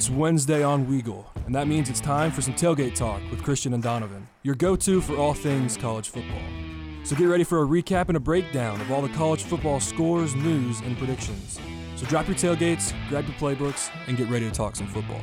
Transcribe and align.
It's 0.00 0.08
Wednesday 0.08 0.62
on 0.62 0.86
Weagle, 0.86 1.26
and 1.44 1.54
that 1.54 1.68
means 1.68 1.90
it's 1.90 2.00
time 2.00 2.30
for 2.30 2.40
some 2.40 2.54
tailgate 2.54 2.94
talk 2.94 3.20
with 3.30 3.42
Christian 3.42 3.74
and 3.74 3.82
Donovan, 3.82 4.26
your 4.42 4.54
go 4.54 4.74
to 4.74 4.98
for 5.02 5.14
all 5.14 5.34
things 5.34 5.76
college 5.76 6.08
football. 6.08 6.40
So 7.04 7.14
get 7.14 7.26
ready 7.26 7.44
for 7.44 7.62
a 7.62 7.66
recap 7.66 8.08
and 8.08 8.16
a 8.16 8.20
breakdown 8.20 8.80
of 8.80 8.90
all 8.90 9.02
the 9.02 9.10
college 9.10 9.42
football 9.42 9.78
scores, 9.78 10.34
news, 10.34 10.80
and 10.80 10.96
predictions. 10.96 11.60
So 11.96 12.06
drop 12.06 12.28
your 12.28 12.34
tailgates, 12.34 12.94
grab 13.10 13.26
your 13.26 13.36
playbooks, 13.36 13.90
and 14.06 14.16
get 14.16 14.30
ready 14.30 14.48
to 14.48 14.50
talk 14.50 14.74
some 14.74 14.86
football. 14.86 15.20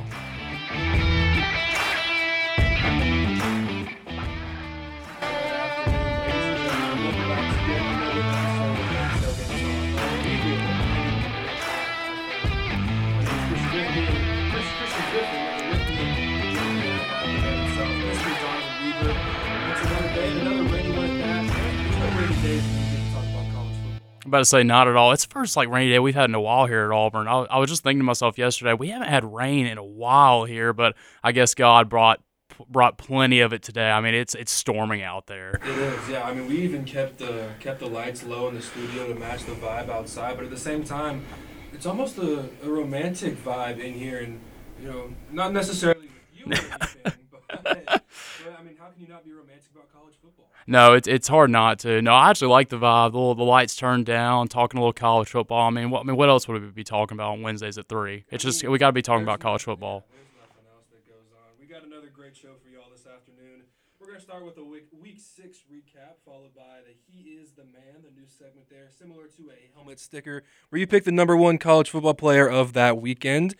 I'm 24.28 24.30
about 24.30 24.38
to 24.40 24.44
say 24.44 24.62
not 24.62 24.88
at 24.88 24.94
all. 24.94 25.12
It's 25.12 25.24
the 25.24 25.32
first 25.32 25.56
like 25.56 25.70
rainy 25.70 25.90
day 25.90 25.98
we've 25.98 26.14
had 26.14 26.28
in 26.28 26.34
a 26.34 26.40
while 26.40 26.66
here 26.66 26.84
at 26.84 26.94
Auburn. 26.94 27.26
I, 27.26 27.44
I 27.44 27.58
was 27.58 27.70
just 27.70 27.82
thinking 27.82 28.00
to 28.00 28.04
myself 28.04 28.36
yesterday, 28.36 28.74
we 28.74 28.88
haven't 28.88 29.08
had 29.08 29.24
rain 29.24 29.64
in 29.64 29.78
a 29.78 29.84
while 29.84 30.44
here, 30.44 30.74
but 30.74 30.94
I 31.24 31.32
guess 31.32 31.54
God 31.54 31.88
brought 31.88 32.20
brought 32.68 32.98
plenty 32.98 33.40
of 33.40 33.54
it 33.54 33.62
today. 33.62 33.90
I 33.90 34.02
mean, 34.02 34.12
it's 34.12 34.34
it's 34.34 34.52
storming 34.52 35.00
out 35.00 35.28
there. 35.28 35.58
It 35.64 35.78
is, 35.78 36.08
yeah. 36.10 36.24
I 36.24 36.34
mean, 36.34 36.46
we 36.46 36.58
even 36.58 36.84
kept 36.84 37.16
the 37.16 37.48
kept 37.58 37.80
the 37.80 37.86
lights 37.86 38.22
low 38.22 38.48
in 38.48 38.54
the 38.54 38.60
studio 38.60 39.10
to 39.10 39.18
match 39.18 39.44
the 39.44 39.52
vibe 39.52 39.88
outside, 39.88 40.36
but 40.36 40.44
at 40.44 40.50
the 40.50 40.58
same 40.58 40.84
time, 40.84 41.24
it's 41.72 41.86
almost 41.86 42.18
a, 42.18 42.50
a 42.62 42.68
romantic 42.68 43.42
vibe 43.42 43.78
in 43.78 43.94
here, 43.94 44.18
and 44.18 44.40
you 44.78 44.88
know, 44.88 45.14
not 45.32 45.54
necessarily 45.54 46.08
with 46.08 46.10
you 46.34 46.52
or 46.52 46.52
anything, 46.82 47.12
I 47.50 48.62
mean, 48.62 48.76
how 48.78 48.88
can 48.88 49.00
you 49.00 49.08
not 49.08 49.24
be 49.24 49.32
romantic 49.32 49.70
about 49.72 49.92
college 49.92 50.14
football? 50.20 50.46
No, 50.66 50.92
it's 50.92 51.08
it's 51.08 51.28
hard 51.28 51.50
not 51.50 51.78
to. 51.80 52.02
No, 52.02 52.12
I 52.12 52.30
actually 52.30 52.48
like 52.48 52.68
the 52.68 52.78
vibe. 52.78 53.12
The, 53.12 53.34
the 53.34 53.44
lights 53.44 53.74
turned 53.76 54.06
down, 54.06 54.48
talking 54.48 54.78
a 54.78 54.80
little 54.82 54.92
college 54.92 55.30
football. 55.30 55.66
I 55.66 55.70
mean, 55.70 55.90
what 55.90 56.00
I 56.00 56.04
mean, 56.04 56.16
what 56.16 56.28
else 56.28 56.46
would 56.48 56.60
we 56.60 56.68
be 56.68 56.84
talking 56.84 57.16
about 57.16 57.32
on 57.32 57.42
Wednesdays 57.42 57.78
at 57.78 57.88
three? 57.88 58.24
It's 58.30 58.44
just 58.44 58.66
we 58.66 58.78
got 58.78 58.88
to 58.88 58.92
be 58.92 59.02
talking 59.02 59.22
about 59.22 59.40
college 59.40 59.62
football. 59.64 60.04
There's 60.10 60.28
nothing 60.36 60.66
else 60.74 60.86
that 60.92 61.08
goes 61.08 61.32
on. 61.32 61.48
We 61.58 61.66
got 61.66 61.84
another 61.84 62.10
great 62.14 62.36
show 62.36 62.52
for 62.62 62.68
y'all 62.68 62.90
this 62.92 63.06
afternoon. 63.06 63.62
We're 63.98 64.08
gonna 64.08 64.20
start 64.20 64.44
with 64.44 64.58
a 64.58 64.64
week, 64.64 64.88
week 65.00 65.18
six 65.18 65.58
recap, 65.72 66.20
followed 66.26 66.54
by 66.54 66.84
the 66.86 66.94
"He 67.06 67.30
Is 67.30 67.52
the 67.52 67.64
Man," 67.64 68.02
the 68.04 68.10
new 68.10 68.26
segment 68.28 68.68
there, 68.68 68.88
similar 68.90 69.24
to 69.38 69.50
a 69.50 69.70
helmet 69.74 69.98
sticker, 69.98 70.44
where 70.68 70.78
you 70.78 70.86
pick 70.86 71.04
the 71.04 71.12
number 71.12 71.36
one 71.36 71.56
college 71.56 71.88
football 71.90 72.14
player 72.14 72.46
of 72.46 72.74
that 72.74 73.00
weekend. 73.00 73.54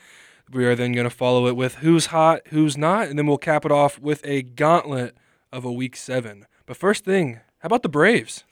We 0.53 0.65
are 0.65 0.75
then 0.75 0.93
gonna 0.93 1.11
follow 1.11 1.47
it 1.47 1.57
with 1.57 1.77
who's 1.77 2.07
hot, 2.07 2.41
who's 2.49 2.77
not, 2.77 3.09
and 3.09 3.19
then 3.19 3.27
we'll 3.27 3.39
cap 3.39 3.65
it 3.65 3.73
off 3.73 3.99
with 3.99 4.21
a 4.25 4.43
gauntlet 4.43 5.17
of 5.53 5.65
a 5.65 5.73
week 5.73 5.97
seven. 5.97 6.47
But 6.67 6.77
first 6.77 7.05
thing, 7.05 7.41
how 7.59 7.67
about 7.67 7.83
the 7.83 7.89
Braves? 7.89 8.45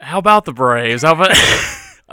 How 0.00 0.18
about 0.18 0.44
the 0.44 0.52
Braves? 0.52 1.02
How 1.02 1.12
about 1.12 1.36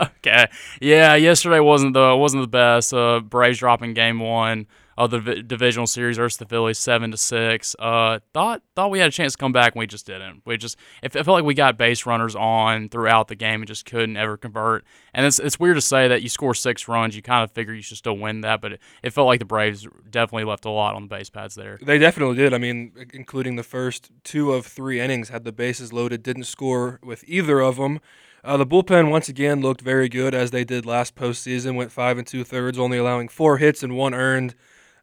okay? 0.18 0.48
Yeah, 0.80 1.14
yesterday 1.14 1.60
wasn't 1.60 1.94
the 1.94 2.16
wasn't 2.16 2.42
the 2.42 2.48
best. 2.48 2.92
Uh, 2.92 3.20
Braves 3.20 3.58
dropping 3.58 3.94
game 3.94 4.20
one 4.20 4.66
of 4.98 5.12
the 5.12 5.20
divisional 5.44 5.86
series 5.86 6.16
versus 6.16 6.38
the 6.38 6.44
Phillies, 6.44 6.76
seven 6.76 7.12
to 7.12 7.16
six. 7.16 7.76
Uh, 7.78 8.18
thought 8.34 8.62
thought 8.74 8.90
we 8.90 8.98
had 8.98 9.08
a 9.08 9.12
chance 9.12 9.34
to 9.34 9.38
come 9.38 9.52
back, 9.52 9.74
and 9.74 9.78
we 9.78 9.86
just 9.86 10.06
didn't. 10.06 10.42
We 10.44 10.56
just 10.56 10.76
it, 11.04 11.14
it 11.14 11.24
felt 11.24 11.36
like 11.36 11.44
we 11.44 11.54
got 11.54 11.78
base 11.78 12.04
runners 12.04 12.34
on 12.34 12.88
throughout 12.88 13.28
the 13.28 13.36
game 13.36 13.60
and 13.60 13.68
just 13.68 13.86
couldn't 13.86 14.16
ever 14.16 14.36
convert. 14.36 14.84
And 15.14 15.24
it's 15.24 15.38
it's 15.38 15.60
weird 15.60 15.76
to 15.76 15.80
say 15.80 16.08
that 16.08 16.22
you 16.22 16.28
score 16.28 16.52
six 16.52 16.88
runs, 16.88 17.14
you 17.14 17.22
kind 17.22 17.44
of 17.44 17.52
figure 17.52 17.72
you 17.72 17.80
should 17.80 17.96
still 17.96 18.18
win 18.18 18.40
that, 18.40 18.60
but 18.60 18.72
it, 18.72 18.80
it 19.04 19.10
felt 19.10 19.28
like 19.28 19.38
the 19.38 19.44
Braves 19.44 19.86
definitely 20.10 20.44
left 20.44 20.64
a 20.64 20.70
lot 20.70 20.96
on 20.96 21.02
the 21.02 21.08
base 21.08 21.30
pads 21.30 21.54
there. 21.54 21.78
They 21.80 21.98
definitely 21.98 22.34
did. 22.34 22.52
I 22.52 22.58
mean, 22.58 22.90
including 23.14 23.54
the 23.54 23.62
first 23.62 24.10
two 24.24 24.52
of 24.52 24.66
three 24.66 25.00
innings, 25.00 25.28
had 25.28 25.44
the 25.44 25.52
bases 25.52 25.92
loaded, 25.92 26.24
didn't 26.24 26.44
score 26.44 26.98
with 27.04 27.22
either 27.28 27.60
of 27.60 27.76
them. 27.76 28.00
Uh, 28.44 28.56
the 28.56 28.66
bullpen 28.66 29.10
once 29.10 29.28
again 29.28 29.60
looked 29.60 29.80
very 29.80 30.08
good 30.08 30.34
as 30.34 30.50
they 30.50 30.64
did 30.64 30.86
last 30.86 31.14
postseason. 31.14 31.74
Went 31.74 31.92
five 31.92 32.18
and 32.18 32.26
two 32.26 32.44
thirds, 32.44 32.78
only 32.78 32.98
allowing 32.98 33.28
four 33.28 33.58
hits 33.58 33.82
and 33.82 33.96
one 33.96 34.14
earned, 34.14 34.54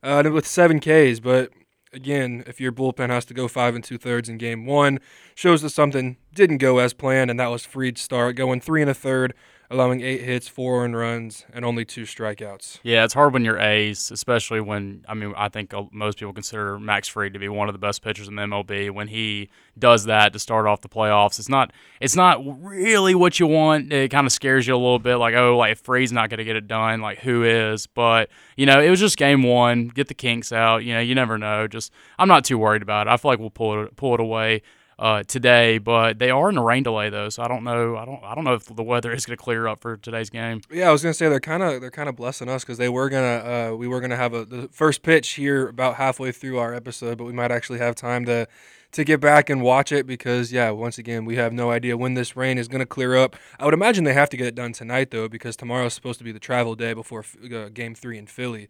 uh, 0.05 0.29
with 0.31 0.47
seven 0.47 0.79
Ks. 0.79 1.19
But 1.19 1.51
again, 1.91 2.43
if 2.47 2.61
your 2.61 2.71
bullpen 2.71 3.09
has 3.09 3.25
to 3.25 3.33
go 3.33 3.47
five 3.47 3.75
and 3.75 3.83
two 3.83 3.97
thirds 3.97 4.29
in 4.29 4.37
game 4.37 4.65
one, 4.65 4.99
shows 5.33 5.61
that 5.63 5.71
something 5.71 6.17
didn't 6.33 6.59
go 6.59 6.77
as 6.77 6.93
planned, 6.93 7.31
and 7.31 7.39
that 7.39 7.47
was 7.47 7.65
Fried's 7.65 8.01
start, 8.01 8.35
going 8.35 8.61
three 8.61 8.81
and 8.81 8.91
a 8.91 8.93
third, 8.93 9.33
allowing 9.69 10.01
eight 10.01 10.21
hits, 10.21 10.47
four 10.47 10.83
earned 10.83 10.95
runs, 10.95 11.45
and 11.53 11.65
only 11.65 11.85
two 11.85 12.03
strikeouts. 12.03 12.79
Yeah, 12.83 13.03
it's 13.03 13.13
hard 13.13 13.33
when 13.33 13.43
you're 13.43 13.59
ace, 13.59 14.11
especially 14.11 14.61
when 14.61 15.03
I 15.07 15.13
mean 15.13 15.33
I 15.35 15.49
think 15.49 15.73
uh, 15.73 15.83
most 15.91 16.19
people 16.19 16.33
consider 16.33 16.79
Max 16.79 17.07
Fried 17.07 17.33
to 17.33 17.39
be 17.39 17.49
one 17.49 17.67
of 17.67 17.73
the 17.73 17.79
best 17.79 18.01
pitchers 18.01 18.27
in 18.27 18.35
the 18.35 18.43
MLB. 18.43 18.91
When 18.91 19.07
he 19.07 19.49
does 19.77 20.05
that 20.05 20.33
to 20.33 20.39
start 20.39 20.67
off 20.67 20.81
the 20.81 20.89
playoffs, 20.89 21.39
it's 21.39 21.49
not 21.49 21.71
it's 21.99 22.15
not 22.15 22.41
really 22.63 23.15
what 23.15 23.39
you 23.39 23.47
want. 23.47 23.91
It 23.91 24.11
kind 24.11 24.27
of 24.27 24.33
scares 24.33 24.67
you 24.67 24.75
a 24.75 24.77
little 24.77 24.99
bit, 24.99 25.15
like 25.17 25.35
oh, 25.35 25.57
like 25.57 25.73
if 25.73 25.79
Fried's 25.79 26.11
not 26.11 26.29
going 26.29 26.39
to 26.39 26.45
get 26.45 26.55
it 26.55 26.67
done, 26.67 27.01
like 27.01 27.19
who 27.19 27.43
is? 27.43 27.87
But 27.87 28.29
you 28.55 28.65
know, 28.65 28.79
it 28.81 28.89
was 28.89 28.99
just 28.99 29.17
game 29.17 29.43
one. 29.43 29.87
Get 29.87 30.07
the 30.07 30.13
kinks 30.13 30.51
out. 30.51 30.83
You 30.83 30.93
know, 30.93 30.99
you 30.99 31.15
never 31.15 31.37
know. 31.37 31.67
Just 31.67 31.91
I'm 32.17 32.27
not 32.27 32.45
too 32.45 32.57
worried 32.57 32.81
about 32.81 33.07
it. 33.07 33.09
I 33.11 33.17
feel 33.17 33.31
like 33.31 33.39
we'll 33.39 33.49
pull 33.49 33.83
it 33.83 33.95
pull 33.95 34.13
it 34.13 34.19
away 34.19 34.61
uh, 34.97 35.23
today, 35.23 35.77
but 35.77 36.19
they 36.19 36.29
are 36.29 36.49
in 36.49 36.57
a 36.57 36.63
rain 36.63 36.83
delay 36.83 37.09
though, 37.09 37.27
so 37.29 37.43
I 37.43 37.47
don't 37.47 37.63
know. 37.63 37.97
I 37.97 38.05
don't. 38.05 38.23
I 38.23 38.33
don't 38.33 38.45
know 38.45 38.53
if 38.53 38.65
the 38.65 38.83
weather 38.83 39.11
is 39.11 39.25
going 39.25 39.37
to 39.37 39.43
clear 39.43 39.67
up 39.67 39.81
for 39.81 39.97
today's 39.97 40.29
game. 40.29 40.61
Yeah, 40.71 40.87
I 40.89 40.91
was 40.91 41.03
gonna 41.03 41.13
say 41.13 41.27
they're 41.27 41.39
kind 41.39 41.63
of 41.63 41.81
they're 41.81 41.91
kind 41.91 42.07
of 42.07 42.15
blessing 42.15 42.47
us 42.47 42.63
because 42.63 42.77
they 42.77 42.87
were 42.87 43.09
gonna 43.09 43.71
uh, 43.73 43.75
we 43.75 43.87
were 43.87 43.99
gonna 43.99 44.15
have 44.15 44.33
a 44.33 44.45
the 44.45 44.69
first 44.71 45.03
pitch 45.03 45.31
here 45.31 45.67
about 45.67 45.95
halfway 45.95 46.31
through 46.31 46.59
our 46.59 46.73
episode, 46.73 47.17
but 47.17 47.25
we 47.25 47.33
might 47.33 47.51
actually 47.51 47.79
have 47.79 47.95
time 47.95 48.25
to 48.25 48.47
to 48.93 49.03
get 49.03 49.19
back 49.19 49.49
and 49.49 49.61
watch 49.61 49.91
it 49.91 50.07
because 50.07 50.53
yeah, 50.53 50.69
once 50.69 50.97
again 50.97 51.25
we 51.25 51.35
have 51.35 51.51
no 51.51 51.71
idea 51.71 51.97
when 51.97 52.13
this 52.13 52.37
rain 52.37 52.57
is 52.57 52.69
gonna 52.69 52.85
clear 52.85 53.17
up. 53.17 53.35
I 53.59 53.65
would 53.65 53.73
imagine 53.73 54.05
they 54.05 54.13
have 54.13 54.29
to 54.29 54.37
get 54.37 54.47
it 54.47 54.55
done 54.55 54.71
tonight 54.71 55.11
though 55.11 55.27
because 55.27 55.57
tomorrow 55.57 55.87
is 55.87 55.93
supposed 55.93 56.19
to 56.19 56.23
be 56.23 56.31
the 56.31 56.39
travel 56.39 56.75
day 56.75 56.93
before 56.93 57.25
uh, 57.53 57.67
Game 57.67 57.95
Three 57.95 58.17
in 58.17 58.27
Philly. 58.27 58.69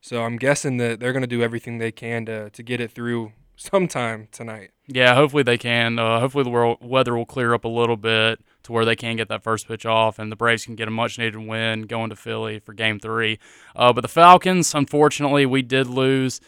So 0.00 0.22
I'm 0.22 0.36
guessing 0.38 0.78
that 0.78 1.00
they're 1.00 1.12
gonna 1.12 1.26
do 1.26 1.42
everything 1.42 1.76
they 1.76 1.92
can 1.92 2.24
to 2.24 2.48
to 2.48 2.62
get 2.62 2.80
it 2.80 2.90
through 2.92 3.32
sometime 3.56 4.28
tonight. 4.30 4.70
Yeah, 4.86 5.14
hopefully 5.14 5.42
they 5.42 5.58
can. 5.58 5.98
Uh, 5.98 6.20
hopefully 6.20 6.44
the 6.44 6.50
world, 6.50 6.78
weather 6.80 7.16
will 7.16 7.26
clear 7.26 7.54
up 7.54 7.64
a 7.64 7.68
little 7.68 7.96
bit 7.96 8.40
to 8.62 8.72
where 8.72 8.84
they 8.84 8.96
can 8.96 9.16
get 9.16 9.28
that 9.28 9.42
first 9.42 9.66
pitch 9.66 9.84
off, 9.84 10.18
and 10.18 10.30
the 10.30 10.36
Braves 10.36 10.64
can 10.64 10.76
get 10.76 10.86
a 10.86 10.92
much 10.92 11.18
needed 11.18 11.36
win 11.36 11.82
going 11.82 12.10
to 12.10 12.16
Philly 12.16 12.60
for 12.60 12.72
Game 12.72 13.00
Three. 13.00 13.38
Uh, 13.74 13.92
but 13.92 14.02
the 14.02 14.08
Falcons, 14.08 14.74
unfortunately, 14.74 15.44
we 15.46 15.62
did 15.62 15.88
lose 15.88 16.40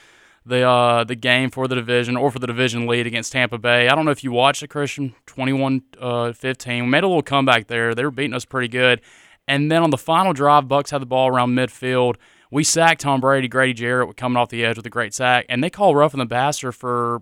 the 0.46 0.62
uh, 0.62 1.04
the 1.04 1.14
game 1.14 1.50
for 1.50 1.68
the 1.68 1.74
division 1.74 2.16
or 2.16 2.30
for 2.30 2.38
the 2.38 2.46
division 2.46 2.86
lead 2.86 3.06
against 3.06 3.32
Tampa 3.32 3.58
Bay. 3.58 3.88
I 3.88 3.94
don't 3.94 4.04
know 4.04 4.10
if 4.10 4.24
you 4.24 4.32
watched 4.32 4.62
it, 4.62 4.68
Christian. 4.68 5.14
21-15. 5.26 6.66
We 6.66 6.86
made 6.86 7.04
a 7.04 7.08
little 7.08 7.22
comeback 7.22 7.66
there. 7.66 7.94
They 7.94 8.04
were 8.04 8.10
beating 8.10 8.34
us 8.34 8.44
pretty 8.44 8.68
good. 8.68 9.00
And 9.46 9.70
then 9.72 9.82
on 9.82 9.90
the 9.90 9.98
final 9.98 10.32
drive, 10.32 10.68
Bucks 10.68 10.90
had 10.90 11.02
the 11.02 11.06
ball 11.06 11.28
around 11.28 11.54
midfield. 11.54 12.16
We 12.50 12.64
sacked 12.64 13.02
Tom 13.02 13.20
Brady, 13.20 13.48
Grady 13.48 13.74
Jarrett 13.74 14.16
coming 14.16 14.36
off 14.36 14.48
the 14.48 14.64
edge 14.64 14.76
with 14.76 14.86
a 14.86 14.90
great 14.90 15.12
sack, 15.12 15.44
and 15.48 15.62
they 15.62 15.70
call 15.70 15.94
roughing 15.94 16.18
the 16.18 16.26
passer 16.26 16.72
for 16.72 17.20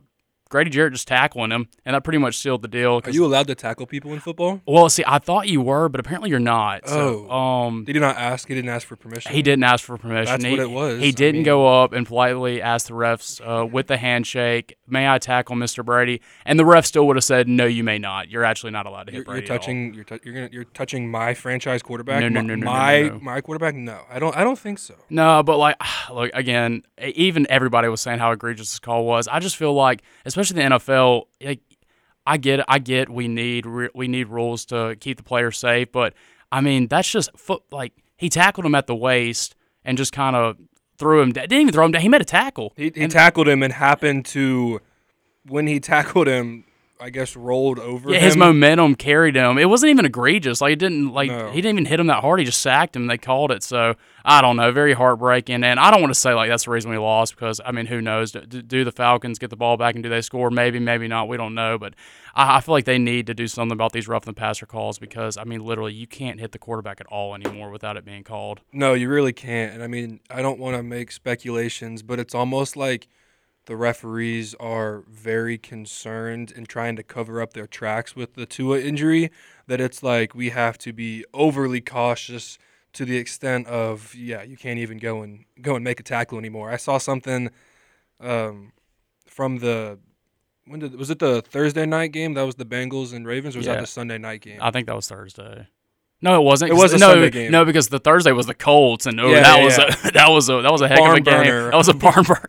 Grady 0.48 0.70
Jarrett 0.70 0.92
just 0.92 1.08
tackling 1.08 1.50
him, 1.50 1.68
and 1.84 1.94
that 1.94 2.04
pretty 2.04 2.18
much 2.18 2.38
sealed 2.38 2.62
the 2.62 2.68
deal. 2.68 3.00
Are 3.04 3.10
you 3.10 3.24
allowed 3.24 3.48
to 3.48 3.54
tackle 3.54 3.86
people 3.86 4.12
in 4.12 4.20
football? 4.20 4.60
Well, 4.66 4.88
see, 4.88 5.02
I 5.06 5.18
thought 5.18 5.48
you 5.48 5.60
were, 5.60 5.88
but 5.88 5.98
apparently 5.98 6.30
you're 6.30 6.38
not. 6.38 6.88
So, 6.88 7.26
oh, 7.28 7.36
um, 7.36 7.84
he 7.84 7.92
did 7.92 8.00
not 8.00 8.16
ask. 8.16 8.46
He 8.46 8.54
didn't 8.54 8.70
ask 8.70 8.86
for 8.86 8.94
permission. 8.94 9.32
He 9.32 9.42
didn't 9.42 9.64
ask 9.64 9.84
for 9.84 9.96
permission. 9.96 10.26
That's 10.26 10.44
he, 10.44 10.50
what 10.50 10.60
it 10.60 10.70
was. 10.70 11.00
He 11.00 11.10
didn't 11.10 11.36
I 11.36 11.38
mean, 11.38 11.44
go 11.44 11.82
up 11.82 11.92
and 11.92 12.06
politely 12.06 12.62
ask 12.62 12.86
the 12.86 12.94
refs 12.94 13.40
uh, 13.40 13.66
with 13.66 13.88
the 13.88 13.96
handshake, 13.96 14.76
"May 14.86 15.08
I 15.08 15.18
tackle 15.18 15.56
Mr. 15.56 15.84
Brady?" 15.84 16.20
And 16.44 16.58
the 16.58 16.64
ref 16.64 16.86
still 16.86 17.06
would 17.08 17.16
have 17.16 17.24
said, 17.24 17.48
"No, 17.48 17.66
you 17.66 17.82
may 17.82 17.98
not. 17.98 18.28
You're 18.30 18.44
actually 18.44 18.70
not 18.70 18.86
allowed 18.86 19.04
to 19.08 19.12
hit 19.12 19.18
You're, 19.18 19.24
Brady." 19.24 19.46
you're 19.46 19.58
touching. 19.58 19.94
You're, 19.94 20.04
tu- 20.04 20.20
you're 20.24 20.34
gonna. 20.34 20.48
You're 20.52 20.64
touching 20.64 21.10
my 21.10 21.34
franchise 21.34 21.82
quarterback. 21.82 22.20
No, 22.20 22.28
no, 22.28 22.40
no, 22.40 22.54
no, 22.54 22.64
My 22.64 23.02
no, 23.02 23.08
no. 23.08 23.20
my 23.20 23.40
quarterback. 23.40 23.74
No, 23.74 24.02
I 24.08 24.20
don't. 24.20 24.36
I 24.36 24.44
don't 24.44 24.58
think 24.58 24.78
so. 24.78 24.94
No, 25.10 25.42
but 25.42 25.56
like, 25.56 25.76
look 26.12 26.30
again. 26.34 26.84
Even 27.02 27.46
everybody 27.50 27.88
was 27.88 28.00
saying 28.00 28.20
how 28.20 28.30
egregious 28.30 28.70
this 28.70 28.78
call 28.78 29.04
was. 29.04 29.28
I 29.28 29.40
just 29.40 29.56
feel 29.56 29.74
like, 29.74 30.02
especially 30.36 30.62
the 30.62 30.76
NFL, 30.76 31.24
like 31.40 31.60
I 32.26 32.36
get, 32.36 32.60
it, 32.60 32.66
I 32.68 32.78
get, 32.78 33.08
we 33.08 33.28
need 33.28 33.66
we 33.94 34.08
need 34.08 34.28
rules 34.28 34.66
to 34.66 34.96
keep 35.00 35.16
the 35.16 35.22
players 35.22 35.58
safe, 35.58 35.92
but 35.92 36.14
I 36.52 36.60
mean 36.60 36.88
that's 36.88 37.10
just 37.10 37.36
foot. 37.38 37.62
Like 37.70 37.92
he 38.16 38.28
tackled 38.28 38.66
him 38.66 38.74
at 38.74 38.86
the 38.86 38.94
waist 38.94 39.54
and 39.84 39.96
just 39.96 40.12
kind 40.12 40.36
of 40.36 40.56
threw 40.98 41.22
him. 41.22 41.32
Didn't 41.32 41.52
even 41.52 41.72
throw 41.72 41.86
him 41.86 41.92
down. 41.92 42.02
He 42.02 42.08
made 42.08 42.20
a 42.20 42.24
tackle. 42.24 42.72
He, 42.76 42.92
he 42.94 43.08
tackled 43.08 43.48
him 43.48 43.62
and 43.62 43.72
happened 43.72 44.26
to, 44.26 44.80
when 45.46 45.66
he 45.66 45.80
tackled 45.80 46.26
him, 46.26 46.64
I 46.98 47.10
guess 47.10 47.36
rolled 47.36 47.78
over. 47.78 48.10
Yeah, 48.10 48.18
him. 48.18 48.24
his 48.24 48.36
momentum 48.36 48.94
carried 48.94 49.36
him. 49.36 49.58
It 49.58 49.68
wasn't 49.68 49.90
even 49.90 50.06
egregious. 50.06 50.60
Like 50.60 50.72
it 50.72 50.78
didn't 50.78 51.12
like 51.12 51.30
No. 51.30 51.50
he 51.50 51.60
didn't 51.60 51.76
even 51.78 51.84
hit 51.86 52.00
him 52.00 52.06
that 52.06 52.22
hard. 52.22 52.38
He 52.38 52.44
just 52.46 52.60
sacked 52.62 52.96
him. 52.96 53.06
They 53.06 53.18
called 53.18 53.50
it. 53.52 53.62
So 53.62 53.94
I 54.24 54.40
don't 54.40 54.56
know. 54.56 54.72
Very 54.72 54.94
heartbreaking. 54.94 55.62
And 55.62 55.78
I 55.78 55.90
don't 55.90 56.00
want 56.00 56.12
to 56.14 56.18
say 56.18 56.32
like 56.32 56.48
that's 56.48 56.64
the 56.64 56.70
reason 56.70 56.90
we 56.90 56.98
lost 56.98 57.34
because 57.34 57.60
I 57.64 57.72
mean 57.72 57.86
who 57.86 58.00
knows? 58.00 58.32
Do, 58.32 58.40
do 58.40 58.84
the 58.84 58.92
Falcons 58.92 59.38
get 59.38 59.50
the 59.50 59.56
ball 59.56 59.76
back 59.76 59.94
and 59.94 60.02
do 60.02 60.08
they 60.08 60.22
score? 60.22 60.50
Maybe, 60.50 60.78
maybe 60.78 61.06
not. 61.06 61.28
We 61.28 61.36
don't 61.36 61.54
know. 61.54 61.78
But 61.78 61.94
I, 62.34 62.56
I 62.56 62.60
feel 62.60 62.72
like 62.74 62.86
they 62.86 62.98
need 62.98 63.26
to 63.26 63.34
do 63.34 63.46
something 63.46 63.72
about 63.74 63.92
these 63.92 64.08
rough 64.08 64.24
the 64.24 64.32
passer 64.32 64.64
calls 64.66 64.98
because 64.98 65.36
I 65.36 65.44
mean 65.44 65.64
literally 65.64 65.92
you 65.92 66.06
can't 66.06 66.40
hit 66.40 66.52
the 66.52 66.58
quarterback 66.58 67.00
at 67.00 67.06
all 67.08 67.34
anymore 67.34 67.70
without 67.70 67.96
it 67.96 68.04
being 68.04 68.24
called. 68.24 68.60
No, 68.72 68.94
you 68.94 69.08
really 69.08 69.32
can't. 69.34 69.74
And 69.74 69.82
I 69.82 69.86
mean, 69.86 70.20
I 70.30 70.40
don't 70.40 70.58
want 70.58 70.76
to 70.76 70.82
make 70.82 71.12
speculations, 71.12 72.02
but 72.02 72.18
it's 72.18 72.34
almost 72.34 72.76
like 72.76 73.06
the 73.66 73.76
referees 73.76 74.54
are 74.58 75.02
very 75.08 75.58
concerned 75.58 76.50
in 76.52 76.66
trying 76.66 76.96
to 76.96 77.02
cover 77.02 77.40
up 77.42 77.52
their 77.52 77.66
tracks 77.66 78.16
with 78.16 78.34
the 78.34 78.46
Tua 78.46 78.80
injury. 78.80 79.30
That 79.66 79.80
it's 79.80 80.02
like 80.02 80.34
we 80.34 80.50
have 80.50 80.78
to 80.78 80.92
be 80.92 81.24
overly 81.34 81.80
cautious 81.80 82.58
to 82.94 83.04
the 83.04 83.16
extent 83.18 83.66
of 83.66 84.14
yeah, 84.14 84.42
you 84.42 84.56
can't 84.56 84.78
even 84.78 84.98
go 84.98 85.22
and 85.22 85.44
go 85.60 85.74
and 85.74 85.84
make 85.84 86.00
a 86.00 86.02
tackle 86.04 86.38
anymore. 86.38 86.70
I 86.70 86.76
saw 86.76 86.98
something 86.98 87.50
um, 88.20 88.72
from 89.26 89.58
the 89.58 89.98
when 90.66 90.80
did 90.80 90.94
was 90.96 91.10
it 91.10 91.18
the 91.18 91.42
Thursday 91.42 91.86
night 91.86 92.12
game? 92.12 92.34
That 92.34 92.42
was 92.42 92.54
the 92.56 92.64
Bengals 92.64 93.12
and 93.12 93.26
Ravens, 93.26 93.54
or 93.56 93.58
was 93.60 93.66
Yeah. 93.66 93.74
that 93.74 93.80
the 93.82 93.86
Sunday 93.86 94.18
night 94.18 94.40
game? 94.40 94.58
I 94.60 94.70
think 94.70 94.86
that 94.86 94.96
was 94.96 95.08
Thursday. 95.08 95.66
No, 96.22 96.40
it 96.40 96.44
wasn't. 96.44 96.70
It 96.70 96.74
was 96.74 96.94
a 96.94 96.98
no, 96.98 97.10
Sunday 97.12 97.30
game. 97.30 97.52
No, 97.52 97.64
because 97.64 97.88
the 97.88 97.98
Thursday 97.98 98.32
was 98.32 98.46
the 98.46 98.54
Colts, 98.54 99.04
and 99.06 99.20
oh, 99.20 99.28
Yeah, 99.28 99.42
that 99.42 99.58
yeah, 99.58 99.64
was 99.64 99.78
yeah. 99.78 99.84
a 100.08 100.10
that 100.12 100.28
was 100.30 100.48
a 100.48 100.62
that 100.62 100.72
was 100.72 100.80
a 100.80 100.88
heck 100.88 100.98
Barn 100.98 101.10
of 101.10 101.16
a 101.18 101.20
game. 101.20 101.34
burner. 101.44 101.70
That 101.70 101.76
was 101.76 101.88
a 101.88 101.94
barn 101.94 102.22
burner. 102.26 102.48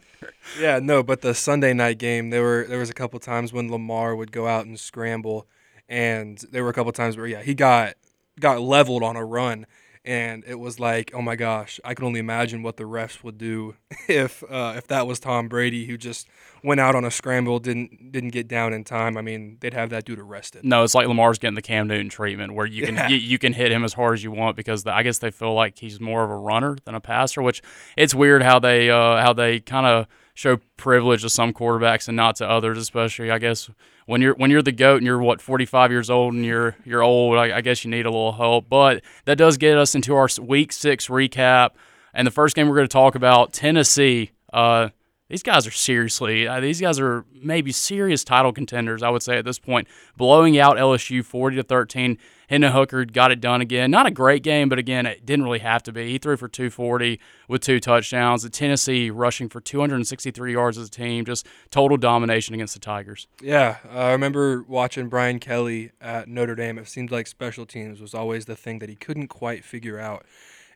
Yeah, 0.60 0.80
no, 0.82 1.04
but 1.04 1.22
the 1.22 1.34
Sunday 1.34 1.74
night 1.74 1.98
game, 1.98 2.30
there 2.30 2.44
were 2.44 2.66
there 2.68 2.80
was 2.80 2.90
a 2.90 2.94
couple 2.94 3.20
times 3.20 3.54
when 3.54 3.72
Lamar 3.72 4.16
would 4.16 4.32
go 4.32 4.48
out 4.48 4.66
and 4.66 4.80
scramble, 4.80 5.48
and 5.90 6.38
there 6.52 6.64
were 6.64 6.70
a 6.70 6.74
couple 6.74 6.92
times 6.92 7.18
where 7.18 7.28
yeah, 7.28 7.42
he 7.42 7.54
got 7.54 7.96
got 8.40 8.62
leveled 8.62 9.04
on 9.04 9.16
a 9.16 9.26
run, 9.26 9.66
and 10.06 10.44
it 10.48 10.56
was 10.60 10.80
like, 10.80 11.12
oh 11.14 11.22
my 11.22 11.36
gosh, 11.36 11.80
I 11.84 11.94
can 11.94 12.06
only 12.06 12.20
imagine 12.20 12.64
what 12.64 12.78
the 12.78 12.84
refs 12.84 13.24
would 13.24 13.38
do 13.38 13.76
if 14.08 14.44
uh, 14.50 14.74
if 14.78 14.88
that 14.88 15.08
was 15.08 15.20
Tom 15.20 15.48
Brady 15.48 15.86
who 15.86 15.98
just 15.98 16.28
went 16.64 16.80
out 16.80 16.96
on 16.96 17.06
a 17.06 17.12
scramble, 17.12 17.60
didn't 17.60 18.12
didn't 18.12 18.30
get 18.30 18.48
down 18.48 18.74
in 18.74 18.84
time. 18.84 19.16
I 19.18 19.22
mean, 19.22 19.58
they'd 19.60 19.74
have 19.74 19.90
that 19.92 20.06
dude 20.06 20.20
arrested. 20.20 20.64
No, 20.66 20.84
it's 20.84 20.96
like 20.96 21.08
Lamar's 21.08 21.38
getting 21.40 21.56
the 21.56 21.62
Cam 21.62 21.88
Newton 21.88 22.10
treatment, 22.10 22.54
where 22.54 22.66
you 22.66 22.84
can 22.84 22.96
Yeah. 22.96 23.08
you, 23.10 23.18
you 23.18 23.38
can 23.40 23.54
hit 23.54 23.72
him 23.72 23.84
as 23.84 23.94
hard 23.94 24.16
as 24.16 24.24
you 24.24 24.32
want 24.32 24.56
because 24.56 24.84
the, 24.84 24.94
I 24.94 25.04
guess 25.04 25.20
they 25.20 25.32
feel 25.32 25.54
like 25.54 25.78
he's 25.80 26.00
more 26.02 26.24
of 26.24 26.30
a 26.30 26.38
runner 26.38 26.78
than 26.86 26.96
a 26.96 27.02
passer. 27.02 27.42
Which 27.42 27.62
it's 27.96 28.14
weird 28.16 28.44
how 28.44 28.60
they 28.60 28.90
uh, 28.90 29.22
how 29.22 29.34
they 29.34 29.60
kind 29.60 29.86
of 29.86 30.08
show 30.38 30.58
privilege 30.78 31.24
to 31.24 31.30
some 31.32 31.52
quarterbacks 31.52 32.08
and 32.08 32.16
not 32.16 32.36
to 32.36 32.48
others, 32.48 32.78
especially 32.78 33.32
I 33.32 33.40
guess 33.40 33.72
when 34.06 34.22
you're 34.22 34.36
when 34.36 34.52
you're 34.52 34.62
the 34.62 34.72
goat 34.72 34.98
and 34.98 35.06
you're 35.06 35.18
what 35.18 35.42
45 35.42 35.90
years 35.92 36.12
old 36.12 36.36
and 36.36 36.46
you're 36.46 36.76
you're 36.86 37.02
old. 37.02 37.40
I, 37.40 37.58
I 37.58 37.62
guess 37.62 37.84
you 37.84 37.90
need 37.90 38.06
a 38.06 38.12
little 38.12 38.34
help, 38.34 38.70
but 38.70 39.04
that 39.26 39.40
does 39.40 39.58
get 39.58 39.80
us 39.80 39.96
into 39.96 40.16
our 40.16 40.30
week 40.40 40.72
six 40.72 41.08
recap. 41.08 41.72
And 42.14 42.28
the 42.28 42.32
first 42.32 42.56
game 42.56 42.70
we're 42.70 42.76
going 42.76 42.88
to 42.88 42.94
talk 42.94 43.16
about 43.16 43.52
Tennessee. 43.52 44.30
Uh, 44.54 44.90
these 45.30 45.44
guys 45.44 45.68
are 45.68 45.72
seriously, 45.72 46.48
uh, 46.48 46.60
these 46.60 46.80
guys 46.80 47.00
are 47.00 47.26
maybe 47.42 47.72
serious 47.72 48.24
title 48.24 48.54
contenders, 48.54 49.04
I 49.04 49.10
would 49.10 49.24
say 49.24 49.38
at 49.38 49.46
this 49.46 49.60
point. 49.60 49.88
Blowing 50.16 50.58
out 50.58 50.78
LSU 50.78 51.24
40 51.24 51.58
to 51.58 51.64
13. 51.64 52.18
Hendon 52.50 52.72
Hooker 52.72 53.04
got 53.04 53.32
it 53.32 53.42
done 53.42 53.60
again. 53.60 53.92
Not 53.92 54.06
a 54.06 54.12
great 54.12 54.42
game, 54.42 54.70
but 54.70 54.80
again, 54.80 55.06
it 55.06 55.26
didn't 55.26 55.44
really 55.44 55.60
have 55.60 55.84
to 55.84 55.92
be. 55.92 56.12
He 56.12 56.18
threw 56.18 56.38
for 56.38 56.48
240 56.48 57.20
with 57.50 57.62
two 57.62 57.82
touchdowns. 57.82 58.44
The 58.44 58.50
Tennessee 58.50 59.10
rushing 59.10 59.50
for 59.50 59.60
263 59.60 60.54
yards 60.54 60.78
as 60.78 60.88
a 60.88 60.92
team, 60.92 61.26
just 61.26 61.46
total 61.72 61.98
domination 61.98 62.56
against 62.56 62.74
the 62.74 62.80
Tigers. 62.80 63.28
Yeah, 63.42 63.78
uh, 63.86 63.98
I 63.98 64.12
remember 64.14 64.64
watching 64.64 65.10
Brian 65.10 65.40
Kelly 65.40 65.92
at 66.00 66.30
Notre 66.30 66.56
Dame. 66.56 66.78
It 66.78 66.88
seemed 66.88 67.12
like 67.12 67.28
special 67.28 67.66
teams 67.66 68.00
was 68.00 68.14
always 68.14 68.46
the 68.46 68.56
thing 68.56 68.80
that 68.80 68.88
he 68.88 68.96
couldn't 68.96 69.28
quite 69.28 69.66
figure 69.66 70.00
out. 70.00 70.26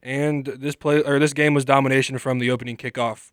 And 0.03 0.45
this 0.45 0.75
play 0.75 1.01
or 1.01 1.19
this 1.19 1.33
game 1.33 1.53
was 1.53 1.63
domination 1.63 2.17
from 2.17 2.39
the 2.39 2.51
opening 2.51 2.75
kickoff, 2.75 3.31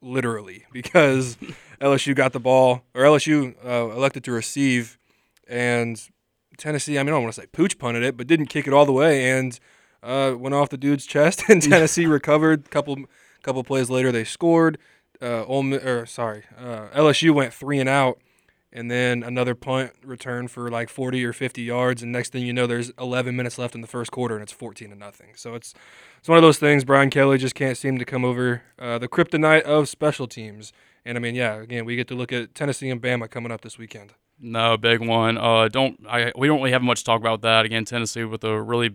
literally, 0.00 0.64
because 0.72 1.36
LSU 1.80 2.14
got 2.14 2.32
the 2.32 2.40
ball 2.40 2.82
or 2.94 3.02
LSU 3.02 3.54
uh, 3.64 3.94
elected 3.94 4.24
to 4.24 4.32
receive, 4.32 4.98
and 5.48 6.00
Tennessee. 6.56 6.98
I 6.98 7.02
mean, 7.02 7.08
I 7.08 7.16
don't 7.16 7.22
want 7.22 7.34
to 7.34 7.40
say 7.40 7.46
pooch 7.46 7.78
punted 7.78 8.02
it, 8.02 8.16
but 8.16 8.26
didn't 8.26 8.46
kick 8.46 8.66
it 8.66 8.72
all 8.72 8.84
the 8.84 8.92
way 8.92 9.30
and 9.30 9.58
uh, 10.02 10.34
went 10.36 10.54
off 10.54 10.68
the 10.68 10.76
dude's 10.76 11.06
chest. 11.06 11.44
And 11.48 11.62
Tennessee 11.62 12.06
recovered. 12.06 12.70
Couple 12.70 12.96
couple 13.42 13.64
plays 13.64 13.88
later, 13.88 14.12
they 14.12 14.24
scored. 14.24 14.78
Uh, 15.20 15.44
Ole, 15.44 15.74
or 15.74 16.06
sorry, 16.06 16.44
uh, 16.56 16.88
LSU 16.94 17.32
went 17.32 17.52
three 17.52 17.80
and 17.80 17.88
out 17.88 18.20
and 18.72 18.90
then 18.90 19.22
another 19.22 19.54
punt 19.54 19.92
return 20.04 20.46
for 20.48 20.70
like 20.70 20.88
40 20.88 21.24
or 21.24 21.32
50 21.32 21.62
yards 21.62 22.02
and 22.02 22.12
next 22.12 22.32
thing 22.32 22.44
you 22.44 22.52
know 22.52 22.66
there's 22.66 22.90
11 22.98 23.34
minutes 23.34 23.58
left 23.58 23.74
in 23.74 23.80
the 23.80 23.86
first 23.86 24.10
quarter 24.10 24.34
and 24.34 24.42
it's 24.42 24.52
14 24.52 24.90
to 24.90 24.94
nothing 24.94 25.28
so 25.36 25.54
it's 25.54 25.74
it's 26.18 26.28
one 26.28 26.36
of 26.36 26.42
those 26.42 26.58
things 26.58 26.84
brian 26.84 27.10
kelly 27.10 27.38
just 27.38 27.54
can't 27.54 27.78
seem 27.78 27.98
to 27.98 28.04
come 28.04 28.24
over 28.24 28.62
uh, 28.78 28.98
the 28.98 29.08
kryptonite 29.08 29.62
of 29.62 29.88
special 29.88 30.26
teams 30.26 30.72
and 31.04 31.16
i 31.16 31.20
mean 31.20 31.34
yeah 31.34 31.54
again 31.54 31.84
we 31.84 31.96
get 31.96 32.08
to 32.08 32.14
look 32.14 32.32
at 32.32 32.54
tennessee 32.54 32.90
and 32.90 33.00
bama 33.00 33.28
coming 33.30 33.50
up 33.50 33.62
this 33.62 33.78
weekend 33.78 34.12
No, 34.40 34.76
big 34.76 35.00
one. 35.00 35.36
Uh, 35.36 35.66
don't 35.66 35.98
I? 36.08 36.30
We 36.36 36.46
don't 36.46 36.58
really 36.58 36.70
have 36.70 36.82
much 36.82 37.00
to 37.00 37.04
talk 37.04 37.20
about 37.20 37.40
that. 37.42 37.64
Again, 37.64 37.84
Tennessee 37.84 38.22
with 38.22 38.44
a 38.44 38.62
really, 38.62 38.90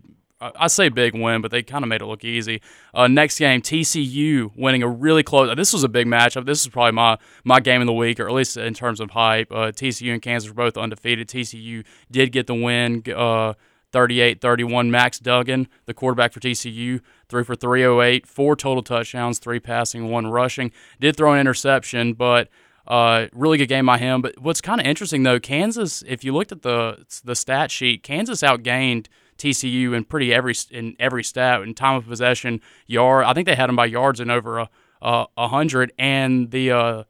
I 0.56 0.68
say 0.68 0.90
big 0.90 1.14
win, 1.14 1.42
but 1.42 1.52
they 1.52 1.64
kind 1.64 1.84
of 1.84 1.90
made 1.90 2.02
it 2.02 2.06
look 2.06 2.24
easy. 2.24 2.62
Uh, 2.94 3.08
next 3.08 3.40
game, 3.40 3.62
TCU 3.62 4.52
winning 4.56 4.84
a 4.84 4.88
really 4.88 5.24
close. 5.24 5.56
This 5.56 5.74
was 5.74 5.84
a 5.84 5.90
big 5.90 6.08
matchup. 6.08 6.46
This 6.46 6.62
is 6.62 6.68
probably 6.68 6.92
my 6.92 7.18
my 7.44 7.60
game 7.60 7.82
of 7.82 7.88
the 7.88 7.94
week, 7.94 8.20
or 8.20 8.28
at 8.28 8.34
least 8.34 8.58
in 8.58 8.74
terms 8.74 9.00
of 9.00 9.12
hype. 9.12 9.52
Uh, 9.52 9.72
TCU 9.72 10.12
and 10.14 10.22
Kansas 10.22 10.50
were 10.50 10.56
both 10.56 10.78
undefeated. 10.78 11.28
TCU 11.28 11.84
did 12.12 12.32
get 12.32 12.48
the 12.48 12.56
win. 12.56 13.04
Uh, 13.14 13.54
38-31. 13.94 14.90
Max 14.90 15.20
Duggan, 15.20 15.68
the 15.86 15.94
quarterback 15.94 16.34
for 16.34 16.40
TCU, 16.40 17.00
threw 17.30 17.44
for 17.44 17.56
308, 17.56 18.26
four 18.26 18.56
total 18.56 18.82
touchdowns, 18.82 19.38
three 19.38 19.60
passing, 19.60 20.10
one 20.10 20.26
rushing. 20.26 20.72
Did 21.00 21.16
throw 21.16 21.34
an 21.34 21.40
interception, 21.40 22.14
but 22.14 22.50
uh, 22.88 23.28
really 23.32 23.58
good 23.58 23.68
game 23.68 23.86
by 23.86 23.98
him. 23.98 24.22
But 24.22 24.40
what's 24.40 24.62
kind 24.62 24.82
of 24.82 24.88
interesting 24.88 25.24
though, 25.24 25.40
Kansas, 25.40 26.04
if 26.08 26.24
you 26.24 26.34
looked 26.34 26.52
at 26.52 26.64
the 26.64 27.06
the 27.24 27.36
stat 27.36 27.72
sheet, 27.72 28.04
Kansas 28.04 28.42
outgained 28.42 29.08
TCU 29.38 29.94
in 29.96 30.04
pretty 30.06 30.34
every 30.34 30.54
in 30.72 30.96
every 31.00 31.24
stat 31.24 31.62
in 31.62 31.74
time 31.74 31.96
of 31.96 32.08
possession, 32.08 32.62
yard. 32.88 33.26
I 33.26 33.34
think 33.34 33.46
they 33.48 33.56
had 33.56 33.68
them 33.68 33.76
by 33.76 33.86
yards 33.86 34.20
in 34.20 34.30
over 34.30 34.60
a 34.60 34.70
a, 35.02 35.26
a 35.38 35.48
hundred, 35.50 35.92
and 36.00 36.52
the 36.52 36.72
uh, 36.72 37.04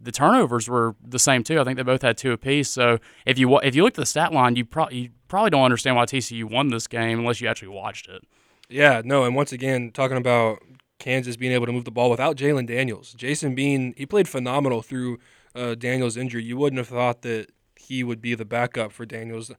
the 0.00 0.12
turnovers 0.12 0.68
were 0.68 0.94
the 1.02 1.18
same 1.18 1.42
too. 1.42 1.60
I 1.60 1.64
think 1.64 1.76
they 1.76 1.82
both 1.82 2.02
had 2.02 2.16
two 2.16 2.32
apiece. 2.32 2.70
So 2.70 2.98
if 3.26 3.38
you 3.38 3.58
if 3.60 3.74
you 3.74 3.82
look 3.82 3.92
at 3.92 3.96
the 3.96 4.06
stat 4.06 4.32
line, 4.32 4.56
you 4.56 4.64
probably 4.64 4.98
you 4.98 5.10
probably 5.28 5.50
don't 5.50 5.64
understand 5.64 5.96
why 5.96 6.04
TCU 6.04 6.44
won 6.44 6.68
this 6.68 6.86
game 6.86 7.18
unless 7.18 7.40
you 7.40 7.48
actually 7.48 7.68
watched 7.68 8.08
it. 8.08 8.22
yeah 8.68 9.02
no 9.04 9.24
and 9.24 9.34
once 9.34 9.52
again 9.52 9.90
talking 9.92 10.16
about 10.16 10.58
kansas 11.00 11.36
being 11.36 11.50
able 11.52 11.66
to 11.66 11.72
move 11.72 11.84
the 11.84 11.90
ball 11.90 12.08
without 12.08 12.36
jalon 12.36 12.66
daniels 12.66 13.12
jason 13.14 13.54
bean 13.54 13.92
he 13.96 14.06
played 14.06 14.28
phenomenal 14.28 14.80
through 14.80 15.18
uh, 15.56 15.74
daniels 15.74 16.16
injury 16.16 16.42
you 16.42 16.56
wouldn't 16.56 16.78
have 16.78 16.88
thought 16.88 17.22
that 17.22 17.50
he 17.76 18.04
would 18.04 18.20
be 18.22 18.34
the 18.34 18.44
backup 18.44 18.92
for 18.92 19.04
daniels 19.04 19.50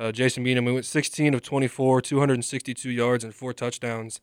uh, 0.00 0.10
jason 0.10 0.42
bean 0.42 0.58
I 0.58 0.60
mean, 0.60 0.74
went 0.74 0.86
16 0.86 1.34
of 1.34 1.42
24 1.42 2.00
262 2.00 2.90
yards 2.90 3.22
and 3.22 3.32
four 3.32 3.52
touchdowns 3.52 4.20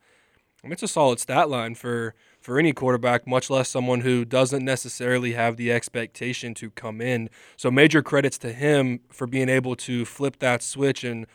I 0.64 0.68
mean, 0.68 0.74
it's 0.74 0.84
a 0.84 0.88
solid 0.88 1.20
stat 1.20 1.50
line 1.50 1.76
for 1.76 2.16
for 2.42 2.60
any 2.60 2.74
quarterback, 2.74 3.28
much 3.28 3.50
less 3.50 3.70
someone 3.70 4.02
who 4.02 4.26
doesn't 4.26 4.66
necessarily 4.66 5.34
have 5.34 5.58
the 5.58 5.72
expectation 5.72 6.54
to 6.56 6.72
come 6.72 7.00
in. 7.00 7.30
So 7.58 7.70
major 7.70 8.02
credits 8.02 8.38
to 8.40 8.54
him 8.54 9.02
for 9.10 9.28
being 9.28 9.50
able 9.50 9.76
to 9.78 10.06
flip 10.06 10.40
that 10.40 10.62
switch 10.62 11.04
and. 11.04 11.26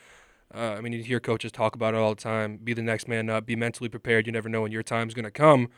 Uh, 0.55 0.75
I 0.77 0.83
mean, 0.83 0.93
you 0.93 1.03
hear 1.03 1.19
coaches 1.19 1.51
talk 1.51 1.75
about 1.75 1.95
it 1.95 1.97
all 1.97 2.15
the 2.15 2.21
time. 2.21 2.59
Be 2.59 2.75
the 2.75 2.83
next 2.83 3.09
man 3.09 3.31
up. 3.31 3.47
Be 3.47 3.57
mentally 3.57 3.89
prepared. 3.89 4.27
You 4.27 4.35
never 4.35 4.51
know 4.51 4.61
when 4.61 4.71
your 4.71 4.83
time's 4.83 5.15
going 5.15 5.25
to 5.25 5.31
come, 5.31 5.71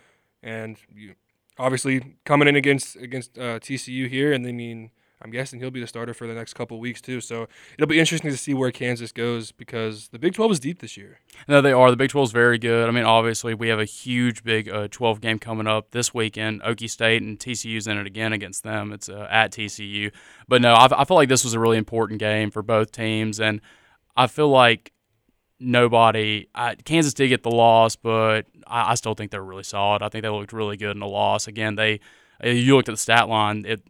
and 0.42 0.76
you 0.92 1.14
obviously 1.56 2.16
coming 2.25 2.49
in 2.49 2.56
against 2.56 2.97
against 2.97 3.38
uh, 3.38 3.61
TCU 3.61 4.09
here. 4.09 4.33
And 4.33 4.44
I 4.44 4.50
mean, 4.50 4.90
I'm 5.23 5.30
guessing 5.30 5.59
he'll 5.59 5.71
be 5.71 5.80
the 5.80 5.87
starter 5.87 6.12
for 6.12 6.26
the 6.26 6.35
next 6.35 6.54
couple 6.54 6.78
weeks 6.78 7.00
too. 7.00 7.21
So 7.21 7.49
it'll 7.78 7.88
be 7.88 7.99
interesting 7.99 8.30
to 8.30 8.37
see 8.37 8.52
where 8.52 8.71
Kansas 8.71 9.12
goes 9.12 9.52
because 9.52 10.09
the 10.09 10.18
Big 10.18 10.35
12 10.35 10.52
is 10.52 10.61
deep 10.61 10.80
this 10.80 10.97
year. 10.97 11.18
No, 11.49 11.61
they 11.61 11.73
are. 11.73 11.90
The 11.90 11.97
Big 11.97 12.11
12 12.11 12.28
is 12.28 12.33
very 12.33 12.59
good. 12.59 12.88
I 12.88 12.92
mean, 12.92 13.04
obviously, 13.04 13.54
we 13.54 13.68
have 13.68 13.78
a 13.78 13.85
huge 13.85 14.44
Big 14.44 14.68
uh, 14.68 14.88
12 14.90 15.21
game 15.21 15.38
coming 15.38 15.66
up 15.66 15.92
this 15.92 16.12
weekend. 16.12 16.62
Okie 16.62 16.90
State 16.90 17.23
and 17.23 17.38
TCU's 17.38 17.87
in 17.87 17.97
it 17.97 18.06
again 18.06 18.33
against 18.33 18.64
them. 18.64 18.92
It's 18.92 19.09
uh, 19.09 19.26
at 19.30 19.52
TCU. 19.52 20.12
But 20.49 20.61
no, 20.61 20.75
I, 20.75 21.02
I 21.02 21.04
feel 21.04 21.16
like 21.16 21.28
this 21.28 21.44
was 21.44 21.54
a 21.54 21.61
really 21.61 21.78
important 21.78 22.21
game 22.21 22.50
for 22.50 22.62
both 22.62 22.92
teams. 22.92 23.40
And 23.40 23.61
I 24.16 24.26
feel 24.26 24.49
like 24.49 24.92
nobody, 25.59 26.49
I, 26.54 26.75
Kansas 26.75 27.14
did 27.14 27.28
get 27.28 27.42
the 27.42 27.50
loss, 27.50 27.97
but 27.97 28.47
I, 28.66 28.92
I 28.92 28.94
still 28.97 29.14
think 29.14 29.30
they're 29.30 29.42
really 29.42 29.62
solid. 29.62 30.02
I 30.02 30.09
think 30.09 30.23
they 30.23 30.28
looked 30.28 30.52
really 30.52 30.76
good 30.76 30.90
in 30.90 31.00
the 31.00 31.06
loss. 31.06 31.47
Again, 31.47 31.76
they, 31.76 32.00
you 32.42 32.76
looked 32.76 32.88
at 32.88 32.92
the 32.92 33.00
stat 33.00 33.28
line, 33.28 33.64
it, 33.66 33.83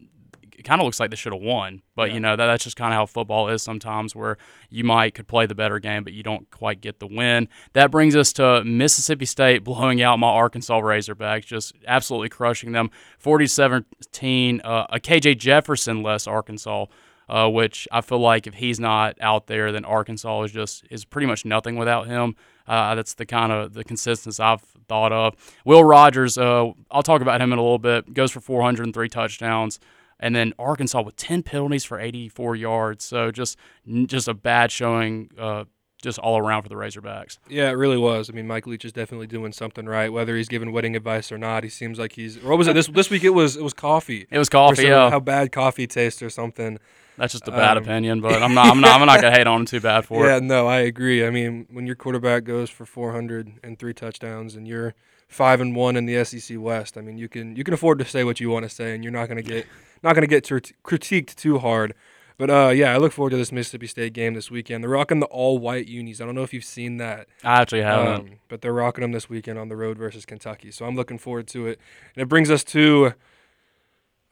it 0.64 0.68
kind 0.68 0.80
of 0.80 0.85
looks 0.87 0.99
like 0.99 1.11
they 1.11 1.16
should 1.16 1.33
have 1.35 1.42
won. 1.42 1.83
But 1.94 2.09
Yeah. 2.09 2.14
you 2.14 2.21
know 2.21 2.37
that, 2.37 2.47
that's 2.47 2.64
just 2.64 2.76
kind 2.76 2.92
of 2.92 2.97
how 2.97 3.06
football 3.06 3.49
is 3.49 3.62
sometimes, 3.62 4.16
where 4.16 4.38
you 4.71 4.83
might 4.85 5.14
could 5.14 5.28
play 5.28 5.44
the 5.47 5.54
better 5.54 5.78
game, 5.78 6.04
but 6.04 6.12
you 6.14 6.23
don't 6.23 6.50
quite 6.50 6.80
get 6.80 7.00
the 7.00 7.06
win. 7.06 7.49
That 7.75 7.90
brings 7.90 8.16
us 8.16 8.33
to 8.35 8.64
Mississippi 8.64 9.26
State 9.26 9.62
blowing 9.64 10.00
out 10.02 10.18
my 10.18 10.28
Arkansas 10.28 10.80
Razorbacks, 10.80 11.44
just 11.44 11.75
absolutely 11.87 12.30
crushing 12.30 12.73
them, 12.73 12.90
40-17. 13.23 14.61
Uh, 14.64 14.87
a 14.90 14.99
KJ 15.00 15.38
Jefferson 15.38 16.02
less 16.02 16.26
Arkansas 16.26 16.87
uh, 17.26 17.49
which 17.49 17.88
I 17.90 18.02
feel 18.02 18.18
like 18.18 18.47
if 18.47 18.52
he's 18.52 18.78
not 18.78 19.16
out 19.18 19.47
there, 19.47 19.73
then 19.73 19.87
Arkansas 19.87 20.42
is 20.42 20.52
just 20.52 20.85
is 20.90 21.06
pretty 21.06 21.26
much 21.26 21.47
nothing 21.47 21.76
without 21.76 22.06
him. 22.06 22.37
Uh, 22.68 22.94
that's 22.94 23.14
the 23.14 23.25
kind 23.25 23.50
of 23.50 23.73
the 23.73 23.83
consistency 23.83 24.42
I've 24.42 24.61
thought 24.88 25.11
of. 25.11 25.35
Will 25.64 25.83
Rogers, 25.85 26.37
uh, 26.37 26.71
I'll 26.90 27.02
talk 27.02 27.23
about 27.23 27.40
him 27.40 27.50
in 27.50 27.59
a 27.59 27.62
little 27.62 27.78
bit. 27.78 28.12
Goes 28.12 28.30
for 28.30 28.40
403 28.40 29.09
touchdowns, 29.09 29.80
and 30.25 30.35
then 30.35 30.54
Arkansas 30.59 31.02
with 31.02 31.16
10 31.16 31.43
penalties 31.43 31.85
for 31.85 32.00
84 32.00 32.57
yards. 32.57 33.04
So 33.04 33.31
just 33.31 33.59
just 34.07 34.26
a 34.26 34.35
bad 34.35 34.73
showing. 34.73 35.31
Uh, 35.38 35.64
just 36.00 36.19
all 36.19 36.37
around 36.37 36.62
for 36.62 36.69
the 36.69 36.75
Razorbacks. 36.75 37.38
Yeah, 37.49 37.71
it 37.71 37.75
really 37.75 37.97
was. 37.97 38.28
I 38.28 38.35
mean, 38.35 38.47
Mike 38.47 38.66
Leach 38.66 38.85
is 38.85 38.93
definitely 38.93 39.26
doing 39.26 39.52
something 39.52 39.87
right, 39.87 40.12
whether 40.12 40.37
he's 40.37 40.49
giving 40.49 40.71
wedding 40.71 40.97
advice 40.97 41.33
or 41.33 41.38
not. 41.38 41.64
He 41.64 41.71
seems 41.71 41.99
like 41.99 42.12
he's. 42.12 42.43
What 42.43 42.59
was 42.59 42.69
it 42.69 42.75
this 42.75 42.88
this 42.88 43.09
week? 43.09 43.25
It 43.25 43.31
was 43.31 43.57
it 43.57 43.62
was 43.62 43.73
coffee. 43.73 44.26
It 44.31 44.38
was 44.38 44.50
coffee. 44.50 44.83
Some, 44.83 44.87
yeah. 44.87 45.11
How 45.11 45.21
bad 45.21 45.52
coffee 45.52 45.87
tastes 45.87 46.23
or 46.23 46.28
something. 46.31 46.78
That's 47.16 47.33
just 47.33 47.49
a 47.49 47.52
bad 47.52 47.76
um, 47.76 47.85
opinion, 47.85 48.21
but 48.21 48.43
I'm 48.43 48.54
not. 48.59 48.66
I'm 48.66 48.81
not. 48.81 49.00
I'm 49.00 49.07
not 49.07 49.21
gonna 49.21 49.35
hate 49.35 49.47
on 49.47 49.61
him 49.61 49.66
too 49.66 49.81
bad 49.81 50.04
for 50.04 50.26
yeah, 50.26 50.37
it. 50.37 50.43
Yeah, 50.43 50.49
no, 50.49 50.66
I 50.66 50.81
agree. 50.81 51.26
I 51.26 51.31
mean, 51.31 51.66
when 51.71 51.87
your 51.87 51.97
quarterback 51.97 52.45
goes 52.45 52.71
for 52.71 52.85
400 52.85 53.61
and 53.62 53.78
three 53.78 53.95
touchdowns, 53.95 54.57
and 54.57 54.69
you're 54.69 54.95
five 55.28 55.61
and 55.61 55.75
one 55.75 55.97
in 55.97 56.07
the 56.07 56.23
SEC 56.25 56.59
West, 56.61 56.99
I 56.99 57.00
mean, 57.00 57.19
you 57.19 57.28
can 57.28 57.57
you 57.57 57.64
can 57.64 57.73
afford 57.73 57.99
to 57.99 58.04
say 58.04 58.25
what 58.25 58.40
you 58.40 58.50
want 58.50 58.64
to 58.64 58.69
say, 58.69 58.95
and 58.95 59.04
you're 59.04 59.12
not 59.12 59.28
gonna 59.28 59.43
get 59.43 59.66
not 60.04 60.14
gonna 60.14 60.26
get 60.26 60.44
critiqued 60.44 61.34
too 61.34 61.58
hard. 61.58 61.94
But 62.37 62.50
uh, 62.50 62.73
yeah, 62.75 62.92
I 62.92 62.96
look 62.96 63.12
forward 63.12 63.30
to 63.30 63.37
this 63.37 63.52
Mississippi 63.52 63.87
State 63.87 64.12
game 64.12 64.34
this 64.34 64.50
weekend. 64.50 64.82
They're 64.82 64.90
rocking 64.90 65.20
the 65.20 65.26
all 65.26 65.58
white 65.58 65.87
unis. 65.87 66.20
I 66.20 66.26
don't 66.26 66.34
know 66.34 66.42
if 66.42 66.52
you've 66.52 66.64
seen 66.64 66.96
that. 66.96 67.28
I 67.44 67.61
actually 67.61 67.82
haven't. 67.82 68.14
Um, 68.14 68.30
but 68.49 68.61
they're 68.61 68.73
rocking 68.73 69.02
them 69.02 69.12
this 69.12 69.28
weekend 69.30 69.58
on 69.58 69.68
the 69.68 69.76
road 69.76 69.99
versus 69.99 70.26
Kentucky. 70.26 70.73
So 70.73 70.84
I'm 70.84 70.96
looking 70.96 71.18
forward 71.18 71.46
to 71.49 71.68
it. 71.68 71.78
And 72.16 72.23
it 72.23 72.26
brings 72.26 72.50
us 72.50 72.64
to, 72.64 73.14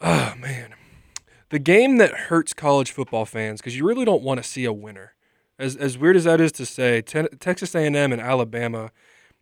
oh 0.00 0.34
man, 0.36 0.74
the 1.50 1.60
game 1.60 1.98
that 1.98 2.12
hurts 2.12 2.52
college 2.52 2.90
football 2.90 3.24
fans 3.24 3.60
because 3.60 3.76
you 3.76 3.86
really 3.86 4.04
don't 4.04 4.22
want 4.22 4.42
to 4.42 4.48
see 4.48 4.64
a 4.64 4.72
winner. 4.72 5.14
As 5.58 5.76
as 5.76 5.96
weird 5.96 6.16
as 6.16 6.24
that 6.24 6.40
is 6.40 6.50
to 6.52 6.66
say, 6.66 7.02
te- 7.02 7.28
Texas 7.38 7.72
A&M 7.76 7.94
and 7.94 8.20
Alabama, 8.20 8.90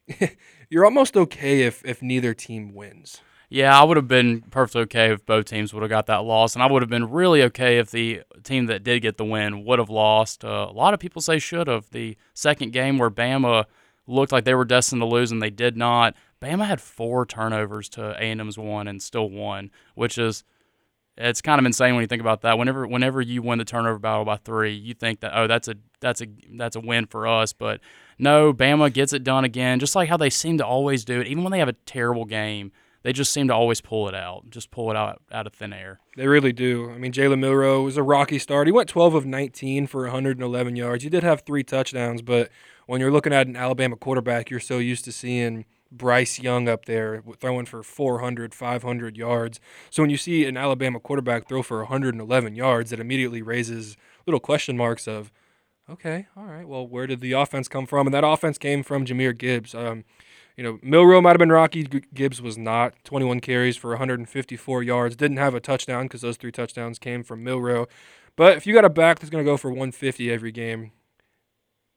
you're 0.68 0.84
almost 0.84 1.16
okay 1.16 1.62
if 1.62 1.82
if 1.86 2.02
neither 2.02 2.34
team 2.34 2.74
wins. 2.74 3.22
Yeah, 3.52 3.78
I 3.78 3.82
would 3.82 3.96
have 3.96 4.06
been 4.06 4.42
perfectly 4.42 4.82
okay 4.82 5.12
if 5.12 5.26
both 5.26 5.46
teams 5.46 5.74
would 5.74 5.82
have 5.82 5.90
got 5.90 6.06
that 6.06 6.22
loss, 6.22 6.54
and 6.54 6.62
I 6.62 6.70
would 6.70 6.82
have 6.82 6.88
been 6.88 7.10
really 7.10 7.42
okay 7.42 7.78
if 7.78 7.90
the 7.90 8.22
team 8.44 8.66
that 8.66 8.84
did 8.84 9.00
get 9.00 9.16
the 9.16 9.24
win 9.24 9.64
would 9.64 9.80
have 9.80 9.90
lost. 9.90 10.44
Uh, 10.44 10.68
a 10.70 10.72
lot 10.72 10.94
of 10.94 11.00
people 11.00 11.20
say 11.20 11.40
should 11.40 11.66
have. 11.66 11.90
The 11.90 12.16
second 12.32 12.72
game 12.72 12.96
where 12.96 13.10
Bama 13.10 13.64
looked 14.06 14.30
like 14.30 14.44
they 14.44 14.54
were 14.54 14.64
destined 14.64 15.02
to 15.02 15.06
lose 15.06 15.32
and 15.32 15.42
they 15.42 15.50
did 15.50 15.76
not. 15.76 16.14
Bama 16.40 16.64
had 16.64 16.80
four 16.80 17.26
turnovers 17.26 17.88
to 17.90 18.14
A&M's 18.18 18.56
one 18.56 18.86
and 18.86 19.02
still 19.02 19.28
won, 19.28 19.72
which 19.96 20.16
is 20.16 20.44
it's 21.16 21.42
kind 21.42 21.58
of 21.58 21.66
insane 21.66 21.94
when 21.94 22.02
you 22.02 22.06
think 22.06 22.22
about 22.22 22.42
that. 22.42 22.56
Whenever 22.56 22.86
whenever 22.86 23.20
you 23.20 23.42
win 23.42 23.58
the 23.58 23.64
turnover 23.64 23.98
battle 23.98 24.24
by 24.24 24.36
three, 24.36 24.74
you 24.74 24.94
think 24.94 25.20
that 25.20 25.32
oh 25.34 25.48
that's 25.48 25.66
a 25.66 25.74
that's 25.98 26.22
a 26.22 26.26
that's 26.52 26.76
a 26.76 26.80
win 26.80 27.06
for 27.06 27.26
us, 27.26 27.52
but 27.52 27.80
no, 28.16 28.52
Bama 28.52 28.92
gets 28.92 29.12
it 29.12 29.24
done 29.24 29.44
again, 29.44 29.80
just 29.80 29.96
like 29.96 30.08
how 30.08 30.16
they 30.16 30.30
seem 30.30 30.56
to 30.58 30.64
always 30.64 31.04
do 31.04 31.20
it, 31.20 31.26
even 31.26 31.42
when 31.42 31.50
they 31.50 31.58
have 31.58 31.68
a 31.68 31.74
terrible 31.84 32.24
game 32.24 32.70
they 33.02 33.12
just 33.12 33.32
seem 33.32 33.48
to 33.48 33.54
always 33.54 33.80
pull 33.80 34.08
it 34.08 34.14
out, 34.14 34.50
just 34.50 34.70
pull 34.70 34.90
it 34.90 34.96
out 34.96 35.22
out 35.32 35.46
of 35.46 35.54
thin 35.54 35.72
air. 35.72 36.00
They 36.16 36.26
really 36.26 36.52
do. 36.52 36.90
I 36.90 36.98
mean, 36.98 37.12
Jalen 37.12 37.38
Milroe 37.38 37.82
was 37.82 37.96
a 37.96 38.02
rocky 38.02 38.38
start. 38.38 38.66
He 38.66 38.72
went 38.72 38.88
12 38.88 39.14
of 39.14 39.26
19 39.26 39.86
for 39.86 40.02
111 40.02 40.76
yards. 40.76 41.04
He 41.04 41.10
did 41.10 41.22
have 41.22 41.42
three 41.42 41.62
touchdowns, 41.62 42.22
but 42.22 42.50
when 42.86 43.00
you're 43.00 43.12
looking 43.12 43.32
at 43.32 43.46
an 43.46 43.56
Alabama 43.56 43.96
quarterback, 43.96 44.50
you're 44.50 44.60
so 44.60 44.78
used 44.78 45.04
to 45.04 45.12
seeing 45.12 45.64
Bryce 45.92 46.38
Young 46.38 46.68
up 46.68 46.84
there 46.84 47.22
throwing 47.38 47.66
for 47.66 47.82
400, 47.82 48.54
500 48.54 49.16
yards. 49.16 49.60
So 49.90 50.02
when 50.02 50.10
you 50.10 50.16
see 50.16 50.44
an 50.44 50.56
Alabama 50.56 51.00
quarterback 51.00 51.48
throw 51.48 51.62
for 51.62 51.78
111 51.78 52.54
yards, 52.54 52.92
it 52.92 53.00
immediately 53.00 53.42
raises 53.42 53.96
little 54.26 54.40
question 54.40 54.76
marks 54.76 55.08
of, 55.08 55.32
okay, 55.88 56.26
all 56.36 56.44
right, 56.44 56.68
well, 56.68 56.86
where 56.86 57.06
did 57.06 57.20
the 57.20 57.32
offense 57.32 57.66
come 57.66 57.86
from? 57.86 58.06
And 58.06 58.14
that 58.14 58.24
offense 58.24 58.58
came 58.58 58.82
from 58.82 59.04
Jahmyr 59.04 59.36
Gibbs. 59.36 59.74
Um, 59.74 60.04
you 60.60 60.66
know, 60.66 60.78
Milroe 60.82 61.22
might 61.22 61.30
have 61.30 61.38
been 61.38 61.50
rocky. 61.50 61.84
Gibbs 61.84 62.42
was 62.42 62.58
not. 62.58 62.92
21 63.04 63.40
carries 63.40 63.78
for 63.78 63.92
154 63.92 64.82
yards. 64.82 65.16
Didn't 65.16 65.38
have 65.38 65.54
a 65.54 65.60
touchdown 65.60 66.02
because 66.02 66.20
those 66.20 66.36
three 66.36 66.52
touchdowns 66.52 66.98
came 66.98 67.22
from 67.22 67.42
Milroe. 67.42 67.88
But 68.36 68.58
if 68.58 68.66
you 68.66 68.74
got 68.74 68.84
a 68.84 68.90
back 68.90 69.20
that's 69.20 69.30
going 69.30 69.42
to 69.42 69.50
go 69.50 69.56
for 69.56 69.70
150 69.70 70.30
every 70.30 70.52
game, 70.52 70.92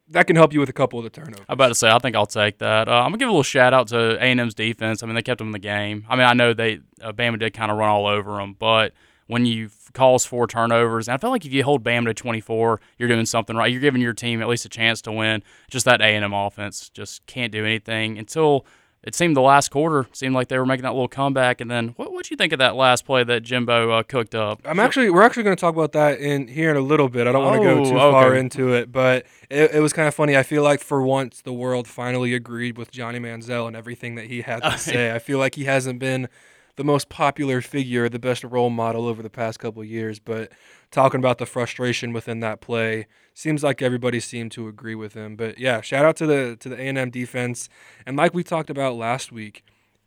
that 0.08 0.27
can 0.27 0.38
help 0.38 0.53
you 0.53 0.62
with 0.62 0.70
a 0.70 0.74
couple 0.74 0.98
of 0.98 1.03
the 1.03 1.10
turnovers. 1.10 1.46
I'm 1.50 1.55
about 1.55 1.67
to 1.67 1.75
say, 1.75 1.91
I 1.91 2.00
think 2.00 2.15
I'll 2.15 2.25
take 2.25 2.60
that. 2.60 2.88
Uh, 2.88 3.01
I'm 3.01 3.12
gonna 3.12 3.17
give 3.17 3.27
a 3.27 3.32
little 3.32 3.43
shout 3.43 3.74
out 3.74 3.89
to 3.89 4.15
A&M's 4.24 4.53
defense. 4.53 5.03
I 5.03 5.08
mean, 5.08 5.15
they 5.15 5.22
kept 5.22 5.39
them 5.39 5.48
in 5.48 5.53
the 5.53 5.60
game. 5.60 6.05
I 6.08 6.15
mean, 6.15 6.25
I 6.25 6.34
know 6.34 6.53
they 6.53 6.79
uh, 7.01 7.12
Bama 7.12 7.39
did 7.39 7.53
kind 7.53 7.70
of 7.70 7.77
run 7.77 7.89
all 7.89 8.08
over 8.08 8.38
them, 8.38 8.55
but 8.58 8.93
when 9.27 9.46
you 9.46 9.70
calls 9.94 10.25
four 10.25 10.48
turnovers. 10.48 11.08
And 11.08 11.15
I 11.15 11.18
feel 11.18 11.30
like 11.30 11.46
if 11.46 11.53
you 11.53 11.63
hold 11.63 11.84
Bama 11.84 12.06
to 12.06 12.13
24, 12.13 12.82
you're 12.98 13.10
doing 13.10 13.25
something 13.25 13.56
right. 13.56 13.72
You're 13.72 13.82
giving 13.82 14.01
your 14.01 14.13
team 14.13 14.42
at 14.42 14.48
least 14.48 14.65
a 14.65 14.70
chance 14.70 15.01
to 15.03 15.12
win. 15.12 15.44
Just 15.70 15.86
that 15.86 16.01
A&M 16.01 16.34
offense 16.34 16.89
just 16.89 17.25
can't 17.25 17.51
do 17.51 17.63
anything 17.65 18.18
until 18.18 18.65
it 19.03 19.15
seemed 19.15 19.36
the 19.36 19.42
last 19.42 19.70
quarter 19.70 20.08
seemed 20.13 20.34
like 20.34 20.48
they 20.48 20.58
were 20.58 20.65
making 20.65 20.84
that 20.84 20.94
little 20.94 21.10
comeback. 21.10 21.60
And 21.60 21.70
then 21.70 21.89
what 21.98 22.13
what 22.13 22.32
you 22.32 22.38
think 22.38 22.53
of 22.53 22.60
that 22.60 22.75
last 22.75 23.06
play 23.06 23.24
that 23.24 23.42
Jimbo 23.42 23.92
uh, 23.92 24.03
cooked 24.03 24.34
up? 24.34 24.62
I'm 24.63 24.80
actually 24.80 25.10
we're 25.10 25.24
actually 25.24 25.44
going 25.44 25.56
to 25.56 25.60
talk 25.60 25.75
about 25.75 25.92
that 25.92 26.20
in 26.20 26.48
here 26.48 26.72
in 26.72 26.77
a 26.77 26.82
little 26.82 27.10
bit. 27.10 27.27
I 27.27 27.34
don't 27.34 27.44
want 27.44 27.62
to 27.62 27.68
go 27.68 27.80
oh, 27.80 27.84
too 27.84 28.00
okay. 28.00 28.12
far 28.12 28.34
into 28.36 28.74
it, 28.74 28.92
but 28.92 29.25
it, 29.50 29.72
it 29.75 29.80
was 29.82 29.92
kind 29.92 30.08
of 30.08 30.15
funny. 30.15 30.38
I 30.38 30.44
feel 30.44 30.63
like 30.63 30.80
for 30.80 31.01
once 31.01 31.42
the 31.42 31.53
world 31.53 31.88
finally 31.88 32.34
agreed 32.34 32.77
with 32.77 32.92
Johnny 32.92 33.20
Manziel 33.20 33.68
and 33.68 33.75
everything 33.75 34.15
that 34.15 34.27
he 34.27 34.42
had 34.42 34.63
to 34.63 34.77
say. 34.77 35.13
I 35.13 35.20
feel 35.20 35.38
like 35.38 35.56
he 35.56 35.65
hasn't 35.65 36.00
been 36.00 36.30
the 36.75 36.84
most 36.84 37.10
popular 37.10 37.62
figure, 37.62 38.10
the 38.10 38.20
best 38.20 38.44
role 38.44 38.70
model 38.70 39.08
over 39.08 39.22
the 39.22 39.30
past 39.30 39.60
couple 39.60 39.84
years. 39.84 40.20
But 40.20 40.51
talking 40.92 41.20
about 41.20 41.38
the 41.38 41.46
frustration 41.46 42.13
within 42.13 42.39
that 42.39 42.62
play, 42.62 43.08
seems 43.34 43.63
like 43.63 43.82
everybody 43.82 44.20
seemed 44.20 44.51
to 44.53 44.68
agree 44.68 44.96
with 44.96 45.13
him. 45.13 45.36
But 45.36 45.60
yeah, 45.60 45.82
shout 45.82 46.06
out 46.06 46.15
to 46.18 46.25
the 46.25 46.58
to 46.60 46.70
the 46.70 46.80
A 46.80 46.88
and 46.88 46.98
M 46.98 47.10
defense. 47.10 47.70
And 48.06 48.18
like 48.18 48.34
we 48.34 48.44
talked 48.44 48.70
about 48.70 48.96
last 48.96 49.32
week, 49.32 49.63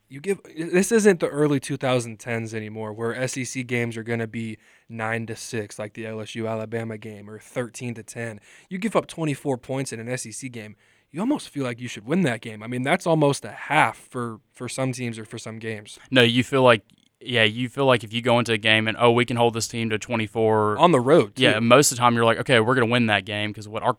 you 0.09 0.21
give 0.21 0.41
this 0.57 0.93
isn't 0.93 1.21
the 1.21 1.29
early 1.29 1.61
2010s 1.61 2.55
anymore, 2.55 2.93
where 2.93 3.27
SEC 3.29 3.67
games 3.67 3.97
are 3.97 4.03
going 4.03 4.21
to 4.21 4.27
be 4.27 4.59
nine 4.89 5.27
to 5.27 5.37
six, 5.37 5.79
like 5.79 5.95
the 5.95 6.05
LSU 6.05 6.49
Alabama 6.49 6.99
game, 6.99 7.29
or 7.29 7.39
13 7.39 7.95
to 7.95 8.03
10. 8.03 8.41
You 8.69 8.79
give 8.79 8.97
up 8.97 9.07
24 9.07 9.59
points 9.59 9.93
in 9.93 10.01
an 10.01 10.17
SEC 10.17 10.51
game 10.51 10.77
you 11.11 11.21
almost 11.21 11.49
feel 11.49 11.65
like 11.65 11.81
you 11.81 11.89
should 11.89 12.07
win 12.07 12.23
that 12.23 12.41
game. 12.41 12.63
I 12.63 12.67
mean, 12.67 12.83
that's 12.83 13.07
almost 13.07 13.45
a 13.45 13.51
half 13.51 13.97
for 13.97 14.41
for 14.53 14.69
some 14.69 14.93
teams 14.93 15.19
or 15.19 15.25
for 15.25 15.39
some 15.39 15.59
games. 15.59 15.99
No, 16.11 16.23
you 16.23 16.45
feel 16.45 16.63
like 16.63 16.83
yeah, 17.21 17.45
you 17.45 17.69
feel 17.69 17.87
like 17.87 18.05
if 18.05 18.13
you 18.13 18.23
go 18.23 18.39
into 18.39 18.53
a 18.53 18.59
game 18.59 18.87
and 18.87 18.97
oh, 19.01 19.11
we 19.11 19.25
can 19.25 19.37
hold 19.37 19.55
this 19.55 19.69
team 19.69 19.91
to 19.91 19.99
24 19.99 20.79
on 20.79 20.93
the 20.93 21.01
road. 21.01 21.37
Too. 21.37 21.45
Yeah, 21.45 21.61
most 21.61 21.91
of 21.91 21.97
the 21.97 22.01
time 22.01 22.15
you're 22.15 22.25
like, 22.25 22.39
okay, 22.39 22.61
we're 22.61 22.75
going 22.75 22.87
to 22.87 22.93
win 22.93 23.07
that 23.07 23.25
game 23.25 23.51
because 23.51 23.69
what 23.69 23.83
our 23.83 23.97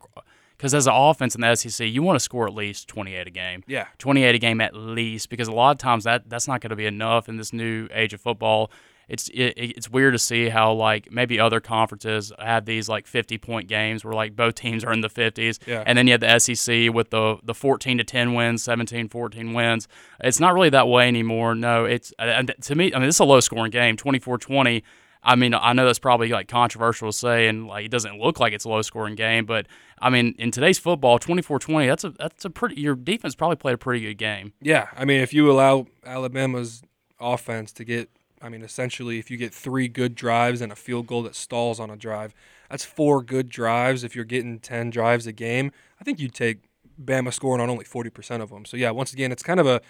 because 0.57 0.73
as 0.73 0.87
an 0.87 0.93
offense 0.95 1.35
in 1.35 1.41
the 1.41 1.55
SEC, 1.55 1.87
you 1.87 2.01
want 2.01 2.15
to 2.15 2.19
score 2.19 2.47
at 2.47 2.53
least 2.53 2.87
28 2.87 3.27
a 3.27 3.29
game. 3.29 3.63
Yeah, 3.67 3.87
28 3.97 4.35
a 4.35 4.39
game 4.39 4.61
at 4.61 4.75
least 4.75 5.29
because 5.29 5.47
a 5.47 5.51
lot 5.51 5.71
of 5.71 5.77
times 5.77 6.03
that 6.03 6.29
that's 6.29 6.47
not 6.47 6.61
going 6.61 6.69
to 6.71 6.75
be 6.75 6.85
enough 6.85 7.29
in 7.29 7.37
this 7.37 7.53
new 7.53 7.87
age 7.91 8.13
of 8.13 8.21
football 8.21 8.71
it's 9.07 9.29
it, 9.29 9.53
it's 9.57 9.89
weird 9.89 10.13
to 10.13 10.19
see 10.19 10.49
how 10.49 10.73
like 10.73 11.11
maybe 11.11 11.39
other 11.39 11.59
conferences 11.59 12.31
have 12.39 12.65
these 12.65 12.89
like 12.89 13.07
50 13.07 13.37
point 13.37 13.67
games 13.67 14.03
where 14.03 14.13
like 14.13 14.35
both 14.35 14.55
teams 14.55 14.83
are 14.83 14.93
in 14.93 15.01
the 15.01 15.09
50s 15.09 15.59
yeah. 15.65 15.83
and 15.85 15.97
then 15.97 16.07
you 16.07 16.13
have 16.13 16.21
the 16.21 16.39
SEC 16.39 16.93
with 16.93 17.09
the 17.09 17.37
the 17.43 17.53
14 17.53 17.97
to 17.99 18.03
10 18.03 18.33
wins 18.33 18.63
17 18.63 19.09
14 19.09 19.53
wins 19.53 19.87
it's 20.19 20.39
not 20.39 20.53
really 20.53 20.69
that 20.69 20.87
way 20.87 21.07
anymore 21.07 21.55
no 21.55 21.85
it's 21.85 22.13
to 22.61 22.75
me 22.75 22.93
I 22.93 22.99
mean 22.99 23.07
this 23.07 23.15
is 23.15 23.19
a 23.19 23.25
low 23.25 23.39
scoring 23.39 23.71
game 23.71 23.97
24-20 23.97 24.83
I 25.23 25.35
mean, 25.35 25.53
I 25.53 25.73
know 25.73 25.85
that's 25.85 25.99
probably 25.99 26.29
like 26.29 26.47
controversial 26.47 27.11
to 27.11 27.17
say, 27.17 27.47
and 27.47 27.67
like 27.67 27.85
it 27.85 27.91
doesn't 27.91 28.17
look 28.17 28.39
like 28.39 28.53
it's 28.53 28.63
a 28.63 28.69
low 28.69 28.81
scoring 28.81 29.15
game, 29.15 29.45
but 29.45 29.67
I 29.99 30.09
mean, 30.09 30.35
in 30.37 30.51
today's 30.51 30.79
football, 30.79 31.19
24-20, 31.19 31.87
that's 31.87 32.03
a 32.05 32.11
that's 32.11 32.45
a 32.45 32.49
pretty. 32.49 32.79
Your 32.79 32.95
defense 32.95 33.35
probably 33.35 33.57
played 33.57 33.73
a 33.73 33.77
pretty 33.77 34.05
good 34.05 34.17
game. 34.17 34.53
Yeah, 34.61 34.87
I 34.95 35.03
mean, 35.03 35.19
if 35.19 35.33
you 35.33 35.51
allow 35.51 35.87
Alabama's 36.05 36.81
offense 37.19 37.73
to 37.73 37.83
get 37.83 38.09
I 38.41 38.49
mean, 38.49 38.61
essentially, 38.61 39.19
if 39.19 39.31
you 39.31 39.37
get 39.37 39.53
three 39.53 39.87
good 39.87 40.15
drives 40.15 40.61
and 40.61 40.71
a 40.71 40.75
field 40.75 41.07
goal 41.07 41.23
that 41.23 41.35
stalls 41.35 41.79
on 41.79 41.89
a 41.89 41.95
drive, 41.95 42.33
that's 42.69 42.85
four 42.85 43.23
good 43.23 43.49
drives. 43.49 44.03
If 44.03 44.15
you're 44.15 44.25
getting 44.25 44.59
10 44.59 44.89
drives 44.89 45.25
a 45.25 45.31
game, 45.31 45.71
I 45.99 46.03
think 46.03 46.19
you'd 46.19 46.33
take 46.33 46.59
Bama 47.03 47.33
scoring 47.33 47.61
on 47.61 47.69
only 47.69 47.85
40% 47.85 48.41
of 48.41 48.49
them. 48.49 48.65
So, 48.65 48.77
yeah, 48.77 48.91
once 48.91 49.13
again, 49.13 49.31
it's 49.31 49.43
kind 49.43 49.59
of 49.59 49.65
a 49.65 49.81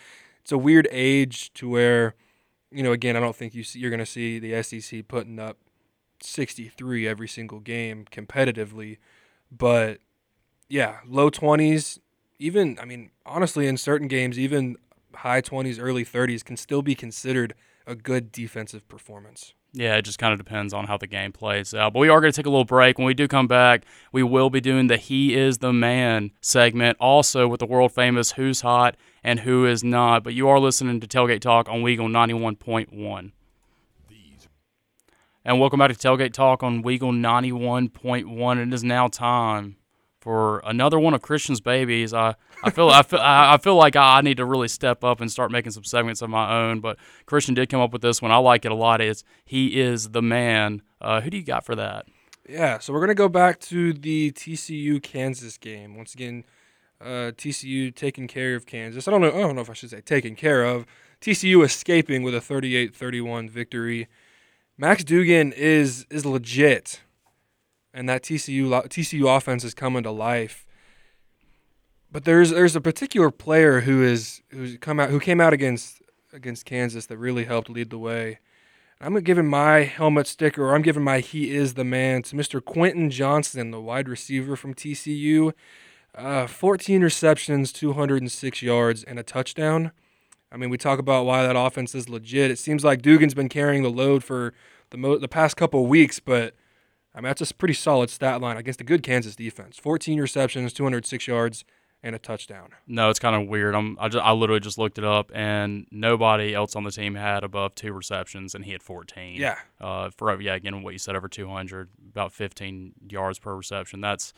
it's 0.42 0.52
a 0.52 0.58
weird 0.58 0.88
age 0.92 1.54
to 1.56 1.68
where, 1.68 2.16
you 2.72 2.82
know, 2.82 2.94
again, 2.94 3.18
I 3.18 3.20
don't 3.20 3.36
think 3.36 3.54
you 3.54 3.64
see, 3.64 3.80
you're 3.80 3.90
going 3.90 4.00
to 4.00 4.06
see 4.06 4.40
the 4.40 4.64
SEC 4.64 5.06
putting 5.08 5.40
up 5.40 5.58
63 6.22 7.06
every 7.06 7.28
single 7.28 7.60
game 7.60 8.06
competitively. 8.12 8.98
But, 9.52 10.00
yeah, 10.70 11.00
low 11.06 11.30
20s, 11.30 12.00
even, 12.40 12.78
I 12.82 12.86
mean, 12.86 13.12
honestly, 13.26 13.68
in 13.68 13.76
certain 13.76 14.08
games, 14.08 14.40
even 14.40 14.78
high 15.16 15.42
20s, 15.42 15.80
early 15.82 16.06
30s 16.06 16.46
can 16.46 16.56
still 16.56 16.82
be 16.82 16.96
considered– 16.96 17.54
a 17.88 17.96
good 17.96 18.32
defensive 18.32 18.88
performance. 18.88 19.54
Yeah, 19.74 19.96
it 19.96 20.04
just 20.04 20.20
kind 20.20 20.34
of 20.34 20.40
depends 20.40 20.74
on 20.74 20.86
how 20.88 20.98
the 20.98 21.08
game 21.08 21.32
plays 21.32 21.74
out. 21.74 21.94
But 21.94 22.00
we 22.00 22.10
are 22.10 22.20
going 22.20 22.32
to 22.32 22.36
take 22.36 22.46
a 22.46 22.50
little 22.50 22.66
break. 22.66 22.98
When 22.98 23.08
we 23.08 23.14
do 23.14 23.28
come 23.28 23.48
back, 23.48 23.86
we 24.12 24.24
will 24.24 24.50
be 24.50 24.62
doing 24.62 24.88
the 24.88 24.98
He 24.98 25.36
is 25.36 25.60
the 25.60 25.74
Man 25.74 26.32
segment, 26.42 26.98
also 27.00 27.48
with 27.48 27.60
the 27.60 27.66
world 27.66 27.94
famous 27.94 28.34
Who's 28.34 28.62
Hot 28.62 28.96
and 29.24 29.42
Who 29.42 29.66
is 29.66 29.84
Not. 29.84 30.24
But 30.24 30.34
you 30.34 30.48
are 30.50 30.60
listening 30.60 31.00
to 31.00 31.08
Tailgate 31.08 31.42
Talk 31.42 31.70
on 31.70 31.82
Weagle 31.82 32.10
91.1. 32.10 33.32
and 35.46 35.60
welcome 35.60 35.80
back 35.80 35.96
to 35.96 35.96
Tailgate 35.96 36.34
Talk 36.34 36.64
on 36.64 36.84
Weagle 36.84 37.14
91.1. 37.14 38.68
It 38.68 38.74
is 38.74 38.84
now 38.84 39.08
time 39.08 39.78
for 40.28 40.60
another 40.66 41.00
one 41.00 41.14
of 41.14 41.22
Christian's 41.22 41.62
babies. 41.62 42.14
I, 42.14 42.36
I 42.62 42.70
feel 42.70 42.90
I 42.90 43.02
feel 43.02 43.22
I 43.22 43.58
feel 43.60 43.76
like 43.76 43.96
I 43.96 44.20
need 44.20 44.36
to 44.38 44.46
really 44.46 44.68
step 44.68 45.02
up 45.02 45.22
and 45.22 45.32
start 45.32 45.52
making 45.52 45.72
some 45.72 45.86
segments 45.86 46.22
of 46.22 46.30
my 46.30 46.54
own. 46.54 46.82
But 46.82 46.98
Christian 47.26 47.54
did 47.54 47.70
come 47.70 47.80
up 47.80 47.94
with 47.94 48.02
this 48.02 48.22
one. 48.22 48.30
I 48.30 48.36
like 48.36 48.66
it 48.66 48.72
a 48.74 48.76
lot. 48.76 49.00
It's 49.00 49.24
he 49.46 49.80
is 49.80 50.10
the 50.10 50.22
man. 50.22 50.82
Uh, 51.00 51.22
who 51.22 51.30
do 51.30 51.38
you 51.38 51.46
got 51.46 51.66
for 51.66 51.76
that? 51.76 52.08
Yeah, 52.50 52.80
so 52.80 52.92
we're 52.92 53.00
gonna 53.00 53.16
go 53.16 53.30
back 53.30 53.62
to 53.62 53.94
the 53.94 54.34
TCU 54.34 55.02
Kansas 55.02 55.58
game 55.58 55.96
once 55.96 56.14
again. 56.14 56.44
Uh, 57.00 57.32
TCU 57.32 57.96
taking 57.96 58.28
care 58.28 58.54
of 58.56 58.66
Kansas. 58.66 59.08
I 59.08 59.12
don't 59.12 59.22
know. 59.22 59.30
I 59.30 59.40
don't 59.40 59.56
know 59.56 59.62
if 59.62 59.70
I 59.70 59.74
should 59.74 59.92
say 59.92 60.02
taking 60.02 60.36
care 60.36 60.66
of. 60.66 60.86
TCU 61.22 61.64
escaping 61.64 62.22
with 62.22 62.36
a 62.36 62.40
38-31 62.40 63.50
victory. 63.50 64.10
Max 64.78 65.06
Duggan 65.06 65.54
is 65.54 66.06
is 66.10 66.26
legit, 66.26 67.00
and 67.98 68.08
that 68.08 68.22
TCU 68.22 68.70
TCU 68.88 69.36
offense 69.36 69.64
is 69.64 69.74
coming 69.74 70.04
to 70.04 70.12
life. 70.12 70.68
But 72.12 72.26
there's 72.26 72.52
there's 72.52 72.76
a 72.76 72.82
particular 72.82 73.32
player 73.32 73.82
who 73.82 74.04
is 74.04 74.44
who's 74.50 74.78
come 74.78 75.00
out 75.00 75.10
who 75.10 75.20
came 75.20 75.42
out 75.42 75.52
against 75.52 76.04
against 76.32 76.66
Kansas 76.66 77.08
that 77.08 77.18
really 77.18 77.46
helped 77.46 77.72
lead 77.72 77.90
the 77.90 77.98
way. 77.98 78.38
I'm 79.02 79.16
giving 79.22 79.48
my 79.48 79.80
helmet 79.80 80.28
sticker, 80.28 80.64
or 80.64 80.76
I'm 80.76 80.84
giving 80.84 81.04
my 81.04 81.20
he 81.22 81.56
is 81.56 81.74
the 81.74 81.84
man 81.84 82.22
to 82.24 82.36
Mr. 82.36 82.64
Quentin 82.64 83.10
Johnston, 83.10 83.72
the 83.72 83.82
wide 83.82 84.08
receiver 84.08 84.56
from 84.56 84.76
TCU. 84.76 85.54
Uh, 86.16 86.48
14 86.48 87.04
receptions, 87.04 87.72
206 87.72 88.64
yards, 88.64 89.04
and 89.04 89.20
a 89.20 89.24
touchdown. 89.24 89.92
I 90.52 90.58
mean, 90.58 90.72
we 90.72 90.78
talk 90.78 90.98
about 90.98 91.28
why 91.28 91.44
that 91.44 91.56
offense 91.56 91.94
is 91.94 92.10
legit. 92.10 92.50
It 92.50 92.58
seems 92.58 92.84
like 92.84 93.04
Duggan's 93.04 93.36
been 93.36 93.50
carrying 93.50 93.84
the 93.84 93.92
load 93.92 94.24
for 94.24 94.54
the 94.90 94.98
mo- 94.98 95.20
the 95.20 95.28
past 95.28 95.58
couple 95.58 95.86
weeks, 95.86 96.20
but 96.20 96.56
I 97.18 97.22
mean 97.22 97.30
that's 97.30 97.50
a 97.50 97.54
pretty 97.54 97.74
solid 97.74 98.12
stat 98.12 98.42
line 98.42 98.58
against 98.58 98.80
a 98.80 98.84
good 98.84 99.02
Kansas 99.02 99.36
defense. 99.36 99.78
14 99.78 100.22
receptions, 100.22 100.72
206 100.72 101.28
yards, 101.28 101.66
and 102.04 102.16
a 102.16 102.20
touchdown. 102.20 102.70
No, 102.86 103.10
it's 103.10 103.18
kind 103.18 103.36
of 103.36 103.50
weird. 103.50 103.74
I'm 103.74 103.98
I, 104.00 104.08
just, 104.08 104.24
I 104.24 104.32
literally 104.34 104.60
just 104.60 104.78
looked 104.78 105.00
it 105.00 105.04
up, 105.04 105.32
and 105.34 105.88
nobody 105.90 106.54
else 106.54 106.76
on 106.76 106.84
the 106.84 106.92
team 106.92 107.16
had 107.16 107.44
above 107.44 107.74
two 107.74 107.92
receptions, 107.92 108.54
and 108.54 108.64
he 108.64 108.72
had 108.72 108.84
14. 108.84 109.36
Yeah. 109.36 109.56
Uh, 109.82 110.12
for 110.16 110.40
yeah, 110.40 110.54
again, 110.54 110.84
what 110.84 110.94
you 110.94 111.00
said, 111.00 111.16
over 111.16 111.28
200, 111.28 111.90
about 112.12 112.34
15 112.34 112.94
yards 113.10 113.40
per 113.40 113.56
reception. 113.56 114.00
That's 114.00 114.32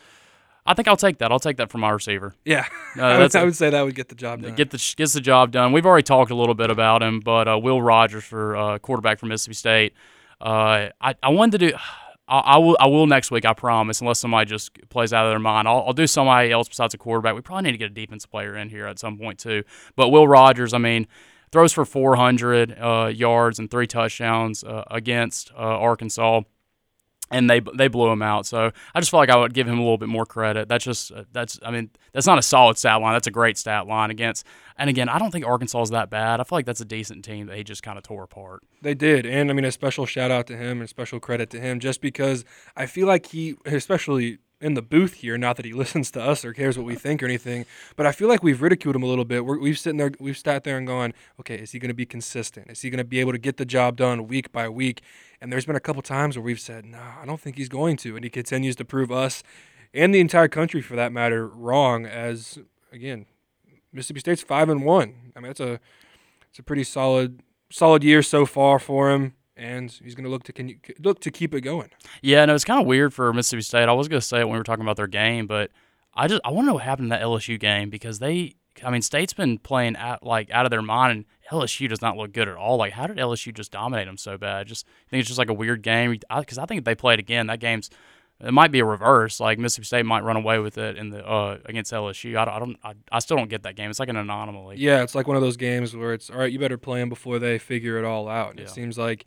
I 0.65 0.73
think 0.73 0.87
I'll 0.87 0.97
take 0.97 1.17
that. 1.17 1.31
I'll 1.31 1.39
take 1.39 1.57
that 1.57 1.69
from 1.69 1.81
my 1.81 1.89
receiver. 1.89 2.33
Yeah, 2.45 2.65
uh, 2.97 3.01
I, 3.01 3.19
would, 3.19 3.35
I, 3.35 3.43
would, 3.43 3.55
say 3.55 3.71
that 3.71 3.81
would 3.81 3.95
get 3.95 4.07
the 4.07 4.15
job 4.15 4.41
done. 4.41 4.55
Get 4.55 4.69
the 4.69 4.93
gets 4.95 5.13
the 5.13 5.21
job 5.21 5.51
done. 5.51 5.73
We've 5.73 5.85
already 5.85 6.03
talked 6.03 6.31
a 6.31 6.35
little 6.35 6.55
bit 6.55 6.69
about 6.69 7.03
him, 7.03 7.19
but 7.19 7.47
uh, 7.47 7.57
Will 7.57 7.81
Rogers 7.81 8.23
for 8.23 8.55
uh, 8.55 8.79
quarterback 8.79 9.19
for 9.19 9.25
Mississippi 9.25 9.55
State. 9.55 9.93
Uh, 10.39 10.89
I 11.01 11.15
I 11.21 11.29
wanted 11.29 11.59
to 11.59 11.71
do. 11.71 11.77
I, 12.29 12.39
I, 12.39 12.57
will. 12.57 12.77
I 12.79 12.87
will 12.87 13.07
next 13.07 13.31
week. 13.31 13.45
I 13.45 13.53
promise. 13.53 14.01
Unless 14.01 14.19
somebody 14.19 14.49
just 14.49 14.77
plays 14.89 15.11
out 15.11 15.25
of 15.25 15.31
their 15.31 15.39
mind, 15.39 15.67
I'll, 15.67 15.83
I'll 15.87 15.93
do 15.93 16.07
somebody 16.07 16.51
else 16.51 16.69
besides 16.69 16.93
a 16.93 16.97
quarterback. 16.97 17.35
We 17.35 17.41
probably 17.41 17.63
need 17.63 17.71
to 17.71 17.77
get 17.77 17.91
a 17.91 17.93
defensive 17.93 18.29
player 18.29 18.55
in 18.55 18.69
here 18.69 18.85
at 18.85 18.99
some 18.99 19.17
point 19.17 19.39
too. 19.39 19.63
But 19.95 20.09
Will 20.09 20.27
Rogers, 20.27 20.73
I 20.73 20.77
mean, 20.77 21.07
throws 21.51 21.73
for 21.73 21.85
400 21.85 22.77
uh, 22.79 23.11
yards 23.13 23.59
and 23.59 23.69
three 23.69 23.87
touchdowns 23.87 24.63
uh, 24.63 24.83
against 24.91 25.51
Arkansas 25.55 26.41
and 27.31 27.49
they 27.49 27.61
they 27.75 27.87
blew 27.87 28.09
him 28.09 28.21
out. 28.21 28.45
So 28.45 28.71
I 28.93 28.99
just 28.99 29.11
feel 29.11 29.19
like 29.19 29.29
I 29.29 29.37
would 29.37 29.53
give 29.53 29.67
him 29.67 29.77
a 29.77 29.81
little 29.81 29.97
bit 29.97 30.09
more 30.09 30.25
credit. 30.25 30.67
That's 30.67 30.83
just 30.83 31.11
uh, 31.11 31.23
that's 31.31 31.59
I 31.63 31.71
mean 31.71 31.89
that's 32.13 32.27
not 32.27 32.37
a 32.37 32.41
solid 32.41 32.77
stat 32.77 33.01
line. 33.01 33.13
That's 33.13 33.27
a 33.27 33.31
great 33.31 33.57
stat 33.57 33.87
line 33.87 34.11
against. 34.11 34.45
And 34.77 34.89
again, 34.89 35.09
I 35.09 35.19
don't 35.19 35.31
think 35.31 35.45
Arkansas 35.45 35.81
is 35.83 35.89
that 35.89 36.09
bad. 36.09 36.39
I 36.39 36.43
feel 36.43 36.57
like 36.57 36.65
that's 36.65 36.81
a 36.81 36.85
decent 36.85 37.25
team 37.25 37.47
that 37.47 37.57
he 37.57 37.63
just 37.63 37.83
kind 37.83 37.97
of 37.97 38.03
tore 38.03 38.23
apart. 38.23 38.63
They 38.81 38.93
did, 38.93 39.25
and 39.25 39.49
I 39.49 39.53
mean 39.53 39.65
a 39.65 39.71
special 39.71 40.05
shout 40.05 40.31
out 40.31 40.47
to 40.47 40.57
him 40.57 40.79
and 40.79 40.89
special 40.89 41.19
credit 41.19 41.49
to 41.51 41.59
him 41.59 41.79
just 41.79 42.01
because 42.01 42.45
I 42.75 42.85
feel 42.85 43.07
like 43.07 43.27
he, 43.27 43.55
especially 43.65 44.39
in 44.61 44.73
the 44.73 44.81
booth 44.81 45.15
here. 45.15 45.37
Not 45.37 45.55
that 45.57 45.65
he 45.65 45.73
listens 45.83 46.11
to 46.11 46.21
us 46.21 46.43
or 46.43 46.53
cares 46.53 46.77
what 46.77 46.85
we 46.85 46.95
think 46.95 47.21
or 47.23 47.25
anything, 47.25 47.65
but 47.95 48.05
I 48.05 48.11
feel 48.11 48.27
like 48.27 48.43
we've 48.43 48.61
ridiculed 48.61 48.95
him 48.95 49.03
a 49.03 49.07
little 49.07 49.25
bit. 49.25 49.45
we 49.45 49.69
have 49.69 49.79
sitting 49.79 49.97
there, 49.97 50.11
we've 50.19 50.37
sat 50.37 50.63
there 50.63 50.77
and 50.77 50.87
gone, 50.87 51.13
okay, 51.39 51.55
is 51.55 51.71
he 51.71 51.79
going 51.79 51.89
to 51.89 51.95
be 51.95 52.05
consistent? 52.05 52.69
Is 52.69 52.81
he 52.81 52.89
going 52.89 52.99
to 52.99 53.03
be 53.03 53.19
able 53.19 53.31
to 53.31 53.37
get 53.37 53.57
the 53.57 53.65
job 53.65 53.97
done 53.97 54.27
week 54.27 54.51
by 54.51 54.67
week? 54.69 55.01
And 55.41 55.51
there's 55.51 55.65
been 55.65 55.75
a 55.75 55.81
couple 55.81 56.01
times 56.01 56.37
where 56.37 56.43
we've 56.43 56.59
said, 56.59 56.85
nah, 56.85 57.21
I 57.21 57.25
don't 57.25 57.39
think 57.39 57.57
he's 57.57 57.69
going 57.69 57.97
to, 57.97 58.15
and 58.15 58.23
he 58.23 58.29
continues 58.29 58.75
to 58.77 58.85
prove 58.85 59.11
us 59.11 59.43
and 59.93 60.13
the 60.13 60.19
entire 60.19 60.47
country, 60.47 60.81
for 60.81 60.95
that 60.95 61.11
matter, 61.11 61.47
wrong. 61.47 62.05
As 62.05 62.59
again, 62.91 63.25
Mississippi 63.91 64.19
State's 64.19 64.43
five 64.43 64.69
and 64.69 64.83
one. 64.83 65.31
I 65.35 65.39
mean, 65.39 65.51
it's 65.51 65.59
a 65.59 65.79
it's 66.49 66.59
a 66.59 66.63
pretty 66.63 66.83
solid 66.83 67.41
solid 67.71 68.03
year 68.03 68.21
so 68.21 68.45
far 68.45 68.79
for 68.79 69.11
him 69.11 69.33
and 69.59 69.91
he's 69.91 70.15
going 70.15 70.23
to 70.23 70.29
look 70.29 70.43
to 70.43 70.53
can, 70.53 70.79
look 70.99 71.19
to 71.21 71.31
keep 71.31 71.53
it 71.53 71.61
going. 71.61 71.89
Yeah, 72.21 72.45
no, 72.45 72.55
it's 72.55 72.63
kind 72.63 72.79
of 72.79 72.87
weird 72.87 73.13
for 73.13 73.31
Mississippi 73.33 73.61
State. 73.61 73.89
I 73.89 73.93
was 73.93 74.07
going 74.07 74.21
to 74.21 74.25
say 74.25 74.39
it 74.39 74.45
when 74.45 74.53
we 74.53 74.57
were 74.57 74.63
talking 74.63 74.83
about 74.83 74.95
their 74.95 75.07
game, 75.07 75.45
but 75.45 75.71
I 76.13 76.27
just 76.27 76.41
I 76.43 76.51
want 76.51 76.65
to 76.65 76.67
know 76.67 76.73
what 76.75 76.83
happened 76.83 77.05
in 77.05 77.09
that 77.09 77.21
LSU 77.21 77.59
game 77.59 77.89
because 77.89 78.19
they, 78.19 78.55
I 78.83 78.89
mean, 78.89 79.01
State's 79.01 79.33
been 79.33 79.59
playing 79.59 79.95
at, 79.97 80.23
like 80.23 80.49
out 80.51 80.65
of 80.65 80.71
their 80.71 80.81
mind, 80.81 81.11
and 81.11 81.25
LSU 81.51 81.89
does 81.89 82.01
not 82.01 82.17
look 82.17 82.31
good 82.31 82.47
at 82.47 82.55
all. 82.55 82.77
Like, 82.77 82.93
how 82.93 83.05
did 83.05 83.17
LSU 83.17 83.53
just 83.53 83.71
dominate 83.71 84.07
them 84.07 84.17
so 84.17 84.37
bad? 84.37 84.67
Just 84.67 84.87
I 84.87 85.09
think 85.09 85.19
it's 85.19 85.29
just 85.29 85.39
like 85.39 85.49
a 85.49 85.53
weird 85.53 85.81
game 85.81 86.11
because 86.11 86.57
I, 86.57 86.63
I 86.63 86.65
think 86.65 86.79
if 86.79 86.85
they 86.85 86.95
played 86.95 87.19
again, 87.19 87.47
that 87.47 87.59
game's 87.59 87.89
it 88.41 88.53
might 88.53 88.71
be 88.71 88.79
a 88.79 88.85
reverse. 88.85 89.39
Like 89.39 89.59
Mississippi 89.59 89.85
State 89.85 90.05
might 90.05 90.23
run 90.23 90.37
away 90.37 90.59
with 90.59 90.77
it 90.77 90.97
in 90.97 91.09
the 91.09 91.27
uh, 91.27 91.57
against 91.65 91.91
LSU. 91.91 92.37
I 92.37 92.45
don't, 92.45 92.53
I, 92.53 92.59
don't 92.59 92.77
I, 92.83 92.93
I, 93.11 93.19
still 93.19 93.35
don't 93.35 93.49
get 93.49 93.63
that 93.63 93.75
game. 93.75 93.89
It's 93.89 93.99
like 93.99 94.09
an 94.09 94.15
anomaly. 94.15 94.77
Yeah, 94.77 95.03
it's 95.03 95.13
like 95.13 95.27
one 95.27 95.35
of 95.35 95.43
those 95.43 95.57
games 95.57 95.95
where 95.95 96.13
it's 96.13 96.29
all 96.29 96.37
right. 96.37 96.51
You 96.51 96.57
better 96.57 96.77
play 96.77 97.01
them 97.01 97.09
before 97.09 97.39
they 97.39 97.57
figure 97.57 97.97
it 97.97 98.05
all 98.05 98.29
out. 98.29 98.51
And 98.51 98.59
yeah. 98.59 98.65
It 98.65 98.69
seems 98.69 98.97
like 98.97 99.25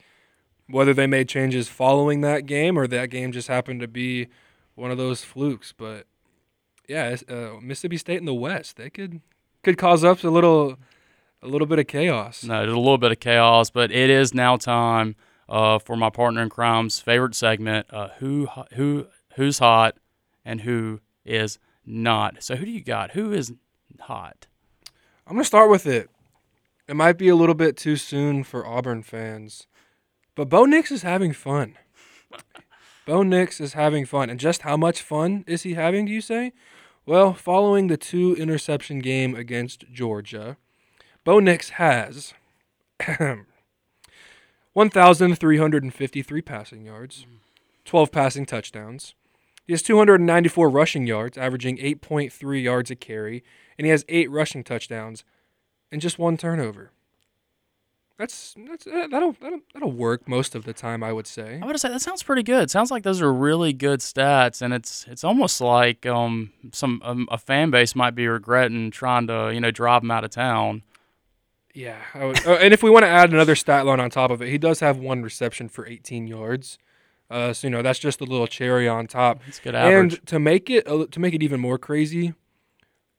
whether 0.72 0.94
they 0.94 1.06
made 1.06 1.28
changes 1.28 1.68
following 1.68 2.22
that 2.22 2.46
game 2.46 2.78
or 2.78 2.86
that 2.86 3.10
game 3.10 3.30
just 3.30 3.48
happened 3.48 3.80
to 3.80 3.88
be 3.88 4.28
one 4.74 4.90
of 4.90 4.96
those 4.96 5.22
flukes. 5.22 5.72
But 5.72 6.06
yeah, 6.88 7.16
uh, 7.28 7.60
Mississippi 7.60 7.98
State 7.98 8.18
in 8.18 8.24
the 8.24 8.34
West, 8.34 8.76
they 8.76 8.90
could 8.90 9.20
could 9.62 9.76
cause 9.78 10.02
up 10.02 10.24
a 10.24 10.28
little 10.28 10.78
a 11.42 11.46
little 11.46 11.66
bit 11.66 11.78
of 11.78 11.86
chaos. 11.86 12.42
No, 12.42 12.60
there's 12.60 12.72
a 12.72 12.78
little 12.78 12.98
bit 12.98 13.12
of 13.12 13.20
chaos, 13.20 13.70
but 13.70 13.92
it 13.92 14.10
is 14.10 14.32
now 14.32 14.56
time 14.56 15.14
uh, 15.48 15.78
for 15.78 15.96
my 15.96 16.08
partner 16.08 16.42
in 16.42 16.48
crime's 16.48 17.00
favorite 17.00 17.34
segment: 17.34 17.86
uh, 17.90 18.08
who 18.18 18.48
who 18.74 19.06
who's 19.36 19.58
hot 19.58 19.96
and 20.44 20.62
who 20.62 21.00
is 21.24 21.58
not. 21.84 22.42
So 22.42 22.56
who 22.56 22.64
do 22.64 22.70
you 22.70 22.82
got? 22.82 23.12
Who 23.12 23.32
is 23.32 23.52
hot? 24.00 24.46
I'm 25.26 25.34
gonna 25.34 25.44
start 25.44 25.70
with 25.70 25.86
it. 25.86 26.08
It 26.88 26.96
might 26.96 27.18
be 27.18 27.28
a 27.28 27.36
little 27.36 27.54
bit 27.54 27.76
too 27.76 27.96
soon 27.96 28.42
for 28.42 28.66
Auburn 28.66 29.02
fans. 29.02 29.66
But 30.34 30.48
Bo 30.48 30.64
Nix 30.64 30.90
is 30.90 31.02
having 31.02 31.32
fun. 31.32 31.76
Bo 33.06 33.22
Nix 33.22 33.60
is 33.60 33.74
having 33.74 34.06
fun. 34.06 34.30
And 34.30 34.40
just 34.40 34.62
how 34.62 34.76
much 34.76 35.02
fun 35.02 35.44
is 35.46 35.62
he 35.62 35.74
having, 35.74 36.06
do 36.06 36.12
you 36.12 36.20
say? 36.20 36.52
Well, 37.04 37.34
following 37.34 37.88
the 37.88 37.96
two 37.96 38.34
interception 38.36 39.00
game 39.00 39.34
against 39.34 39.84
Georgia, 39.92 40.56
Bo 41.24 41.40
Nix 41.40 41.70
has 41.70 42.32
1,353 44.72 46.42
passing 46.42 46.84
yards, 46.84 47.26
12 47.84 48.12
passing 48.12 48.46
touchdowns. 48.46 49.14
He 49.66 49.72
has 49.72 49.82
294 49.82 50.70
rushing 50.70 51.06
yards, 51.06 51.36
averaging 51.36 51.76
8.3 51.78 52.62
yards 52.62 52.90
a 52.90 52.96
carry, 52.96 53.44
and 53.76 53.84
he 53.84 53.90
has 53.90 54.04
eight 54.08 54.30
rushing 54.30 54.64
touchdowns 54.64 55.24
and 55.90 56.00
just 56.00 56.18
one 56.18 56.36
turnover. 56.36 56.92
That's 58.18 58.54
that's 58.68 58.86
uh, 58.86 59.06
that'll, 59.10 59.32
that'll 59.40 59.60
that'll 59.72 59.92
work 59.92 60.28
most 60.28 60.54
of 60.54 60.64
the 60.64 60.72
time, 60.72 61.02
I 61.02 61.12
would 61.12 61.26
say. 61.26 61.58
I 61.62 61.66
would 61.66 61.80
say 61.80 61.88
that 61.88 62.02
sounds 62.02 62.22
pretty 62.22 62.42
good. 62.42 62.70
Sounds 62.70 62.90
like 62.90 63.02
those 63.02 63.22
are 63.22 63.32
really 63.32 63.72
good 63.72 64.00
stats, 64.00 64.60
and 64.62 64.74
it's 64.74 65.06
it's 65.08 65.24
almost 65.24 65.60
like 65.60 66.04
um 66.06 66.52
some 66.72 67.00
um, 67.04 67.28
a 67.30 67.38
fan 67.38 67.70
base 67.70 67.94
might 67.94 68.14
be 68.14 68.28
regretting 68.28 68.90
trying 68.90 69.26
to 69.28 69.50
you 69.52 69.60
know 69.60 69.70
drive 69.70 70.02
him 70.02 70.10
out 70.10 70.24
of 70.24 70.30
town. 70.30 70.82
Yeah, 71.74 71.96
would, 72.14 72.46
uh, 72.46 72.52
and 72.54 72.74
if 72.74 72.82
we 72.82 72.90
want 72.90 73.04
to 73.04 73.08
add 73.08 73.32
another 73.32 73.56
stat 73.56 73.86
line 73.86 73.98
on 73.98 74.10
top 74.10 74.30
of 74.30 74.42
it, 74.42 74.48
he 74.48 74.58
does 74.58 74.80
have 74.80 74.98
one 74.98 75.22
reception 75.22 75.70
for 75.70 75.86
18 75.86 76.26
yards. 76.26 76.78
Uh, 77.30 77.54
so 77.54 77.66
you 77.66 77.70
know 77.70 77.80
that's 77.80 77.98
just 77.98 78.20
a 78.20 78.24
little 78.24 78.46
cherry 78.46 78.86
on 78.86 79.06
top. 79.06 79.40
That's 79.46 79.58
good 79.58 79.74
average. 79.74 80.14
And 80.14 80.26
to 80.26 80.38
make 80.38 80.68
it 80.68 80.84
to 80.84 81.18
make 81.18 81.32
it 81.32 81.42
even 81.42 81.60
more 81.60 81.78
crazy, 81.78 82.34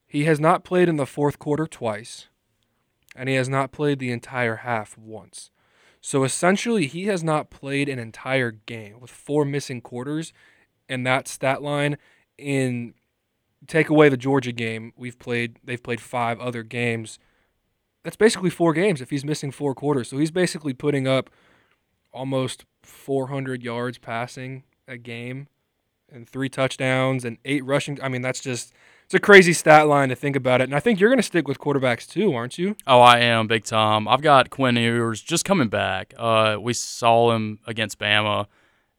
he 0.05 0.25
has 0.25 0.39
not 0.39 0.63
played 0.63 0.87
in 0.87 0.97
the 0.97 1.07
fourth 1.07 1.39
quarter 1.39 1.65
twice 1.65 2.27
and 3.15 3.29
he 3.29 3.35
has 3.35 3.49
not 3.49 3.71
played 3.71 3.99
the 3.99 4.11
entire 4.11 4.57
half 4.57 4.97
once. 4.97 5.51
So 6.01 6.23
essentially, 6.23 6.87
he 6.87 7.05
has 7.05 7.23
not 7.23 7.49
played 7.49 7.87
an 7.87 7.99
entire 7.99 8.51
game 8.51 8.99
with 8.99 9.09
four 9.11 9.45
missing 9.45 9.81
quarters, 9.81 10.33
and 10.89 11.07
that 11.07 11.27
stat 11.27 11.61
line 11.61 11.97
in 12.37 12.93
take 13.67 13.89
away 13.89 14.09
the 14.09 14.17
Georgia 14.17 14.51
game, 14.51 14.93
we've 14.97 15.17
played 15.17 15.59
they've 15.63 15.81
played 15.81 16.01
five 16.01 16.39
other 16.39 16.63
games. 16.63 17.19
That's 18.03 18.17
basically 18.17 18.49
four 18.49 18.73
games 18.73 19.01
if 19.01 19.09
he's 19.09 19.23
missing 19.23 19.51
four 19.51 19.73
quarters. 19.73 20.09
So 20.09 20.17
he's 20.17 20.31
basically 20.31 20.73
putting 20.73 21.07
up 21.07 21.29
almost 22.11 22.65
400 22.83 23.63
yards 23.63 23.97
passing 23.97 24.63
a 24.87 24.97
game 24.97 25.47
and 26.11 26.27
three 26.27 26.49
touchdowns 26.49 27.23
and 27.23 27.37
eight 27.45 27.63
rushing. 27.63 28.01
I 28.01 28.09
mean, 28.09 28.21
that's 28.21 28.41
just 28.41 28.73
it's 29.05 29.13
a 29.13 29.19
crazy 29.19 29.53
stat 29.53 29.87
line 29.87 30.09
to 30.09 30.15
think 30.15 30.35
about 30.35 30.61
it. 30.61 30.65
And 30.65 30.75
I 30.75 30.79
think 30.79 30.99
you're 30.99 31.09
going 31.09 31.17
to 31.17 31.23
stick 31.23 31.47
with 31.47 31.59
quarterbacks 31.59 32.07
too, 32.07 32.33
aren't 32.33 32.57
you? 32.57 32.75
Oh, 32.87 32.99
I 32.99 33.19
am 33.19 33.47
big 33.47 33.63
time. 33.63 34.07
I've 34.07 34.21
got 34.21 34.49
Quinn 34.49 34.75
Ewers 34.75 35.21
just 35.21 35.45
coming 35.45 35.69
back. 35.69 36.13
Uh, 36.17 36.57
we 36.59 36.73
saw 36.73 37.33
him 37.33 37.59
against 37.67 37.99
Bama, 37.99 38.47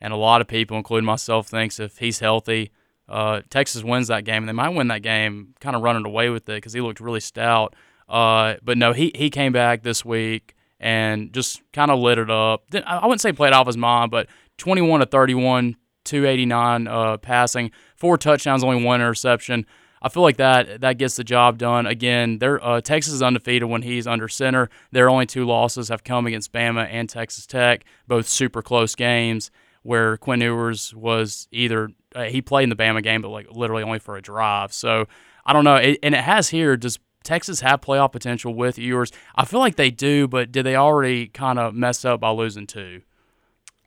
and 0.00 0.12
a 0.12 0.16
lot 0.16 0.40
of 0.40 0.46
people, 0.46 0.76
including 0.76 1.06
myself, 1.06 1.48
thinks 1.48 1.80
if 1.80 1.98
he's 1.98 2.20
healthy, 2.20 2.70
uh, 3.08 3.42
Texas 3.50 3.82
wins 3.82 4.08
that 4.08 4.24
game, 4.24 4.42
and 4.42 4.48
they 4.48 4.52
might 4.52 4.70
win 4.70 4.88
that 4.88 5.02
game, 5.02 5.54
kind 5.60 5.76
of 5.76 5.82
running 5.82 6.06
away 6.06 6.30
with 6.30 6.48
it 6.48 6.56
because 6.56 6.72
he 6.72 6.80
looked 6.80 7.00
really 7.00 7.20
stout. 7.20 7.74
Uh, 8.08 8.54
but 8.62 8.78
no, 8.78 8.92
he 8.92 9.12
he 9.14 9.30
came 9.30 9.52
back 9.52 9.82
this 9.82 10.04
week 10.04 10.54
and 10.80 11.32
just 11.32 11.62
kind 11.72 11.90
of 11.90 11.98
lit 11.98 12.18
it 12.18 12.30
up. 12.30 12.64
I 12.86 13.06
wouldn't 13.06 13.20
say 13.20 13.32
played 13.32 13.52
off 13.52 13.66
his 13.66 13.76
mind, 13.76 14.10
but 14.10 14.26
21 14.58 15.00
to 15.00 15.06
31, 15.06 15.76
289 16.04 16.86
uh, 16.86 17.16
passing, 17.18 17.70
four 17.96 18.18
touchdowns, 18.18 18.62
only 18.62 18.84
one 18.84 19.00
interception. 19.00 19.66
I 20.04 20.10
feel 20.10 20.22
like 20.22 20.36
that 20.36 20.82
that 20.82 20.98
gets 20.98 21.16
the 21.16 21.24
job 21.24 21.56
done. 21.56 21.86
Again, 21.86 22.38
they 22.38 22.46
uh, 22.46 22.82
Texas 22.82 23.14
is 23.14 23.22
undefeated 23.22 23.70
when 23.70 23.80
he's 23.80 24.06
under 24.06 24.28
center. 24.28 24.68
Their 24.92 25.08
only 25.08 25.24
two 25.24 25.46
losses 25.46 25.88
have 25.88 26.04
come 26.04 26.26
against 26.26 26.52
Bama 26.52 26.86
and 26.90 27.08
Texas 27.08 27.46
Tech, 27.46 27.86
both 28.06 28.28
super 28.28 28.60
close 28.60 28.94
games 28.94 29.50
where 29.82 30.18
Quinn 30.18 30.42
Ewers 30.42 30.94
was 30.94 31.48
either 31.52 31.88
uh, 32.14 32.24
he 32.24 32.42
played 32.42 32.64
in 32.64 32.68
the 32.68 32.76
Bama 32.76 33.02
game, 33.02 33.22
but 33.22 33.30
like 33.30 33.46
literally 33.50 33.82
only 33.82 33.98
for 33.98 34.16
a 34.16 34.22
drive. 34.22 34.74
So 34.74 35.06
I 35.46 35.54
don't 35.54 35.64
know, 35.64 35.76
it, 35.76 35.98
and 36.02 36.14
it 36.14 36.22
has 36.22 36.50
here. 36.50 36.76
Does 36.76 36.98
Texas 37.22 37.60
have 37.60 37.80
playoff 37.80 38.12
potential 38.12 38.54
with 38.54 38.78
Ewers? 38.78 39.10
I 39.34 39.46
feel 39.46 39.60
like 39.60 39.76
they 39.76 39.90
do, 39.90 40.28
but 40.28 40.52
did 40.52 40.66
they 40.66 40.76
already 40.76 41.28
kind 41.28 41.58
of 41.58 41.74
mess 41.74 42.04
up 42.04 42.20
by 42.20 42.30
losing 42.30 42.66
two? 42.66 43.00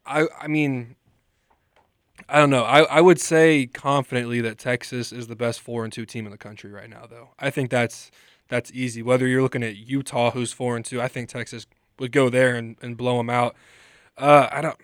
I 0.03 0.25
I 0.41 0.47
mean, 0.47 0.95
I 2.30 2.40
don't 2.40 2.50
know. 2.50 2.63
I, 2.63 2.82
I 2.84 3.02
would 3.02 3.22
say 3.22 3.68
confidently 3.68 4.42
that 4.42 4.58
Texas 4.58 5.13
is 5.13 5.28
the 5.28 5.36
best 5.36 5.62
four 5.62 5.84
and 5.84 5.94
two 5.94 6.06
team 6.06 6.26
in 6.26 6.32
the 6.32 6.38
country 6.38 6.72
right 6.72 6.90
now, 6.90 7.06
though. 7.10 7.30
I 7.40 7.50
think 7.50 7.70
that's 7.70 8.12
that's 8.50 8.72
easy. 8.74 9.02
Whether 9.02 9.28
you're 9.28 9.42
looking 9.42 9.63
at 9.63 9.78
Utah, 9.78 10.32
who's 10.32 10.52
four 10.52 10.76
and 10.76 10.84
two, 10.84 11.02
I 11.02 11.08
think 11.08 11.30
Texas 11.30 11.66
would 12.00 12.12
go 12.12 12.30
there 12.30 12.56
and, 12.56 12.76
and 12.82 12.98
blow 12.98 13.18
them 13.18 13.30
out. 13.30 13.56
Uh, 14.18 14.48
I 14.52 14.62
don't. 14.62 14.78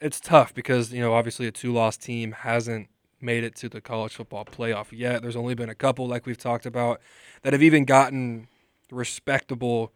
It's 0.00 0.20
tough 0.20 0.54
because 0.54 0.92
you 0.92 1.00
know 1.00 1.14
obviously 1.14 1.46
a 1.48 1.52
two 1.52 1.72
loss 1.72 1.96
team 1.96 2.32
hasn't 2.32 2.88
made 3.20 3.42
it 3.42 3.56
to 3.56 3.68
the 3.68 3.80
college 3.80 4.14
football 4.14 4.44
playoff 4.44 4.86
yet. 4.92 5.22
There's 5.22 5.36
only 5.36 5.54
been 5.54 5.68
a 5.68 5.74
couple, 5.74 6.06
like 6.06 6.26
we've 6.26 6.38
talked 6.38 6.66
about, 6.66 7.00
that 7.42 7.52
have 7.52 7.62
even 7.62 7.84
gotten 7.84 8.46
respectable 8.92 9.92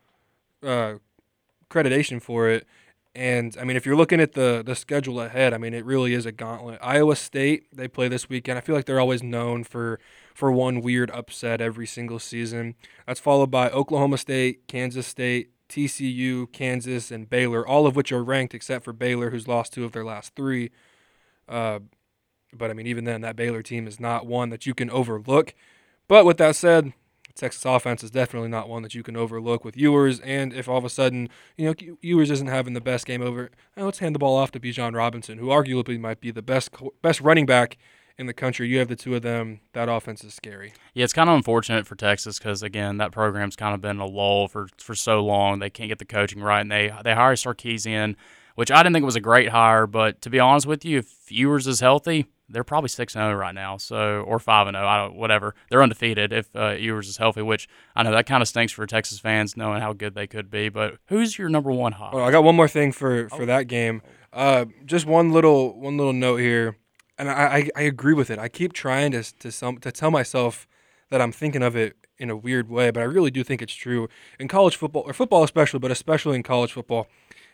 uh, 0.62 0.94
accreditation 1.68 2.20
for 2.20 2.48
it. 2.48 2.66
And 3.14 3.54
I 3.60 3.64
mean, 3.64 3.76
if 3.76 3.84
you're 3.84 3.96
looking 3.96 4.20
at 4.20 4.32
the 4.32 4.62
the 4.64 4.74
schedule 4.74 5.20
ahead, 5.20 5.52
I 5.52 5.58
mean, 5.58 5.74
it 5.74 5.84
really 5.84 6.14
is 6.14 6.24
a 6.24 6.32
gauntlet. 6.32 6.78
Iowa 6.82 7.14
State 7.14 7.64
they 7.74 7.86
play 7.86 8.08
this 8.08 8.28
weekend. 8.28 8.56
I 8.56 8.62
feel 8.62 8.74
like 8.74 8.86
they're 8.86 9.00
always 9.00 9.22
known 9.22 9.64
for 9.64 10.00
for 10.34 10.50
one 10.50 10.80
weird 10.80 11.10
upset 11.10 11.60
every 11.60 11.86
single 11.86 12.18
season. 12.18 12.74
That's 13.06 13.20
followed 13.20 13.50
by 13.50 13.68
Oklahoma 13.68 14.16
State, 14.16 14.66
Kansas 14.66 15.06
State, 15.06 15.50
TCU, 15.68 16.50
Kansas, 16.52 17.10
and 17.10 17.28
Baylor, 17.28 17.66
all 17.66 17.86
of 17.86 17.96
which 17.96 18.12
are 18.12 18.24
ranked 18.24 18.54
except 18.54 18.84
for 18.84 18.94
Baylor, 18.94 19.30
who's 19.30 19.46
lost 19.46 19.74
two 19.74 19.84
of 19.84 19.92
their 19.92 20.04
last 20.04 20.34
three. 20.34 20.70
Uh, 21.46 21.80
but 22.54 22.70
I 22.70 22.74
mean, 22.74 22.86
even 22.86 23.04
then, 23.04 23.20
that 23.20 23.36
Baylor 23.36 23.62
team 23.62 23.86
is 23.86 24.00
not 24.00 24.26
one 24.26 24.48
that 24.50 24.64
you 24.64 24.74
can 24.74 24.90
overlook. 24.90 25.54
But 26.08 26.24
with 26.24 26.38
that 26.38 26.56
said, 26.56 26.92
Texas 27.34 27.64
offense 27.64 28.02
is 28.02 28.10
definitely 28.10 28.48
not 28.48 28.68
one 28.68 28.82
that 28.82 28.94
you 28.94 29.02
can 29.02 29.16
overlook 29.16 29.64
with 29.64 29.76
Ewers. 29.76 30.20
And 30.20 30.52
if 30.52 30.68
all 30.68 30.78
of 30.78 30.84
a 30.84 30.90
sudden, 30.90 31.28
you 31.56 31.66
know, 31.66 31.74
Ewers 32.00 32.30
isn't 32.30 32.46
having 32.48 32.74
the 32.74 32.80
best 32.80 33.06
game 33.06 33.22
over, 33.22 33.50
let's 33.76 33.98
hand 33.98 34.14
the 34.14 34.18
ball 34.18 34.36
off 34.36 34.50
to 34.52 34.60
Bijan 34.60 34.94
Robinson, 34.94 35.38
who 35.38 35.46
arguably 35.46 35.98
might 35.98 36.20
be 36.20 36.30
the 36.30 36.42
best 36.42 36.70
best 37.02 37.20
running 37.20 37.46
back 37.46 37.78
in 38.18 38.26
the 38.26 38.32
country. 38.32 38.68
You 38.68 38.78
have 38.78 38.88
the 38.88 38.96
two 38.96 39.14
of 39.14 39.22
them. 39.22 39.60
That 39.72 39.88
offense 39.88 40.24
is 40.24 40.34
scary. 40.34 40.74
Yeah, 40.94 41.04
it's 41.04 41.12
kind 41.12 41.28
of 41.28 41.36
unfortunate 41.36 41.86
for 41.86 41.94
Texas 41.94 42.38
because 42.38 42.62
again, 42.62 42.98
that 42.98 43.12
program's 43.12 43.56
kind 43.56 43.74
of 43.74 43.80
been 43.80 43.98
a 43.98 44.06
lull 44.06 44.48
for 44.48 44.68
for 44.78 44.94
so 44.94 45.24
long. 45.24 45.58
They 45.58 45.70
can't 45.70 45.88
get 45.88 45.98
the 45.98 46.04
coaching 46.04 46.42
right, 46.42 46.60
and 46.60 46.70
they 46.70 46.92
they 47.04 47.14
hire 47.14 47.34
Sarkisian, 47.34 48.16
which 48.54 48.70
I 48.70 48.82
didn't 48.82 48.94
think 48.94 49.04
was 49.04 49.16
a 49.16 49.20
great 49.20 49.50
hire. 49.50 49.86
But 49.86 50.22
to 50.22 50.30
be 50.30 50.40
honest 50.40 50.66
with 50.66 50.84
you, 50.84 50.98
if 50.98 51.30
Ewers 51.30 51.66
is 51.66 51.80
healthy, 51.80 52.26
they're 52.52 52.64
probably 52.64 52.88
six 52.88 53.14
and 53.14 53.22
zero 53.22 53.32
oh 53.32 53.36
right 53.36 53.54
now, 53.54 53.76
so 53.76 54.22
or 54.22 54.38
five 54.38 54.66
and 54.66 54.74
zero. 54.74 54.84
Oh, 54.84 54.88
I 54.88 54.98
don't 54.98 55.14
whatever. 55.14 55.54
They're 55.70 55.82
undefeated 55.82 56.32
if 56.32 56.54
uh, 56.54 56.70
Ewers 56.70 57.08
is 57.08 57.16
healthy, 57.16 57.42
which 57.42 57.68
I 57.96 58.02
know 58.02 58.12
that 58.12 58.26
kind 58.26 58.42
of 58.42 58.48
stinks 58.48 58.72
for 58.72 58.86
Texas 58.86 59.18
fans 59.18 59.56
knowing 59.56 59.80
how 59.80 59.92
good 59.92 60.14
they 60.14 60.26
could 60.26 60.50
be. 60.50 60.68
But 60.68 60.98
who's 61.06 61.38
your 61.38 61.48
number 61.48 61.72
one 61.72 61.92
hot? 61.92 62.14
Well, 62.14 62.24
I 62.24 62.30
got 62.30 62.44
one 62.44 62.56
more 62.56 62.68
thing 62.68 62.92
for 62.92 63.28
for 63.28 63.42
oh. 63.42 63.46
that 63.46 63.66
game. 63.66 64.02
Uh, 64.32 64.66
just 64.84 65.06
one 65.06 65.32
little 65.32 65.78
one 65.78 65.96
little 65.96 66.12
note 66.12 66.36
here, 66.36 66.76
and 67.18 67.28
I, 67.28 67.32
I, 67.32 67.68
I 67.76 67.82
agree 67.82 68.14
with 68.14 68.30
it. 68.30 68.38
I 68.38 68.48
keep 68.48 68.72
trying 68.72 69.12
to 69.12 69.22
to 69.38 69.50
some 69.50 69.78
to 69.78 69.92
tell 69.92 70.10
myself 70.10 70.66
that 71.10 71.20
I'm 71.20 71.32
thinking 71.32 71.62
of 71.62 71.76
it 71.76 71.96
in 72.18 72.30
a 72.30 72.36
weird 72.36 72.68
way, 72.68 72.90
but 72.90 73.00
I 73.00 73.04
really 73.04 73.30
do 73.30 73.42
think 73.42 73.60
it's 73.60 73.74
true 73.74 74.08
in 74.38 74.48
college 74.48 74.76
football 74.76 75.02
or 75.06 75.12
football 75.12 75.42
especially, 75.42 75.80
but 75.80 75.90
especially 75.90 76.36
in 76.36 76.42
college 76.42 76.72
football. 76.72 77.08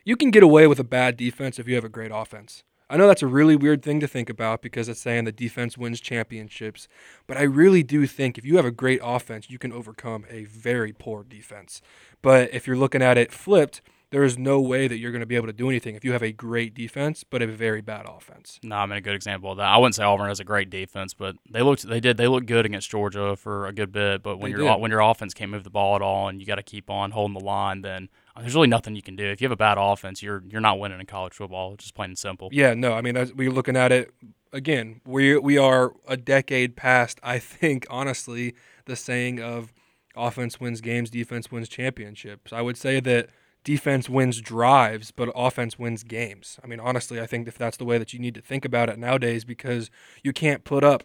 You 0.05 0.17
can 0.17 0.31
get 0.31 0.43
away 0.43 0.67
with 0.67 0.79
a 0.79 0.85
bad 0.85 1.17
defense 1.17 1.59
if 1.59 1.69
you 1.69 1.75
have 1.75 1.85
a 1.85 1.89
great 1.89 2.11
offense. 2.15 2.65
I 2.91 2.97
know 2.97 3.07
that's 3.07 3.23
a 3.23 3.27
really 3.27 3.57
weird 3.57 3.83
thing 3.83 4.01
to 4.01 4.09
think 4.09 4.31
about 4.31 4.63
because 4.63 4.89
it's 4.89 5.01
saying 5.01 5.25
the 5.25 5.33
defense 5.33 5.77
wins 5.77 6.01
championships, 6.01 6.89
but 7.27 7.37
I 7.37 7.43
really 7.43 7.83
do 7.83 8.07
think 8.07 8.39
if 8.39 8.47
you 8.47 8.57
have 8.57 8.65
a 8.65 8.71
great 8.71 9.01
offense, 9.03 9.51
you 9.51 9.59
can 9.59 9.73
overcome 9.73 10.25
a 10.31 10.45
very 10.45 10.93
poor 10.93 11.23
defense. 11.23 11.83
But 12.23 12.53
if 12.53 12.67
you're 12.67 12.77
looking 12.77 13.03
at 13.03 13.19
it 13.19 13.31
flipped, 13.31 13.83
there 14.11 14.25
is 14.25 14.39
no 14.39 14.61
way 14.61 14.89
that 14.89 14.99
you're 14.99 15.13
going 15.13 15.21
to 15.21 15.27
be 15.27 15.37
able 15.37 15.49
to 15.49 15.53
do 15.53 15.69
anything 15.69 15.95
if 15.95 16.05
you 16.05 16.13
have 16.13 16.23
a 16.23 16.33
great 16.33 16.75
defense 16.75 17.25
but 17.25 17.43
a 17.43 17.47
very 17.47 17.81
bad 17.81 18.07
offense. 18.07 18.59
No, 18.63 18.77
I 18.77 18.87
mean 18.87 18.97
a 18.97 19.01
good 19.01 19.15
example 19.15 19.53
of 19.53 19.59
that. 19.59 19.67
I 19.67 19.77
wouldn't 19.77 19.95
say 19.95 20.05
Auburn 20.05 20.29
has 20.29 20.41
a 20.41 20.45
great 20.45 20.71
defense, 20.71 21.13
but 21.15 21.37
they 21.51 21.63
looked 21.63 21.87
they 21.87 22.01
did 22.01 22.17
they 22.17 22.29
looked 22.29 22.47
good 22.47 22.65
against 22.65 22.91
Georgia 22.91 23.37
for 23.37 23.67
a 23.67 23.73
good 23.73 23.93
bit. 23.93 24.23
But 24.23 24.39
when 24.39 24.51
your 24.51 24.79
when 24.79 24.91
your 24.91 25.01
offense 25.01 25.35
can't 25.35 25.51
move 25.51 25.65
the 25.65 25.71
ball 25.71 25.97
at 25.97 26.03
all 26.03 26.29
and 26.29 26.41
you 26.41 26.47
got 26.47 26.57
to 26.57 26.63
keep 26.63 26.89
on 26.89 27.11
holding 27.11 27.39
the 27.39 27.45
line, 27.45 27.83
then 27.83 28.09
there's 28.41 28.55
really 28.55 28.69
nothing 28.69 28.95
you 28.95 29.03
can 29.03 29.17
do. 29.17 29.25
If 29.25 29.41
you 29.41 29.47
have 29.47 29.53
a 29.53 29.57
bad 29.57 29.79
offense, 29.79 30.23
you're 30.23 30.43
you're 30.49 30.61
not 30.61 30.79
winning 30.79 31.01
in 31.01 31.07
college 31.07 31.35
football. 31.35 31.77
Just 31.77 31.95
plain 31.95 32.11
and 32.11 32.19
simple. 32.19 32.49
Yeah, 32.53 32.75
no, 32.75 32.95
I 32.95 33.01
mean 33.01 33.15
we're 33.37 33.51
looking 33.51 33.77
at 33.77 33.93
it 33.93 34.13
again. 34.53 35.01
We 35.07 35.39
we 35.39 35.59
are 35.59 35.93
a 36.07 36.17
decade 36.17 36.77
past. 36.77 37.21
I 37.23 37.39
think 37.39 37.87
honestly, 37.91 38.55
the 38.87 38.97
saying 38.97 39.41
of 39.41 39.73
offense 40.17 40.61
wins 40.61 40.81
games, 40.81 41.11
defense 41.11 41.51
wins 41.51 41.69
championships. 41.69 42.53
I 42.53 42.63
would 42.63 42.77
say 42.77 43.01
that 43.01 43.31
defense 43.65 44.09
wins 44.09 44.41
drives, 44.41 45.11
but 45.11 45.31
offense 45.35 45.79
wins 45.79 46.03
games. 46.03 46.59
I 46.63 46.67
mean, 46.67 46.81
honestly, 46.81 47.21
I 47.21 47.27
think 47.27 47.49
if 47.49 47.59
that's 47.59 47.77
the 47.77 47.85
way 47.85 47.99
that 47.99 48.13
you 48.13 48.19
need 48.19 48.35
to 48.35 48.41
think 48.41 48.65
about 48.65 48.89
it 48.89 48.99
nowadays, 48.99 49.45
because 49.45 49.91
you 50.23 50.33
can't 50.33 50.65
put 50.65 50.85
up 50.85 51.05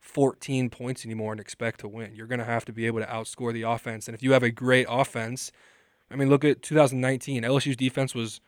14 0.00 0.68
points 0.70 1.04
anymore 1.04 1.32
and 1.32 1.40
expect 1.40 1.80
to 1.80 1.88
win. 1.88 2.14
You're 2.14 2.26
going 2.26 2.38
to 2.38 2.44
have 2.44 2.64
to 2.66 2.72
be 2.72 2.86
able 2.86 3.00
to 3.00 3.06
outscore 3.06 3.52
the 3.52 3.62
offense. 3.62 4.06
And 4.06 4.14
if 4.14 4.22
you 4.22 4.32
have 4.32 4.42
a 4.42 4.50
great 4.50 4.86
offense 4.88 5.50
I 6.10 6.16
mean, 6.16 6.28
look 6.28 6.44
at 6.44 6.62
2019. 6.62 7.42
LSU's 7.42 7.76
defense 7.76 8.14
was 8.14 8.40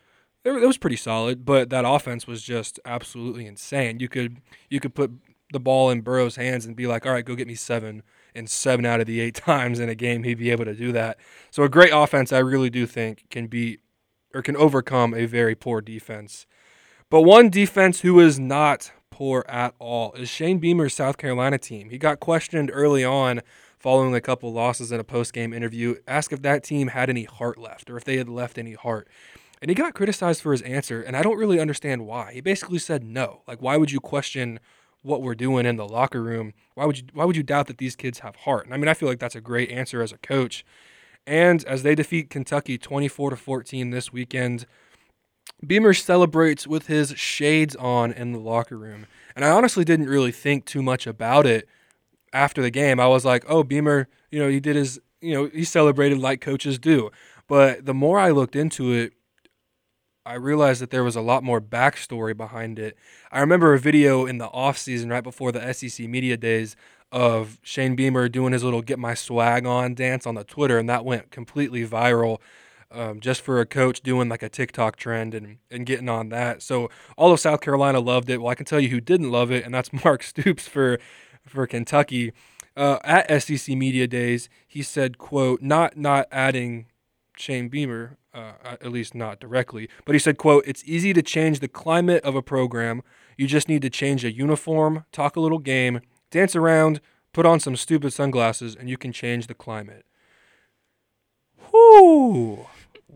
it 0.45 0.67
was 0.67 0.79
pretty 0.79 0.97
solid, 0.97 1.45
but 1.45 1.71
that 1.71 1.85
offense 1.85 2.27
was 2.27 2.43
just 2.43 2.79
absolutely 2.85 3.47
insane. 3.47 3.99
You 3.99 4.09
could 4.09 4.39
you 4.71 4.79
could 4.79 4.95
put 4.95 5.11
the 5.53 5.61
ball 5.61 5.91
in 5.91 6.03
Burrow's 6.03 6.37
hands 6.37 6.67
and 6.67 6.77
be 6.77 6.87
like, 6.87 7.05
"All 7.05 7.13
right, 7.13 7.25
go 7.25 7.35
get 7.35 7.49
me 7.49 7.55
seven." 7.55 8.03
And 8.35 8.51
seven 8.51 8.85
out 8.85 9.01
of 9.01 9.07
the 9.07 9.21
eight 9.21 9.35
times 9.47 9.81
in 9.81 9.89
a 9.89 9.95
game, 9.95 10.23
he'd 10.25 10.39
be 10.39 10.51
able 10.51 10.67
to 10.67 10.75
do 10.75 10.93
that. 10.93 11.17
So 11.51 11.63
a 11.63 11.71
great 11.71 11.91
offense, 11.93 12.33
I 12.33 12.39
really 12.39 12.69
do 12.69 12.87
think, 12.87 13.25
can 13.31 13.47
beat 13.47 13.81
or 14.35 14.43
can 14.43 14.57
overcome 14.57 15.15
a 15.15 15.25
very 15.25 15.55
poor 15.55 15.81
defense. 15.81 16.47
But 17.09 17.23
one 17.23 17.49
defense 17.49 18.01
who 18.01 18.21
is 18.21 18.39
not 18.39 18.93
poor 19.11 19.47
at 19.49 19.75
all 19.79 20.13
is 20.13 20.29
Shane 20.29 20.59
Beamer's 20.59 20.93
South 20.93 21.17
Carolina 21.17 21.57
team. 21.57 21.89
He 21.89 21.97
got 21.97 22.21
questioned 22.21 22.71
early 22.73 23.03
on 23.03 23.41
following 23.87 24.17
a 24.17 24.21
couple 24.21 24.53
losses 24.53 24.91
in 24.91 24.99
a 24.99 25.05
post 25.05 25.33
game 25.33 25.53
interview, 25.53 25.95
asked 26.09 26.33
if 26.33 26.43
that 26.43 26.65
team 26.65 26.89
had 26.89 27.09
any 27.09 27.23
heart 27.23 27.57
left 27.57 27.89
or 27.89 27.97
if 27.97 28.03
they 28.03 28.17
had 28.17 28.29
left 28.29 28.59
any 28.59 28.73
heart. 28.73 29.07
And 29.63 29.69
he 29.71 29.77
got 29.77 29.95
criticized 29.95 30.43
for 30.43 30.51
his 30.51 30.61
answer, 30.63 31.01
and 31.01 31.17
I 31.17 31.23
don't 31.23 31.39
really 31.39 31.61
understand 31.61 32.05
why. 32.05 32.33
He 32.33 32.41
basically 32.41 32.81
said 32.81 33.05
no. 33.05 33.43
Like, 33.47 33.63
why 33.63 33.77
would 33.77 33.93
you 33.93 34.01
question 34.01 34.59
what 35.03 35.23
we're 35.23 35.37
doing 35.37 35.67
in 35.67 35.77
the 35.77 35.87
locker 35.87 36.21
room? 36.21 36.53
Why 36.75 36.85
would 36.85 36.99
you 36.99 37.05
why 37.15 37.25
would 37.25 37.37
you 37.37 37.45
doubt 37.45 37.69
that 37.69 37.79
these 37.79 37.95
kids 37.95 38.19
have 38.19 38.35
heart? 38.35 38.65
And 38.65 38.75
I 38.75 38.77
mean, 38.77 38.89
I 38.89 38.95
feel 38.95 39.09
like 39.09 39.21
that's 39.21 39.37
a 39.37 39.41
great 39.41 39.71
answer 39.71 40.03
as 40.03 40.11
a 40.11 40.19
coach. 40.19 40.65
And 41.25 41.65
as 41.67 41.85
they 41.85 41.95
defeat 41.95 42.29
Kentucky 42.29 42.79
24 42.79 43.31
to 43.31 43.37
14 43.37 43.91
this 43.91 44.13
weekend, 44.13 44.67
Beamer 45.65 45.95
celebrates 45.95 46.67
with 46.67 46.89
his 46.89 47.11
shades 47.11 47.77
on 47.77 48.11
in 48.11 48.33
the 48.33 48.41
locker 48.41 48.77
room. 48.77 49.07
And 49.37 49.45
I 49.45 49.51
honestly 49.51 49.85
didn't 49.85 50.09
really 50.09 50.33
think 50.33 50.65
too 50.65 50.83
much 50.83 51.07
about 51.07 51.47
it 51.47 51.69
after 52.33 52.63
the 52.63 52.71
game, 52.71 53.01
I 53.01 53.07
was 53.07 53.25
like, 53.25 53.45
oh, 53.49 53.63
Beamer, 53.63 54.09
you 54.31 54.39
know, 54.39 54.49
he 54.49 54.61
did 54.61 54.77
his, 54.77 55.01
you 55.21 55.35
know, 55.35 55.47
he 55.47 55.65
celebrated 55.65 56.19
like 56.19 56.41
coaches 56.41 56.79
do. 56.79 57.11
But 57.49 57.87
the 57.87 57.95
more 57.95 58.19
I 58.19 58.31
looked 58.31 58.57
into 58.57 58.93
it, 58.93 59.13
I 60.27 60.35
realized 60.35 60.81
that 60.83 60.91
there 60.91 61.05
was 61.05 61.15
a 61.15 61.21
lot 61.21 61.45
more 61.45 61.61
backstory 61.61 62.37
behind 62.37 62.81
it. 62.81 62.97
I 63.31 63.39
remember 63.39 63.75
a 63.75 63.79
video 63.79 64.27
in 64.27 64.39
the 64.39 64.49
off 64.49 64.77
season, 64.77 65.09
right 65.09 65.23
before 65.23 65.53
the 65.53 65.73
SEC 65.73 66.09
media 66.09 66.37
days, 66.37 66.75
of 67.13 67.61
Shane 67.63 67.95
Beamer 67.95 68.29
doing 68.29 68.53
his 68.53 68.65
little 68.65 68.83
"Get 68.83 68.99
My 68.99 69.15
Swag 69.15 69.65
On" 69.65 69.95
dance 69.95 70.27
on 70.27 70.35
the 70.35 70.43
Twitter, 70.43 70.79
and 70.79 70.89
that 70.91 71.05
went 71.05 71.31
completely 71.31 71.87
viral. 71.87 72.39
Um, 72.89 73.19
just 73.19 73.41
for 73.41 73.61
a 73.61 73.67
coach 73.67 74.01
doing 74.01 74.29
like 74.29 74.45
a 74.45 74.49
TikTok 74.49 74.95
trend 74.95 75.35
and, 75.35 75.59
and 75.73 75.85
getting 75.85 76.09
on 76.09 76.29
that. 76.29 76.63
So 76.63 76.89
all 77.17 77.33
of 77.33 77.41
South 77.41 77.61
Carolina 77.61 77.99
loved 77.99 78.31
it. 78.31 78.41
Well, 78.41 78.49
I 78.49 78.55
can 78.55 78.65
tell 78.65 78.79
you 78.79 78.89
who 78.91 79.01
didn't 79.01 79.33
love 79.33 79.51
it, 79.51 79.65
and 79.65 79.75
that's 79.75 79.93
Mark 80.05 80.23
Stoops 80.23 80.69
for 80.69 81.01
for 81.47 81.67
Kentucky. 81.67 82.33
uh, 82.77 82.99
at 83.05 83.43
SEC 83.43 83.75
Media 83.75 84.07
Days, 84.07 84.49
he 84.67 84.83
said, 84.83 85.19
"quote 85.19 85.63
Not 85.63 85.97
not 85.97 86.27
adding 86.31 86.87
Shane 87.37 87.69
Beamer, 87.69 88.19
uh, 88.35 88.53
at 88.65 88.93
least 88.93 89.15
not 89.15 89.41
directly, 89.41 89.89
but 90.05 90.15
he 90.15 90.19
said, 90.19 90.37
quote 90.37 90.65
It's 90.67 90.83
easy 90.85 91.13
to 91.15 91.23
change 91.23 91.61
the 91.61 91.69
climate 91.69 92.23
of 92.25 92.35
a 92.35 92.43
program. 92.43 93.03
You 93.37 93.47
just 93.47 93.69
need 93.69 93.83
to 93.83 93.91
change 93.91 94.25
a 94.25 94.33
uniform, 94.33 95.05
talk 95.13 95.37
a 95.37 95.41
little 95.41 95.59
game, 95.59 96.01
dance 96.31 96.55
around, 96.55 97.01
put 97.33 97.47
on 97.47 97.61
some 97.61 97.77
stupid 97.77 98.13
sunglasses, 98.13 98.75
and 98.75 98.91
you 98.91 98.99
can 98.99 99.13
change 99.13 99.47
the 99.47 99.55
climate." 99.55 100.05
Whoo! 101.73 102.67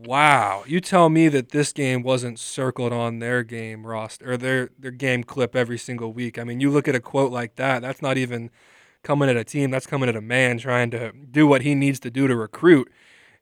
Wow, 0.03 0.63
you 0.65 0.79
tell 0.81 1.09
me 1.09 1.27
that 1.27 1.49
this 1.49 1.71
game 1.71 2.01
wasn't 2.01 2.39
circled 2.39 2.91
on 2.91 3.19
their 3.19 3.43
game 3.43 3.85
roster 3.85 4.31
or 4.31 4.37
their 4.37 4.69
their 4.79 4.91
game 4.91 5.23
clip 5.23 5.55
every 5.55 5.77
single 5.77 6.11
week. 6.11 6.39
I 6.39 6.43
mean, 6.43 6.59
you 6.59 6.71
look 6.71 6.87
at 6.87 6.95
a 6.95 6.99
quote 6.99 7.31
like 7.31 7.55
that, 7.57 7.81
that's 7.83 8.01
not 8.01 8.17
even 8.17 8.49
coming 9.03 9.29
at 9.29 9.37
a 9.37 9.43
team, 9.43 9.69
that's 9.69 9.85
coming 9.85 10.09
at 10.09 10.15
a 10.15 10.21
man 10.21 10.57
trying 10.57 10.89
to 10.91 11.11
do 11.11 11.45
what 11.45 11.61
he 11.61 11.75
needs 11.75 11.99
to 11.99 12.09
do 12.09 12.27
to 12.27 12.35
recruit. 12.35 12.91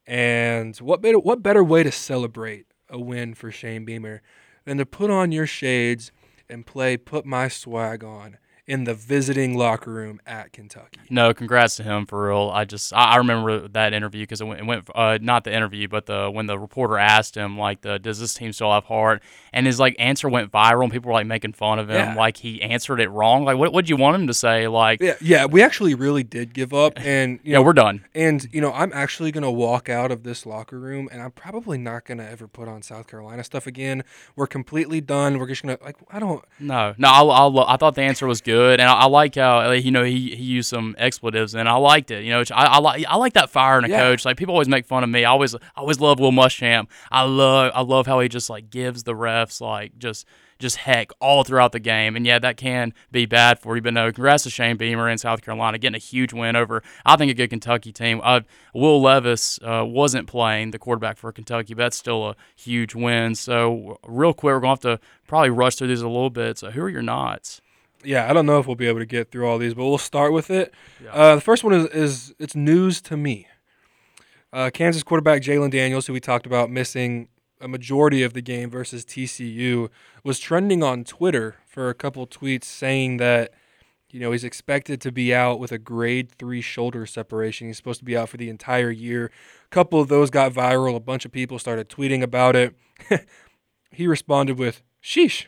And 0.06 0.76
what 0.78 1.02
better 1.02 1.20
what 1.20 1.42
better 1.44 1.64
way 1.64 1.84
to 1.84 1.92
celebrate 1.92 2.66
a 2.90 3.00
win 3.00 3.36
for 3.36 3.52
Shane 3.52 3.86
Beamer 3.86 4.22
than 4.66 4.78
to 4.80 4.86
put 4.86 5.10
on 5.10 5.32
your 5.32 5.48
shades 5.48 6.12
and 6.50 6.66
play 6.66 6.98
put 6.98 7.26
my 7.26 7.48
swag 7.48 8.04
on 8.04 8.38
in 8.70 8.84
the 8.84 8.94
visiting 8.94 9.58
locker 9.58 9.92
room 9.92 10.22
at 10.28 10.54
Kentucky. 10.54 11.00
No, 11.10 11.34
congrats 11.34 11.76
to 11.78 11.84
him 11.84 12.06
for 12.06 12.28
real. 12.28 12.52
I 12.54 12.66
just 12.66 12.94
I, 12.94 13.14
I 13.14 13.16
remember 13.18 13.68
that 13.70 13.94
interview 13.94 14.22
because 14.24 14.42
it 14.42 14.46
went, 14.46 14.60
it 14.62 14.66
went 14.66 14.88
uh, 14.96 15.18
not 15.22 15.44
the 15.44 15.54
interview, 15.54 15.88
but 15.88 16.06
the 16.06 16.30
when 16.32 16.46
the 16.46 16.58
reporter 16.58 16.98
asked 16.98 17.36
him 17.36 17.58
like, 17.58 17.82
the, 17.82 17.98
"Does 18.00 18.20
this 18.20 18.34
team 18.36 18.54
still 18.54 18.72
have 18.72 18.86
heart?" 18.86 19.22
and 19.52 19.66
his 19.66 19.80
like 19.80 19.96
answer 19.98 20.30
went 20.30 20.52
viral, 20.52 20.84
and 20.84 20.92
people 20.92 21.08
were 21.10 21.14
like 21.14 21.26
making 21.26 21.54
fun 21.54 21.80
of 21.80 21.90
him, 21.90 21.96
Yeah. 21.96 22.14
like 22.16 22.38
he 22.38 22.62
answered 22.62 23.00
it 23.00 23.10
wrong. 23.10 23.44
Like, 23.46 23.58
what 23.58 23.74
would 23.74 23.90
you 23.90 23.98
want 23.98 24.16
him 24.16 24.28
to 24.28 24.34
say? 24.34 24.68
Like, 24.68 25.02
Yeah, 25.02 25.16
yeah, 25.20 25.46
we 25.46 25.64
actually 25.64 25.96
really 25.96 26.24
did 26.24 26.54
give 26.54 26.72
up, 26.74 26.94
and 26.98 27.40
you 27.44 27.52
yeah, 27.54 27.58
know, 27.58 27.64
we're 27.64 27.74
done. 27.74 28.06
and 28.14 28.48
you 28.54 28.62
know, 28.62 28.72
I'm 28.72 28.92
actually 28.94 29.32
gonna 29.32 29.52
walk 29.52 29.90
out 29.90 30.12
of 30.12 30.22
this 30.24 30.46
locker 30.46 30.78
room, 30.80 31.10
and 31.12 31.22
I'm 31.24 31.32
probably 31.32 31.80
not 31.80 32.06
gonna 32.06 32.28
ever 32.30 32.48
put 32.48 32.68
on 32.68 32.84
South 32.84 33.08
Carolina 33.08 33.44
stuff 33.44 33.66
again. 33.66 34.04
We're 34.36 34.46
completely 34.48 35.02
done. 35.02 35.40
We're 35.40 35.48
just 35.48 35.64
gonna 35.64 35.80
like, 35.84 35.96
I 36.12 36.20
don't. 36.20 36.46
No, 36.60 36.94
no, 37.00 37.08
I, 37.10 37.48
I, 37.48 37.74
I 37.74 37.78
thought 37.78 37.96
the 37.96 38.04
answer 38.04 38.28
was 38.28 38.42
good, 38.42 38.59
and 38.80 38.82
I, 38.82 38.94
I 38.94 39.06
like 39.06 39.36
how 39.36 39.60
uh, 39.60 39.72
you 39.72 39.92
know 39.92 40.04
he, 40.04 40.36
he 40.36 40.44
used 40.44 40.70
some 40.70 40.96
expletives, 40.98 41.56
and 41.56 41.68
I 41.70 41.76
liked 41.76 42.12
it. 42.12 42.24
You 42.24 42.32
know, 42.32 42.44
I, 42.52 42.66
I 42.66 42.78
like 42.80 43.06
I 43.08 43.16
like 43.16 43.34
that 43.34 43.50
fire 43.50 43.78
in 43.80 43.86
a 43.86 43.90
Yeah. 43.90 44.00
coach. 44.00 44.26
Like 44.26 44.38
people 44.38 44.54
always 44.56 44.68
make 44.70 44.86
fun 44.86 45.04
of 45.04 45.10
me. 45.10 45.26
I 45.26 45.32
always 45.32 45.56
I 45.56 45.60
always 45.78 46.00
love 46.00 46.20
Will 46.20 46.32
Muschamp. 46.32 46.88
I 47.12 47.24
love 47.24 47.72
I 47.74 47.82
love 47.82 48.08
how 48.08 48.20
he 48.20 48.30
just 48.30 48.50
like 48.50 48.70
gives 48.70 49.04
the 49.04 49.14
refs 49.14 49.62
like 49.62 49.98
just 49.98 50.26
just 50.60 50.76
heck 50.76 51.12
all 51.22 51.46
throughout 51.46 51.72
the 51.72 51.80
game, 51.80 52.18
and 52.18 52.26
yeah, 52.26 52.38
that 52.38 52.58
can 52.58 52.94
be 53.14 53.26
bad 53.26 53.60
for 53.60 53.78
you. 53.78 53.82
But 53.82 53.94
no, 53.94 54.12
congrats 54.12 54.44
to 54.44 54.50
Shane 54.50 54.76
Beamer 54.76 55.08
in 55.10 55.18
South 55.18 55.42
Carolina 55.42 55.78
getting 55.78 55.96
a 55.96 56.00
huge 56.00 56.34
win 56.34 56.58
over 56.58 56.84
I 57.06 57.16
think 57.16 57.32
a 57.32 57.34
good 57.34 57.50
Kentucky 57.50 57.94
team. 57.94 58.20
Uh, 58.22 58.42
Will 58.74 59.02
Levis 59.02 59.58
uh, 59.64 59.86
wasn't 59.88 60.28
playing 60.28 60.72
the 60.72 60.80
quarterback 60.80 61.18
for 61.18 61.32
Kentucky, 61.32 61.74
but 61.76 61.84
that's 61.84 61.98
still 61.98 62.28
a 62.30 62.36
huge 62.58 62.94
win. 62.94 63.36
So 63.36 64.00
real 64.06 64.34
quick, 64.34 64.54
we're 64.54 64.60
gonna 64.60 64.72
have 64.74 64.80
to 64.82 65.00
probably 65.28 65.50
rush 65.50 65.76
through 65.76 65.88
these 65.88 66.02
a 66.02 66.08
little 66.10 66.30
bit. 66.30 66.58
So 66.58 66.72
who 66.72 66.82
are 66.82 66.90
your 66.90 67.02
knots? 67.04 67.62
Yeah, 68.04 68.30
I 68.30 68.34
don't 68.34 68.46
know 68.46 68.60
if 68.60 68.68
we'll 68.68 68.76
be 68.76 68.88
able 68.88 69.00
to 69.00 69.06
get 69.06 69.32
through 69.32 69.48
all 69.48 69.58
these, 69.58 69.74
but 69.74 69.86
we'll 69.86 69.98
start 69.98 70.32
with 70.32 70.50
it. 70.50 70.74
Yeah. 71.04 71.12
Uh, 71.12 71.36
the 71.36 71.42
first 71.42 71.64
one 71.64 71.74
is, 71.74 71.86
is 71.88 72.34
it's 72.40 72.56
news 72.56 73.02
to 73.02 73.18
me. 73.18 73.48
Uh, 74.52 74.70
Kansas 74.74 75.04
quarterback 75.04 75.42
Jalon 75.42 75.70
Daniels, 75.70 76.08
who 76.08 76.14
we 76.14 76.20
talked 76.20 76.46
about 76.46 76.72
missing 76.72 77.28
a 77.62 77.68
majority 77.68 78.24
of 78.24 78.34
the 78.34 78.42
game 78.42 78.70
versus 78.70 79.06
TCU, 79.06 79.90
was 80.24 80.40
trending 80.40 80.82
on 80.82 81.04
Twitter 81.04 81.58
for 81.68 81.90
a 81.90 81.94
couple 81.94 82.26
tweets 82.26 82.64
saying 82.64 83.18
that 83.18 83.54
you 84.10 84.20
know 84.20 84.32
he's 84.32 84.44
expected 84.44 85.02
to 85.02 85.12
be 85.12 85.36
out 85.36 85.60
with 85.60 85.72
a 85.72 85.78
grade 85.78 86.32
three 86.32 86.62
shoulder 86.62 87.06
separation. 87.06 87.68
He's 87.68 87.78
supposed 87.78 88.00
to 88.00 88.06
be 88.06 88.18
out 88.18 88.30
for 88.30 88.38
the 88.38 88.50
entire 88.50 88.90
year. 88.90 89.30
A 89.66 89.70
couple 89.70 90.00
of 90.00 90.08
those 90.08 90.30
got 90.30 90.52
viral. 90.52 90.96
A 90.96 91.00
bunch 91.00 91.26
of 91.26 91.32
people 91.32 91.60
started 91.60 91.90
tweeting 91.90 92.24
about 92.24 92.56
it. 92.56 92.74
he 93.92 94.08
responded 94.08 94.58
with, 94.58 94.82
"Sheesh, 95.04 95.46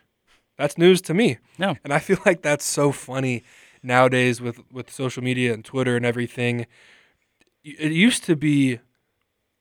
that's 0.61 0.77
news 0.77 1.01
to 1.01 1.13
me." 1.13 1.37
No. 1.57 1.75
And 1.83 1.91
I 1.93 1.99
feel 1.99 2.17
like 2.25 2.41
that's 2.41 2.65
so 2.65 2.91
funny 2.91 3.43
nowadays 3.83 4.41
with 4.41 4.59
with 4.71 4.91
social 4.91 5.23
media 5.23 5.53
and 5.53 5.65
Twitter 5.65 5.95
and 5.95 6.05
everything. 6.05 6.67
It 7.63 7.91
used 7.91 8.23
to 8.23 8.35
be, 8.35 8.79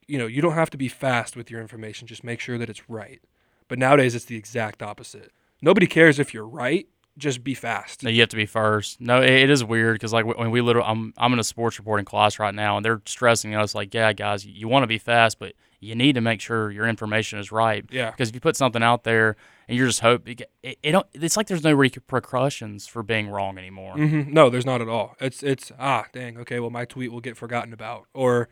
you 0.06 0.18
know, 0.18 0.26
you 0.26 0.40
don't 0.40 0.54
have 0.54 0.70
to 0.70 0.78
be 0.78 0.88
fast 0.88 1.36
with 1.36 1.50
your 1.50 1.60
information. 1.60 2.08
Just 2.08 2.24
make 2.24 2.40
sure 2.40 2.56
that 2.56 2.70
it's 2.70 2.88
right. 2.88 3.20
But 3.68 3.78
nowadays, 3.78 4.14
it's 4.14 4.24
the 4.24 4.36
exact 4.36 4.82
opposite. 4.82 5.32
Nobody 5.62 5.86
cares 5.86 6.18
if 6.18 6.32
you're 6.32 6.48
right. 6.48 6.88
Just 7.18 7.44
be 7.44 7.54
fast. 7.54 8.02
No, 8.02 8.08
you 8.08 8.20
have 8.20 8.30
to 8.30 8.36
be 8.36 8.46
first. 8.46 9.00
No, 9.00 9.20
it, 9.20 9.30
it 9.30 9.50
is 9.50 9.62
weird 9.62 9.94
because 9.94 10.12
like 10.12 10.24
when 10.24 10.50
we 10.50 10.60
literally, 10.60 10.88
I'm 10.88 11.12
I'm 11.18 11.32
in 11.34 11.38
a 11.38 11.44
sports 11.44 11.78
reporting 11.78 12.06
class 12.06 12.38
right 12.38 12.54
now, 12.54 12.76
and 12.76 12.84
they're 12.84 13.02
stressing 13.04 13.54
us 13.54 13.74
like, 13.74 13.92
yeah, 13.92 14.12
guys, 14.12 14.46
you, 14.46 14.68
want 14.68 14.84
to 14.84 14.86
be 14.86 14.96
fast, 14.96 15.38
but 15.38 15.52
you 15.80 15.94
need 15.94 16.14
to 16.14 16.20
make 16.20 16.40
sure 16.40 16.70
your 16.70 16.86
information 16.86 17.38
is 17.38 17.52
right. 17.52 17.84
Yeah. 17.90 18.10
Because 18.10 18.30
if 18.30 18.34
you 18.34 18.40
put 18.40 18.56
something 18.56 18.82
out 18.82 19.04
there 19.04 19.36
and 19.70 19.78
you're 19.78 19.86
just 19.86 20.00
hope, 20.00 20.28
it, 20.28 20.42
it, 20.62 20.92
don't, 20.92 21.06
it's 21.14 21.36
like 21.36 21.46
there's 21.46 21.64
no 21.64 21.72
repercussions 21.72 22.86
for 22.86 23.02
being 23.02 23.28
wrong 23.28 23.56
anymore. 23.56 23.94
hmm 23.94 24.22
No, 24.26 24.50
there's 24.50 24.66
not 24.66 24.80
at 24.80 24.88
all. 24.88 25.16
It's 25.20 25.42
it's 25.42 25.72
ah 25.78 26.04
dang 26.12 26.36
okay. 26.38 26.60
Well, 26.60 26.70
my 26.70 26.84
tweet 26.84 27.12
will 27.12 27.20
get 27.20 27.36
forgotten 27.36 27.72
about, 27.72 28.06
or 28.12 28.48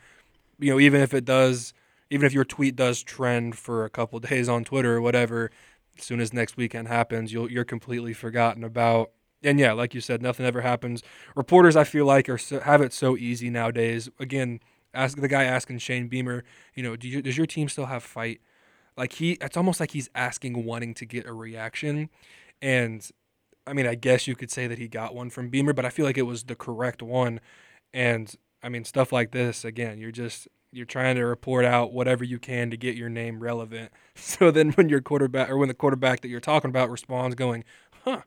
you 0.59 0.71
know, 0.73 0.81
even 0.81 1.01
if 1.01 1.15
it 1.15 1.25
does, 1.25 1.75
even 2.11 2.27
if 2.27 2.33
your 2.33 2.45
tweet 2.45 2.77
does 2.77 3.03
trend 3.03 3.57
for 3.57 3.85
a 3.85 3.91
couple 3.91 4.19
days 4.31 4.49
on 4.49 4.65
Twitter 4.65 4.97
or 4.97 5.01
whatever, 5.01 5.51
as 5.99 6.05
soon 6.05 6.21
as 6.21 6.33
next 6.33 6.57
weekend 6.57 6.89
happens, 6.89 7.33
you'll 7.33 7.51
you're 7.51 7.65
completely 7.65 8.13
forgotten 8.13 8.65
about. 8.65 9.11
And 9.43 9.61
yeah, 9.61 9.73
like 9.73 9.95
you 9.95 10.01
said, 10.01 10.21
nothing 10.21 10.47
ever 10.47 10.63
happens. 10.63 11.03
Reporters, 11.37 11.77
I 11.77 11.85
feel 11.85 12.07
like, 12.07 12.29
are 12.29 12.39
so, 12.39 12.59
have 12.61 12.81
it 12.81 12.93
so 12.93 13.17
easy 13.17 13.51
nowadays. 13.51 14.09
Again, 14.19 14.59
ask 14.93 15.17
the 15.21 15.29
guy 15.29 15.45
asking 15.45 15.79
Shane 15.79 16.09
Beamer, 16.09 16.43
you 16.75 16.83
know, 16.83 16.97
do 16.97 17.07
you, 17.09 17.23
does 17.23 17.37
your 17.37 17.47
team 17.47 17.69
still 17.69 17.87
have 17.87 18.03
fight? 18.03 18.41
Like 18.99 19.15
he, 19.15 19.33
it's 19.41 19.57
almost 19.57 19.81
like 19.81 19.93
he's 19.93 20.11
asking, 20.15 20.65
wanting 20.65 20.93
to 20.95 21.07
get 21.07 21.25
a 21.27 21.33
reaction, 21.33 22.11
and 22.61 23.09
I 23.67 23.75
mean, 23.75 23.87
I 23.87 23.95
guess 23.95 24.27
you 24.27 24.35
could 24.35 24.51
say 24.51 24.67
that 24.67 24.79
he 24.79 24.89
got 24.89 25.15
one 25.15 25.31
from 25.31 25.51
Beamer, 25.51 25.73
but 25.75 25.85
I 25.85 25.91
feel 25.91 26.07
like 26.07 26.19
it 26.19 26.23
was 26.23 26.45
the 26.45 26.55
correct 26.55 27.03
one. 27.03 27.41
And 27.93 28.35
I 28.63 28.69
mean, 28.71 28.85
stuff 28.85 29.13
like 29.13 29.31
this 29.31 29.65
again, 29.65 29.99
you're 29.99 30.11
just 30.11 30.49
you're 30.73 30.87
trying 30.87 31.17
to 31.17 31.23
report 31.25 31.65
out 31.65 31.93
whatever 31.93 32.25
you 32.25 32.39
can 32.39 32.71
to 32.71 32.77
get 32.77 32.97
your 32.97 33.09
name 33.09 33.41
relevant. 33.41 33.93
So 34.21 34.51
then 34.51 34.73
when 34.73 34.89
your 34.89 35.01
quarterback 35.01 35.49
or 35.49 35.57
when 35.57 35.69
the 35.69 35.75
quarterback 35.75 36.23
that 36.23 36.29
you're 36.29 36.41
talking 36.41 36.71
about 36.71 36.91
responds 36.91 37.37
going, 37.37 37.63
"Huh, 38.05 38.23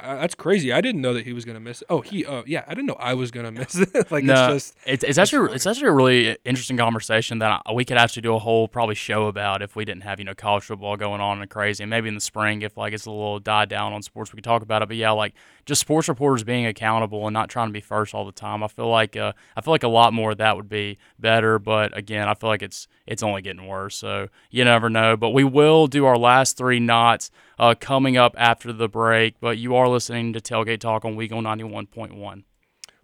uh, 0.00 0.16
that's 0.16 0.34
crazy. 0.34 0.72
I 0.72 0.80
didn't 0.80 1.00
know 1.00 1.12
that 1.14 1.26
he 1.26 1.32
was 1.32 1.44
gonna 1.44 1.60
miss 1.60 1.82
it. 1.82 1.86
Oh, 1.90 2.00
he. 2.00 2.24
Oh, 2.24 2.44
yeah. 2.46 2.64
I 2.66 2.74
didn't 2.74 2.86
know 2.86 2.96
I 2.98 3.14
was 3.14 3.30
gonna 3.30 3.50
miss 3.52 3.76
it. 3.76 4.10
like 4.10 4.24
No, 4.24 4.54
it's 4.54 4.66
just 4.66 4.76
It's, 4.86 5.04
it's 5.04 5.18
actually 5.18 5.54
it's 5.54 5.66
actually 5.66 5.88
a 5.88 5.92
really 5.92 6.36
interesting 6.44 6.76
conversation 6.76 7.38
that 7.40 7.62
I, 7.66 7.72
we 7.72 7.84
could 7.84 7.96
actually 7.96 8.22
do 8.22 8.34
a 8.34 8.38
whole 8.38 8.68
probably 8.68 8.94
show 8.94 9.26
about 9.26 9.62
if 9.62 9.76
we 9.76 9.84
didn't 9.84 10.02
have 10.02 10.18
you 10.18 10.24
know 10.24 10.34
college 10.34 10.64
football 10.64 10.96
going 10.96 11.20
on 11.20 11.40
and 11.40 11.50
crazy 11.50 11.82
and 11.82 11.90
maybe 11.90 12.08
in 12.08 12.14
the 12.14 12.20
spring 12.20 12.62
if 12.62 12.76
like 12.76 12.92
it's 12.92 13.06
a 13.06 13.10
little 13.10 13.38
died 13.38 13.68
down 13.68 13.92
on 13.92 14.02
sports 14.02 14.32
we 14.32 14.36
could 14.36 14.44
talk 14.44 14.62
about 14.62 14.82
it 14.82 14.88
but 14.88 14.96
yeah 14.96 15.10
like 15.10 15.34
just 15.66 15.80
sports 15.80 16.08
reporters 16.08 16.44
being 16.44 16.66
accountable 16.66 17.26
and 17.26 17.34
not 17.34 17.48
trying 17.48 17.68
to 17.68 17.72
be 17.72 17.80
first 17.80 18.14
all 18.14 18.24
the 18.24 18.32
time 18.32 18.62
I 18.62 18.68
feel 18.68 18.88
like 18.88 19.16
uh, 19.16 19.32
I 19.56 19.60
feel 19.60 19.72
like 19.72 19.82
a 19.82 19.88
lot 19.88 20.12
more 20.12 20.32
of 20.32 20.38
that 20.38 20.56
would 20.56 20.68
be 20.68 20.98
better 21.18 21.58
but 21.58 21.96
again 21.96 22.28
I 22.28 22.34
feel 22.34 22.50
like 22.50 22.62
it's 22.62 22.88
it's 23.06 23.22
only 23.22 23.42
getting 23.42 23.66
worse 23.66 23.96
so 23.96 24.28
you 24.50 24.64
never 24.64 24.88
know 24.88 25.16
but 25.16 25.30
we 25.30 25.44
will 25.44 25.86
do 25.86 26.06
our 26.06 26.16
last 26.16 26.56
three 26.56 26.80
knots 26.80 27.30
uh, 27.58 27.74
coming 27.78 28.16
up 28.16 28.34
after 28.38 28.72
the 28.72 28.88
break 28.88 29.34
but 29.40 29.58
you 29.58 29.74
are 29.74 29.88
listening 29.88 30.32
to 30.32 30.40
Tailgate 30.40 30.80
Talk 30.80 31.04
on 31.04 31.16
Weagle 31.16 31.42
91.1. 31.42 32.44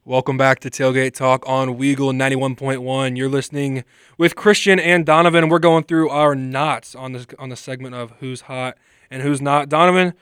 Welcome 0.07 0.37
back 0.37 0.61
to 0.61 0.71
Tailgate 0.71 1.15
Talk 1.15 1.49
on 1.49 1.79
Weagle 1.79 2.13
91.1. 2.13 3.17
You're 3.17 3.29
listening 3.29 3.85
with 4.19 4.37
Christian 4.37 4.79
and 4.79 5.07
Donovan. 5.07 5.49
We're 5.49 5.59
going 5.59 5.85
through 5.85 6.11
our 6.11 6.35
knots 6.35 6.95
on 6.95 7.13
this 7.13 7.27
on 7.39 7.49
the 7.49 7.57
segment 7.57 7.95
of 7.95 8.13
who's 8.21 8.43
hot 8.43 8.77
and 9.11 9.23
who's 9.23 9.41
not. 9.41 9.71
Donovan, 9.71 10.13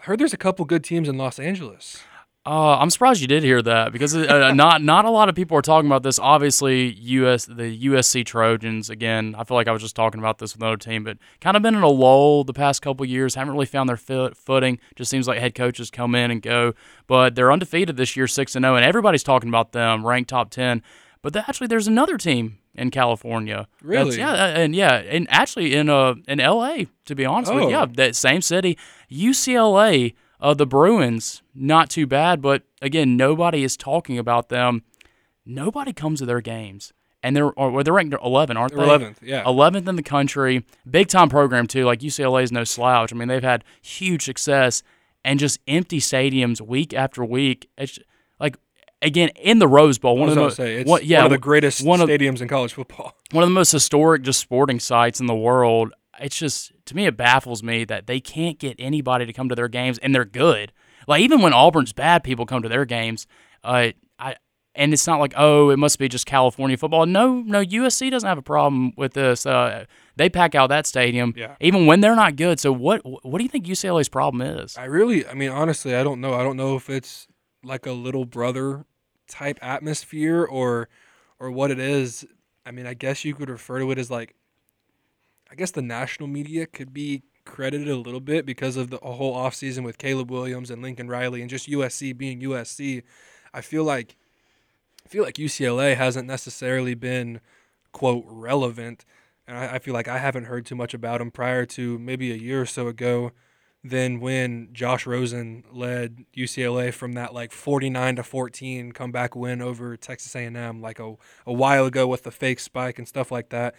I 0.00 0.04
heard 0.06 0.18
there's 0.18 0.32
a 0.32 0.36
couple 0.36 0.64
good 0.64 0.82
teams 0.82 1.08
in 1.08 1.16
Los 1.16 1.38
Angeles. 1.38 2.02
Uh, 2.44 2.76
I'm 2.76 2.90
surprised 2.90 3.20
you 3.20 3.28
did 3.28 3.44
hear 3.44 3.62
that 3.62 3.92
because 3.92 4.16
uh, 4.16 4.52
not 4.52 4.82
not 4.82 5.04
a 5.04 5.10
lot 5.10 5.28
of 5.28 5.36
people 5.36 5.56
are 5.56 5.62
talking 5.62 5.86
about 5.86 6.02
this. 6.02 6.18
Obviously, 6.18 6.88
US 6.92 7.44
the 7.44 7.86
USC 7.86 8.26
Trojans 8.26 8.90
again. 8.90 9.36
I 9.38 9.44
feel 9.44 9.56
like 9.56 9.68
I 9.68 9.72
was 9.72 9.80
just 9.80 9.94
talking 9.94 10.18
about 10.18 10.38
this 10.38 10.52
with 10.52 10.60
another 10.60 10.76
team, 10.76 11.04
but 11.04 11.18
kind 11.40 11.56
of 11.56 11.62
been 11.62 11.76
in 11.76 11.82
a 11.84 11.88
lull 11.88 12.42
the 12.42 12.52
past 12.52 12.82
couple 12.82 13.06
years. 13.06 13.36
Haven't 13.36 13.52
really 13.54 13.66
found 13.66 13.88
their 13.88 13.96
foot, 13.96 14.36
footing. 14.36 14.80
Just 14.96 15.08
seems 15.08 15.28
like 15.28 15.38
head 15.38 15.54
coaches 15.54 15.88
come 15.88 16.16
in 16.16 16.32
and 16.32 16.42
go, 16.42 16.74
but 17.06 17.36
they're 17.36 17.52
undefeated 17.52 17.96
this 17.96 18.16
year, 18.16 18.26
six 18.26 18.56
and 18.56 18.64
zero, 18.64 18.74
and 18.74 18.84
everybody's 18.84 19.22
talking 19.22 19.48
about 19.48 19.70
them, 19.70 20.04
ranked 20.04 20.30
top 20.30 20.50
ten. 20.50 20.82
But 21.22 21.34
the, 21.34 21.48
actually, 21.48 21.68
there's 21.68 21.86
another 21.86 22.18
team 22.18 22.58
in 22.74 22.90
California. 22.90 23.68
That's- 23.80 23.84
Really? 23.84 24.18
yeah, 24.18 24.32
uh, 24.32 24.46
and 24.48 24.74
yeah, 24.74 24.94
and 24.94 25.28
actually 25.30 25.76
in 25.76 25.88
uh 25.88 26.16
in 26.26 26.40
L.A. 26.40 26.88
To 27.04 27.14
be 27.14 27.24
honest 27.24 27.54
with 27.54 27.62
Oh. 27.62 27.68
you, 27.68 27.72
yeah, 27.76 27.86
that 27.94 28.16
same 28.16 28.40
city, 28.42 28.76
UCLA. 29.08 30.14
Uh, 30.42 30.52
the 30.54 30.66
Bruins, 30.66 31.40
not 31.54 31.88
too 31.88 32.06
bad, 32.06 32.42
but 32.42 32.64
again, 32.82 33.16
nobody 33.16 33.62
is 33.62 33.76
talking 33.76 34.18
about 34.18 34.48
them. 34.48 34.82
Nobody 35.46 35.92
comes 35.92 36.18
to 36.18 36.26
their 36.26 36.40
games, 36.40 36.92
and 37.22 37.36
they're 37.36 37.52
or 37.52 37.82
they're 37.84 37.92
ranked 37.92 38.14
11, 38.22 38.56
aren't 38.56 38.74
They're 38.74 38.86
they? 38.98 39.04
11th, 39.06 39.16
yeah. 39.22 39.44
11th 39.44 39.86
in 39.88 39.94
the 39.96 40.02
country, 40.02 40.64
big 40.90 41.06
time 41.08 41.28
program 41.28 41.66
too. 41.68 41.84
Like 41.84 42.00
UCLA 42.00 42.42
is 42.42 42.50
no 42.52 42.64
slouch. 42.64 43.12
I 43.12 43.16
mean, 43.16 43.28
they've 43.28 43.42
had 43.42 43.62
huge 43.80 44.24
success 44.24 44.82
and 45.24 45.38
just 45.38 45.60
empty 45.68 46.00
stadiums 46.00 46.60
week 46.60 46.92
after 46.92 47.24
week. 47.24 47.70
It's 47.78 48.00
like 48.40 48.56
again 49.00 49.28
in 49.36 49.60
the 49.60 49.68
Rose 49.68 49.98
Bowl, 49.98 50.16
one 50.18 50.28
of 50.28 50.34
the 50.34 50.40
most, 50.40 50.56
say 50.56 50.76
it's 50.76 50.90
one, 50.90 51.02
yeah, 51.04 51.18
one 51.18 51.26
of 51.26 51.30
the 51.32 51.38
greatest 51.38 51.86
one 51.86 52.00
of- 52.00 52.08
stadiums 52.08 52.40
in 52.40 52.48
college 52.48 52.72
football. 52.72 53.16
one 53.30 53.44
of 53.44 53.48
the 53.48 53.54
most 53.54 53.70
historic 53.70 54.22
just 54.22 54.40
sporting 54.40 54.80
sites 54.80 55.20
in 55.20 55.26
the 55.26 55.34
world. 55.36 55.92
It's 56.20 56.36
just 56.38 56.72
to 56.92 56.96
me 56.96 57.06
it 57.06 57.16
baffles 57.16 57.62
me 57.62 57.84
that 57.84 58.06
they 58.06 58.20
can't 58.20 58.58
get 58.58 58.76
anybody 58.78 59.26
to 59.26 59.32
come 59.32 59.48
to 59.48 59.54
their 59.54 59.68
games 59.68 59.98
and 59.98 60.14
they're 60.14 60.24
good. 60.24 60.72
Like 61.08 61.20
even 61.20 61.42
when 61.42 61.52
Auburn's 61.52 61.92
bad, 61.92 62.22
people 62.22 62.46
come 62.46 62.62
to 62.62 62.68
their 62.68 62.84
games. 62.84 63.26
Uh, 63.64 63.88
I 64.18 64.36
and 64.74 64.92
it's 64.94 65.06
not 65.06 65.20
like 65.20 65.34
oh 65.36 65.68
it 65.70 65.78
must 65.78 65.98
be 65.98 66.08
just 66.08 66.24
California 66.26 66.76
football. 66.76 67.04
No, 67.04 67.42
no, 67.42 67.62
USC 67.62 68.10
doesn't 68.10 68.26
have 68.28 68.38
a 68.38 68.42
problem 68.42 68.92
with 68.96 69.12
this. 69.14 69.44
Uh, 69.44 69.84
they 70.16 70.30
pack 70.30 70.54
out 70.54 70.68
that 70.68 70.86
stadium 70.86 71.34
Yeah. 71.36 71.56
even 71.60 71.86
when 71.86 72.00
they're 72.00 72.16
not 72.16 72.36
good. 72.36 72.60
So 72.60 72.72
what 72.72 73.00
what 73.24 73.38
do 73.38 73.42
you 73.44 73.48
think 73.50 73.66
UCLA's 73.66 74.08
problem 74.08 74.40
is? 74.42 74.76
I 74.78 74.84
really, 74.84 75.26
I 75.26 75.34
mean, 75.34 75.50
honestly, 75.50 75.94
I 75.94 76.02
don't 76.04 76.20
know. 76.20 76.34
I 76.34 76.42
don't 76.42 76.56
know 76.56 76.76
if 76.76 76.88
it's 76.88 77.26
like 77.64 77.84
a 77.86 77.92
little 77.92 78.24
brother 78.24 78.84
type 79.28 79.58
atmosphere 79.62 80.44
or 80.44 80.88
or 81.40 81.50
what 81.50 81.70
it 81.70 81.78
is. 81.78 82.24
I 82.64 82.70
mean, 82.70 82.86
I 82.86 82.94
guess 82.94 83.24
you 83.24 83.34
could 83.34 83.50
refer 83.50 83.80
to 83.80 83.90
it 83.90 83.98
as 83.98 84.08
like, 84.10 84.34
I 85.52 85.54
guess 85.54 85.70
the 85.70 85.82
national 85.82 86.28
media 86.28 86.64
could 86.64 86.94
be 86.94 87.24
credited 87.44 87.88
a 87.88 87.96
little 87.96 88.20
bit 88.20 88.46
because 88.46 88.78
of 88.78 88.88
the 88.88 88.96
whole 88.96 89.36
offseason 89.36 89.84
with 89.84 89.98
Caleb 89.98 90.30
Williams 90.30 90.70
and 90.70 90.80
Lincoln 90.80 91.08
Riley 91.08 91.42
and 91.42 91.50
just 91.50 91.68
USC 91.68 92.16
being 92.16 92.40
USC. 92.40 93.02
I 93.52 93.60
feel 93.60 93.84
like 93.84 94.16
I 95.04 95.08
feel 95.10 95.24
like 95.24 95.34
UCLA 95.34 95.94
hasn't 95.94 96.26
necessarily 96.26 96.94
been 96.94 97.40
quote 97.92 98.24
relevant, 98.26 99.04
and 99.46 99.58
I, 99.58 99.74
I 99.74 99.78
feel 99.78 99.92
like 99.92 100.08
I 100.08 100.16
haven't 100.16 100.44
heard 100.44 100.64
too 100.64 100.74
much 100.74 100.94
about 100.94 101.18
them 101.18 101.30
prior 101.30 101.66
to 101.66 101.98
maybe 101.98 102.32
a 102.32 102.36
year 102.36 102.62
or 102.62 102.66
so 102.66 102.88
ago 102.88 103.32
than 103.84 104.20
when 104.20 104.68
Josh 104.72 105.06
Rosen 105.06 105.64
led 105.70 106.24
UCLA 106.34 106.94
from 106.94 107.12
that 107.12 107.34
like 107.34 107.52
49 107.52 108.16
to 108.16 108.22
14 108.22 108.92
comeback 108.92 109.36
win 109.36 109.60
over 109.60 109.98
Texas 109.98 110.34
A&M 110.34 110.80
like 110.80 110.98
a, 110.98 111.16
a 111.44 111.52
while 111.52 111.84
ago 111.84 112.06
with 112.06 112.22
the 112.22 112.30
fake 112.30 112.60
spike 112.60 112.98
and 112.98 113.06
stuff 113.06 113.30
like 113.30 113.50
that. 113.50 113.74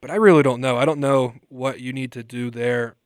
But 0.00 0.10
I 0.10 0.16
really 0.16 0.42
don't 0.42 0.60
know. 0.60 0.76
I 0.76 0.84
don't 0.84 1.00
know 1.00 1.34
what 1.48 1.80
you 1.80 1.92
need 1.92 2.12
to 2.12 2.22
do 2.22 2.50
there 2.50 2.96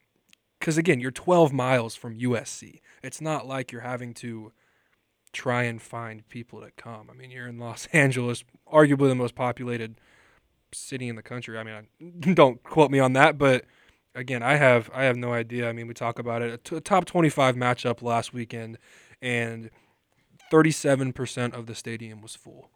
cuz 0.61 0.77
again, 0.77 1.01
you're 1.01 1.11
12 1.11 1.53
miles 1.53 1.97
from 1.97 2.19
USC. 2.19 2.81
It's 3.03 3.21
not 3.21 3.47
like 3.47 3.73
you're 3.73 3.81
having 3.81 4.13
to 4.15 4.53
try 5.33 5.63
and 5.65 5.81
find 5.81 6.29
people 6.29 6.61
to 6.61 6.71
come. 6.73 7.09
I 7.11 7.15
mean, 7.15 7.31
you're 7.31 7.47
in 7.47 7.59
Los 7.59 7.87
Angeles, 7.93 8.45
arguably 8.71 9.09
the 9.09 9.15
most 9.15 9.35
populated 9.35 10.01
city 10.73 11.09
in 11.09 11.17
the 11.17 11.23
country. 11.23 11.59
I 11.59 11.65
mean, 11.65 11.75
I, 11.75 12.31
don't 12.35 12.63
quote 12.63 12.91
me 12.91 12.99
on 12.99 13.13
that, 13.15 13.39
but 13.39 13.65
again, 14.15 14.43
I 14.43 14.57
have 14.57 14.91
I 14.93 15.05
have 15.05 15.17
no 15.17 15.33
idea. 15.33 15.69
I 15.69 15.73
mean, 15.73 15.87
we 15.87 15.95
talk 15.95 16.19
about 16.19 16.43
it. 16.43 16.53
A, 16.53 16.57
t- 16.59 16.77
a 16.77 16.81
top 16.81 17.05
25 17.05 17.57
matchup 17.57 18.03
last 18.03 18.33
weekend, 18.33 18.79
and 19.23 19.71
37% 20.53 21.55
of 21.55 21.67
the 21.67 21.75
stadium 21.75 22.21
was 22.21 22.35
full. 22.35 22.71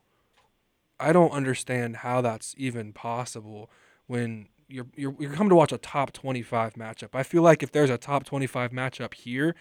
I 1.00 1.12
don't 1.12 1.32
understand 1.32 1.96
how 1.98 2.20
that's 2.20 2.54
even 2.56 2.92
possible 2.92 3.68
when 4.06 4.48
you're, 4.68 4.86
you're 4.96 5.14
you're 5.18 5.32
coming 5.32 5.50
to 5.50 5.56
watch 5.56 5.72
a 5.72 5.78
top 5.78 6.12
25 6.12 6.74
matchup. 6.74 7.10
I 7.14 7.22
feel 7.22 7.42
like 7.42 7.62
if 7.62 7.72
there's 7.72 7.90
a 7.90 7.98
top 7.98 8.24
25 8.24 8.70
matchup 8.70 9.14
here, 9.14 9.54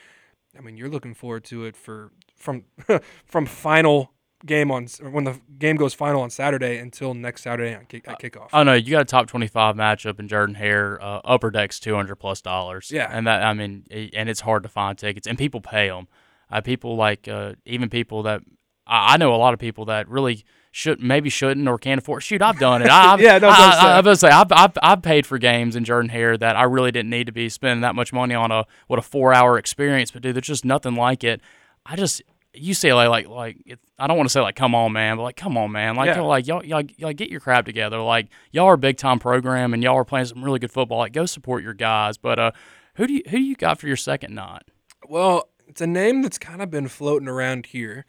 I 0.58 0.62
mean, 0.62 0.78
you're 0.78 0.90
looking 0.90 1.14
forward 1.14 1.44
to 1.46 1.66
it 1.66 1.76
for 1.76 2.12
from 2.36 2.66
from 3.26 3.46
final 3.46 4.12
game 4.46 4.72
on 4.72 4.88
when 5.12 5.24
the 5.24 5.40
game 5.58 5.76
goes 5.76 5.94
final 5.94 6.22
on 6.22 6.30
Saturday 6.30 6.78
until 6.78 7.14
next 7.14 7.44
Saturday 7.44 7.74
on 7.76 7.86
kick, 7.86 8.08
at 8.08 8.20
kickoff. 8.20 8.50
Oh 8.54 8.64
no, 8.64 8.74
you 8.74 8.92
got 8.92 9.02
a 9.02 9.06
top 9.06 9.28
twenty-five 9.28 9.76
matchup 9.76 10.20
in 10.20 10.28
Jordan 10.28 10.56
Hare. 10.56 11.02
Uh, 11.02 11.22
upper 11.24 11.52
deck's 11.52 11.80
two 11.80 11.96
hundred 11.96 12.18
plus 12.18 12.42
dollars. 12.42 12.92
Yeah. 12.92 13.10
and 13.12 13.28
that 13.28 13.44
I 13.44 13.54
mean, 13.54 13.86
and 13.92 14.30
it's 14.30 14.42
hard 14.42 14.64
to 14.64 14.70
find 14.70 14.98
tickets, 14.98 15.28
and 15.28 15.38
people 15.38 15.62
pay 15.62 15.90
them. 15.90 16.08
Uh, 16.52 16.62
people 16.62 16.96
like 16.96 17.28
uh, 17.28 17.54
even 17.66 17.90
people 17.90 18.24
that 18.24 18.42
I, 18.86 19.14
I 19.14 19.18
know 19.18 19.34
a 19.34 19.38
lot 19.38 19.54
of 19.54 19.60
people 19.60 19.86
that 19.86 20.08
really 20.08 20.44
should 20.76 21.00
maybe 21.00 21.30
shouldn't 21.30 21.68
or 21.68 21.78
can't 21.78 22.00
afford. 22.00 22.24
Shoot, 22.24 22.42
I've 22.42 22.58
done 22.58 22.82
it. 22.82 22.90
I, 22.90 23.14
I've, 23.14 23.22
Yeah, 23.22 23.38
no, 23.38 23.48
I, 23.48 23.58
don't 23.58 23.72
say. 23.72 23.88
I, 23.88 23.98
I, 23.98 24.02
was 24.02 24.20
say 24.20 24.30
I've, 24.30 24.52
I've 24.52 24.78
I've 24.82 25.02
paid 25.04 25.28
for 25.28 25.38
games 25.38 25.76
in 25.76 25.84
Jordan 25.84 26.10
Hare 26.10 26.36
that 26.36 26.56
I 26.56 26.64
really 26.64 26.92
didn't 26.92 27.12
need 27.12 27.28
to 27.28 27.32
be 27.32 27.48
spending 27.48 27.82
that 27.82 27.94
much 27.94 28.12
money 28.12 28.34
on 28.34 28.52
a 28.52 28.66
what 28.88 28.98
a 28.98 29.04
four-hour 29.04 29.60
experience. 29.60 30.10
But 30.10 30.24
dude, 30.24 30.36
there's 30.36 30.48
just 30.48 30.66
nothing 30.66 30.96
like 30.96 31.24
it. 31.24 31.42
I 31.86 31.96
just 31.96 32.24
UCLA 32.56 33.08
like 33.08 33.28
like 33.28 33.58
it, 33.68 33.80
I 34.00 34.08
don't 34.08 34.18
want 34.18 34.28
to 34.30 34.34
say 34.34 34.42
like 34.42 34.56
come 34.56 34.74
on 34.74 34.92
man, 34.94 35.18
but 35.18 35.24
like 35.24 35.36
come 35.36 35.58
on 35.58 35.72
man, 35.72 35.96
like 35.96 36.08
Yeah. 36.08 36.18
y'all, 36.18 36.28
like 36.28 36.48
y'all, 36.48 36.66
y'all 36.66 36.82
y'all 36.98 37.14
get 37.14 37.30
your 37.30 37.40
crap 37.40 37.66
together. 37.66 38.00
Like 38.00 38.30
y'all 38.52 38.66
are 38.66 38.74
a 38.74 38.78
big 38.80 38.98
time 38.98 39.20
program 39.20 39.76
and 39.76 39.84
y'all 39.84 39.96
are 39.98 40.04
playing 40.04 40.26
some 40.26 40.44
really 40.44 40.58
good 40.58 40.72
football. 40.72 40.98
Like 40.98 41.14
go 41.14 41.28
support 41.28 41.62
your 41.62 41.76
guys. 41.76 42.18
But 42.18 42.40
uh, 42.40 42.52
who 42.96 43.06
do 43.06 43.14
you 43.14 43.22
who 43.30 43.38
do 43.38 43.44
you 43.44 43.56
got 43.56 43.80
for 43.80 43.86
your 43.86 43.96
second 43.96 44.34
night? 44.34 44.64
Well, 45.08 45.50
it's 45.68 45.82
a 45.82 45.88
name 45.88 46.24
that's 46.24 46.40
kind 46.40 46.64
of 46.64 46.72
been 46.72 46.88
floating 46.88 47.28
around 47.28 47.68
here. 47.68 48.06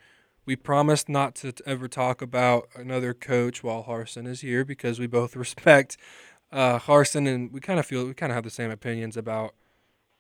We 0.47 0.57
promised 0.57 1.09
not 1.09 1.35
to 1.37 1.55
ever 1.65 1.89
talk 1.89 2.21
about 2.21 2.69
another 2.75 3.15
coach 3.15 3.63
while 3.63 3.85
Harsin 3.85 4.27
is 4.27 4.43
here 4.43 4.65
because 4.65 4.99
we 4.99 5.07
both 5.07 5.37
respect 5.37 5.97
uh, 6.55 6.79
Harsin 6.79 7.29
and 7.29 7.53
we 7.53 7.61
kind 7.61 7.81
of 7.81 7.85
feel 7.85 8.07
we 8.07 8.15
kind 8.15 8.31
of 8.31 8.35
have 8.37 8.45
the 8.45 8.51
same 8.51 8.71
opinions 8.71 9.17
about 9.17 9.55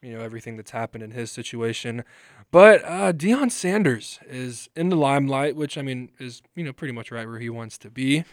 you 0.03 0.13
know 0.13 0.21
everything 0.21 0.57
that's 0.57 0.73
happened 0.73 1.03
in 1.03 1.13
his 1.13 1.31
situation. 1.31 2.05
But 2.51 2.85
uh, 2.85 3.13
Deion 3.13 3.51
Sanders 3.51 4.19
is 4.29 4.69
in 4.77 4.89
the 4.89 4.97
limelight, 4.97 5.57
which 5.57 5.79
I 5.79 5.83
mean 5.83 6.11
is 6.19 6.43
you 6.57 6.65
know 6.65 6.73
pretty 6.73 6.93
much 6.93 7.11
right 7.11 7.27
where 7.27 7.39
he 7.39 7.49
wants 7.49 7.79
to 7.79 7.91
be, 7.91 8.25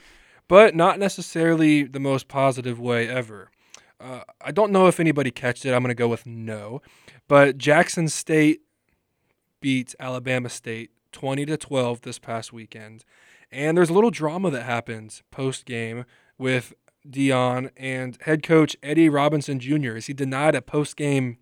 but 0.47 0.75
not 0.75 0.99
necessarily 0.99 1.83
the 1.83 1.99
most 1.99 2.27
positive 2.27 2.79
way 2.79 3.07
ever. 3.07 3.51
Uh, 3.99 4.21
I 4.41 4.51
don't 4.51 4.71
know 4.71 4.87
if 4.87 4.99
anybody 4.99 5.29
catched 5.29 5.63
it. 5.63 5.73
I'm 5.73 5.83
going 5.83 5.89
to 5.89 5.95
go 5.95 6.07
with 6.07 6.25
no. 6.25 6.81
But 7.27 7.59
Jackson 7.59 8.07
State 8.07 8.61
beats 9.59 9.95
Alabama 9.99 10.49
State 10.49 10.89
20 11.11 11.45
to 11.45 11.57
12 11.57 12.01
this 12.01 12.19
past 12.19 12.51
weekend. 12.53 13.03
And 13.51 13.77
there's 13.77 13.89
a 13.89 13.93
little 13.93 14.11
drama 14.11 14.49
that 14.51 14.63
happens 14.63 15.23
post 15.31 15.65
game 15.65 16.05
with 16.37 16.73
Deion 17.07 17.69
and 17.77 18.17
head 18.21 18.43
coach 18.43 18.75
Eddie 18.83 19.09
Robinson 19.09 19.59
Jr. 19.59 19.95
Is 19.97 20.05
he 20.07 20.13
denied 20.13 20.55
a 20.55 20.61
post 20.61 20.95
game 20.95 21.37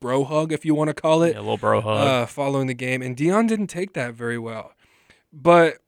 bro 0.00 0.24
hug, 0.24 0.52
if 0.52 0.64
you 0.64 0.74
want 0.74 0.88
to 0.88 0.94
call 0.94 1.22
it 1.22 1.34
Yeah, 1.34 1.40
a 1.40 1.42
little 1.42 1.56
bro 1.58 1.80
hug. 1.80 2.06
uh, 2.06 2.26
following 2.26 2.66
the 2.66 2.74
game, 2.74 3.02
and 3.02 3.16
Deion 3.16 3.46
didn't 3.46 3.68
take 3.68 3.92
that 3.94 4.14
very 4.14 4.38
well. 4.38 4.72
But 5.32 5.78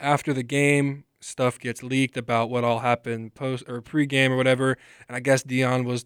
after 0.00 0.32
the 0.32 0.42
game, 0.42 1.04
stuff 1.20 1.58
gets 1.58 1.82
leaked 1.82 2.16
about 2.16 2.50
what 2.50 2.64
all 2.64 2.80
happened 2.80 3.34
post 3.34 3.64
or 3.68 3.80
pre-game 3.80 4.32
or 4.32 4.36
whatever, 4.36 4.76
and 5.08 5.16
I 5.16 5.20
guess 5.20 5.42
Deion 5.42 5.84
was, 5.84 6.04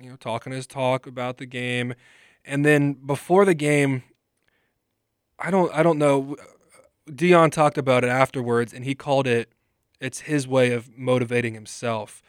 you 0.00 0.10
know, 0.10 0.16
talking 0.16 0.52
his 0.52 0.66
talk 0.66 1.06
about 1.06 1.38
the 1.38 1.46
game, 1.46 1.94
and 2.44 2.64
then 2.64 2.94
before 2.94 3.44
the 3.44 3.54
game, 3.54 4.02
I 5.44 5.50
don't, 5.50 5.72
I 5.74 5.82
don't 5.82 5.98
know. 5.98 6.36
Deion 7.08 7.52
talked 7.52 7.76
about 7.76 8.02
it 8.02 8.08
afterwards, 8.08 8.72
and 8.72 8.84
he 8.84 8.94
called 8.94 9.26
it. 9.26 9.52
It's 10.00 10.20
his 10.20 10.48
way 10.48 10.72
of 10.72 10.96
motivating 10.96 11.54
himself, 11.54 12.22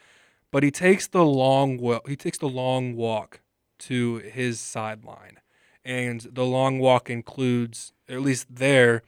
but 0.50 0.62
he 0.62 0.70
takes 0.70 1.06
the 1.06 1.24
long. 1.24 1.78
He 2.06 2.16
takes 2.16 2.38
the 2.38 2.48
long 2.48 2.94
walk 2.94 3.40
to 3.80 4.16
his 4.16 4.60
sideline. 4.60 5.40
And 5.84 6.20
the 6.32 6.44
long 6.44 6.78
walk 6.78 7.08
includes, 7.08 7.92
at 8.08 8.20
least 8.20 8.48
there, 8.50 9.02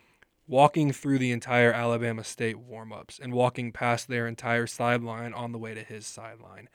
walking 0.46 0.92
through 0.92 1.18
the 1.18 1.32
entire 1.32 1.72
Alabama 1.72 2.24
State 2.24 2.56
warmups 2.56 3.20
and 3.20 3.34
walking 3.34 3.72
past 3.72 4.08
their 4.08 4.26
entire 4.26 4.66
sideline 4.66 5.34
on 5.34 5.52
the 5.52 5.58
way 5.58 5.74
to 5.74 5.82
his 5.82 6.06
sideline. 6.06 6.68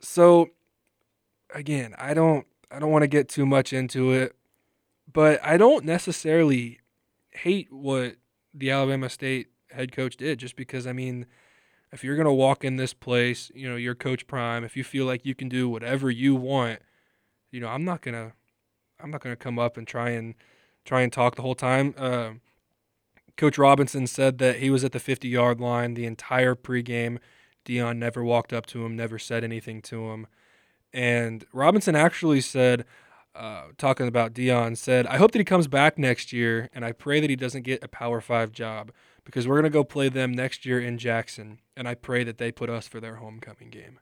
So 0.00 0.50
again, 1.54 1.94
I 1.98 2.14
don't 2.14 2.46
I 2.70 2.78
don't 2.78 2.90
want 2.90 3.02
to 3.02 3.08
get 3.08 3.28
too 3.28 3.46
much 3.46 3.72
into 3.72 4.12
it, 4.12 4.34
but 5.10 5.40
I 5.44 5.56
don't 5.56 5.84
necessarily 5.84 6.80
hate 7.30 7.72
what 7.72 8.16
the 8.52 8.70
Alabama 8.70 9.08
State 9.08 9.48
head 9.70 9.92
coach 9.92 10.16
did 10.16 10.38
just 10.38 10.56
because 10.56 10.86
I 10.86 10.92
mean 10.92 11.26
if 11.92 12.04
you're 12.04 12.16
going 12.16 12.26
to 12.26 12.32
walk 12.32 12.64
in 12.64 12.76
this 12.76 12.92
place, 12.92 13.50
you 13.54 13.68
know, 13.68 13.76
you're 13.76 13.94
coach 13.94 14.26
prime, 14.26 14.62
if 14.62 14.76
you 14.76 14.84
feel 14.84 15.06
like 15.06 15.24
you 15.24 15.34
can 15.34 15.48
do 15.48 15.68
whatever 15.68 16.10
you 16.10 16.34
want, 16.34 16.80
you 17.50 17.60
know, 17.60 17.68
I'm 17.68 17.84
not 17.84 18.02
going 18.02 18.14
to 18.14 18.32
I'm 19.00 19.10
not 19.10 19.22
to 19.22 19.36
come 19.36 19.58
up 19.58 19.76
and 19.76 19.86
try 19.86 20.10
and 20.10 20.34
try 20.84 21.02
and 21.02 21.12
talk 21.12 21.36
the 21.36 21.42
whole 21.42 21.54
time. 21.54 21.94
Uh, 21.96 22.30
Coach 23.36 23.56
Robinson 23.56 24.06
said 24.06 24.38
that 24.38 24.56
he 24.56 24.70
was 24.70 24.82
at 24.82 24.92
the 24.92 24.98
50 24.98 25.28
yard 25.28 25.60
line 25.60 25.94
the 25.94 26.06
entire 26.06 26.54
pregame. 26.54 27.18
Deion 27.64 27.98
never 27.98 28.24
walked 28.24 28.52
up 28.52 28.66
to 28.66 28.84
him, 28.84 28.96
never 28.96 29.18
said 29.18 29.44
anything 29.44 29.80
to 29.82 30.10
him. 30.10 30.26
And 30.92 31.44
Robinson 31.52 31.94
actually 31.94 32.40
said, 32.40 32.84
uh, 33.38 33.62
talking 33.78 34.08
about 34.08 34.34
Deion, 34.34 34.76
said, 34.76 35.06
I 35.06 35.16
hope 35.16 35.30
that 35.32 35.38
he 35.38 35.44
comes 35.44 35.68
back 35.68 35.96
next 35.96 36.32
year, 36.32 36.68
and 36.74 36.84
I 36.84 36.92
pray 36.92 37.20
that 37.20 37.30
he 37.30 37.36
doesn't 37.36 37.62
get 37.62 37.84
a 37.84 37.88
Power 37.88 38.20
Five 38.20 38.52
job 38.52 38.90
because 39.24 39.46
we're 39.46 39.54
going 39.54 39.64
to 39.64 39.70
go 39.70 39.84
play 39.84 40.08
them 40.08 40.32
next 40.32 40.66
year 40.66 40.80
in 40.80 40.98
Jackson, 40.98 41.60
and 41.76 41.86
I 41.86 41.94
pray 41.94 42.24
that 42.24 42.38
they 42.38 42.50
put 42.50 42.68
us 42.68 42.88
for 42.88 42.98
their 43.00 43.16
homecoming 43.16 43.70
game. 43.70 44.00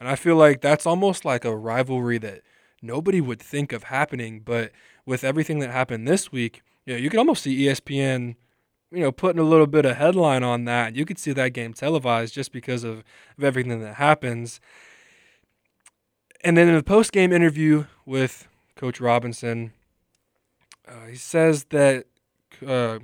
And 0.00 0.08
I 0.08 0.16
feel 0.16 0.36
like 0.36 0.60
that's 0.60 0.86
almost 0.86 1.24
like 1.24 1.44
a 1.44 1.56
rivalry 1.56 2.18
that 2.18 2.42
nobody 2.82 3.20
would 3.20 3.40
think 3.40 3.72
of 3.72 3.84
happening, 3.84 4.40
but 4.40 4.72
with 5.06 5.22
everything 5.22 5.60
that 5.60 5.70
happened 5.70 6.08
this 6.08 6.32
week, 6.32 6.62
you 6.84 6.94
know, 6.94 6.98
you 6.98 7.10
could 7.10 7.18
almost 7.18 7.42
see 7.42 7.66
ESPN, 7.66 8.34
you 8.90 9.00
know, 9.00 9.12
putting 9.12 9.40
a 9.40 9.44
little 9.44 9.66
bit 9.66 9.84
of 9.84 9.96
headline 9.96 10.42
on 10.42 10.64
that. 10.64 10.96
You 10.96 11.04
could 11.04 11.18
see 11.18 11.32
that 11.32 11.52
game 11.52 11.72
televised 11.74 12.34
just 12.34 12.52
because 12.52 12.84
of, 12.84 13.04
of 13.38 13.44
everything 13.44 13.80
that 13.80 13.94
happens. 13.94 14.60
And 16.42 16.56
then 16.56 16.68
in 16.68 16.74
the 16.74 16.82
post 16.82 17.12
game 17.12 17.32
interview 17.32 17.86
with 18.04 18.48
Coach 18.76 19.00
Robinson, 19.00 19.72
uh, 20.86 21.06
he 21.08 21.16
says 21.16 21.64
that 21.70 22.06
uh, 22.66 22.98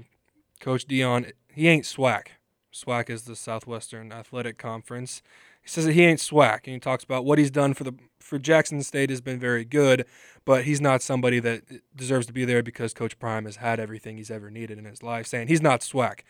Coach 0.60 0.86
Deion, 0.86 1.32
he 1.52 1.68
ain't 1.68 1.84
SWAC. 1.84 2.28
SWAC 2.72 3.10
is 3.10 3.22
the 3.22 3.36
Southwestern 3.36 4.12
Athletic 4.12 4.58
Conference. 4.58 5.22
He 5.62 5.68
says 5.68 5.84
that 5.84 5.92
he 5.92 6.04
ain't 6.04 6.20
SWAC, 6.20 6.64
and 6.64 6.74
he 6.74 6.78
talks 6.78 7.04
about 7.04 7.24
what 7.24 7.38
he's 7.38 7.50
done 7.50 7.74
for 7.74 7.84
the 7.84 7.94
for 8.18 8.38
Jackson 8.38 8.82
State 8.82 9.10
has 9.10 9.20
been 9.20 9.40
very 9.40 9.64
good, 9.64 10.06
but 10.44 10.64
he's 10.64 10.80
not 10.80 11.02
somebody 11.02 11.40
that 11.40 11.62
deserves 11.96 12.26
to 12.26 12.32
be 12.32 12.44
there 12.44 12.62
because 12.62 12.94
Coach 12.94 13.18
Prime 13.18 13.44
has 13.44 13.56
had 13.56 13.80
everything 13.80 14.18
he's 14.18 14.30
ever 14.30 14.50
needed 14.50 14.78
in 14.78 14.84
his 14.84 15.02
life. 15.02 15.26
Saying 15.26 15.48
he's 15.48 15.62
not 15.62 15.80
SWAC. 15.80 16.20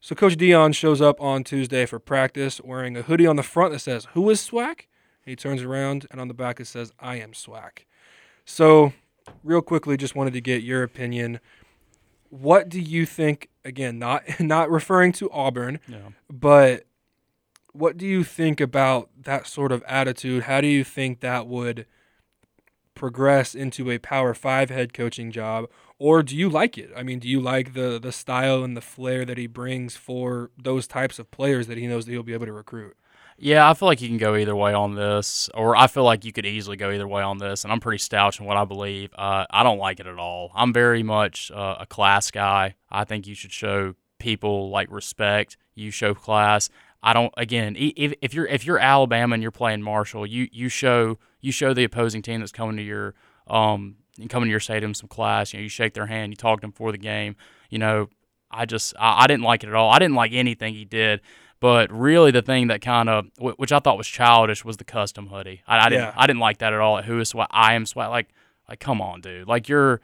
So 0.00 0.14
Coach 0.14 0.36
Deion 0.36 0.74
shows 0.74 1.00
up 1.00 1.20
on 1.20 1.44
Tuesday 1.44 1.86
for 1.86 1.98
practice 1.98 2.60
wearing 2.62 2.96
a 2.96 3.02
hoodie 3.02 3.26
on 3.26 3.36
the 3.36 3.42
front 3.42 3.72
that 3.72 3.80
says 3.80 4.06
"Who 4.12 4.28
is 4.30 4.46
SWAC?" 4.46 4.86
He 5.24 5.36
turns 5.36 5.62
around 5.62 6.06
and 6.10 6.20
on 6.20 6.28
the 6.28 6.34
back 6.34 6.60
it 6.60 6.66
says 6.66 6.92
"I 7.00 7.16
am 7.16 7.32
SWAC." 7.32 7.84
So, 8.50 8.94
real 9.44 9.60
quickly, 9.60 9.98
just 9.98 10.16
wanted 10.16 10.32
to 10.32 10.40
get 10.40 10.62
your 10.62 10.82
opinion. 10.82 11.38
What 12.30 12.70
do 12.70 12.80
you 12.80 13.04
think? 13.04 13.50
Again, 13.62 13.98
not 13.98 14.22
not 14.40 14.70
referring 14.70 15.12
to 15.12 15.30
Auburn, 15.30 15.80
Yeah. 15.86 15.98
but 16.30 16.84
what 17.72 17.98
do 17.98 18.06
you 18.06 18.24
think 18.24 18.58
about 18.60 19.10
that 19.24 19.46
sort 19.46 19.70
of 19.70 19.82
attitude? 19.86 20.44
How 20.44 20.62
do 20.62 20.66
you 20.66 20.82
think 20.82 21.20
that 21.20 21.46
would 21.46 21.84
progress 22.94 23.54
into 23.54 23.90
a 23.90 23.98
Power 23.98 24.32
Five 24.32 24.70
head 24.70 24.94
coaching 24.94 25.30
job, 25.30 25.66
or 25.98 26.22
do 26.22 26.34
you 26.34 26.48
like 26.48 26.78
it? 26.78 26.90
I 26.96 27.02
mean, 27.02 27.18
do 27.18 27.28
you 27.28 27.40
like 27.40 27.74
the 27.74 27.98
the 28.00 28.12
style 28.12 28.64
and 28.64 28.74
the 28.74 28.80
flair 28.80 29.26
that 29.26 29.36
he 29.36 29.46
brings 29.46 29.94
for 29.96 30.50
those 30.56 30.86
types 30.86 31.18
of 31.18 31.30
players 31.30 31.66
that 31.66 31.76
he 31.76 31.86
knows 31.86 32.06
that 32.06 32.12
he'll 32.12 32.22
be 32.22 32.32
able 32.32 32.46
to 32.46 32.52
recruit? 32.54 32.96
Yeah, 33.40 33.70
I 33.70 33.74
feel 33.74 33.86
like 33.86 34.00
you 34.02 34.08
can 34.08 34.18
go 34.18 34.34
either 34.34 34.56
way 34.56 34.74
on 34.74 34.96
this, 34.96 35.48
or 35.54 35.76
I 35.76 35.86
feel 35.86 36.02
like 36.02 36.24
you 36.24 36.32
could 36.32 36.44
easily 36.44 36.76
go 36.76 36.90
either 36.90 37.06
way 37.06 37.22
on 37.22 37.38
this, 37.38 37.62
and 37.62 37.72
I'm 37.72 37.78
pretty 37.78 37.98
stout 37.98 38.40
in 38.40 38.46
what 38.46 38.56
I 38.56 38.64
believe. 38.64 39.10
Uh, 39.16 39.46
I 39.48 39.62
don't 39.62 39.78
like 39.78 40.00
it 40.00 40.08
at 40.08 40.18
all. 40.18 40.50
I'm 40.56 40.72
very 40.72 41.04
much 41.04 41.52
uh, 41.52 41.76
a 41.78 41.86
class 41.86 42.32
guy. 42.32 42.74
I 42.90 43.04
think 43.04 43.28
you 43.28 43.36
should 43.36 43.52
show 43.52 43.94
people 44.18 44.70
like 44.70 44.90
respect. 44.90 45.56
You 45.76 45.92
show 45.92 46.14
class. 46.14 46.68
I 47.00 47.12
don't. 47.12 47.32
Again, 47.36 47.76
if, 47.78 48.12
if 48.20 48.34
you're 48.34 48.46
if 48.46 48.66
you're 48.66 48.80
Alabama 48.80 49.34
and 49.34 49.42
you're 49.42 49.52
playing 49.52 49.82
Marshall, 49.82 50.26
you 50.26 50.48
you 50.50 50.68
show 50.68 51.18
you 51.40 51.52
show 51.52 51.72
the 51.72 51.84
opposing 51.84 52.22
team 52.22 52.40
that's 52.40 52.50
coming 52.50 52.76
to 52.76 52.82
your 52.82 53.14
um 53.46 53.98
coming 54.28 54.48
to 54.48 54.50
your 54.50 54.58
stadium 54.58 54.94
some 54.94 55.08
class. 55.08 55.52
You 55.52 55.60
know, 55.60 55.62
you 55.62 55.68
shake 55.68 55.94
their 55.94 56.06
hand, 56.06 56.32
you 56.32 56.36
talk 56.36 56.58
to 56.58 56.62
them 56.62 56.72
before 56.72 56.90
the 56.90 56.98
game. 56.98 57.36
You 57.70 57.78
know, 57.78 58.08
I 58.50 58.64
just 58.64 58.94
I, 58.98 59.22
I 59.22 59.26
didn't 59.28 59.44
like 59.44 59.62
it 59.62 59.68
at 59.68 59.74
all. 59.74 59.90
I 59.90 60.00
didn't 60.00 60.16
like 60.16 60.32
anything 60.32 60.74
he 60.74 60.84
did. 60.84 61.20
But 61.60 61.92
really, 61.92 62.30
the 62.30 62.42
thing 62.42 62.68
that 62.68 62.80
kind 62.80 63.08
of, 63.08 63.26
which 63.38 63.72
I 63.72 63.80
thought 63.80 63.98
was 63.98 64.06
childish, 64.06 64.64
was 64.64 64.76
the 64.76 64.84
custom 64.84 65.26
hoodie. 65.26 65.62
I, 65.66 65.78
I 65.78 65.88
didn't, 65.88 66.02
Yeah. 66.02 66.14
I 66.16 66.26
didn't 66.26 66.40
like 66.40 66.58
that 66.58 66.72
at 66.72 66.78
all. 66.78 67.02
Who 67.02 67.18
is 67.18 67.32
SWAC? 67.32 67.46
I 67.50 67.74
am 67.74 67.84
SWAC. 67.84 68.10
Like, 68.10 68.28
like, 68.68 68.78
come 68.80 69.00
on, 69.00 69.20
dude. 69.20 69.48
Like, 69.48 69.68
you're, 69.68 70.00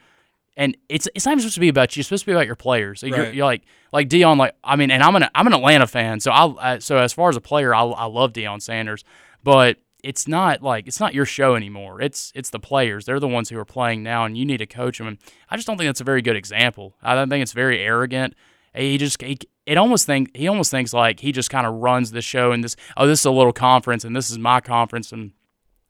and 0.57 0.77
it's 0.89 1.09
it's 1.15 1.27
not 1.27 1.33
even 1.33 1.43
supposed 1.43 1.55
to 1.55 1.61
be 1.61 1.69
about 1.69 1.97
you. 1.97 2.01
It's 2.01 2.09
supposed 2.09 2.23
to 2.25 2.27
be 2.27 2.33
about 2.33 2.47
your 2.47 2.57
players. 2.57 3.03
You're, 3.03 3.33
you're 3.33 3.45
like, 3.45 3.63
like 3.93 4.09
Deion. 4.09 4.37
Like, 4.37 4.55
I 4.65 4.77
mean, 4.77 4.91
and 4.91 5.03
I'm 5.03 5.15
an 5.17 5.27
I'm 5.35 5.47
an 5.47 5.53
Atlanta 5.53 5.87
fan, 5.87 6.21
so 6.21 6.31
I, 6.31 6.75
I 6.75 6.79
so 6.79 6.97
as 6.97 7.13
far 7.13 7.29
as 7.29 7.37
a 7.37 7.41
player, 7.41 7.75
I, 7.75 7.83
I 7.83 8.05
love 8.07 8.33
Deion 8.33 8.63
Sanders, 8.63 9.05
but 9.43 9.79
it's 10.03 10.29
not 10.29 10.63
like 10.63 10.87
it's 10.87 11.01
not 11.01 11.13
your 11.15 11.25
show 11.25 11.57
anymore. 11.57 12.01
It's 12.01 12.31
it's 12.37 12.51
the 12.51 12.61
players. 12.61 13.05
They're 13.05 13.19
the 13.21 13.27
ones 13.29 13.49
who 13.49 13.59
are 13.59 13.65
playing 13.65 14.03
now, 14.03 14.25
and 14.25 14.37
you 14.39 14.45
need 14.45 14.59
to 14.59 14.67
coach 14.67 14.99
them. 14.99 15.09
And 15.09 15.19
I 15.51 15.57
just 15.57 15.67
don't 15.67 15.77
think 15.77 15.89
that's 15.89 16.01
a 16.01 16.05
very 16.05 16.23
good 16.23 16.37
example. 16.37 16.95
I 17.03 17.15
don't 17.15 17.29
think 17.29 17.43
it's 17.43 17.53
very 17.53 17.81
arrogant. 17.81 18.35
He 18.75 18.97
just 18.99 19.21
he, 19.23 19.39
it 19.67 19.79
almost 19.79 20.07
think 20.07 20.37
he 20.37 20.49
almost 20.49 20.71
thinks 20.71 20.93
like 20.93 21.21
he 21.21 21.33
just 21.33 21.51
kind 21.51 21.67
of 21.67 21.75
runs 21.75 22.11
the 22.11 22.23
show 22.23 22.53
and 22.53 22.63
this 22.63 22.77
oh 22.97 23.07
this 23.07 23.21
is 23.21 23.27
a 23.27 23.31
little 23.31 23.53
conference 23.53 24.05
and 24.05 24.15
this 24.15 24.31
is 24.31 24.39
my 24.39 24.61
conference 24.61 25.13
and 25.13 25.33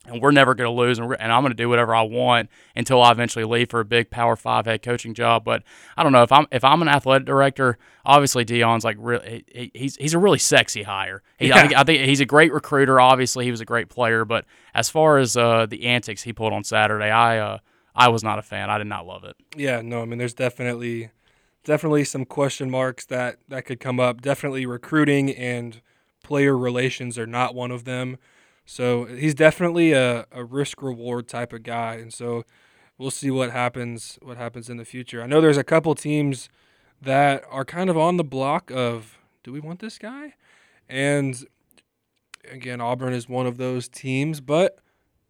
and 0.07 0.21
we're 0.21 0.31
never 0.31 0.53
going 0.53 0.67
to 0.67 0.71
lose 0.71 0.99
and, 0.99 1.15
and 1.19 1.31
I'm 1.31 1.41
going 1.41 1.51
to 1.51 1.57
do 1.57 1.67
whatever 1.67 1.95
I 1.95 2.03
want 2.03 2.49
until 2.75 3.01
I 3.01 3.11
eventually 3.11 3.43
leave 3.43 3.69
for 3.69 3.79
a 3.79 3.85
big 3.85 4.11
Power 4.11 4.35
Five 4.35 4.65
head 4.65 4.83
coaching 4.83 5.13
job. 5.13 5.43
But 5.43 5.63
I 5.97 6.03
don't 6.03 6.11
know 6.11 6.21
if 6.21 6.31
I'm 6.31 6.45
if 6.51 6.63
I'm 6.63 6.81
an 6.81 6.87
athletic 6.87 7.25
director. 7.25 7.77
Obviously, 8.05 8.45
Deion's 8.45 8.83
like 8.83 8.97
really 8.99 9.45
he, 9.47 9.71
he's 9.73 9.95
he's 9.95 10.13
a 10.13 10.19
really 10.19 10.37
sexy 10.37 10.83
hire. 10.83 11.23
He, 11.39 11.51
I, 11.51 11.61
think, 11.61 11.75
I 11.75 11.83
think 11.83 12.05
he's 12.05 12.19
a 12.19 12.25
great 12.25 12.53
recruiter. 12.53 12.99
Obviously, 12.99 13.45
he 13.45 13.51
was 13.51 13.61
a 13.61 13.65
great 13.65 13.89
player. 13.89 14.25
But 14.25 14.45
as 14.75 14.89
far 14.89 15.17
as 15.17 15.35
uh, 15.35 15.65
the 15.65 15.85
antics 15.85 16.21
he 16.21 16.33
pulled 16.33 16.53
on 16.53 16.63
Saturday, 16.63 17.09
I 17.09 17.39
uh, 17.39 17.57
I 17.95 18.09
was 18.09 18.23
not 18.23 18.39
a 18.39 18.41
fan. 18.41 18.69
I 18.69 18.77
did 18.77 18.87
not 18.87 19.07
love 19.07 19.23
it. 19.23 19.35
Yeah, 19.55 19.81
no, 19.81 20.01
I 20.01 20.05
mean, 20.05 20.19
there's 20.19 20.33
definitely, 20.33 21.11
definitely 21.65 22.05
some 22.05 22.23
question 22.23 22.71
marks 22.71 23.05
that 23.07 23.39
that 23.49 23.65
could 23.65 23.81
come 23.81 23.99
up. 23.99 24.21
Definitely 24.21 24.65
recruiting 24.65 25.31
and 25.31 25.81
player 26.23 26.57
relations 26.57 27.17
are 27.17 27.27
not 27.27 27.53
one 27.53 27.71
of 27.71 27.83
them. 27.83 28.17
So 28.65 29.05
he's 29.05 29.35
definitely 29.35 29.91
a, 29.91 30.25
a 30.31 30.43
risk 30.43 30.81
reward 30.81 31.27
type 31.27 31.53
of 31.53 31.61
guy, 31.63 31.95
and 31.95 32.11
so 32.13 32.45
we'll 32.97 33.11
see 33.11 33.29
what 33.29 33.51
happens 33.51 34.17
what 34.21 34.37
happens 34.37 34.69
in 34.69 34.77
the 34.77 34.85
future. 34.85 35.21
I 35.21 35.27
know 35.27 35.41
there's 35.41 35.57
a 35.57 35.63
couple 35.63 35.93
teams 35.93 36.49
that 37.01 37.43
are 37.49 37.65
kind 37.65 37.89
of 37.89 37.97
on 37.97 38.17
the 38.17 38.23
block 38.23 38.71
of 38.71 39.19
do 39.43 39.51
we 39.51 39.59
want 39.59 39.79
this 39.79 39.97
guy? 39.97 40.33
And 40.87 41.45
again, 42.49 42.81
Auburn 42.81 43.13
is 43.13 43.27
one 43.27 43.45
of 43.45 43.57
those 43.57 43.87
teams, 43.87 44.39
but 44.39 44.79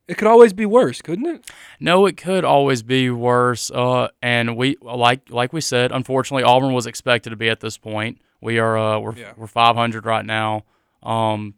it 0.07 0.17
could 0.17 0.27
always 0.27 0.53
be 0.53 0.65
worse, 0.65 1.01
couldn't 1.01 1.25
it? 1.25 1.49
No, 1.79 2.05
it 2.05 2.17
could 2.17 2.43
always 2.45 2.83
be 2.83 3.09
worse. 3.09 3.71
Uh, 3.71 4.09
and 4.21 4.55
we 4.55 4.77
like 4.81 5.29
like 5.29 5.53
we 5.53 5.61
said, 5.61 5.91
unfortunately, 5.91 6.43
Auburn 6.43 6.73
was 6.73 6.85
expected 6.85 7.31
to 7.31 7.35
be 7.35 7.49
at 7.49 7.59
this 7.59 7.77
point. 7.77 8.19
We 8.41 8.59
are 8.59 8.77
uh, 8.77 8.99
we're 8.99 9.15
Yeah. 9.15 9.33
we're 9.35 9.47
500 9.47 10.05
right 10.05 10.25
now. 10.25 10.63
Um, 11.03 11.55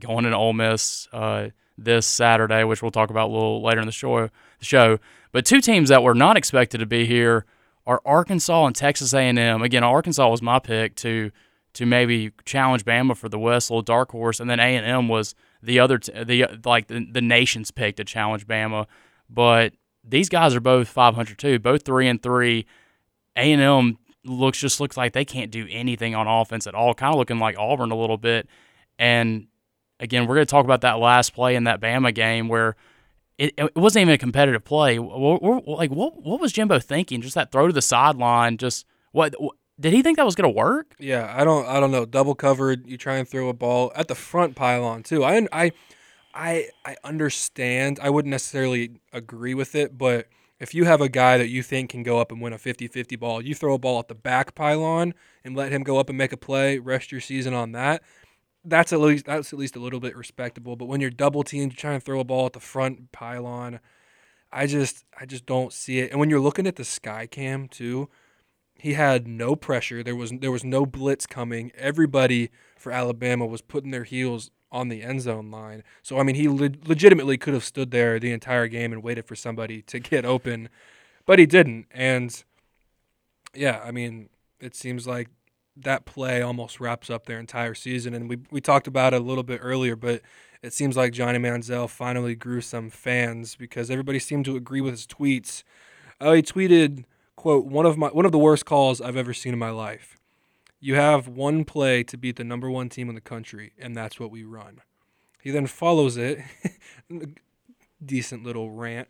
going 0.00 0.24
into 0.24 0.36
Ole 0.36 0.52
Miss 0.52 1.08
uh, 1.12 1.48
this 1.78 2.06
Saturday, 2.06 2.64
which 2.64 2.82
we'll 2.82 2.90
talk 2.90 3.10
about 3.10 3.28
a 3.28 3.32
little 3.32 3.62
later 3.62 3.80
in 3.80 3.86
the 3.86 3.92
show. 3.92 4.28
The 4.58 4.64
show, 4.64 4.98
but 5.32 5.44
two 5.44 5.60
teams 5.60 5.88
that 5.90 6.02
were 6.02 6.14
not 6.14 6.36
expected 6.36 6.78
to 6.78 6.86
be 6.86 7.04
here 7.06 7.44
are 7.86 8.00
Arkansas 8.04 8.66
and 8.66 8.74
Texas 8.74 9.14
A&M. 9.14 9.62
Again, 9.62 9.84
Arkansas 9.84 10.28
was 10.28 10.42
my 10.42 10.58
pick 10.58 10.94
to 10.96 11.30
to 11.74 11.84
maybe 11.86 12.32
challenge 12.46 12.84
Bama 12.86 13.14
for 13.14 13.28
the 13.28 13.38
West, 13.38 13.70
little 13.70 13.82
dark 13.82 14.10
horse, 14.12 14.40
and 14.40 14.48
then 14.48 14.58
A&M 14.58 15.08
was 15.08 15.34
the 15.62 15.80
other 15.80 15.98
t- 15.98 16.24
the 16.24 16.46
like 16.64 16.88
the, 16.88 17.06
the 17.10 17.20
nation's 17.20 17.70
pick 17.70 17.96
to 17.96 18.04
challenge 18.04 18.46
Bama. 18.46 18.86
But 19.28 19.74
these 20.04 20.28
guys 20.28 20.54
are 20.54 20.60
both 20.60 20.88
500 20.88 21.38
too, 21.38 21.58
both 21.58 21.84
three 21.84 22.08
and 22.08 22.22
three. 22.22 22.66
A&M 23.36 23.98
looks 24.24 24.58
just 24.58 24.80
looks 24.80 24.96
like 24.96 25.12
they 25.12 25.24
can't 25.24 25.50
do 25.50 25.66
anything 25.70 26.14
on 26.14 26.26
offense 26.26 26.66
at 26.66 26.74
all, 26.74 26.94
kind 26.94 27.12
of 27.12 27.18
looking 27.18 27.38
like 27.38 27.58
Auburn 27.58 27.90
a 27.90 27.96
little 27.96 28.16
bit. 28.16 28.48
And 28.98 29.48
again, 30.00 30.26
we're 30.26 30.36
going 30.36 30.46
to 30.46 30.50
talk 30.50 30.64
about 30.64 30.80
that 30.82 30.98
last 30.98 31.34
play 31.34 31.54
in 31.54 31.64
that 31.64 31.80
Bama 31.80 32.14
game 32.14 32.48
where 32.48 32.76
it, 33.38 33.52
it 33.58 33.76
wasn't 33.76 34.02
even 34.02 34.14
a 34.14 34.18
competitive 34.18 34.64
play. 34.64 34.98
Like 34.98 35.90
what 35.90 36.22
what 36.22 36.40
was 36.40 36.52
Jimbo 36.52 36.78
thinking? 36.78 37.20
Just 37.20 37.34
that 37.34 37.52
throw 37.52 37.66
to 37.66 37.72
the 37.72 37.82
sideline. 37.82 38.56
Just 38.56 38.86
what 39.12 39.34
did 39.78 39.92
he 39.92 40.02
think 40.02 40.16
that 40.16 40.24
was 40.24 40.34
to 40.36 40.48
work? 40.48 40.94
Yeah, 40.98 41.32
I 41.36 41.44
don't 41.44 41.66
I 41.66 41.80
don't 41.80 41.90
know. 41.90 42.06
Double 42.06 42.34
covered, 42.34 42.86
you 42.86 42.96
try 42.96 43.16
and 43.16 43.28
throw 43.28 43.48
a 43.48 43.54
ball 43.54 43.92
at 43.94 44.08
the 44.08 44.14
front 44.14 44.56
pylon 44.56 45.02
too. 45.02 45.24
I 45.24 45.46
I 45.52 45.72
I 46.34 46.68
I 46.84 46.96
understand. 47.04 47.98
I 48.02 48.10
wouldn't 48.10 48.30
necessarily 48.30 49.00
agree 49.12 49.54
with 49.54 49.74
it, 49.74 49.98
but 49.98 50.28
if 50.58 50.74
you 50.74 50.84
have 50.84 51.00
a 51.00 51.08
guy 51.08 51.36
that 51.36 51.48
you 51.48 51.62
think 51.62 51.90
can 51.90 52.02
go 52.02 52.18
up 52.18 52.32
and 52.32 52.40
win 52.40 52.54
a 52.54 52.56
50-50 52.56 53.18
ball, 53.20 53.42
you 53.42 53.54
throw 53.54 53.74
a 53.74 53.78
ball 53.78 53.98
at 53.98 54.08
the 54.08 54.14
back 54.14 54.54
pylon 54.54 55.12
and 55.44 55.54
let 55.54 55.70
him 55.70 55.82
go 55.82 55.98
up 55.98 56.08
and 56.08 56.16
make 56.16 56.32
a 56.32 56.36
play, 56.38 56.78
rest 56.78 57.12
your 57.12 57.20
season 57.20 57.52
on 57.52 57.72
that. 57.72 58.02
That's 58.64 58.92
at 58.92 59.00
least 59.00 59.26
that's 59.26 59.52
at 59.52 59.58
least 59.58 59.76
a 59.76 59.80
little 59.80 60.00
bit 60.00 60.16
respectable. 60.16 60.76
But 60.76 60.86
when 60.86 61.00
you're 61.00 61.10
double 61.10 61.44
teamed, 61.44 61.72
you 61.72 61.76
try 61.76 61.92
and 61.92 62.02
throw 62.02 62.20
a 62.20 62.24
ball 62.24 62.46
at 62.46 62.54
the 62.54 62.60
front 62.60 63.12
pylon. 63.12 63.80
I 64.50 64.66
just 64.66 65.04
I 65.20 65.26
just 65.26 65.46
don't 65.46 65.72
see 65.72 65.98
it. 65.98 66.10
And 66.10 66.18
when 66.18 66.30
you're 66.30 66.40
looking 66.40 66.66
at 66.66 66.76
the 66.76 66.84
sky 66.84 67.26
cam 67.26 67.68
too, 67.68 68.08
he 68.78 68.94
had 68.94 69.26
no 69.26 69.56
pressure. 69.56 70.02
There 70.02 70.16
was 70.16 70.32
there 70.40 70.52
was 70.52 70.64
no 70.64 70.86
blitz 70.86 71.26
coming. 71.26 71.72
Everybody 71.76 72.50
for 72.76 72.92
Alabama 72.92 73.46
was 73.46 73.62
putting 73.62 73.90
their 73.90 74.04
heels 74.04 74.50
on 74.70 74.88
the 74.88 75.02
end 75.02 75.22
zone 75.22 75.50
line. 75.50 75.82
So 76.02 76.18
I 76.18 76.22
mean, 76.22 76.36
he 76.36 76.48
le- 76.48 76.70
legitimately 76.84 77.38
could 77.38 77.54
have 77.54 77.64
stood 77.64 77.90
there 77.90 78.18
the 78.18 78.32
entire 78.32 78.68
game 78.68 78.92
and 78.92 79.02
waited 79.02 79.26
for 79.26 79.36
somebody 79.36 79.82
to 79.82 79.98
get 79.98 80.24
open, 80.24 80.68
but 81.24 81.38
he 81.38 81.46
didn't. 81.46 81.86
And 81.90 82.44
yeah, 83.54 83.80
I 83.84 83.90
mean, 83.90 84.28
it 84.60 84.74
seems 84.74 85.06
like 85.06 85.28
that 85.76 86.06
play 86.06 86.40
almost 86.40 86.80
wraps 86.80 87.10
up 87.10 87.26
their 87.26 87.38
entire 87.38 87.74
season. 87.74 88.14
And 88.14 88.28
we 88.28 88.38
we 88.50 88.60
talked 88.60 88.86
about 88.86 89.14
it 89.14 89.20
a 89.20 89.24
little 89.24 89.44
bit 89.44 89.60
earlier, 89.62 89.96
but 89.96 90.22
it 90.62 90.72
seems 90.72 90.96
like 90.96 91.12
Johnny 91.12 91.38
Manziel 91.38 91.88
finally 91.88 92.34
grew 92.34 92.60
some 92.60 92.90
fans 92.90 93.56
because 93.56 93.90
everybody 93.90 94.18
seemed 94.18 94.44
to 94.46 94.56
agree 94.56 94.80
with 94.80 94.92
his 94.92 95.06
tweets. 95.06 95.62
Oh, 96.20 96.32
he 96.32 96.42
tweeted, 96.42 97.04
"quote 97.36 97.66
one 97.66 97.86
of 97.86 97.96
my 97.96 98.08
one 98.08 98.26
of 98.26 98.32
the 98.32 98.38
worst 98.38 98.64
calls 98.64 99.00
I've 99.00 99.16
ever 99.16 99.32
seen 99.34 99.52
in 99.52 99.58
my 99.58 99.70
life. 99.70 100.16
You 100.80 100.94
have 100.96 101.28
one 101.28 101.64
play 101.64 102.02
to 102.04 102.16
beat 102.16 102.36
the 102.36 102.44
number 102.44 102.70
one 102.70 102.88
team 102.88 103.08
in 103.08 103.14
the 103.14 103.20
country, 103.20 103.72
and 103.78 103.96
that's 103.96 104.18
what 104.18 104.30
we 104.30 104.44
run." 104.44 104.80
He 105.42 105.50
then 105.50 105.66
follows 105.66 106.16
it, 106.16 106.40
decent 108.04 108.42
little 108.42 108.70
rant. 108.70 109.08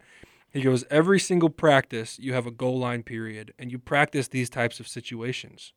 He 0.52 0.60
goes, 0.60 0.84
"Every 0.90 1.18
single 1.18 1.50
practice, 1.50 2.18
you 2.18 2.34
have 2.34 2.46
a 2.46 2.50
goal 2.50 2.78
line 2.78 3.02
period, 3.02 3.54
and 3.58 3.72
you 3.72 3.78
practice 3.78 4.28
these 4.28 4.50
types 4.50 4.80
of 4.80 4.88
situations. 4.88 5.72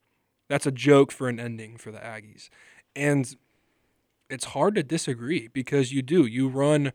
That's 0.47 0.65
a 0.65 0.71
joke 0.71 1.11
for 1.11 1.29
an 1.29 1.39
ending 1.39 1.77
for 1.77 1.91
the 1.91 1.99
Aggies, 1.99 2.49
and." 2.95 3.35
It's 4.31 4.45
hard 4.45 4.75
to 4.75 4.83
disagree 4.83 5.47
because 5.47 5.91
you 5.91 6.03
do. 6.03 6.23
You 6.23 6.49
run 6.49 6.93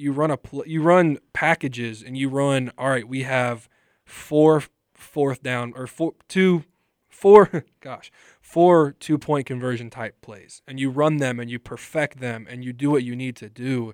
you 0.00 0.12
run 0.12 0.30
a 0.30 0.36
pl- 0.36 0.66
you 0.66 0.82
run 0.82 1.18
packages 1.32 2.02
and 2.02 2.16
you 2.16 2.28
run 2.28 2.72
all 2.78 2.88
right 2.88 3.06
we 3.06 3.22
have 3.22 3.68
four 4.04 4.62
fourth 5.00 5.42
down 5.42 5.72
or 5.74 5.86
four 5.86 6.14
two 6.28 6.64
four, 7.10 7.64
gosh, 7.80 8.10
four 8.40 8.92
two 8.92 9.18
point 9.18 9.46
conversion 9.46 9.90
type 9.90 10.20
plays, 10.22 10.62
and 10.66 10.80
you 10.80 10.90
run 10.90 11.18
them 11.18 11.38
and 11.38 11.50
you 11.50 11.58
perfect 11.58 12.20
them 12.20 12.46
and 12.48 12.64
you 12.64 12.72
do 12.72 12.90
what 12.90 13.04
you 13.04 13.14
need 13.14 13.36
to 13.36 13.48
do 13.48 13.92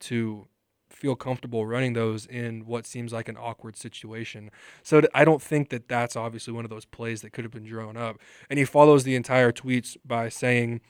to 0.00 0.46
feel 0.88 1.14
comfortable 1.14 1.66
running 1.66 1.92
those 1.92 2.26
in 2.26 2.66
what 2.66 2.86
seems 2.86 3.12
like 3.12 3.28
an 3.28 3.36
awkward 3.36 3.76
situation. 3.76 4.50
So 4.82 5.02
I 5.14 5.24
don't 5.24 5.42
think 5.42 5.68
that 5.68 5.88
that's 5.88 6.16
obviously 6.16 6.52
one 6.52 6.64
of 6.64 6.70
those 6.70 6.84
plays 6.84 7.22
that 7.22 7.32
could 7.32 7.44
have 7.44 7.52
been 7.52 7.66
drawn 7.66 7.96
up. 7.96 8.18
And 8.50 8.58
he 8.58 8.64
follows 8.64 9.04
the 9.04 9.14
entire 9.14 9.52
tweets 9.52 9.96
by 10.04 10.28
saying, 10.28 10.80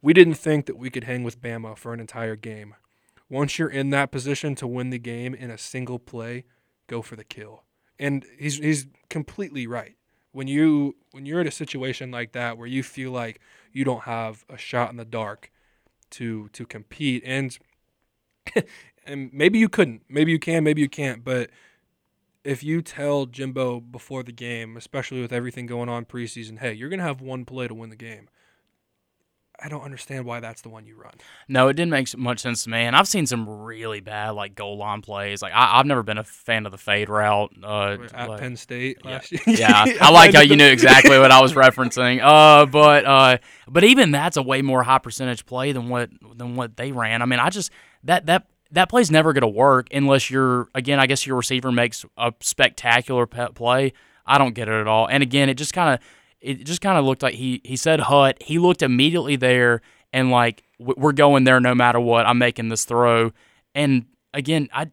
"We 0.00 0.12
didn't 0.12 0.34
think 0.34 0.66
that 0.66 0.78
we 0.78 0.90
could 0.90 1.04
hang 1.04 1.22
with 1.22 1.40
Bama 1.40 1.76
for 1.76 1.92
an 1.92 2.00
entire 2.00 2.36
game. 2.36 2.74
Once 3.28 3.58
you're 3.58 3.68
in 3.68 3.90
that 3.90 4.10
position 4.10 4.54
to 4.54 4.66
win 4.66 4.88
the 4.88 4.98
game 4.98 5.34
in 5.34 5.50
a 5.50 5.58
single 5.58 5.98
play, 5.98 6.44
go 6.86 7.02
for 7.02 7.16
the 7.16 7.24
kill." 7.24 7.64
And 7.98 8.24
he's 8.38 8.58
he's 8.58 8.86
completely 9.10 9.66
right. 9.66 9.96
When 10.32 10.46
you 10.46 10.96
when 11.12 11.26
you're 11.26 11.40
in 11.40 11.46
a 11.46 11.52
situation 11.52 12.10
like 12.10 12.32
that 12.32 12.58
where 12.58 12.66
you 12.66 12.82
feel 12.82 13.10
like 13.10 13.40
you 13.72 13.84
don't 13.84 14.02
have 14.02 14.44
a 14.48 14.56
shot 14.56 14.90
in 14.90 14.96
the 14.96 15.04
dark 15.04 15.50
to 16.10 16.48
to 16.50 16.64
compete 16.66 17.22
and 17.24 17.58
and 19.06 19.30
maybe 19.32 19.58
you 19.58 19.68
couldn't, 19.68 20.02
maybe 20.08 20.32
you 20.32 20.38
can, 20.38 20.64
maybe 20.64 20.80
you 20.80 20.88
can't, 20.88 21.24
but 21.24 21.50
if 22.44 22.62
you 22.62 22.80
tell 22.80 23.26
Jimbo 23.26 23.80
before 23.80 24.22
the 24.22 24.32
game, 24.32 24.76
especially 24.76 25.20
with 25.20 25.32
everything 25.32 25.66
going 25.66 25.88
on 25.88 26.04
preseason, 26.04 26.58
hey, 26.58 26.72
you're 26.72 26.88
going 26.88 27.00
to 27.00 27.04
have 27.04 27.20
one 27.20 27.44
play 27.44 27.68
to 27.68 27.74
win 27.74 27.90
the 27.90 27.96
game. 27.96 28.28
I 29.60 29.68
don't 29.68 29.82
understand 29.82 30.24
why 30.24 30.38
that's 30.38 30.62
the 30.62 30.68
one 30.68 30.86
you 30.86 30.94
run. 30.94 31.14
No, 31.48 31.66
it 31.66 31.74
didn't 31.74 31.90
make 31.90 32.16
much 32.16 32.38
sense 32.38 32.62
to 32.64 32.70
me. 32.70 32.78
And 32.78 32.94
I've 32.94 33.08
seen 33.08 33.26
some 33.26 33.48
really 33.48 34.00
bad 34.00 34.30
like 34.30 34.54
goal 34.54 34.78
line 34.78 35.02
plays. 35.02 35.42
Like 35.42 35.52
I, 35.52 35.78
have 35.78 35.86
never 35.86 36.04
been 36.04 36.18
a 36.18 36.24
fan 36.24 36.64
of 36.64 36.70
the 36.70 36.78
fade 36.78 37.08
route. 37.08 37.52
Uh, 37.62 37.96
At 38.14 38.28
like, 38.28 38.40
Penn 38.40 38.56
State 38.56 38.98
yeah, 39.04 39.10
last 39.10 39.32
year. 39.32 39.40
yeah. 39.46 39.84
I 40.00 40.10
like 40.12 40.34
how 40.34 40.42
you 40.42 40.54
knew 40.54 40.66
exactly 40.70 41.18
what 41.18 41.32
I 41.32 41.40
was 41.40 41.54
referencing. 41.54 42.20
Uh, 42.22 42.66
but 42.66 43.04
uh, 43.04 43.38
but 43.66 43.82
even 43.82 44.12
that's 44.12 44.36
a 44.36 44.42
way 44.42 44.62
more 44.62 44.84
high 44.84 44.98
percentage 44.98 45.44
play 45.44 45.72
than 45.72 45.88
what 45.88 46.10
than 46.36 46.54
what 46.54 46.76
they 46.76 46.92
ran. 46.92 47.20
I 47.20 47.26
mean, 47.26 47.40
I 47.40 47.50
just 47.50 47.72
that 48.04 48.26
that 48.26 48.46
that 48.70 48.88
play's 48.88 49.10
never 49.10 49.32
going 49.32 49.42
to 49.42 49.48
work 49.48 49.88
unless 49.92 50.30
you're 50.30 50.68
again. 50.74 51.00
I 51.00 51.06
guess 51.06 51.26
your 51.26 51.36
receiver 51.36 51.72
makes 51.72 52.04
a 52.16 52.32
spectacular 52.40 53.26
play. 53.26 53.92
I 54.24 54.38
don't 54.38 54.54
get 54.54 54.68
it 54.68 54.80
at 54.80 54.86
all. 54.86 55.08
And 55.08 55.22
again, 55.22 55.48
it 55.48 55.54
just 55.54 55.72
kind 55.72 55.94
of 55.94 56.06
it 56.40 56.64
just 56.64 56.80
kind 56.80 56.98
of 56.98 57.04
looked 57.04 57.22
like 57.22 57.34
he 57.34 57.60
he 57.64 57.76
said 57.76 58.00
hut. 58.00 58.36
He 58.40 58.58
looked 58.58 58.82
immediately 58.82 59.36
there 59.36 59.80
and 60.12 60.30
like 60.30 60.62
we're 60.78 61.12
going 61.12 61.44
there 61.44 61.60
no 61.60 61.74
matter 61.74 62.00
what. 62.00 62.26
I'm 62.26 62.38
making 62.38 62.68
this 62.68 62.84
throw. 62.84 63.32
And 63.74 64.06
again, 64.32 64.68
I 64.72 64.90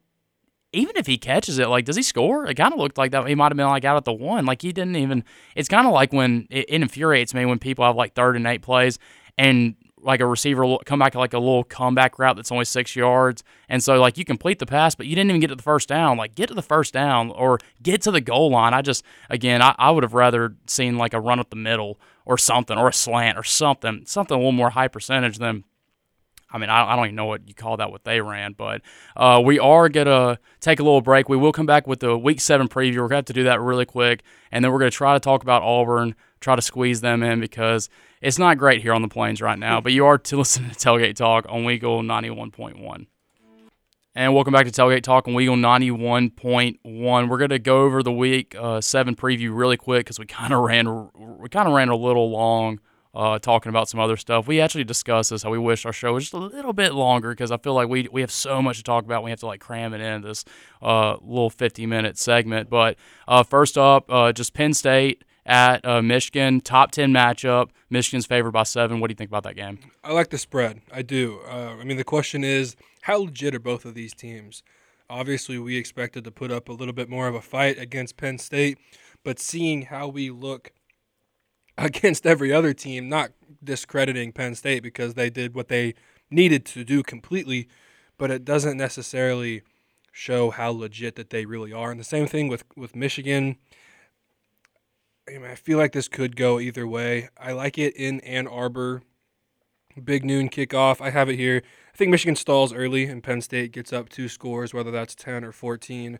even 0.73 0.97
if 0.97 1.07
he 1.07 1.17
catches 1.17 1.59
it, 1.59 1.69
like 1.69 1.85
does 1.85 1.95
he 1.95 2.03
score? 2.03 2.45
It 2.45 2.55
kind 2.55 2.73
of 2.73 2.79
looked 2.79 2.97
like 2.97 3.11
that 3.11 3.27
he 3.27 3.35
might 3.35 3.51
have 3.51 3.57
been 3.57 3.67
like 3.67 3.85
out 3.85 3.97
at 3.97 4.05
the 4.05 4.13
one. 4.13 4.45
Like 4.45 4.61
he 4.61 4.71
didn't 4.71 4.95
even. 4.95 5.23
It's 5.55 5.69
kind 5.69 5.87
of 5.87 5.93
like 5.93 6.11
when 6.11 6.47
it, 6.49 6.65
it 6.69 6.81
infuriates 6.81 7.33
me 7.33 7.45
when 7.45 7.59
people 7.59 7.85
have 7.85 7.95
like 7.95 8.13
third 8.13 8.35
and 8.35 8.47
eight 8.47 8.61
plays 8.61 8.99
and 9.37 9.75
like 10.05 10.19
a 10.19 10.25
receiver 10.25 10.77
come 10.85 10.99
back 10.99 11.15
like 11.15 11.33
a 11.33 11.39
little 11.39 11.63
comeback 11.63 12.19
route 12.19 12.35
that's 12.35 12.51
only 12.51 12.65
six 12.65 12.95
yards, 12.95 13.43
and 13.67 13.83
so 13.83 13.99
like 13.99 14.17
you 14.17 14.23
complete 14.23 14.59
the 14.59 14.65
pass, 14.65 14.95
but 14.95 15.07
you 15.07 15.15
didn't 15.15 15.31
even 15.31 15.41
get 15.41 15.47
to 15.47 15.55
the 15.55 15.63
first 15.63 15.89
down. 15.89 16.17
Like 16.17 16.35
get 16.35 16.47
to 16.47 16.53
the 16.53 16.61
first 16.61 16.93
down 16.93 17.31
or 17.31 17.59
get 17.81 18.01
to 18.03 18.11
the 18.11 18.21
goal 18.21 18.51
line. 18.51 18.73
I 18.73 18.81
just 18.81 19.03
again 19.29 19.61
I, 19.61 19.75
I 19.77 19.91
would 19.91 20.03
have 20.03 20.13
rather 20.13 20.55
seen 20.67 20.97
like 20.97 21.13
a 21.13 21.19
run 21.19 21.39
up 21.39 21.49
the 21.49 21.55
middle 21.55 21.99
or 22.25 22.37
something 22.37 22.77
or 22.77 22.87
a 22.87 22.93
slant 22.93 23.37
or 23.37 23.43
something 23.43 24.03
something 24.05 24.35
a 24.35 24.37
little 24.37 24.51
more 24.51 24.69
high 24.71 24.87
percentage 24.87 25.37
than. 25.37 25.63
I 26.51 26.57
mean, 26.57 26.69
I, 26.69 26.95
don't 26.95 27.05
even 27.05 27.15
know 27.15 27.25
what 27.25 27.45
you 27.49 27.53
call 27.53 27.75
that, 27.77 27.91
what 27.91 28.05
they 28.05 28.21
ran, 28.21 28.53
but 28.53 28.81
uh, 29.17 29.41
we 29.43 29.59
are 29.59 29.89
to 30.05 30.39
take 30.61 30.79
a 30.79 30.83
little 30.83 31.01
break. 31.01 31.27
We 31.27 31.35
will 31.35 31.51
come 31.51 31.65
back 31.65 31.85
with 31.85 31.99
the 31.99 32.17
week 32.17 32.39
seven 32.39 32.69
preview. 32.69 32.99
We're 32.99 33.09
to 33.09 33.15
have 33.15 33.25
to 33.25 33.33
do 33.33 33.43
that 33.45 33.59
really 33.59 33.85
quick. 33.85 34.23
And 34.53 34.63
then 34.63 34.71
we're 34.71 34.79
to 34.91 34.95
try 34.95 35.13
to 35.15 35.19
talk 35.19 35.43
about 35.43 35.63
Auburn, 35.63 36.15
try 36.45 36.55
to 36.55 36.61
squeeze 36.61 37.01
them 37.01 37.23
in 37.23 37.39
because 37.39 37.89
it's 38.21 38.37
not 38.37 38.59
great 38.59 38.83
here 38.83 38.93
on 38.93 39.01
the 39.01 39.07
plains 39.07 39.41
right 39.41 39.57
now, 39.57 39.81
but 39.81 39.91
you 39.91 40.05
are 40.05 40.19
to 40.19 40.37
listen 40.37 40.69
to 40.69 40.75
Tailgate 40.75 41.15
Talk 41.15 41.47
on 41.49 41.63
Weagle 41.63 42.05
91.1. 42.05 43.07
And 44.13 44.33
welcome 44.33 44.53
back 44.53 44.67
to 44.67 44.71
Tailgate 44.71 45.01
Talk 45.01 45.27
on 45.27 45.33
Weagle 45.33 45.57
91.1. 45.57 47.27
We're 47.27 47.37
going 47.37 47.49
to 47.49 47.57
go 47.57 47.81
over 47.81 48.03
the 48.03 48.11
week 48.11 48.55
uh, 48.57 48.79
seven 48.79 49.15
preview 49.15 49.57
really 49.57 49.75
quick 49.75 50.05
because 50.05 50.19
we 50.19 50.27
kind 50.27 50.53
of 50.53 50.61
ran 50.61 51.09
we 51.39 51.49
kind 51.49 51.67
of 51.67 51.73
ran 51.73 51.89
a 51.89 51.95
little 51.95 52.29
long 52.29 52.79
uh, 53.15 53.39
talking 53.39 53.71
about 53.71 53.89
some 53.89 53.99
other 53.99 54.15
stuff. 54.15 54.47
We 54.47 54.61
actually 54.61 54.83
discussed 54.83 55.31
this 55.31 55.41
how 55.41 55.49
we 55.49 55.57
wish 55.57 55.83
our 55.85 55.93
show 55.93 56.13
was 56.13 56.25
just 56.25 56.33
a 56.33 56.37
little 56.37 56.73
bit 56.73 56.93
longer 56.93 57.31
because 57.31 57.49
I 57.51 57.57
feel 57.57 57.73
like 57.73 57.89
we 57.89 58.07
we 58.11 58.21
have 58.21 58.31
so 58.31 58.61
much 58.61 58.77
to 58.77 58.83
talk 58.83 59.03
about. 59.03 59.23
We 59.23 59.31
have 59.31 59.39
to 59.39 59.47
like 59.47 59.61
cram 59.61 59.95
it 59.95 60.01
in 60.01 60.21
this 60.21 60.45
uh, 60.79 61.17
little 61.21 61.49
50 61.49 61.87
minute 61.87 62.19
segment. 62.19 62.69
But 62.69 62.97
uh, 63.27 63.41
first 63.41 63.79
up, 63.79 64.11
uh, 64.11 64.31
just 64.31 64.53
Penn 64.53 64.75
State 64.75 65.23
at 65.45 65.85
uh, 65.85 66.01
Michigan. 66.01 66.61
Top 66.61 66.91
10 66.91 67.11
matchup. 67.11 67.69
Michigan's 67.89 68.25
favored 68.25 68.51
by 68.51 68.63
seven. 68.63 68.99
What 68.99 69.07
do 69.07 69.11
you 69.11 69.15
think 69.15 69.29
about 69.29 69.43
that 69.43 69.55
game? 69.55 69.79
I 70.03 70.11
like 70.13 70.29
the 70.29 70.37
spread. 70.37 70.81
I 70.91 71.01
do. 71.01 71.39
Uh, 71.47 71.75
I 71.79 71.83
mean, 71.83 71.97
the 71.97 72.03
question 72.03 72.43
is 72.43 72.75
how 73.01 73.17
legit 73.19 73.55
are 73.55 73.59
both 73.59 73.85
of 73.85 73.93
these 73.93 74.13
teams? 74.13 74.63
Obviously, 75.09 75.59
we 75.59 75.77
expected 75.77 76.23
to 76.23 76.31
put 76.31 76.51
up 76.51 76.67
a 76.67 76.73
little 76.73 76.93
bit 76.93 77.09
more 77.09 77.27
of 77.27 77.35
a 77.35 77.41
fight 77.41 77.77
against 77.77 78.17
Penn 78.17 78.39
State, 78.39 78.79
but 79.23 79.39
seeing 79.39 79.83
how 79.83 80.07
we 80.07 80.31
look 80.31 80.71
against 81.77 82.25
every 82.25 82.51
other 82.51 82.73
team, 82.73 83.07
not 83.09 83.31
discrediting 83.63 84.31
Penn 84.31 84.55
State 84.55 84.81
because 84.81 85.13
they 85.13 85.29
did 85.29 85.53
what 85.53 85.67
they 85.67 85.93
needed 86.31 86.65
to 86.65 86.83
do 86.83 87.03
completely, 87.03 87.67
but 88.17 88.31
it 88.31 88.43
doesn't 88.43 88.77
necessarily 88.77 89.61
show 90.11 90.49
how 90.49 90.71
legit 90.71 91.15
that 91.15 91.29
they 91.29 91.45
really 91.45 91.73
are. 91.73 91.91
And 91.91 91.99
the 91.99 92.05
same 92.05 92.25
thing 92.25 92.47
with, 92.47 92.63
with 92.75 92.95
Michigan. 92.95 93.57
I, 95.27 95.31
mean, 95.31 95.45
I 95.45 95.55
feel 95.55 95.77
like 95.77 95.91
this 95.91 96.07
could 96.07 96.35
go 96.35 96.59
either 96.59 96.87
way. 96.87 97.29
I 97.37 97.53
like 97.53 97.77
it 97.77 97.95
in 97.95 98.19
Ann 98.21 98.47
Arbor. 98.47 99.01
Big 100.03 100.25
noon 100.25 100.49
kickoff. 100.49 100.99
I 101.01 101.09
have 101.09 101.29
it 101.29 101.37
here. 101.37 101.61
I 101.93 101.97
think 101.97 102.11
Michigan 102.11 102.35
stalls 102.35 102.73
early 102.73 103.05
and 103.05 103.23
Penn 103.23 103.41
State 103.41 103.71
gets 103.71 103.93
up 103.93 104.09
two 104.09 104.27
scores, 104.27 104.73
whether 104.73 104.91
that's 104.91 105.15
10 105.15 105.43
or 105.45 105.51
14. 105.51 106.19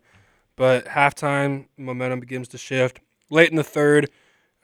But 0.56 0.86
halftime, 0.86 1.66
momentum 1.76 2.20
begins 2.20 2.48
to 2.48 2.58
shift. 2.58 3.00
Late 3.28 3.50
in 3.50 3.56
the 3.56 3.64
third, 3.64 4.08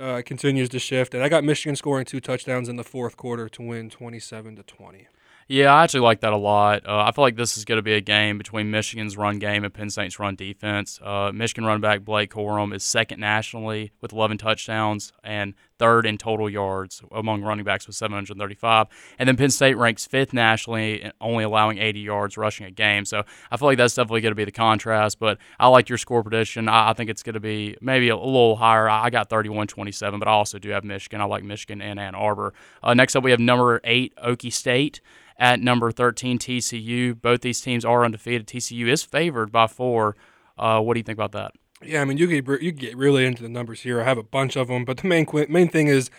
uh, 0.00 0.22
continues 0.24 0.70
to 0.70 0.78
shift. 0.78 1.14
And 1.14 1.22
I 1.22 1.28
got 1.28 1.44
Michigan 1.44 1.76
scoring 1.76 2.06
two 2.06 2.20
touchdowns 2.20 2.68
in 2.68 2.76
the 2.76 2.84
fourth 2.84 3.16
quarter 3.16 3.48
to 3.50 3.62
win 3.62 3.90
27 3.90 4.56
to 4.56 4.62
20. 4.62 5.08
Yeah, 5.48 5.74
I 5.74 5.84
actually 5.84 6.00
like 6.00 6.20
that 6.20 6.32
a 6.32 6.36
lot. 6.36 6.86
Uh, 6.86 7.04
I 7.06 7.12
feel 7.12 7.22
like 7.22 7.36
this 7.36 7.56
is 7.56 7.64
going 7.64 7.78
to 7.78 7.82
be 7.82 7.94
a 7.94 8.00
game 8.00 8.38
between 8.38 8.70
Michigan's 8.70 9.16
run 9.16 9.38
game 9.38 9.64
and 9.64 9.74
Penn 9.74 9.90
State's 9.90 10.18
run 10.18 10.36
defense. 10.36 11.00
Uh, 11.02 11.32
Michigan 11.34 11.64
running 11.64 11.80
back 11.80 12.04
Blake 12.04 12.32
Corum 12.32 12.74
is 12.74 12.84
second 12.84 13.20
nationally 13.20 13.92
with 14.00 14.12
11 14.12 14.38
touchdowns 14.38 15.12
and 15.24 15.54
third 15.78 16.06
in 16.06 16.16
total 16.16 16.48
yards 16.48 17.02
among 17.10 17.42
running 17.42 17.64
backs 17.64 17.88
with 17.88 17.96
735. 17.96 18.86
And 19.18 19.28
then 19.28 19.36
Penn 19.36 19.50
State 19.50 19.76
ranks 19.76 20.06
fifth 20.06 20.32
nationally, 20.32 21.10
only 21.20 21.42
allowing 21.42 21.78
80 21.78 22.00
yards 22.00 22.36
rushing 22.36 22.66
a 22.66 22.70
game. 22.70 23.04
So 23.04 23.24
I 23.50 23.56
feel 23.56 23.66
like 23.66 23.78
that's 23.78 23.94
definitely 23.94 24.20
going 24.20 24.30
to 24.30 24.36
be 24.36 24.44
the 24.44 24.52
contrast. 24.52 25.18
But 25.18 25.38
I 25.58 25.66
like 25.66 25.88
your 25.88 25.98
score 25.98 26.22
prediction. 26.22 26.68
I, 26.68 26.90
I 26.90 26.92
think 26.92 27.10
it's 27.10 27.24
going 27.24 27.34
to 27.34 27.40
be 27.40 27.76
maybe 27.80 28.10
a, 28.10 28.14
a, 28.14 28.16
little 28.16 28.56
higher. 28.56 28.88
I 28.88 29.10
got 29.10 29.28
31 29.28 29.66
27, 29.66 30.20
but 30.20 30.28
I 30.28 30.30
also 30.30 30.60
do 30.60 30.68
have 30.70 30.84
Michigan. 30.84 31.20
I 31.20 31.24
like 31.24 31.42
Michigan 31.42 31.82
and 31.82 31.98
Ann 31.98 32.14
Arbor. 32.14 32.54
Uh, 32.80 32.94
next 32.94 33.16
up, 33.16 33.24
we 33.24 33.32
have 33.32 33.40
number 33.40 33.80
eight, 33.82 34.14
Okie 34.16 34.52
State 34.52 35.00
at 35.42 35.60
number 35.60 35.90
13 35.90 36.38
TCU. 36.38 37.20
Both 37.20 37.40
these 37.40 37.60
teams 37.60 37.84
are 37.84 38.04
undefeated. 38.04 38.46
TCU 38.46 38.86
is 38.86 39.02
favored 39.02 39.50
by 39.50 39.66
four. 39.66 40.14
Uh, 40.56 40.80
what 40.80 40.94
do 40.94 41.00
you 41.00 41.04
think 41.04 41.18
about 41.18 41.32
that? 41.32 41.52
Yeah, 41.84 42.00
I 42.00 42.04
mean, 42.04 42.16
you 42.16 42.28
get 42.28 42.62
you 42.62 42.70
get 42.70 42.96
really 42.96 43.26
into 43.26 43.42
the 43.42 43.48
numbers 43.48 43.80
here. 43.80 44.00
I 44.00 44.04
have 44.04 44.18
a 44.18 44.22
bunch 44.22 44.56
of 44.56 44.68
them, 44.68 44.84
but 44.84 44.98
the 44.98 45.08
main 45.08 45.26
main 45.48 45.68
thing 45.68 45.88
is 45.88 46.10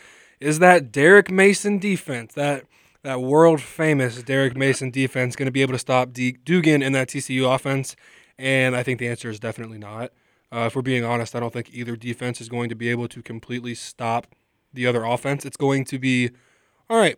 is 0.42 0.60
that 0.60 0.92
Derek 0.92 1.32
Mason 1.32 1.80
defense 1.80 2.34
that 2.34 2.66
that 3.04 3.22
world 3.22 3.62
famous 3.62 4.22
Derek 4.24 4.58
Mason 4.58 4.92
defense 4.92 5.38
going 5.38 5.46
to 5.46 5.54
be 5.54 5.62
able 5.62 5.72
to 5.72 5.80
stop 5.80 6.12
D- 6.12 6.38
Duggan 6.44 6.84
in 6.84 6.92
that 6.92 7.08
TCU 7.08 7.54
offense? 7.54 7.96
And 8.38 8.76
I 8.76 8.84
think 8.84 9.00
the 9.00 9.08
answer 9.08 9.30
is 9.30 9.40
definitely 9.40 9.78
not. 9.78 10.12
Uh, 10.52 10.66
if 10.68 10.76
we're 10.76 10.82
being 10.82 11.06
honest, 11.06 11.34
I 11.34 11.40
don't 11.40 11.54
think 11.54 11.70
either 11.72 11.96
defense 11.96 12.42
is 12.42 12.50
going 12.50 12.68
to 12.68 12.76
be 12.76 12.90
able 12.90 13.08
to 13.08 13.22
completely 13.22 13.74
stop 13.74 14.28
the 14.74 14.86
other 14.86 15.06
offense. 15.06 15.46
It's 15.46 15.58
going 15.58 15.86
to 15.86 15.98
be 15.98 16.32
all 16.90 16.98
right 16.98 17.18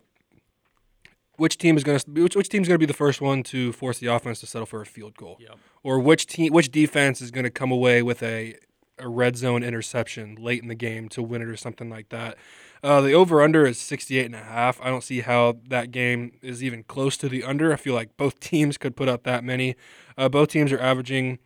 which 1.36 1.58
team 1.58 1.76
is 1.76 1.84
going 1.84 1.98
to 1.98 2.10
which, 2.10 2.36
which 2.36 2.48
team 2.48 2.62
is 2.62 2.68
going 2.68 2.76
to 2.76 2.78
be 2.78 2.86
the 2.86 2.94
first 2.94 3.20
one 3.20 3.42
to 3.44 3.72
force 3.72 3.98
the 3.98 4.06
offense 4.06 4.40
to 4.40 4.46
settle 4.46 4.66
for 4.66 4.80
a 4.80 4.86
field 4.86 5.16
goal, 5.16 5.36
yep. 5.40 5.58
or 5.82 5.98
which 5.98 6.26
team 6.26 6.52
which 6.52 6.70
defense 6.70 7.20
is 7.20 7.30
going 7.30 7.44
to 7.44 7.50
come 7.50 7.70
away 7.70 8.02
with 8.02 8.22
a 8.22 8.56
a 8.98 9.08
red 9.08 9.36
zone 9.36 9.62
interception 9.62 10.36
late 10.36 10.62
in 10.62 10.68
the 10.68 10.74
game 10.74 11.08
to 11.10 11.22
win 11.22 11.42
it 11.42 11.48
or 11.48 11.56
something 11.56 11.90
like 11.90 12.08
that. 12.08 12.36
Uh, 12.82 13.00
the 13.00 13.12
over 13.12 13.42
under 13.42 13.66
is 13.66 13.78
68 13.78 14.26
and 14.26 14.34
a 14.34 14.42
half. 14.42 14.80
I 14.80 14.88
don't 14.88 15.04
see 15.04 15.20
how 15.20 15.58
that 15.68 15.90
game 15.90 16.38
is 16.42 16.62
even 16.62 16.82
close 16.84 17.16
to 17.18 17.28
the 17.28 17.42
under. 17.42 17.72
I 17.72 17.76
feel 17.76 17.94
like 17.94 18.16
both 18.16 18.40
teams 18.40 18.78
could 18.78 18.96
put 18.96 19.08
up 19.08 19.24
that 19.24 19.44
many. 19.44 19.76
Uh, 20.16 20.28
both 20.28 20.48
teams 20.48 20.72
are 20.72 20.80
averaging 20.80 21.38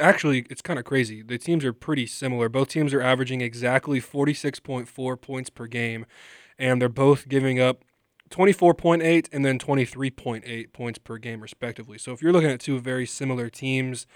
actually 0.00 0.46
it's 0.50 0.62
kind 0.62 0.78
of 0.78 0.84
crazy. 0.84 1.22
The 1.22 1.38
teams 1.38 1.64
are 1.64 1.72
pretty 1.72 2.06
similar. 2.06 2.48
Both 2.48 2.68
teams 2.68 2.94
are 2.94 3.02
averaging 3.02 3.40
exactly 3.40 4.00
46.4 4.00 5.20
points 5.20 5.50
per 5.50 5.66
game 5.66 6.06
and 6.58 6.80
they're 6.80 6.88
both 6.88 7.26
giving 7.28 7.58
up 7.58 7.84
24.8 8.30 9.28
and 9.32 9.44
then 9.44 9.58
23.8 9.58 10.72
points 10.72 10.98
per 10.98 11.18
game 11.18 11.40
respectively. 11.40 11.98
So 11.98 12.12
if 12.12 12.22
you're 12.22 12.32
looking 12.32 12.50
at 12.50 12.60
two 12.60 12.78
very 12.80 13.06
similar 13.06 13.48
teams, 13.50 14.06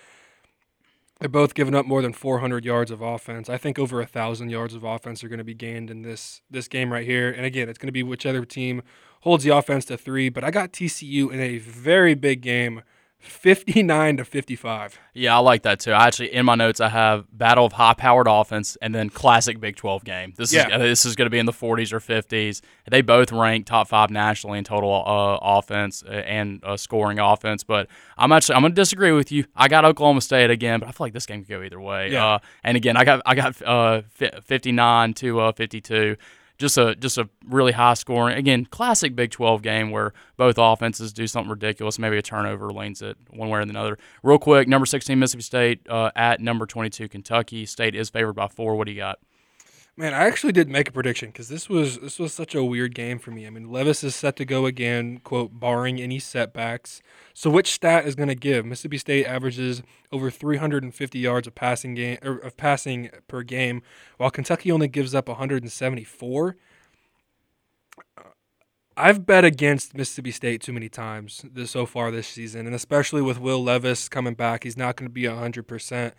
They're 1.21 1.29
both 1.29 1.55
giving 1.55 1.75
up 1.75 1.87
more 1.87 2.03
than 2.03 2.13
400 2.13 2.65
yards 2.65 2.91
of 2.91 3.01
offense. 3.01 3.49
I 3.49 3.57
think 3.57 3.79
over 3.79 4.01
a 4.01 4.07
thousand 4.07 4.51
yards 4.51 4.75
of 4.75 4.83
offense 4.85 5.23
are 5.23 5.29
going 5.29 5.39
to 5.39 5.45
be 5.45 5.55
gained 5.55 5.91
in 5.91 6.03
this 6.03 6.43
this 6.51 6.67
game 6.69 6.93
right 6.93 7.07
here. 7.07 7.31
And 7.31 7.47
again, 7.47 7.69
it's 7.69 7.79
going 7.79 7.89
to 7.89 7.93
be 7.93 8.03
whichever 8.03 8.45
team 8.45 8.83
holds 9.23 9.45
the 9.45 9.51
offense 9.51 9.85
to 9.87 9.97
three. 9.97 10.29
But 10.29 10.45
I 10.45 10.51
got 10.51 10.73
TCU 10.73 11.33
in 11.33 11.41
a 11.41 11.59
very 11.59 12.15
big 12.15 12.41
game 12.43 12.83
59 13.25 14.19
to 14.19 14.25
55. 14.25 14.99
Yeah, 15.15 15.37
I 15.37 15.39
like 15.39 15.63
that 15.63 15.81
too. 15.81 15.93
I 15.93 16.07
actually 16.07 16.33
in 16.35 16.45
my 16.45 16.55
notes 16.55 16.81
I 16.81 16.89
have 16.89 17.27
battle 17.37 17.65
of 17.67 17.73
high-powered 17.73 18.27
offense 18.29 18.77
and 18.83 18.95
then 18.95 19.11
classic 19.11 19.61
Big 19.61 19.77
12 19.77 20.05
game. 20.05 20.35
This 20.37 20.53
Yeah. 20.53 20.75
is 20.77 20.81
this 20.81 21.07
is 21.07 21.17
going 21.17 21.27
to 21.27 21.31
be 21.31 21.39
in 21.39 21.47
the 21.47 21.53
40s 21.53 21.93
or 21.93 22.01
50s. 22.01 22.61
They 22.91 23.01
both 23.03 23.33
rank 23.33 23.67
top 23.67 23.89
5 23.89 24.11
nationally 24.11 24.59
in 24.59 24.65
total 24.65 24.93
uh, 24.93 25.39
offense 25.43 26.03
uh, 26.07 26.11
and 26.11 26.63
uh, 26.65 26.77
scoring 26.77 27.19
offense, 27.19 27.65
but 27.65 27.89
I'm 28.19 28.33
actually 28.33 28.57
I'm 28.57 28.63
going 28.63 28.73
to 28.73 28.81
disagree 28.81 29.13
with 29.13 29.31
you. 29.33 29.45
I 29.57 29.69
got 29.69 29.85
Oklahoma 29.85 30.21
State 30.21 30.51
again, 30.51 30.81
but 30.81 30.89
I 30.89 30.93
feel 30.93 31.07
like 31.07 31.13
this 31.13 31.27
game 31.27 31.41
could 31.41 31.49
go 31.51 31.63
either 31.63 31.81
way. 31.81 32.13
Yeah. 32.13 32.27
Uh, 32.27 32.39
and 32.63 32.77
again, 32.77 32.97
I 32.97 33.05
got 33.05 33.23
I 33.27 33.35
got 33.35 33.61
uh, 33.63 34.03
59 34.43 35.15
to 35.15 35.41
uh, 35.41 35.53
52 35.53 36.17
just 36.59 36.79
a 36.79 36.95
just 36.95 37.19
a 37.19 37.29
really 37.49 37.73
high 37.73 37.95
scoring 37.95 38.37
again 38.37 38.65
classic 38.67 39.17
Big 39.17 39.31
12 39.31 39.63
game 39.63 39.91
where 39.91 40.13
both 40.37 40.57
offenses 40.59 41.13
do 41.13 41.27
something 41.27 41.51
ridiculous. 41.51 41.99
Maybe 41.99 42.17
a 42.17 42.23
turnover 42.23 42.73
leans 42.73 43.03
it 43.03 43.17
one 43.31 43.49
way 43.49 43.61
or 43.61 43.65
the 43.65 43.79
other 43.79 43.99
real 44.23 44.39
quick 44.39 44.69
number 44.69 44.87
16 44.87 45.19
Mississippi 45.19 45.43
State 45.43 45.89
uh, 45.89 46.11
at 46.15 46.41
number 46.41 46.67
22 46.67 47.09
Kentucky. 47.09 47.67
State 47.67 47.95
is 47.95 48.11
favored 48.11 48.35
by 48.35 48.49
four. 48.49 48.77
What 48.77 48.87
do 48.87 48.93
you 48.93 48.99
got 48.99 49.19
Man, 49.97 50.13
I 50.13 50.25
actually 50.25 50.53
did 50.53 50.69
make 50.69 50.89
a 50.89 50.93
prediction 50.93 51.29
because 51.29 51.49
this 51.49 51.69
was 51.69 51.99
this 52.01 52.19
was 52.19 52.33
such 52.33 52.57
a 52.57 52.65
weird 52.65 52.97
game 52.97 53.21
for 53.21 53.31
me. 53.31 53.47
I 53.47 53.51
mean, 53.51 53.71
Levis 53.71 54.03
is 54.03 54.17
set 54.17 54.35
to 54.37 54.45
go 54.45 54.67
again, 54.67 55.19
quote, 55.23 55.61
barring 55.61 56.01
any 56.01 56.19
setbacks. 56.19 57.01
So, 57.33 57.49
which 57.49 57.73
stat 57.73 58.05
is 58.05 58.17
going 58.17 58.29
to 58.29 58.35
give? 58.35 58.67
Mississippi 58.67 58.99
State 58.99 59.25
averages 59.25 59.85
over 60.11 60.33
350 60.33 61.19
yards 61.21 61.47
of 61.47 61.55
passing 61.55 61.95
game 61.95 62.19
or 62.25 62.39
of 62.39 62.57
passing 62.57 63.09
per 63.29 63.45
game, 63.45 63.83
while 64.17 64.31
Kentucky 64.31 64.73
only 64.73 64.89
gives 64.89 65.15
up 65.15 65.29
174. 65.29 66.57
Uh, 68.19 68.23
I've 68.97 69.25
bet 69.25 69.45
against 69.45 69.97
Mississippi 69.97 70.33
State 70.33 70.61
too 70.61 70.73
many 70.73 70.89
times 70.89 71.45
this, 71.53 71.71
so 71.71 71.87
far 71.87 72.11
this 72.11 72.27
season, 72.27 72.67
and 72.67 72.75
especially 72.75 73.23
with 73.23 73.39
Will 73.39 73.63
Levis 73.63 74.09
coming 74.09 74.35
back, 74.35 74.65
he's 74.65 74.77
not 74.77 74.97
going 74.97 75.09
to 75.09 75.13
be 75.13 75.23
100%. 75.23 76.13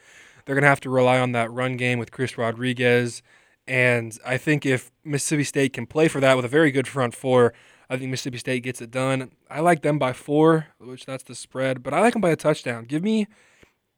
They're 0.46 0.56
going 0.56 0.62
to 0.62 0.70
have 0.70 0.80
to 0.82 0.90
rely 0.90 1.20
on 1.20 1.34
that 1.34 1.52
run 1.52 1.76
game 1.76 2.00
with 2.00 2.12
Chris 2.12 2.38
Rodriguez. 2.38 3.22
And 3.68 4.18
I 4.26 4.38
think 4.38 4.66
if 4.66 4.92
Mississippi 5.04 5.44
State 5.44 5.74
can 5.74 5.86
play 5.88 6.08
for 6.08 6.20
that 6.20 6.36
with 6.36 6.46
a 6.46 6.50
very 6.50 6.72
good 6.72 6.88
front 6.88 7.16
four, 7.16 7.54
I 7.90 7.98
think 7.98 8.12
Mississippi 8.12 8.38
State 8.38 8.64
gets 8.64 8.82
it 8.82 8.92
done. 8.92 9.32
I 9.50 9.60
like 9.60 9.82
them 9.82 9.98
by 9.98 10.14
four, 10.14 10.68
which 10.80 11.06
that's 11.06 11.24
the 11.24 11.36
spread, 11.36 11.84
but 11.84 11.94
I 11.94 12.02
like 12.02 12.14
them 12.14 12.22
by 12.22 12.30
a 12.30 12.36
touchdown. 12.36 12.86
Give 12.86 13.04
me 13.04 13.28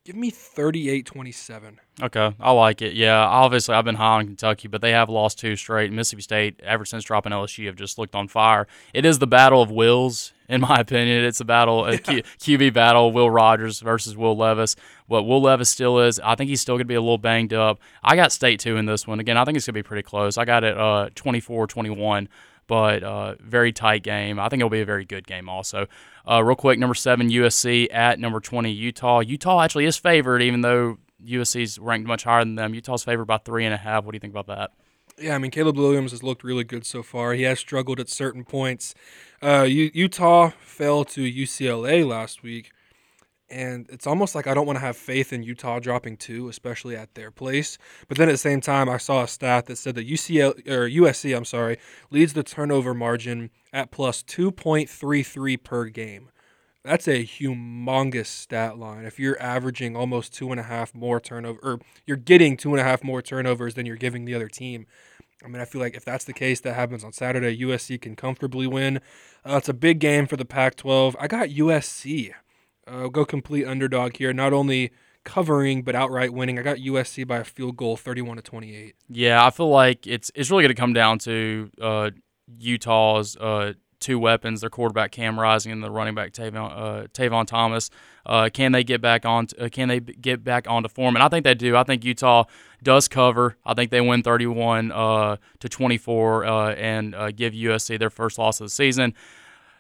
give 0.08 0.16
me 0.16 0.32
38-27. 0.32 1.80
Okay, 2.02 2.34
I 2.40 2.52
like 2.52 2.82
it. 2.82 2.94
Yeah, 2.94 3.20
obviously 3.26 3.76
I've 3.76 3.84
been 3.84 3.96
high 3.96 4.20
on 4.20 4.26
Kentucky, 4.26 4.70
but 4.70 4.80
they 4.80 4.92
have 4.92 5.10
lost 5.10 5.38
two 5.38 5.58
straight. 5.58 5.92
Mississippi 5.92 6.22
State, 6.22 6.62
ever 6.64 6.86
since 6.86 7.04
dropping 7.04 7.34
LSU, 7.34 7.66
have 7.66 7.76
just 7.76 7.98
looked 7.98 8.16
on 8.16 8.30
fire. 8.30 8.68
It 8.94 9.06
is 9.06 9.20
the 9.20 9.28
battle 9.28 9.62
of 9.62 9.70
wills, 9.70 10.32
in 10.48 10.62
my 10.62 10.78
opinion. 10.80 11.26
It's 11.26 11.42
a 11.42 11.46
battle, 11.46 11.86
a 11.86 11.98
Q, 11.98 12.24
QB 12.40 12.72
battle. 12.72 13.12
Will 13.12 13.30
Rogers 13.30 13.82
versus 13.82 14.16
Will 14.16 14.38
Levis. 14.38 14.78
What 15.08 15.26
Will 15.26 15.42
Levis 15.42 15.70
still 15.70 16.00
is, 16.00 16.22
I 16.22 16.36
think 16.36 16.50
he's 16.50 16.62
still 16.62 16.76
going 16.76 16.86
to 16.86 16.86
be 16.86 16.96
a 16.96 17.02
little 17.02 17.18
banged 17.18 17.54
up. 17.54 17.78
I 18.02 18.16
got 18.16 18.32
State 18.32 18.62
two 18.62 18.78
in 18.78 18.86
this 18.86 19.06
one. 19.06 19.20
Again, 19.20 19.36
I 19.36 19.44
think 19.44 19.58
it's 19.58 19.66
going 19.66 19.74
to 19.74 19.80
be 19.80 19.84
pretty 19.84 20.04
close. 20.04 20.38
I 20.38 20.46
got 20.46 20.64
it 20.64 20.78
uh, 20.78 21.10
24-21 21.16 22.30
but 22.68 23.04
uh, 23.04 23.36
very 23.40 23.72
tight 23.72 24.04
game. 24.04 24.40
I 24.40 24.50
think 24.50 24.60
it'll 24.62 24.70
be 24.70 24.82
a 24.82 24.86
very 24.86 25.06
good 25.06 25.26
game 25.26 25.50
also. 25.50 25.88
Uh, 26.30 26.44
real 26.44 26.56
quick, 26.56 26.78
number 26.78 26.94
seven 26.94 27.30
USC 27.30 27.88
at 27.94 28.20
number 28.20 28.40
twenty 28.40 28.72
Utah. 28.72 29.22
Utah 29.22 29.62
actually 29.62 29.86
is 29.86 29.98
favored, 29.98 30.42
even 30.42 30.62
though 30.62 30.98
USC's 31.26 31.80
ranked 31.80 32.08
much 32.08 32.24
higher 32.24 32.42
than 32.44 32.56
them. 32.56 32.74
Utah's 32.74 33.04
favored 33.04 33.26
by 33.26 33.38
three 33.38 33.66
and 33.66 33.74
a 33.74 33.78
half. 33.78 34.04
What 34.04 34.12
do 34.12 34.16
you 34.18 34.20
think 34.20 34.34
about 34.34 34.48
that? 34.48 34.72
Yeah, 35.20 35.34
I 35.34 35.38
mean 35.40 35.50
Caleb 35.52 35.78
Williams 35.78 36.12
has 36.12 36.22
looked 36.22 36.44
really 36.44 36.64
good 36.64 36.86
so 36.86 37.02
far. 37.02 37.34
He 37.34 37.44
has 37.44 37.60
struggled 37.60 38.00
at 38.00 38.10
certain 38.10 38.44
points. 38.44 38.94
Uh, 39.42 39.64
U- 39.64 39.92
Utah 39.94 40.52
fell 40.60 41.04
to 41.06 41.22
UCLA 41.22 42.08
last 42.08 42.44
week, 42.44 42.72
and 43.50 43.88
it's 43.90 44.08
almost 44.08 44.36
like 44.36 44.48
I 44.48 44.54
don't 44.54 44.66
want 44.66 44.78
to 44.78 44.86
have 44.86 44.98
faith 44.98 45.32
in 45.32 45.44
Utah 45.44 45.80
dropping 45.80 46.18
two, 46.18 46.50
especially 46.50 46.96
at 46.96 47.16
their 47.16 47.32
place. 47.32 47.78
But 48.08 48.18
then 48.18 48.30
at 48.30 48.34
the 48.34 48.38
same 48.38 48.62
time, 48.62 48.90
I 48.90 48.98
saw 48.98 49.24
a 49.24 49.28
stat 49.28 49.68
that 49.68 49.78
said 49.78 49.96
that 49.96 50.08
UCL 50.08 50.68
or 50.68 50.90
USC, 50.90 51.36
I'm 51.36 51.46
sorry, 51.46 51.78
leads 52.12 52.34
the 52.34 52.44
turnover 52.44 52.94
margin 52.94 53.50
at 53.72 53.92
plus 53.92 54.22
two 54.24 54.52
point 54.52 54.90
three 54.90 55.24
three 55.24 55.58
per 55.58 55.86
game. 55.86 56.30
That's 56.84 57.08
a 57.08 57.26
humongous 57.26 58.28
stat 58.28 58.78
line. 58.78 59.06
If 59.06 59.20
you're 59.20 59.42
averaging 59.42 59.96
almost 59.96 60.34
two 60.34 60.52
and 60.52 60.60
a 60.60 60.64
half 60.64 60.96
more 60.96 61.20
turnover, 61.20 61.60
or 61.62 61.80
you're 62.06 62.16
getting 62.16 62.56
two 62.56 62.72
and 62.72 62.80
a 62.80 62.84
half 62.84 63.04
more 63.04 63.22
turnovers 63.22 63.74
than 63.74 63.86
you're 63.86 63.98
giving 63.98 64.26
the 64.26 64.36
other 64.36 64.48
team. 64.48 64.86
I 65.44 65.50
mean, 65.50 65.62
I 65.62 65.66
feel 65.66 65.82
like 65.82 65.96
if 65.96 66.04
that's 66.04 66.26
the 66.26 66.34
case, 66.34 66.62
that 66.62 66.74
happens 66.74 67.04
on 67.04 67.14
Saturday. 67.14 67.58
USC 67.58 68.02
can 68.02 68.16
comfortably 68.16 68.68
win. 68.68 68.98
Uh, 69.46 69.58
it's 69.58 69.70
a 69.70 69.74
big 69.74 70.00
game 70.00 70.26
for 70.26 70.36
the 70.36 70.46
Pac-12. 70.46 71.16
I 71.20 71.28
got 71.28 71.50
USC. 71.50 72.34
Uh, 72.88 73.08
go 73.08 73.26
complete 73.26 73.66
underdog 73.66 74.18
here. 74.18 74.34
Not 74.34 74.54
only 74.54 74.92
covering 75.28 75.82
but 75.82 75.94
outright 75.94 76.32
winning. 76.32 76.58
I 76.58 76.62
got 76.62 76.78
USC 76.78 77.28
by 77.28 77.40
a 77.40 77.44
field 77.44 77.76
goal, 77.76 77.98
thirty-one 77.98 78.38
to 78.38 78.42
twenty-eight. 78.42 78.96
Yeah, 79.10 79.46
I 79.46 79.50
feel 79.50 79.70
like 79.70 80.08
it's 80.08 80.32
it's 80.34 80.50
really 80.50 80.64
going 80.64 80.76
to 80.76 80.80
come 80.80 80.94
down 80.94 81.20
to 81.20 81.70
uh, 81.82 82.12
Utah's 82.58 83.36
uh, 83.36 83.74
two 84.00 84.20
weapons: 84.20 84.62
their 84.62 84.70
quarterback 84.70 85.12
Cam 85.12 85.38
Rising 85.38 85.74
and 85.74 85.84
the 85.84 85.92
running 85.92 86.16
back 86.16 86.32
Tavion, 86.32 86.72
uh, 86.72 87.08
Tavion 87.14 87.46
Thomas. 87.46 87.90
Uh, 88.26 88.50
can 88.54 88.72
they 88.72 88.84
get 88.86 89.02
back 89.02 89.26
on? 89.26 89.48
Uh, 89.60 89.68
can 89.70 89.90
they 89.90 90.00
b- 90.00 90.14
get 90.20 90.44
back 90.44 90.66
onto 90.70 90.88
form? 90.88 91.16
And 91.16 91.24
I 91.24 91.28
think 91.28 91.44
they 91.44 91.54
do. 91.54 91.76
I 91.76 91.84
think 91.84 92.06
Utah 92.06 92.46
does 92.82 93.10
cover. 93.10 93.58
I 93.66 93.74
think 93.74 93.92
they 93.92 94.02
win 94.02 94.24
31 94.24 94.92
uh, 94.92 95.38
to 95.60 95.70
24 95.70 96.46
uh, 96.46 96.74
and 96.76 97.16
give 97.36 97.54
USC 97.54 98.00
their 98.00 98.10
first 98.10 98.38
loss 98.38 98.62
of 98.62 98.66
the 98.66 98.72
season. 98.72 99.14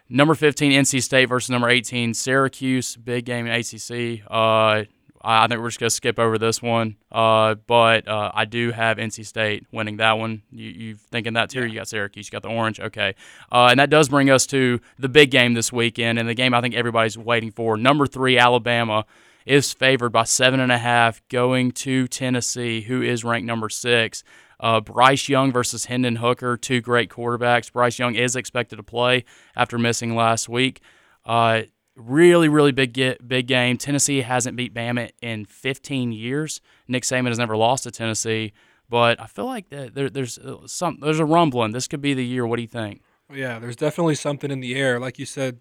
Number 0.10 0.36
15, 0.36 0.72
NC 0.72 1.04
State 1.04 1.26
versus 1.26 1.50
number 1.50 1.70
18, 1.70 2.14
Syracuse. 2.14 2.96
Big 2.96 3.26
game 3.26 3.46
in 3.46 3.52
ACC. 3.52 4.24
Uh, 4.30 4.86
I 5.22 5.48
think 5.48 5.60
we're 5.60 5.68
just 5.68 5.80
going 5.80 5.90
to 5.90 5.96
skip 5.96 6.20
over 6.20 6.38
this 6.38 6.62
one. 6.62 6.96
Uh, 7.12 7.56
but 7.56 8.08
uh, 8.08 8.32
I 8.34 8.46
do 8.46 8.72
have 8.72 8.98
NC 8.98 9.26
State 9.26 9.66
winning 9.72 9.98
that 9.98 10.18
one. 10.18 10.44
You, 10.52 10.70
you 10.70 10.96
thinking 10.96 11.34
that 11.34 11.50
too? 11.50 11.66
You 11.66 11.76
got 11.76 11.90
Syracuse, 11.90 12.28
you 12.28 12.32
got 12.32 12.44
the 12.44 12.50
orange. 12.50 12.80
Okay. 12.80 13.16
Uh, 13.52 13.68
and 13.72 13.80
that 13.80 13.90
does 13.90 14.08
bring 14.08 14.30
us 14.30 14.46
to 14.48 14.80
the 14.98 15.10
big 15.10 15.32
game 15.32 15.54
this 15.54 15.74
weekend, 15.74 16.20
and 16.20 16.30
the 16.30 16.34
game 16.34 16.54
I 16.54 16.62
think 16.62 16.76
everybody's 16.76 17.18
waiting 17.18 17.52
for. 17.52 17.76
Number 17.76 18.08
three, 18.08 18.38
Alabama 18.38 19.06
is 19.46 19.74
favored 19.74 20.12
by 20.12 20.24
seven 20.24 20.60
and 20.60 20.72
a 20.72 20.78
half 20.78 21.22
going 21.30 21.72
to 21.72 22.08
Tennessee, 22.08 22.82
who 22.82 23.02
is 23.02 23.24
ranked 23.24 23.48
number 23.48 23.70
six. 23.70 24.24
Uh, 24.60 24.82
Bryce 24.82 25.30
Young 25.30 25.52
versus 25.52 25.86
Hendon 25.86 26.18
Hooker, 26.18 26.58
two 26.58 26.82
great 26.82 27.10
quarterbacks. 27.10 27.72
Bryce 27.72 28.00
Young 28.00 28.16
is 28.16 28.36
expected 28.36 28.78
to 28.78 28.84
play 28.84 29.24
after 29.56 29.78
missing 29.78 30.16
last 30.16 30.50
week. 30.50 30.82
Uh, 31.26 31.64
really, 31.96 32.48
really 32.48 32.72
big 32.72 32.94
get, 32.94 33.28
big 33.28 33.48
game. 33.48 33.78
Tennessee 33.78 34.22
hasn't 34.22 34.56
beat 34.56 34.74
Bama 34.74 35.12
in 35.22 35.46
15 35.46 36.12
years. 36.12 36.62
Nick 36.88 37.04
Saban 37.04 37.28
has 37.28 37.38
never 37.38 37.58
lost 37.58 37.84
to 37.84 37.92
Tennessee, 37.92 38.54
but 38.90 39.20
I 39.20 39.28
feel 39.28 39.46
like 39.46 39.70
there, 39.70 40.10
there's 40.10 40.38
uh, 40.38 40.66
some 40.66 41.00
there's 41.02 41.20
a 41.20 41.26
rumbling. 41.26 41.72
This 41.72 41.88
could 41.88 42.02
be 42.02 42.14
the 42.14 42.26
year. 42.26 42.48
What 42.48 42.56
do 42.56 42.62
you 42.62 42.68
think? 42.68 43.02
Yeah, 43.34 43.60
there's 43.60 43.76
definitely 43.76 44.16
something 44.16 44.52
in 44.52 44.62
the 44.62 44.76
air. 44.76 45.00
Like 45.00 45.20
you 45.20 45.26
said, 45.26 45.60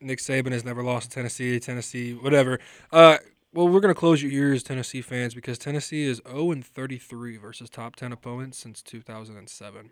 Nick 0.00 0.20
Saban 0.20 0.52
has 0.52 0.64
never 0.64 0.82
lost 0.82 1.10
to 1.10 1.14
Tennessee, 1.16 1.58
Tennessee, 1.58 2.14
whatever. 2.14 2.60
Uh, 2.92 3.18
well, 3.52 3.68
we're 3.68 3.80
gonna 3.80 3.94
close 3.94 4.22
your 4.22 4.32
ears, 4.32 4.62
Tennessee 4.62 5.02
fans, 5.02 5.34
because 5.34 5.58
Tennessee 5.58 6.04
is 6.04 6.20
0 6.28 6.50
and 6.52 6.64
33 6.64 7.36
versus 7.36 7.68
top 7.70 7.96
10 7.96 8.12
opponents 8.12 8.58
since 8.58 8.82
2007. 8.82 9.90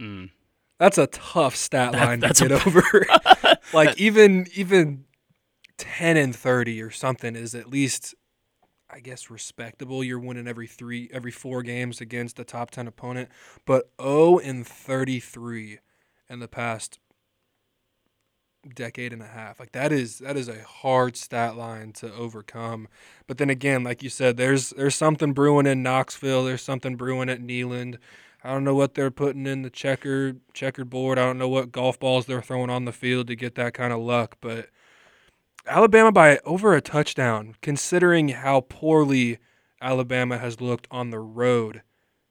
Mm. 0.00 0.30
That's 0.78 0.98
a 0.98 1.06
tough 1.08 1.56
stat 1.56 1.92
That- 1.92 2.06
line 2.06 2.20
that's 2.20 2.38
to 2.40 2.46
a- 2.46 2.48
get 2.48 2.66
over. 2.66 3.06
like 3.72 3.98
even 3.98 4.46
even 4.54 5.04
10 5.78 6.16
and 6.16 6.34
30 6.34 6.80
or 6.82 6.90
something 6.90 7.34
is 7.36 7.54
at 7.54 7.68
least 7.68 8.14
I 8.90 9.00
guess 9.00 9.28
respectable. 9.28 10.04
You're 10.04 10.20
winning 10.20 10.46
every 10.46 10.68
3 10.68 11.10
every 11.12 11.32
4 11.32 11.62
games 11.62 12.00
against 12.00 12.38
a 12.38 12.44
top 12.44 12.70
10 12.70 12.86
opponent, 12.86 13.28
but 13.66 13.90
0 14.00 14.38
and 14.38 14.64
33 14.66 15.78
in 16.30 16.38
the 16.38 16.46
past 16.48 16.98
decade 18.74 19.12
and 19.12 19.22
a 19.22 19.26
half. 19.26 19.58
Like 19.60 19.72
that 19.72 19.92
is 19.92 20.18
that 20.18 20.36
is 20.36 20.48
a 20.48 20.62
hard 20.62 21.16
stat 21.16 21.56
line 21.56 21.92
to 21.94 22.12
overcome. 22.12 22.88
But 23.26 23.38
then 23.38 23.50
again, 23.50 23.84
like 23.84 24.02
you 24.02 24.10
said, 24.10 24.36
there's 24.36 24.70
there's 24.70 24.94
something 24.94 25.32
brewing 25.32 25.66
in 25.66 25.82
Knoxville. 25.82 26.44
There's 26.44 26.62
something 26.62 26.96
brewing 26.96 27.28
at 27.28 27.40
Neyland. 27.40 27.98
I 28.42 28.52
don't 28.52 28.64
know 28.64 28.74
what 28.74 28.94
they're 28.94 29.10
putting 29.10 29.46
in 29.46 29.62
the 29.62 29.70
checker 29.70 30.36
checkered 30.52 30.90
board. 30.90 31.18
I 31.18 31.24
don't 31.24 31.38
know 31.38 31.48
what 31.48 31.72
golf 31.72 31.98
balls 31.98 32.26
they're 32.26 32.42
throwing 32.42 32.70
on 32.70 32.84
the 32.84 32.92
field 32.92 33.26
to 33.28 33.36
get 33.36 33.54
that 33.54 33.74
kind 33.74 33.92
of 33.92 34.00
luck. 34.00 34.36
But 34.40 34.68
Alabama 35.66 36.12
by 36.12 36.38
over 36.44 36.74
a 36.74 36.82
touchdown, 36.82 37.56
considering 37.62 38.28
how 38.28 38.60
poorly 38.60 39.38
Alabama 39.80 40.38
has 40.38 40.60
looked 40.60 40.86
on 40.90 41.10
the 41.10 41.18
road, 41.18 41.82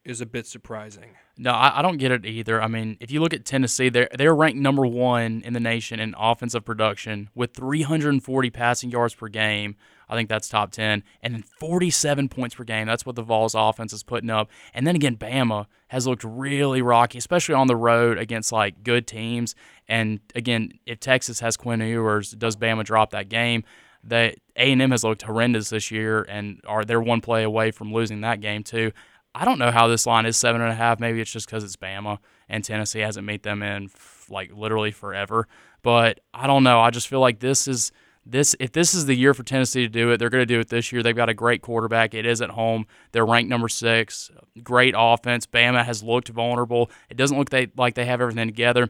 is 0.05 0.21
a 0.21 0.25
bit 0.25 0.45
surprising. 0.45 1.15
No, 1.37 1.51
I, 1.51 1.79
I 1.79 1.81
don't 1.81 1.97
get 1.97 2.11
it 2.11 2.25
either. 2.25 2.61
I 2.61 2.67
mean, 2.67 2.97
if 2.99 3.09
you 3.09 3.21
look 3.21 3.33
at 3.33 3.45
Tennessee, 3.45 3.89
they're 3.89 4.09
they're 4.17 4.35
ranked 4.35 4.59
number 4.59 4.85
one 4.85 5.41
in 5.45 5.53
the 5.53 5.59
nation 5.59 5.99
in 5.99 6.13
offensive 6.17 6.65
production 6.65 7.29
with 7.33 7.53
340 7.53 8.49
passing 8.49 8.91
yards 8.91 9.15
per 9.15 9.27
game. 9.29 9.75
I 10.09 10.15
think 10.15 10.29
that's 10.29 10.47
top 10.47 10.71
10. 10.71 11.03
And 11.21 11.33
then 11.33 11.43
47 11.59 12.29
points 12.29 12.55
per 12.55 12.63
game. 12.63 12.85
That's 12.85 13.05
what 13.05 13.15
the 13.15 13.23
Vols 13.23 13.55
offense 13.55 13.93
is 13.93 14.03
putting 14.03 14.29
up. 14.29 14.49
And 14.73 14.85
then 14.85 14.95
again, 14.95 15.15
Bama 15.15 15.65
has 15.87 16.05
looked 16.05 16.23
really 16.23 16.81
rocky, 16.81 17.17
especially 17.17 17.55
on 17.55 17.67
the 17.67 17.75
road 17.75 18.17
against 18.17 18.51
like 18.51 18.83
good 18.83 19.07
teams. 19.07 19.55
And 19.87 20.19
again, 20.35 20.73
if 20.85 20.99
Texas 20.99 21.39
has 21.39 21.57
Quinn 21.57 21.81
Ewers, 21.81 22.31
does 22.31 22.55
Bama 22.55 22.83
drop 22.83 23.11
that 23.11 23.29
game? 23.29 23.63
That 24.03 24.35
A&M 24.57 24.91
has 24.91 25.03
looked 25.03 25.21
horrendous 25.21 25.69
this 25.69 25.89
year, 25.89 26.23
and 26.23 26.59
are 26.67 26.83
they're 26.83 27.01
one 27.01 27.21
play 27.21 27.43
away 27.43 27.71
from 27.71 27.93
losing 27.93 28.19
that 28.21 28.41
game 28.41 28.61
too. 28.61 28.91
I 29.35 29.45
don't 29.45 29.59
know 29.59 29.71
how 29.71 29.87
this 29.87 30.05
line 30.05 30.25
is 30.25 30.37
seven 30.37 30.61
and 30.61 30.71
a 30.71 30.75
half. 30.75 30.99
Maybe 30.99 31.19
it's 31.19 31.31
just 31.31 31.47
because 31.47 31.63
it's 31.63 31.75
Bama 31.75 32.19
and 32.47 32.63
Tennessee 32.63 32.99
hasn't 32.99 33.25
made 33.25 33.43
them 33.43 33.63
in 33.63 33.85
f- 33.85 34.27
like 34.29 34.51
literally 34.53 34.91
forever. 34.91 35.47
But 35.81 36.19
I 36.33 36.47
don't 36.47 36.63
know. 36.63 36.79
I 36.79 36.91
just 36.91 37.07
feel 37.07 37.19
like 37.19 37.39
this 37.39 37.67
is 37.67 37.91
this 38.25 38.55
if 38.59 38.71
this 38.71 38.93
is 38.93 39.05
the 39.05 39.15
year 39.15 39.33
for 39.33 39.43
Tennessee 39.43 39.81
to 39.81 39.89
do 39.89 40.11
it, 40.11 40.17
they're 40.17 40.29
going 40.29 40.43
to 40.43 40.45
do 40.45 40.59
it 40.59 40.69
this 40.69 40.91
year. 40.91 41.03
They've 41.03 41.15
got 41.15 41.29
a 41.29 41.33
great 41.33 41.61
quarterback. 41.61 42.13
It 42.13 42.25
is 42.25 42.41
at 42.41 42.51
home. 42.51 42.85
They're 43.11 43.25
ranked 43.25 43.49
number 43.49 43.67
six. 43.67 44.31
Great 44.63 44.93
offense. 44.97 45.45
Bama 45.45 45.83
has 45.83 46.03
looked 46.03 46.29
vulnerable. 46.29 46.89
It 47.09 47.17
doesn't 47.17 47.37
look 47.37 47.49
they, 47.49 47.67
like 47.75 47.95
they 47.95 48.05
have 48.05 48.21
everything 48.21 48.47
together. 48.47 48.87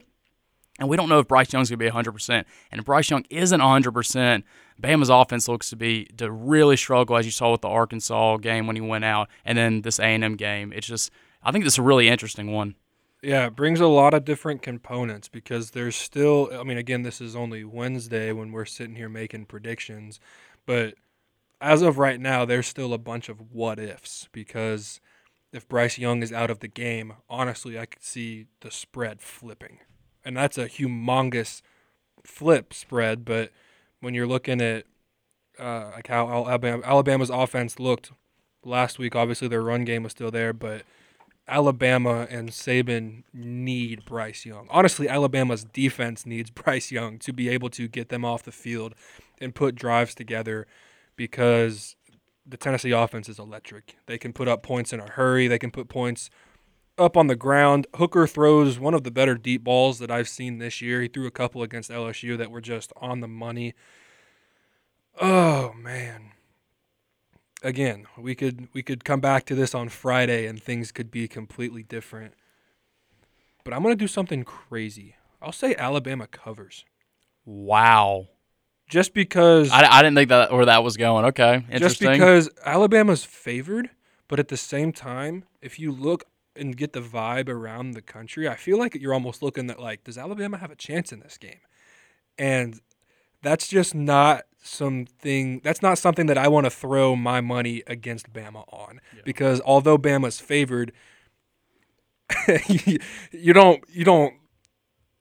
And 0.78 0.88
we 0.88 0.96
don't 0.96 1.08
know 1.08 1.20
if 1.20 1.28
Bryce 1.28 1.52
Young's 1.52 1.70
going 1.70 1.78
to 1.78 1.84
be 1.84 1.90
100%. 1.90 2.44
And 2.72 2.80
if 2.80 2.84
Bryce 2.84 3.08
Young 3.08 3.24
isn't 3.30 3.60
100%, 3.60 4.42
Bama's 4.82 5.08
offense 5.08 5.46
looks 5.46 5.70
to 5.70 5.76
be 5.76 6.06
to 6.16 6.30
really 6.30 6.76
struggle, 6.76 7.16
as 7.16 7.24
you 7.24 7.30
saw 7.30 7.52
with 7.52 7.60
the 7.60 7.68
Arkansas 7.68 8.38
game 8.38 8.66
when 8.66 8.74
he 8.74 8.82
went 8.82 9.04
out, 9.04 9.28
and 9.44 9.56
then 9.56 9.82
this 9.82 10.00
A&M 10.00 10.34
game. 10.34 10.72
It's 10.72 10.86
just, 10.86 11.12
I 11.44 11.52
think 11.52 11.64
this 11.64 11.74
is 11.74 11.78
a 11.78 11.82
really 11.82 12.08
interesting 12.08 12.52
one. 12.52 12.74
Yeah, 13.22 13.46
it 13.46 13.56
brings 13.56 13.80
a 13.80 13.86
lot 13.86 14.12
of 14.14 14.24
different 14.24 14.62
components 14.62 15.28
because 15.28 15.70
there's 15.70 15.96
still, 15.96 16.50
I 16.52 16.62
mean, 16.62 16.76
again, 16.76 17.02
this 17.02 17.20
is 17.20 17.34
only 17.34 17.64
Wednesday 17.64 18.32
when 18.32 18.52
we're 18.52 18.66
sitting 18.66 18.96
here 18.96 19.08
making 19.08 19.46
predictions, 19.46 20.20
but 20.66 20.94
as 21.60 21.80
of 21.80 21.96
right 21.96 22.20
now, 22.20 22.44
there's 22.44 22.66
still 22.66 22.92
a 22.92 22.98
bunch 22.98 23.30
of 23.30 23.52
what 23.52 23.78
ifs 23.78 24.28
because 24.32 25.00
if 25.52 25.66
Bryce 25.66 25.96
Young 25.96 26.22
is 26.22 26.32
out 26.32 26.50
of 26.50 26.58
the 26.58 26.68
game, 26.68 27.14
honestly, 27.30 27.78
I 27.78 27.86
could 27.86 28.02
see 28.02 28.46
the 28.60 28.70
spread 28.70 29.22
flipping. 29.22 29.78
And 30.24 30.36
that's 30.36 30.56
a 30.56 30.66
humongous 30.66 31.60
flip 32.24 32.72
spread, 32.72 33.24
but 33.24 33.50
when 34.00 34.14
you're 34.14 34.26
looking 34.26 34.60
at 34.60 34.84
uh, 35.58 35.90
like 35.94 36.08
how 36.08 36.26
Alabama, 36.28 36.82
Alabama's 36.84 37.30
offense 37.30 37.78
looked 37.78 38.12
last 38.64 38.98
week, 38.98 39.14
obviously 39.14 39.48
their 39.48 39.62
run 39.62 39.84
game 39.84 40.02
was 40.02 40.12
still 40.12 40.30
there, 40.30 40.52
but 40.52 40.82
Alabama 41.46 42.26
and 42.30 42.50
Saban 42.50 43.22
need 43.32 44.04
Bryce 44.04 44.46
Young. 44.46 44.66
Honestly, 44.70 45.08
Alabama's 45.08 45.64
defense 45.64 46.24
needs 46.24 46.50
Bryce 46.62 46.90
Young 46.90 47.18
to 47.20 47.32
be 47.32 47.48
able 47.48 47.70
to 47.70 47.86
get 47.88 48.08
them 48.08 48.24
off 48.24 48.42
the 48.42 48.52
field 48.52 48.94
and 49.40 49.54
put 49.54 49.74
drives 49.74 50.14
together 50.14 50.66
because 51.16 51.96
the 52.46 52.56
Tennessee 52.56 52.92
offense 52.92 53.28
is 53.28 53.38
electric. 53.38 53.96
They 54.06 54.18
can 54.18 54.32
put 54.32 54.48
up 54.48 54.62
points 54.62 54.92
in 54.92 55.00
a 55.00 55.10
hurry, 55.10 55.48
they 55.48 55.58
can 55.58 55.70
put 55.70 55.88
points 55.88 56.30
up 56.98 57.16
on 57.16 57.26
the 57.26 57.36
ground. 57.36 57.86
Hooker 57.96 58.26
throws 58.26 58.78
one 58.78 58.94
of 58.94 59.04
the 59.04 59.10
better 59.10 59.36
deep 59.36 59.64
balls 59.64 59.98
that 59.98 60.10
I've 60.10 60.28
seen 60.28 60.58
this 60.58 60.80
year. 60.80 61.02
He 61.02 61.08
threw 61.08 61.26
a 61.26 61.30
couple 61.30 61.62
against 61.62 61.90
LSU 61.90 62.36
that 62.38 62.50
were 62.50 62.60
just 62.60 62.92
on 62.96 63.20
the 63.20 63.28
money. 63.28 63.74
Oh, 65.20 65.72
man 65.74 66.32
again, 67.64 68.06
we 68.16 68.34
could 68.36 68.68
we 68.72 68.82
could 68.82 69.04
come 69.04 69.20
back 69.20 69.46
to 69.46 69.54
this 69.54 69.74
on 69.74 69.88
Friday 69.88 70.46
and 70.46 70.62
things 70.62 70.92
could 70.92 71.10
be 71.10 71.26
completely 71.26 71.82
different. 71.82 72.34
But 73.64 73.72
I'm 73.72 73.82
gonna 73.82 73.96
do 73.96 74.06
something 74.06 74.44
crazy. 74.44 75.16
I'll 75.42 75.52
say 75.52 75.74
Alabama 75.74 76.26
covers. 76.26 76.84
Wow. 77.44 78.28
Just 78.88 79.14
because 79.14 79.70
I, 79.70 79.86
I 79.86 80.02
didn't 80.02 80.14
think 80.14 80.28
that 80.28 80.52
where 80.52 80.66
that 80.66 80.84
was 80.84 80.96
going. 80.98 81.24
Okay, 81.26 81.64
interesting. 81.70 81.80
Just 81.80 82.00
because 82.00 82.50
Alabama's 82.64 83.24
favored, 83.24 83.90
but 84.28 84.38
at 84.38 84.48
the 84.48 84.58
same 84.58 84.92
time, 84.92 85.44
if 85.62 85.78
you 85.78 85.90
look 85.90 86.24
and 86.56 86.76
get 86.76 86.92
the 86.92 87.00
vibe 87.00 87.48
around 87.48 87.92
the 87.92 88.02
country, 88.02 88.48
I 88.48 88.56
feel 88.56 88.78
like 88.78 88.94
you're 88.94 89.14
almost 89.14 89.42
looking 89.42 89.70
at 89.70 89.80
like, 89.80 90.04
does 90.04 90.18
Alabama 90.18 90.58
have 90.58 90.70
a 90.70 90.76
chance 90.76 91.12
in 91.12 91.20
this 91.20 91.38
game? 91.38 91.60
And 92.38 92.80
that's 93.42 93.68
just 93.68 93.94
not 93.94 94.44
something 94.62 95.60
that's 95.62 95.82
not 95.82 95.98
something 95.98 96.26
that 96.26 96.38
I 96.38 96.48
want 96.48 96.64
to 96.64 96.70
throw 96.70 97.14
my 97.14 97.42
money 97.42 97.82
against 97.86 98.32
Bama 98.32 98.64
on 98.72 99.00
yeah. 99.14 99.20
because 99.24 99.60
although 99.60 99.98
Bama's 99.98 100.40
favored 100.40 100.92
you 102.58 103.52
don't 103.52 103.84
you 103.90 104.04
don't 104.04 104.34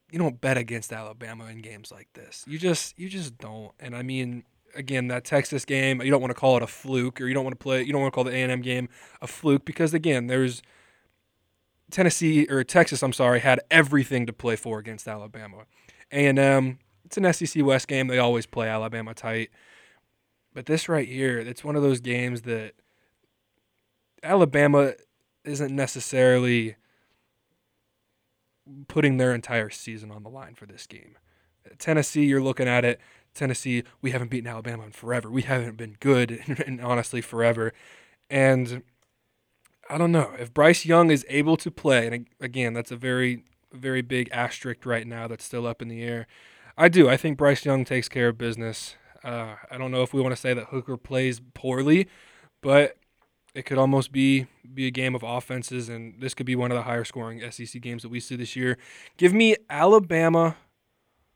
you 0.09 0.19
don't 0.19 0.39
bet 0.39 0.57
against 0.57 0.93
Alabama 0.93 1.47
in 1.47 1.61
games 1.61 1.91
like 1.91 2.07
this. 2.13 2.45
You 2.47 2.57
just 2.57 2.97
you 2.97 3.09
just 3.09 3.37
don't. 3.37 3.73
And 3.79 3.95
I 3.95 4.01
mean 4.01 4.43
again 4.75 5.07
that 5.09 5.25
Texas 5.25 5.65
game, 5.65 6.01
you 6.01 6.09
don't 6.09 6.21
want 6.21 6.31
to 6.31 6.39
call 6.39 6.55
it 6.55 6.63
a 6.63 6.67
fluke 6.67 7.19
or 7.19 7.27
you 7.27 7.33
don't 7.33 7.43
want 7.43 7.59
to 7.59 7.61
play 7.61 7.83
you 7.83 7.91
don't 7.91 8.01
want 8.01 8.13
to 8.13 8.15
call 8.15 8.23
the 8.23 8.31
A&M 8.31 8.61
game 8.61 8.87
a 9.21 9.27
fluke 9.27 9.65
because 9.65 9.93
again, 9.93 10.27
there's 10.27 10.61
Tennessee 11.93 12.45
or 12.49 12.63
Texas, 12.63 13.01
I'm 13.01 13.13
sorry, 13.13 13.39
had 13.39 13.61
everything 13.71 14.25
to 14.25 14.33
play 14.33 14.55
for 14.55 14.79
against 14.79 15.07
Alabama. 15.07 15.65
A&M 16.11 16.79
it's 17.05 17.17
an 17.17 17.31
SEC 17.47 17.63
West 17.63 17.87
game. 17.87 18.07
They 18.07 18.17
always 18.17 18.45
play 18.45 18.67
Alabama 18.67 19.13
tight. 19.13 19.51
But 20.53 20.65
this 20.65 20.87
right 20.87 21.07
here, 21.07 21.39
it's 21.39 21.63
one 21.63 21.75
of 21.75 21.81
those 21.81 21.99
games 21.99 22.41
that 22.43 22.73
Alabama 24.21 24.93
isn't 25.43 25.75
necessarily 25.75 26.75
putting 28.87 29.17
their 29.17 29.33
entire 29.33 29.69
season 29.69 30.11
on 30.11 30.23
the 30.23 30.29
line 30.29 30.55
for 30.55 30.65
this 30.65 30.87
game. 30.87 31.17
Tennessee, 31.77 32.25
you're 32.25 32.41
looking 32.41 32.67
at 32.67 32.85
it. 32.85 32.99
Tennessee, 33.33 33.83
we 34.01 34.11
haven't 34.11 34.29
beaten 34.29 34.47
Alabama 34.47 34.83
in 34.83 34.91
forever. 34.91 35.29
We 35.29 35.41
haven't 35.41 35.75
been 35.75 35.97
good, 35.99 36.31
in 36.67 36.79
honestly, 36.79 37.21
forever. 37.21 37.73
And 38.29 38.83
I 39.93 39.99
don't 39.99 40.11
know 40.11 40.33
if 40.39 40.51
Bryce 40.51 40.85
Young 40.85 41.11
is 41.11 41.23
able 41.29 41.55
to 41.57 41.69
play. 41.69 42.07
And 42.07 42.27
again, 42.41 42.73
that's 42.73 42.89
a 42.89 42.95
very, 42.95 43.43
very 43.71 44.01
big 44.01 44.27
asterisk 44.31 44.87
right 44.87 45.05
now. 45.05 45.27
That's 45.27 45.45
still 45.45 45.67
up 45.67 45.83
in 45.83 45.87
the 45.87 46.01
air. 46.01 46.25
I 46.75 46.89
do. 46.89 47.07
I 47.07 47.15
think 47.15 47.37
Bryce 47.37 47.63
Young 47.63 47.85
takes 47.85 48.09
care 48.09 48.29
of 48.29 48.37
business. 48.39 48.95
Uh, 49.23 49.53
I 49.69 49.77
don't 49.77 49.91
know 49.91 50.01
if 50.01 50.11
we 50.11 50.19
want 50.19 50.33
to 50.33 50.41
say 50.41 50.55
that 50.55 50.65
Hooker 50.65 50.97
plays 50.97 51.41
poorly, 51.53 52.07
but 52.61 52.97
it 53.53 53.67
could 53.67 53.77
almost 53.77 54.11
be 54.11 54.47
be 54.73 54.87
a 54.87 54.91
game 54.91 55.13
of 55.13 55.21
offenses, 55.21 55.89
and 55.89 56.19
this 56.19 56.33
could 56.33 56.47
be 56.47 56.55
one 56.55 56.71
of 56.71 56.75
the 56.75 56.81
higher 56.81 57.03
scoring 57.03 57.39
SEC 57.51 57.79
games 57.79 58.01
that 58.01 58.09
we 58.09 58.19
see 58.19 58.35
this 58.35 58.55
year. 58.55 58.79
Give 59.17 59.31
me 59.31 59.55
Alabama, 59.69 60.57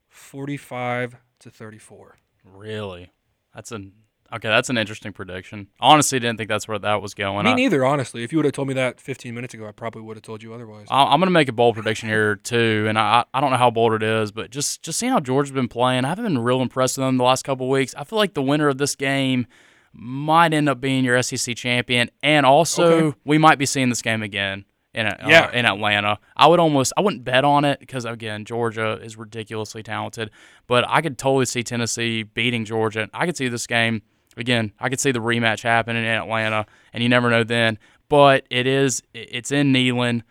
forty-five 0.09 1.17
to 1.41 1.51
thirty-four. 1.51 2.17
Really, 2.43 3.11
that's 3.53 3.71
an 3.71 3.93
Okay, 4.33 4.49
that's 4.49 4.69
an 4.69 4.77
interesting 4.77 5.13
prediction. 5.13 5.67
Honestly, 5.79 6.19
didn't 6.19 6.37
think 6.37 6.49
that's 6.49 6.67
where 6.67 6.79
that 6.79 7.01
was 7.01 7.13
going. 7.13 7.45
Me 7.45 7.53
neither, 7.53 7.85
honestly. 7.85 8.23
If 8.23 8.31
you 8.31 8.39
would 8.39 8.45
have 8.45 8.53
told 8.53 8.67
me 8.67 8.73
that 8.73 8.99
15 8.99 9.33
minutes 9.33 9.53
ago, 9.53 9.67
I 9.67 9.71
probably 9.71 10.01
would 10.01 10.17
have 10.17 10.23
told 10.23 10.43
you 10.43 10.53
otherwise. 10.53 10.87
I'm 10.89 11.19
going 11.19 11.27
to 11.27 11.31
make 11.31 11.47
a 11.47 11.53
bold 11.53 11.75
prediction 11.75 12.09
here 12.09 12.35
too, 12.35 12.85
and 12.89 12.99
I 12.99 13.23
I 13.33 13.39
don't 13.41 13.51
know 13.51 13.57
how 13.57 13.71
bold 13.71 13.93
it 13.93 14.03
is, 14.03 14.31
but 14.31 14.49
just 14.51 14.81
just 14.83 14.99
seeing 14.99 15.11
how 15.11 15.19
Georgia's 15.19 15.53
been 15.53 15.69
playing, 15.69 16.05
I 16.05 16.09
haven't 16.09 16.25
been 16.25 16.39
real 16.39 16.61
impressed 16.61 16.97
with 16.97 17.07
them 17.07 17.17
the 17.17 17.23
last 17.23 17.43
couple 17.43 17.69
weeks. 17.69 17.95
I 17.95 18.03
feel 18.03 18.17
like 18.17 18.33
the 18.33 18.41
winner 18.41 18.67
of 18.67 18.77
this 18.77 18.95
game 18.95 19.47
might 19.93 20.53
end 20.53 20.69
up 20.69 20.81
being 20.81 21.05
your 21.05 21.21
SEC 21.23 21.55
champion, 21.55 22.09
and 22.21 22.45
also 22.45 22.85
okay. 22.85 23.17
we 23.23 23.37
might 23.37 23.57
be 23.57 23.65
seeing 23.65 23.89
this 23.89 24.01
game 24.01 24.21
again 24.21 24.65
in 24.93 25.05
uh, 25.05 25.15
yeah. 25.27 25.51
in 25.51 25.65
Atlanta. 25.65 26.19
I 26.35 26.47
would 26.47 26.59
almost 26.59 26.91
I 26.97 27.01
wouldn't 27.01 27.23
bet 27.23 27.45
on 27.45 27.63
it 27.63 27.79
because 27.79 28.03
again 28.03 28.45
Georgia 28.45 28.99
is 29.01 29.15
ridiculously 29.15 29.83
talented, 29.83 30.31
but 30.65 30.83
I 30.87 31.01
could 31.01 31.17
totally 31.17 31.45
see 31.45 31.63
Tennessee 31.63 32.23
beating 32.23 32.65
Georgia. 32.65 33.09
I 33.13 33.25
could 33.25 33.37
see 33.37 33.47
this 33.47 33.67
game 33.67 34.01
Again, 34.37 34.71
I 34.79 34.89
could 34.89 34.99
see 34.99 35.11
the 35.11 35.19
rematch 35.19 35.63
happening 35.63 36.03
in 36.03 36.09
Atlanta, 36.09 36.65
and 36.93 37.01
you 37.03 37.09
never 37.09 37.29
know 37.29 37.43
then. 37.43 37.79
But 38.09 38.45
it 38.49 38.67
is 38.67 39.01
it's 39.13 39.51
in 39.51 39.73
Neyland. 39.73 40.21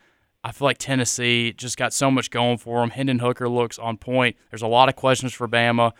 I 0.44 0.52
feel 0.52 0.66
like 0.66 0.78
Tennessee 0.78 1.52
just 1.52 1.76
got 1.76 1.92
so 1.92 2.10
much 2.10 2.30
going 2.30 2.58
for 2.58 2.80
them. 2.80 2.90
Hendon 2.90 3.18
Hooker 3.18 3.48
looks 3.48 3.78
on 3.78 3.96
point. 3.96 4.36
There's 4.50 4.62
a 4.62 4.68
lot 4.68 4.88
of 4.88 4.94
questions 4.94 5.34
for 5.34 5.48
Bama. 5.48 5.92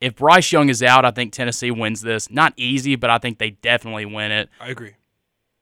If 0.00 0.16
Bryce 0.16 0.50
Young 0.50 0.70
is 0.70 0.82
out, 0.82 1.04
I 1.04 1.10
think 1.10 1.34
Tennessee 1.34 1.70
wins 1.70 2.00
this. 2.00 2.30
Not 2.30 2.54
easy, 2.56 2.96
but 2.96 3.10
I 3.10 3.18
think 3.18 3.38
they 3.38 3.50
definitely 3.50 4.06
win 4.06 4.32
it. 4.32 4.48
I 4.58 4.70
agree. 4.70 4.94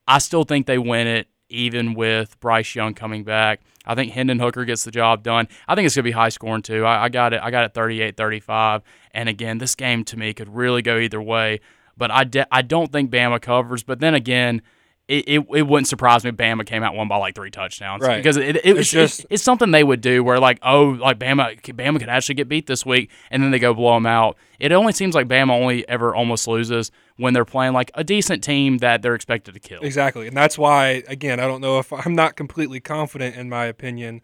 I 0.07 0.19
still 0.19 0.45
think 0.45 0.67
they 0.67 0.79
win 0.79 1.09
it, 1.09 1.27
even 1.49 1.95
with 1.95 2.39
Bryce 2.39 2.77
Young 2.77 2.95
coming 2.95 3.25
back. 3.25 3.61
I 3.85 3.97
think 3.97 4.13
Hendon 4.13 4.39
Hooker 4.39 4.65
gets 4.65 4.85
the 4.85 4.93
job 4.93 5.25
done. 5.25 5.49
I 5.67 5.75
think 5.75 5.87
it's 5.87 5.97
going 5.97 6.05
to 6.05 6.09
be 6.09 6.13
high 6.13 6.29
scoring 6.29 6.63
too. 6.63 6.85
I, 6.85 7.05
I 7.05 7.09
got 7.09 7.33
it. 7.33 7.41
I 7.43 7.51
got 7.51 7.65
it 7.65 7.75
38 7.75 8.17
35. 8.17 8.83
And 9.13 9.29
again, 9.29 9.59
this 9.59 9.75
game 9.75 10.05
to 10.05 10.17
me 10.17 10.33
could 10.33 10.55
really 10.55 10.83
go 10.83 10.99
either 10.99 11.21
way 11.21 11.61
but 11.99 12.11
I, 12.11 12.25
de- 12.25 12.55
I 12.55 12.63
don't 12.63 12.91
think 12.91 13.11
Bama 13.11 13.41
covers. 13.43 13.83
But 13.83 14.01
then 14.01 14.15
again, 14.15 14.63
it, 15.09 15.25
it, 15.27 15.47
it, 15.55 15.63
wouldn't 15.63 15.89
surprise 15.89 16.23
me 16.23 16.31
if 16.31 16.37
Bama 16.37 16.67
came 16.67 16.83
out 16.83 16.95
one 16.95 17.09
by 17.09 17.17
like 17.17 17.35
three 17.35 17.51
touchdowns, 17.51 18.03
right? 18.03 18.19
Because 18.19 18.37
it, 18.37 18.57
it, 18.57 18.65
it 18.65 18.77
it's 18.77 18.91
just 18.91 19.25
it's, 19.31 19.43
something 19.43 19.71
they 19.71 19.83
would 19.83 20.03
do 20.03 20.23
where 20.23 20.39
like 20.39 20.59
oh 20.63 20.99
like 21.01 21.19
Bama 21.19 21.59
Bama 21.63 21.99
could 21.99 22.11
actually 22.11 22.35
get 22.35 22.49
beat 22.49 22.67
this 22.67 22.85
week, 22.85 23.11
and 23.31 23.43
then 23.43 23.51
they 23.51 23.59
go 23.59 23.73
blow 23.73 23.95
them 23.95 24.05
out. 24.05 24.37
It 24.61 24.71
only 24.71 24.93
seems 24.93 25.15
like 25.15 25.27
Bama 25.27 25.51
only 25.51 25.89
ever 25.89 26.15
almost 26.15 26.47
loses 26.47 26.91
when 27.17 27.33
they're 27.33 27.47
playing 27.47 27.73
like 27.73 27.91
a 27.95 28.05
decent 28.05 28.45
team 28.45 28.79
that 28.79 29.01
they're 29.01 29.15
expected 29.15 29.55
to 29.55 29.61
kill. 29.61 29.81
Exactly, 29.81 30.29
and 30.29 30.37
that's 30.37 30.59
why 30.59 31.03
again 31.09 31.41
I 31.41 31.47
don't 31.47 31.63
know 31.63 31.79
if 31.79 31.91
I'm 31.91 32.15
not 32.15 32.37
completely 32.37 32.81
confident 32.81 33.35
in 33.35 33.49
my 33.49 33.65
opinion, 33.65 34.21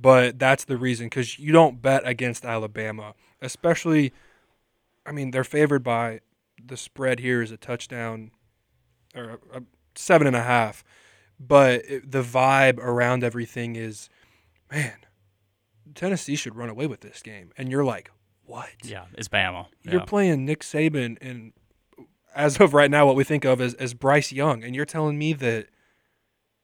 but 0.00 0.40
that's 0.40 0.64
the 0.64 0.76
reason 0.76 1.06
because 1.06 1.38
you 1.38 1.52
don't 1.52 1.80
bet 1.80 2.02
against 2.04 2.44
Alabama, 2.44 3.14
especially. 3.40 4.12
I 5.06 5.12
mean, 5.12 5.32
they're 5.32 5.44
favored 5.44 5.84
by 5.84 6.20
the 6.64 6.76
spread 6.76 7.20
here 7.20 7.42
is 7.42 7.50
a 7.50 7.56
touchdown 7.56 8.30
or 9.14 9.38
a, 9.52 9.58
a 9.58 9.62
seven 9.94 10.26
and 10.26 10.36
a 10.36 10.42
half, 10.42 10.82
but 11.38 11.84
it, 11.88 12.10
the 12.10 12.22
vibe 12.22 12.78
around 12.78 13.22
everything 13.24 13.76
is, 13.76 14.08
man, 14.70 14.94
Tennessee 15.94 16.36
should 16.36 16.56
run 16.56 16.68
away 16.68 16.86
with 16.86 17.00
this 17.00 17.22
game, 17.22 17.52
and 17.56 17.70
you're 17.70 17.84
like, 17.84 18.10
what? 18.46 18.68
Yeah, 18.82 19.04
it's 19.14 19.28
Bama. 19.28 19.66
You're 19.82 20.00
Yeah. 20.00 20.04
playing 20.06 20.44
Nick 20.44 20.60
Saban 20.60 21.16
and 21.20 21.52
as 22.34 22.58
of 22.60 22.74
right 22.74 22.90
now, 22.90 23.06
what 23.06 23.14
we 23.14 23.22
think 23.22 23.44
of 23.44 23.60
as, 23.60 23.74
as 23.74 23.94
Bryce 23.94 24.32
Young, 24.32 24.64
and 24.64 24.74
you're 24.74 24.84
telling 24.84 25.16
me 25.16 25.32
that 25.34 25.68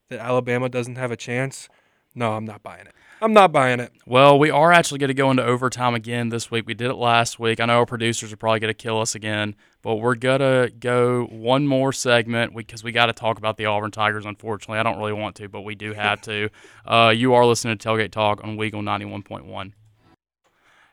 that 0.09 0.19
Alabama 0.19 0.69
doesn't 0.69 0.97
have 0.97 1.13
a 1.13 1.17
chance? 1.17 1.69
No, 2.13 2.33
I'm 2.33 2.45
not 2.45 2.63
buying 2.65 2.87
it. 2.89 2.95
I'm 3.23 3.35
not 3.35 3.53
buying 3.53 3.81
it. 3.81 3.93
Well, 4.07 4.39
we 4.39 4.51
are 4.51 4.73
actually 4.73 4.99
going 4.99 5.09
to 5.09 5.15
go 5.15 5.31
into 5.31 5.45
overtime 5.45 5.95
again 5.95 6.31
this 6.31 6.51
week. 6.51 6.67
We 6.67 6.73
did 6.73 6.91
it 6.91 6.95
last 6.95 7.39
week. 7.39 7.61
I 7.61 7.67
know 7.67 7.79
our 7.79 7.87
producers 7.87 8.33
are 8.33 8.37
probably 8.37 8.61
going 8.61 8.71
to 8.71 8.75
kill 8.75 8.99
us 8.99 9.15
again, 9.15 9.57
but 9.83 9.97
we're 9.97 10.15
going 10.15 10.41
to 10.41 10.73
go 10.79 11.27
one 11.27 11.67
more 11.67 11.93
segment 11.93 12.57
because 12.57 12.83
we 12.83 12.93
got 12.93 13.07
to 13.07 13.13
talk 13.13 13.37
about 13.37 13.59
the 13.59 13.67
Auburn 13.67 13.91
Tigers, 13.91 14.25
unfortunately. 14.25 14.79
I 14.79 14.83
don't 14.83 14.97
really 14.99 15.13
want 15.13 15.37
to, 15.37 15.49
but 15.51 15.61
we 15.63 15.75
do 15.75 15.93
have 15.93 16.23
to. 16.23 16.49
Uh, 16.87 17.13
you 17.15 17.35
are 17.35 17.45
listening 17.45 17.77
to 17.77 17.89
Tailgate 17.89 18.11
Talk 18.11 18.43
on 18.43 18.57
Weagle 18.57 18.83
91.1. 18.83 19.73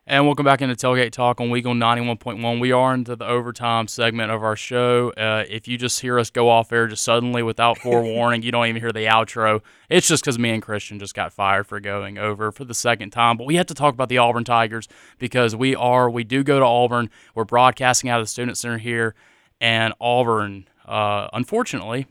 And 0.09 0.25
welcome 0.25 0.45
back 0.45 0.61
into 0.61 0.73
Tailgate 0.73 1.11
Talk 1.11 1.41
on 1.41 1.49
Weagle 1.49 1.75
91.1. 1.75 2.61
We 2.61 2.71
are 2.71 2.93
into 2.93 3.17
the 3.17 3.27
overtime 3.27 3.89
segment 3.89 4.31
of 4.31 4.41
our 4.41 4.55
show. 4.55 5.09
Uh, 5.17 5.43
if 5.49 5.67
you 5.67 5.77
just 5.77 5.99
hear 5.99 6.17
us 6.17 6.29
go 6.29 6.47
off 6.47 6.71
air 6.71 6.87
just 6.87 7.03
suddenly 7.03 7.43
without 7.43 7.77
forewarning, 7.81 8.41
you 8.41 8.49
don't 8.49 8.67
even 8.67 8.81
hear 8.81 8.93
the 8.93 9.01
outro. 9.01 9.61
It's 9.89 10.07
just 10.07 10.23
because 10.23 10.39
me 10.39 10.51
and 10.51 10.61
Christian 10.61 10.97
just 10.97 11.13
got 11.13 11.33
fired 11.33 11.67
for 11.67 11.81
going 11.81 12.17
over 12.17 12.53
for 12.53 12.63
the 12.63 12.73
second 12.73 13.09
time. 13.09 13.35
But 13.35 13.47
we 13.47 13.55
have 13.57 13.65
to 13.65 13.73
talk 13.73 13.93
about 13.93 14.07
the 14.07 14.17
Auburn 14.17 14.45
Tigers 14.45 14.87
because 15.19 15.57
we 15.57 15.75
are, 15.75 16.09
we 16.09 16.23
do 16.23 16.41
go 16.41 16.57
to 16.57 16.65
Auburn. 16.65 17.09
We're 17.35 17.43
broadcasting 17.43 18.09
out 18.09 18.21
of 18.21 18.27
the 18.27 18.29
Student 18.29 18.57
Center 18.57 18.77
here. 18.77 19.13
And 19.59 19.93
Auburn, 19.99 20.69
uh, 20.85 21.27
unfortunately, 21.33 22.07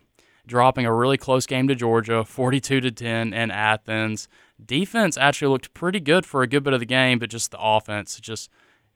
dropping 0.46 0.86
a 0.86 0.94
really 0.94 1.16
close 1.16 1.46
game 1.46 1.68
to 1.68 1.74
Georgia, 1.74 2.24
42 2.24 2.80
to 2.80 2.90
10 2.90 3.32
in 3.32 3.50
Athens. 3.50 4.28
Defense 4.64 5.16
actually 5.16 5.48
looked 5.48 5.74
pretty 5.74 6.00
good 6.00 6.24
for 6.24 6.42
a 6.42 6.46
good 6.46 6.62
bit 6.62 6.72
of 6.72 6.80
the 6.80 6.86
game, 6.86 7.18
but 7.18 7.30
just 7.30 7.50
the 7.50 7.60
offense, 7.60 8.18
it 8.18 8.22
just 8.22 8.50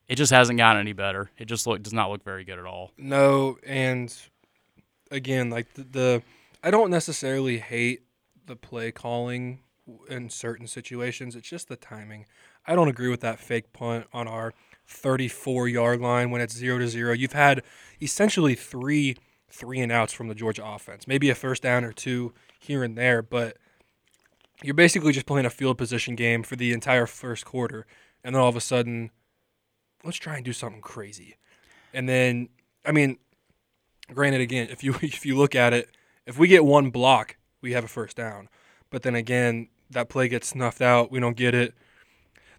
it 0.08 0.16
just 0.16 0.32
hasn't 0.32 0.58
gotten 0.58 0.80
any 0.80 0.92
better. 0.92 1.30
It 1.38 1.44
just 1.44 1.66
look 1.66 1.82
does 1.82 1.92
not 1.92 2.10
look 2.10 2.24
very 2.24 2.44
good 2.44 2.58
at 2.58 2.64
all. 2.64 2.92
No, 2.98 3.58
and 3.64 4.14
again, 5.10 5.50
like 5.50 5.74
the, 5.74 5.82
the 5.82 6.22
I 6.62 6.70
don't 6.70 6.90
necessarily 6.90 7.58
hate 7.58 8.02
the 8.46 8.56
play 8.56 8.90
calling 8.90 9.60
in 10.08 10.30
certain 10.30 10.66
situations. 10.66 11.36
It's 11.36 11.48
just 11.48 11.68
the 11.68 11.76
timing. 11.76 12.26
I 12.66 12.74
don't 12.74 12.88
agree 12.88 13.08
with 13.08 13.20
that 13.20 13.38
fake 13.38 13.72
punt 13.72 14.06
on 14.12 14.28
our 14.28 14.52
34 14.86 15.68
yard 15.68 16.00
line 16.00 16.30
when 16.30 16.40
it's 16.40 16.54
zero 16.54 16.78
to 16.78 16.88
zero. 16.88 17.12
You've 17.12 17.32
had 17.32 17.62
essentially 18.00 18.54
three 18.54 19.16
three 19.50 19.80
and 19.80 19.92
outs 19.92 20.12
from 20.12 20.28
the 20.28 20.34
Georgia 20.34 20.64
offense, 20.64 21.06
maybe 21.06 21.30
a 21.30 21.34
first 21.34 21.62
down 21.62 21.84
or 21.84 21.92
two 21.92 22.32
here 22.58 22.82
and 22.82 22.96
there, 22.96 23.22
but 23.22 23.56
you're 24.62 24.74
basically 24.74 25.12
just 25.12 25.26
playing 25.26 25.46
a 25.46 25.50
field 25.50 25.78
position 25.78 26.14
game 26.14 26.42
for 26.42 26.56
the 26.56 26.72
entire 26.72 27.06
first 27.06 27.44
quarter, 27.44 27.86
and 28.22 28.34
then 28.34 28.42
all 28.42 28.48
of 28.48 28.56
a 28.56 28.60
sudden, 28.60 29.10
let's 30.04 30.18
try 30.18 30.36
and 30.36 30.44
do 30.44 30.52
something 30.52 30.80
crazy, 30.80 31.36
and 31.92 32.08
then 32.08 32.48
I 32.84 32.92
mean, 32.92 33.18
granted, 34.12 34.40
again, 34.40 34.68
if 34.70 34.84
you 34.84 34.94
if 35.02 35.26
you 35.26 35.36
look 35.36 35.54
at 35.54 35.72
it, 35.72 35.88
if 36.26 36.38
we 36.38 36.48
get 36.48 36.64
one 36.64 36.90
block, 36.90 37.36
we 37.60 37.72
have 37.72 37.84
a 37.84 37.88
first 37.88 38.16
down, 38.16 38.48
but 38.90 39.02
then 39.02 39.14
again, 39.14 39.68
that 39.90 40.08
play 40.08 40.28
gets 40.28 40.48
snuffed 40.48 40.80
out. 40.80 41.10
We 41.10 41.20
don't 41.20 41.36
get 41.36 41.54
it. 41.54 41.74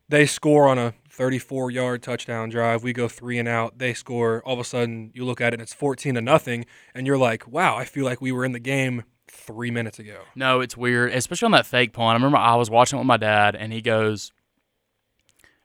They 0.09 0.25
score 0.25 0.67
on 0.67 0.77
a 0.77 0.93
34 1.12 1.72
yard 1.72 2.01
touchdown 2.03 2.49
drive. 2.49 2.84
We 2.84 2.93
go 2.93 3.07
three 3.07 3.38
and 3.38 3.47
out. 3.47 3.78
They 3.78 3.93
score. 3.93 4.41
All 4.45 4.53
of 4.53 4.59
a 4.59 4.64
sudden, 4.64 5.12
you 5.14 5.26
look 5.26 5.41
at 5.41 5.47
it 5.49 5.55
and 5.55 5.62
it's 5.62 5.74
14 5.74 6.16
to 6.16 6.22
nothing, 6.22 6.66
and 6.95 7.05
you're 7.05 7.18
like, 7.18 7.47
wow, 7.47 7.76
I 7.76 7.86
feel 7.86 8.05
like 8.05 8.22
we 8.22 8.32
were 8.32 8.45
in 8.45 8.53
the 8.53 8.59
game 8.59 9.03
three 9.28 9.72
minutes 9.72 9.99
ago. 9.99 10.22
No, 10.36 10.62
it's 10.62 10.76
weird, 10.78 11.14
especially 11.14 11.45
on 11.47 11.51
that 11.51 11.66
fake 11.66 11.93
punt. 11.93 12.09
I 12.12 12.14
remember 12.14 12.38
I 12.38 12.55
was 12.55 12.70
watching 12.70 12.97
it 12.97 13.01
with 13.01 13.07
my 13.07 13.18
dad, 13.18 13.55
and 13.55 13.72
he 13.74 13.82
goes. 13.82 14.32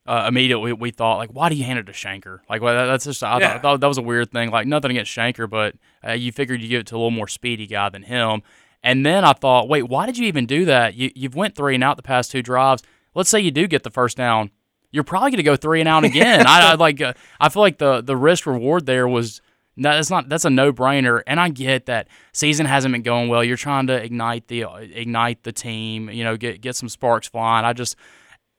Uh, 0.09 0.27
immediately, 0.29 0.73
we 0.73 0.93
thought 0.93 1.17
like, 1.17 1.31
why 1.31 1.49
do 1.49 1.57
you 1.57 1.65
hand 1.65 1.81
it 1.81 1.87
to 1.87 1.91
Shenker? 1.93 2.39
Like, 2.49 2.63
well, 2.63 2.75
that- 2.77 2.87
that's 2.87 3.05
just 3.07 3.25
I, 3.25 3.41
Yeah. 3.41 3.49
thought, 3.49 3.57
I 3.57 3.59
thought 3.59 3.81
that 3.81 3.89
was 3.89 3.99
a 3.99 4.03
weird 4.03 4.31
thing. 4.31 4.51
Like, 4.53 4.65
nothing 4.69 4.93
against 4.93 5.11
Shenker, 5.11 5.51
but 5.51 5.75
uh, 6.07 6.13
you 6.13 6.31
figured 6.31 6.63
you 6.63 6.69
give 6.69 6.83
it 6.83 6.87
to 6.89 6.95
a 6.95 6.99
little 6.99 7.11
more 7.11 7.27
speedy 7.27 7.67
guy 7.67 7.89
than 7.89 8.05
him. 8.05 8.43
And 8.85 9.05
then 9.05 9.25
I 9.25 9.33
thought, 9.33 9.69
wait, 9.69 9.83
why 9.89 10.07
did 10.07 10.17
you 10.17 10.27
even 10.29 10.47
do 10.47 10.65
that? 10.67 10.95
You 10.95 11.11
you've 11.17 11.35
went 11.35 11.57
three 11.57 11.75
and 11.75 11.83
out 11.83 11.97
the 11.97 12.05
past 12.05 12.31
two 12.31 12.41
drives. 12.41 12.85
Let's 13.17 13.29
say 13.29 13.41
you 13.41 13.51
do 13.51 13.67
get 13.67 13.83
the 13.83 13.91
first 13.91 14.17
down, 14.17 14.53
you're 14.91 15.05
probably 15.05 15.31
going 15.31 15.39
to 15.39 15.43
go 15.43 15.57
three 15.57 15.81
and 15.81 15.89
out 15.89 16.05
again. 16.05 16.47
I, 16.47 16.73
I 16.73 16.75
like. 16.75 17.01
Uh, 17.01 17.13
I 17.41 17.49
feel 17.49 17.63
like 17.63 17.79
the 17.79 18.01
the 18.01 18.17
risk 18.17 18.47
reward 18.47 18.87
there 18.87 19.07
was 19.07 19.41
no, 19.77 19.91
that's 19.93 20.11
not 20.11 20.29
that's 20.29 20.45
a 20.45 20.51
no 20.51 20.73
brainer. 20.73 21.23
And 21.27 21.39
I 21.39 21.49
get 21.49 21.87
that 21.87 22.09
season 22.33 22.67
hasn't 22.67 22.93
been 22.93 23.03
going 23.03 23.29
well. 23.29 23.45
You're 23.45 23.57
trying 23.57 23.89
to 23.89 23.95
ignite 23.95 24.49
the 24.49 24.65
ignite 24.81 25.43
the 25.43 25.53
team. 25.53 26.09
You 26.11 26.25
know, 26.25 26.37
get 26.37 26.61
get 26.61 26.77
some 26.77 26.89
sparks 26.89 27.29
flying. 27.29 27.65
I 27.65 27.73
just 27.73 27.97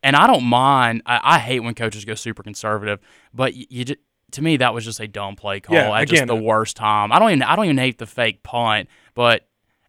and 0.04 0.16
I 0.16 0.28
don't 0.28 0.44
mind. 0.44 1.02
I, 1.06 1.20
I 1.24 1.40
hate 1.40 1.62
when 1.62 1.74
coaches 1.74 2.06
go 2.06 2.16
super 2.16 2.44
conservative, 2.44 3.00
but 3.34 3.56
you, 3.56 3.66
you 3.70 3.86
just, 3.86 4.00
to 4.32 4.44
me 4.44 4.58
that 4.58 4.74
was 4.74 4.86
just 4.86 5.00
a 5.00 5.08
dumb 5.08 5.36
play 5.36 5.60
call 5.60 5.76
Yeah, 5.76 5.92
at 5.92 6.08
just 6.08 6.22
again, 6.22 6.28
the 6.28 6.36
worst 6.36 6.78
time. 6.78 7.12
I 7.12 7.20
don't 7.20 7.30
even 7.32 7.44
I 7.44 7.56
don't 7.56 7.66
even 7.66 7.78
hate 7.78 7.98
the 7.98 8.08
fake 8.08 8.44
punt, 8.44 8.90
but. 9.16 9.47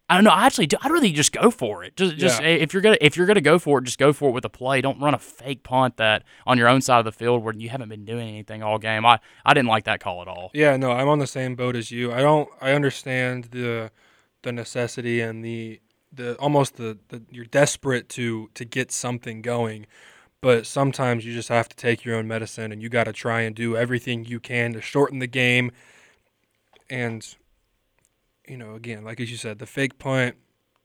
I 0.09 0.15
don't 0.15 0.23
know. 0.23 0.31
I 0.31 0.45
actually 0.47 0.65
do. 0.65 0.77
I'd 0.81 0.91
rather 0.91 1.07
just 1.09 1.31
go 1.31 1.51
for 1.51 1.83
it. 1.83 1.95
Just, 1.95 2.17
just 2.17 2.41
Yeah. 2.41 2.47
if 2.47 2.73
you're 2.73 2.81
gonna 2.81 2.97
if 2.99 3.15
you're 3.15 3.27
gonna 3.27 3.41
go 3.41 3.59
for 3.59 3.77
it, 3.79 3.83
just 3.83 3.99
go 3.99 4.11
for 4.11 4.29
it 4.29 4.31
with 4.31 4.43
a 4.43 4.49
play. 4.49 4.81
Don't 4.81 4.99
run 4.99 5.13
a 5.13 5.19
fake 5.19 5.61
punt 5.63 5.97
that 5.97 6.23
on 6.47 6.57
your 6.57 6.67
own 6.67 6.81
side 6.81 6.97
of 6.99 7.05
the 7.05 7.11
field 7.11 7.43
where 7.43 7.53
you 7.53 7.69
haven't 7.69 7.89
been 7.89 8.05
doing 8.05 8.27
anything 8.27 8.63
all 8.63 8.79
game. 8.79 9.05
I, 9.05 9.19
I 9.45 9.53
didn't 9.53 9.67
like 9.69 9.83
that 9.83 9.99
call 9.99 10.21
at 10.23 10.27
all. 10.27 10.49
Yeah, 10.53 10.77
no, 10.77 10.91
I'm 10.91 11.07
on 11.07 11.19
the 11.19 11.27
same 11.27 11.55
boat 11.55 11.75
as 11.75 11.91
you. 11.91 12.11
I 12.11 12.21
don't. 12.21 12.49
I 12.59 12.71
understand 12.71 13.45
the 13.51 13.91
the 14.41 14.51
necessity 14.51 15.21
and 15.21 15.45
the 15.45 15.79
the 16.11 16.35
almost 16.37 16.77
the, 16.77 16.97
the 17.09 17.21
you're 17.29 17.45
desperate 17.45 18.09
to 18.09 18.49
to 18.55 18.65
get 18.65 18.91
something 18.91 19.43
going, 19.43 19.85
but 20.41 20.65
sometimes 20.65 21.23
you 21.23 21.33
just 21.35 21.49
have 21.49 21.69
to 21.69 21.75
take 21.75 22.03
your 22.03 22.15
own 22.15 22.27
medicine 22.27 22.71
and 22.71 22.81
you 22.81 22.89
got 22.89 23.03
to 23.03 23.13
try 23.13 23.41
and 23.41 23.55
do 23.55 23.77
everything 23.77 24.25
you 24.25 24.39
can 24.39 24.73
to 24.73 24.81
shorten 24.81 25.19
the 25.19 25.27
game. 25.27 25.71
And 26.89 27.35
you 28.49 28.57
know, 28.57 28.75
again, 28.75 29.03
like 29.03 29.19
as 29.19 29.29
you 29.31 29.37
said, 29.37 29.59
the 29.59 29.65
fake 29.65 29.99
punt 29.99 30.35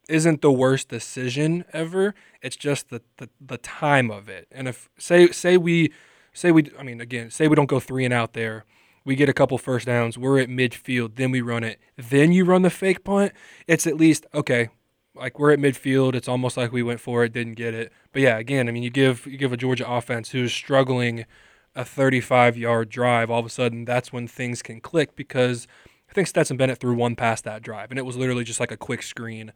isn't 0.07 0.41
the 0.41 0.51
worst 0.51 0.89
decision 0.89 1.65
ever. 1.73 2.13
It's 2.41 2.55
just 2.55 2.89
the, 2.89 3.01
the, 3.17 3.29
the 3.41 3.57
time 3.57 4.11
of 4.11 4.29
it. 4.29 4.47
And 4.51 4.67
if 4.67 4.89
say 4.97 5.27
say 5.31 5.57
we 5.57 5.91
say 6.33 6.51
we 6.51 6.71
I 6.77 6.83
mean 6.83 7.01
again, 7.01 7.31
say 7.31 7.47
we 7.47 7.55
don't 7.55 7.65
go 7.65 7.79
three 7.79 8.05
and 8.05 8.13
out 8.13 8.33
there, 8.33 8.65
we 9.03 9.15
get 9.15 9.29
a 9.29 9.33
couple 9.33 9.57
first 9.57 9.87
downs, 9.87 10.17
we're 10.17 10.39
at 10.39 10.49
midfield, 10.49 11.15
then 11.15 11.31
we 11.31 11.41
run 11.41 11.63
it, 11.63 11.79
then 11.97 12.31
you 12.31 12.45
run 12.45 12.61
the 12.61 12.69
fake 12.69 13.03
punt, 13.03 13.33
it's 13.67 13.87
at 13.87 13.97
least 13.97 14.25
okay. 14.33 14.69
Like 15.15 15.39
we're 15.39 15.51
at 15.53 15.59
midfield, 15.59 16.13
it's 16.13 16.27
almost 16.27 16.57
like 16.57 16.73
we 16.73 16.83
went 16.83 16.99
for 16.99 17.23
it, 17.23 17.31
didn't 17.31 17.53
get 17.53 17.73
it. 17.73 17.93
But 18.11 18.21
yeah, 18.21 18.37
again, 18.37 18.67
I 18.67 18.71
mean 18.71 18.83
you 18.83 18.89
give 18.89 19.25
you 19.25 19.37
give 19.37 19.53
a 19.53 19.57
Georgia 19.57 19.89
offense 19.89 20.31
who's 20.31 20.53
struggling 20.53 21.25
a 21.73 21.83
35 21.83 22.57
yard 22.57 22.89
drive, 22.89 23.31
all 23.31 23.39
of 23.39 23.45
a 23.45 23.49
sudden 23.49 23.85
that's 23.85 24.13
when 24.13 24.27
things 24.27 24.61
can 24.61 24.81
click 24.81 25.15
because 25.15 25.67
think 26.15 26.27
Stetson 26.27 26.57
Bennett 26.57 26.79
threw 26.79 26.95
one 26.95 27.15
past 27.15 27.43
that 27.43 27.61
drive, 27.61 27.91
and 27.91 27.99
it 27.99 28.05
was 28.05 28.17
literally 28.17 28.43
just 28.43 28.59
like 28.59 28.71
a 28.71 28.77
quick 28.77 29.03
screen. 29.03 29.53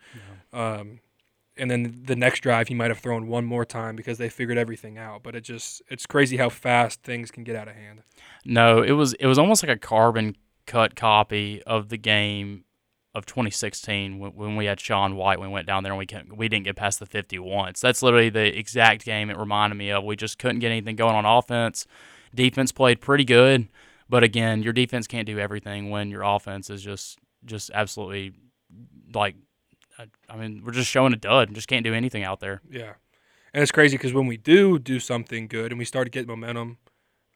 Um, 0.54 1.00
and 1.58 1.70
then 1.70 2.04
the 2.06 2.16
next 2.16 2.42
drive, 2.42 2.68
he 2.68 2.74
might 2.74 2.90
have 2.90 3.00
thrown 3.00 3.28
one 3.28 3.46
more 3.46 3.66
time 3.66 3.96
because 3.96 4.18
they 4.18 4.30
figured 4.30 4.58
everything 4.58 4.98
out. 4.98 5.24
But 5.24 5.36
it 5.36 5.42
just 5.42 5.82
it's 5.90 6.06
crazy 6.06 6.38
how 6.38 6.50
fast 6.50 7.02
things 7.04 7.32
can 7.32 7.44
get 7.44 7.56
out 7.56 7.68
of 7.68 7.76
hand. 7.76 8.04
No, 8.46 8.82
it 8.82 8.92
was 8.92 9.14
it 9.14 9.26
was 9.26 9.40
almost 9.40 9.64
like 9.64 9.72
a 9.72 9.80
carbon 9.80 10.36
cut 10.66 10.96
copy 10.96 11.64
of 11.64 11.90
the 11.90 11.98
game 11.98 12.64
of 13.16 13.26
2016 13.26 14.20
when, 14.20 14.32
when 14.32 14.56
we 14.56 14.66
had 14.66 14.80
Sean 14.80 15.16
White. 15.16 15.40
We 15.40 15.48
went 15.48 15.68
down 15.68 15.84
there 15.84 15.92
and 15.92 16.00
we 16.00 16.06
can 16.06 16.36
we 16.36 16.48
didn't 16.48 16.66
get 16.66 16.76
past 16.76 17.00
the 17.00 17.06
50 17.06 17.40
once. 17.40 17.82
That's 17.82 18.02
literally 18.02 18.30
the 18.30 18.58
exact 18.58 19.06
game 19.06 19.30
it 19.30 19.38
reminded 19.38 19.76
me 19.76 19.92
of. 19.92 20.04
We 20.04 20.16
just 20.16 20.40
couldn't 20.40 20.60
get 20.60 20.72
anything 20.72 20.96
going 20.96 21.16
on 21.16 21.26
offense. 21.26 21.86
Defense 22.34 22.72
played 22.72 23.02
pretty 23.02 23.26
good, 23.26 23.68
but 24.10 24.24
again, 24.24 24.64
your 24.64 24.74
defense 24.74 25.08
can't 25.08 25.26
do 25.26 25.40
everything 25.40 25.90
when 25.90 26.10
your 26.10 26.24
offense 26.24 26.70
is 26.70 26.82
just 26.82 27.20
just 27.46 27.72
absolutely 27.74 28.34
like. 29.14 29.36
I- 30.30 30.38
mean, 30.38 30.62
we're 30.64 30.72
just 30.72 30.90
showing 30.90 31.12
a 31.12 31.18
dud. 31.18 31.50
And 31.50 31.56
just 31.56 31.68
can't 31.68 31.84
do 31.84 31.94
anything 31.94 32.24
out 32.24 32.40
there. 32.40 32.62
Yeah, 32.70 32.94
and 33.54 33.62
it's 33.62 33.72
crazy 33.72 33.98
because 33.98 34.14
when 34.14 34.28
we 34.28 34.38
do 34.38 34.80
do 34.80 35.00
something 35.00 35.48
good 35.48 35.72
and 35.72 35.80
we 35.80 35.86
start 35.86 36.06
to 36.06 36.10
get 36.10 36.26
momentum, 36.28 36.78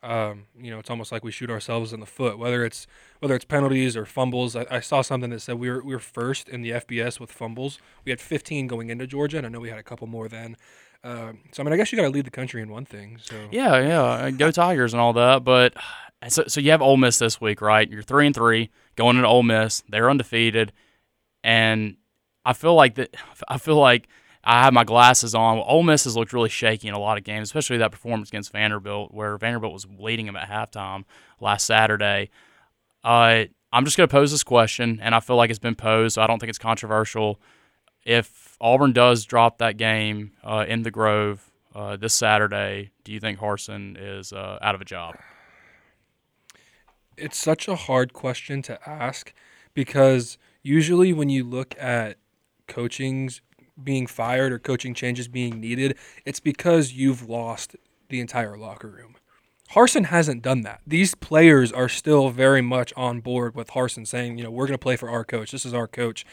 um, 0.01 0.45
you 0.57 0.69
know, 0.69 0.79
it's 0.79 0.89
almost 0.89 1.11
like 1.11 1.23
we 1.23 1.31
shoot 1.31 1.49
ourselves 1.49 1.93
in 1.93 1.99
the 2.01 2.05
foot. 2.05 2.37
Whether 2.37 2.65
it's 2.65 2.87
whether 3.19 3.35
it's 3.35 3.45
penalties 3.45 3.95
or 3.95 4.05
fumbles, 4.05 4.55
I, 4.55 4.65
I 4.69 4.79
saw 4.81 5.01
something 5.01 5.29
that 5.29 5.41
said 5.41 5.59
we 5.59 5.69
were 5.69 5.83
we 5.83 5.93
were 5.93 5.99
first 5.99 6.49
in 6.49 6.61
the 6.61 6.71
FBS 6.71 7.19
with 7.19 7.31
fumbles. 7.31 7.79
We 8.05 8.11
had 8.11 8.19
15 8.19 8.67
going 8.67 8.89
into 8.89 9.07
Georgia, 9.07 9.37
and 9.37 9.45
I 9.45 9.49
know 9.49 9.61
we 9.61 9.69
had 9.69 9.79
a 9.79 9.83
couple 9.83 10.07
more 10.07 10.27
then. 10.27 10.57
Um, 11.03 11.39
so 11.51 11.61
I 11.61 11.65
mean, 11.65 11.73
I 11.73 11.77
guess 11.77 11.91
you 11.91 11.97
got 11.97 12.03
to 12.03 12.09
lead 12.09 12.25
the 12.25 12.31
country 12.31 12.61
in 12.61 12.69
one 12.69 12.85
thing. 12.85 13.19
So 13.21 13.35
Yeah, 13.51 13.79
yeah, 13.79 14.01
uh, 14.03 14.29
go 14.31 14.51
Tigers 14.51 14.93
and 14.93 15.01
all 15.01 15.13
that. 15.13 15.43
But 15.43 15.73
so, 16.29 16.45
so 16.47 16.61
you 16.61 16.71
have 16.71 16.81
Ole 16.81 16.97
Miss 16.97 17.19
this 17.19 17.41
week, 17.41 17.61
right? 17.61 17.89
You're 17.89 18.03
three 18.03 18.25
and 18.25 18.35
three 18.35 18.69
going 18.95 19.17
into 19.17 19.27
Ole 19.27 19.43
Miss. 19.43 19.83
They're 19.89 20.09
undefeated, 20.09 20.71
and 21.43 21.97
I 22.45 22.53
feel 22.53 22.75
like 22.75 22.95
that. 22.95 23.13
I 23.47 23.57
feel 23.57 23.75
like 23.75 24.07
I 24.43 24.63
have 24.63 24.73
my 24.73 24.83
glasses 24.83 25.35
on. 25.35 25.57
Ole 25.59 25.83
Miss 25.83 26.05
has 26.05 26.15
looked 26.15 26.33
really 26.33 26.49
shaky 26.49 26.87
in 26.87 26.93
a 26.93 26.99
lot 26.99 27.17
of 27.17 27.23
games, 27.23 27.47
especially 27.47 27.77
that 27.77 27.91
performance 27.91 28.29
against 28.29 28.51
Vanderbilt, 28.51 29.13
where 29.13 29.37
Vanderbilt 29.37 29.73
was 29.73 29.85
leading 29.99 30.25
them 30.25 30.35
at 30.35 30.49
halftime 30.49 31.03
last 31.39 31.65
Saturday. 31.65 32.29
Uh, 33.03 33.45
I'm 33.73 33.85
just 33.85 33.97
going 33.97 34.07
to 34.07 34.11
pose 34.11 34.31
this 34.31 34.43
question, 34.43 34.99
and 35.01 35.15
I 35.15 35.19
feel 35.19 35.35
like 35.35 35.49
it's 35.49 35.59
been 35.59 35.75
posed, 35.75 36.15
so 36.15 36.21
I 36.21 36.27
don't 36.27 36.39
think 36.39 36.49
it's 36.49 36.59
controversial. 36.59 37.39
If 38.05 38.57
Auburn 38.59 38.93
does 38.93 39.25
drop 39.25 39.59
that 39.59 39.77
game 39.77 40.31
uh, 40.43 40.65
in 40.67 40.83
the 40.83 40.91
Grove 40.91 41.49
uh, 41.73 41.95
this 41.95 42.13
Saturday, 42.13 42.91
do 43.03 43.11
you 43.11 43.19
think 43.19 43.39
Harsin 43.39 43.97
is 43.99 44.33
uh, 44.33 44.59
out 44.61 44.75
of 44.75 44.81
a 44.81 44.85
job? 44.85 45.15
It's 47.17 47.37
such 47.37 47.67
a 47.67 47.75
hard 47.75 48.13
question 48.13 48.61
to 48.63 48.89
ask 48.89 49.33
because 49.73 50.37
usually 50.61 51.13
when 51.13 51.29
you 51.29 51.43
look 51.43 51.75
at 51.79 52.17
coachings 52.67 53.41
being 53.81 54.07
fired 54.07 54.51
or 54.51 54.59
coaching 54.59 54.93
changes 54.93 55.27
being 55.27 55.59
needed, 55.59 55.97
it's 56.25 56.39
because 56.39 56.93
you've 56.93 57.27
lost 57.29 57.75
the 58.09 58.19
entire 58.19 58.57
locker 58.57 58.89
room. 58.89 59.15
Harsin 59.71 60.05
hasn't 60.05 60.43
done 60.43 60.61
that. 60.61 60.81
These 60.85 61.15
players 61.15 61.71
are 61.71 61.89
still 61.89 62.29
very 62.29 62.61
much 62.61 62.93
on 62.95 63.21
board 63.21 63.55
with 63.55 63.69
Harsin 63.69 64.05
saying, 64.05 64.37
you 64.37 64.43
know, 64.43 64.51
we're 64.51 64.67
going 64.67 64.75
to 64.75 64.83
play 64.83 64.95
for 64.95 65.09
our 65.09 65.23
coach. 65.23 65.51
This 65.51 65.65
is 65.65 65.73
our 65.73 65.87
coach. 65.87 66.25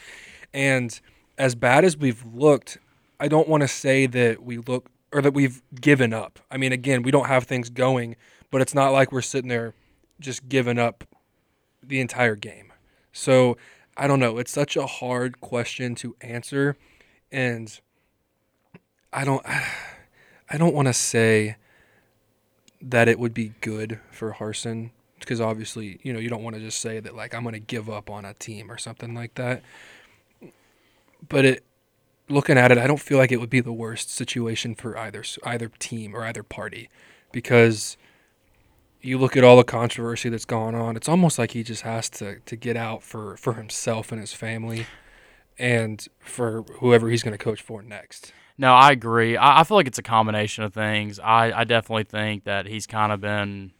And 0.53 0.99
as 1.41 1.55
bad 1.55 1.83
as 1.83 1.97
we've 1.97 2.23
looked, 2.23 2.77
I 3.19 3.27
don't 3.27 3.49
want 3.49 3.61
to 3.61 3.67
say 3.67 4.05
that 4.05 4.43
we 4.43 4.59
look 4.59 4.91
or 5.11 5.23
that 5.23 5.33
we've 5.33 5.63
given 5.73 6.13
up. 6.13 6.39
I 6.51 6.57
mean, 6.57 6.71
again, 6.71 7.01
we 7.01 7.09
don't 7.09 7.25
have 7.25 7.45
things 7.45 7.71
going, 7.71 8.15
but 8.51 8.61
it's 8.61 8.75
not 8.75 8.89
like 8.91 9.11
we're 9.11 9.23
sitting 9.23 9.49
there 9.49 9.73
just 10.19 10.47
giving 10.47 10.77
up 10.77 11.03
the 11.81 11.99
entire 11.99 12.35
game. 12.35 12.71
So 13.11 13.57
I 13.97 14.05
don't 14.05 14.19
know. 14.19 14.37
It's 14.37 14.51
such 14.51 14.77
a 14.77 14.85
hard 14.85 15.41
question 15.41 15.95
to 15.95 16.15
answer, 16.21 16.77
and 17.31 17.77
I 19.11 19.25
don't. 19.25 19.43
I 20.53 20.57
don't 20.57 20.75
want 20.75 20.89
to 20.89 20.93
say 20.93 21.55
that 22.81 23.07
it 23.07 23.17
would 23.17 23.33
be 23.33 23.53
good 23.61 24.01
for 24.11 24.33
Harsin 24.33 24.89
because 25.17 25.39
obviously, 25.39 26.01
you 26.03 26.11
know, 26.11 26.19
you 26.19 26.27
don't 26.27 26.43
want 26.43 26.57
to 26.57 26.61
just 26.61 26.81
say 26.81 26.99
that 26.99 27.15
like 27.15 27.33
I'm 27.33 27.43
going 27.43 27.53
to 27.53 27.59
give 27.59 27.89
up 27.89 28.09
on 28.09 28.25
a 28.25 28.33
team 28.33 28.69
or 28.69 28.77
something 28.77 29.15
like 29.15 29.35
that. 29.35 29.63
But 31.27 31.45
it 31.45 31.63
looking 32.29 32.57
at 32.57 32.71
it, 32.71 32.77
I 32.77 32.87
don't 32.87 32.99
feel 32.99 33.17
like 33.17 33.31
it 33.31 33.39
would 33.39 33.49
be 33.49 33.59
the 33.59 33.73
worst 33.73 34.09
situation 34.09 34.75
for 34.75 34.97
either 34.97 35.23
either 35.43 35.69
team 35.79 36.15
or 36.15 36.23
either 36.23 36.43
party 36.43 36.89
because 37.31 37.97
you 39.01 39.17
look 39.17 39.35
at 39.35 39.43
all 39.43 39.57
the 39.57 39.63
controversy 39.63 40.29
that's 40.29 40.45
going 40.45 40.75
on. 40.75 40.95
It's 40.95 41.09
almost 41.09 41.39
like 41.39 41.51
he 41.51 41.63
just 41.63 41.81
has 41.83 42.09
to 42.11 42.39
to 42.39 42.55
get 42.55 42.77
out 42.77 43.03
for 43.03 43.37
for 43.37 43.53
himself 43.53 44.11
and 44.11 44.21
his 44.21 44.33
family 44.33 44.85
and 45.57 46.07
for 46.19 46.63
whoever 46.79 47.09
he's 47.09 47.23
going 47.23 47.37
to 47.37 47.43
coach 47.43 47.61
for 47.61 47.81
next. 47.81 48.33
No, 48.57 48.73
I 48.73 48.91
agree. 48.91 49.37
I, 49.37 49.61
I, 49.61 49.63
feel 49.63 49.77
like 49.77 49.87
it's 49.87 49.97
a 49.97 50.03
combination 50.03 50.63
of 50.63 50.73
things. 50.73 51.19
I, 51.19 51.51
I 51.51 51.63
definitely 51.63 52.03
think 52.03 52.43
that 52.43 52.67
he's 52.67 52.85
kind 52.85 53.11
of 53.11 53.19
been 53.21 53.71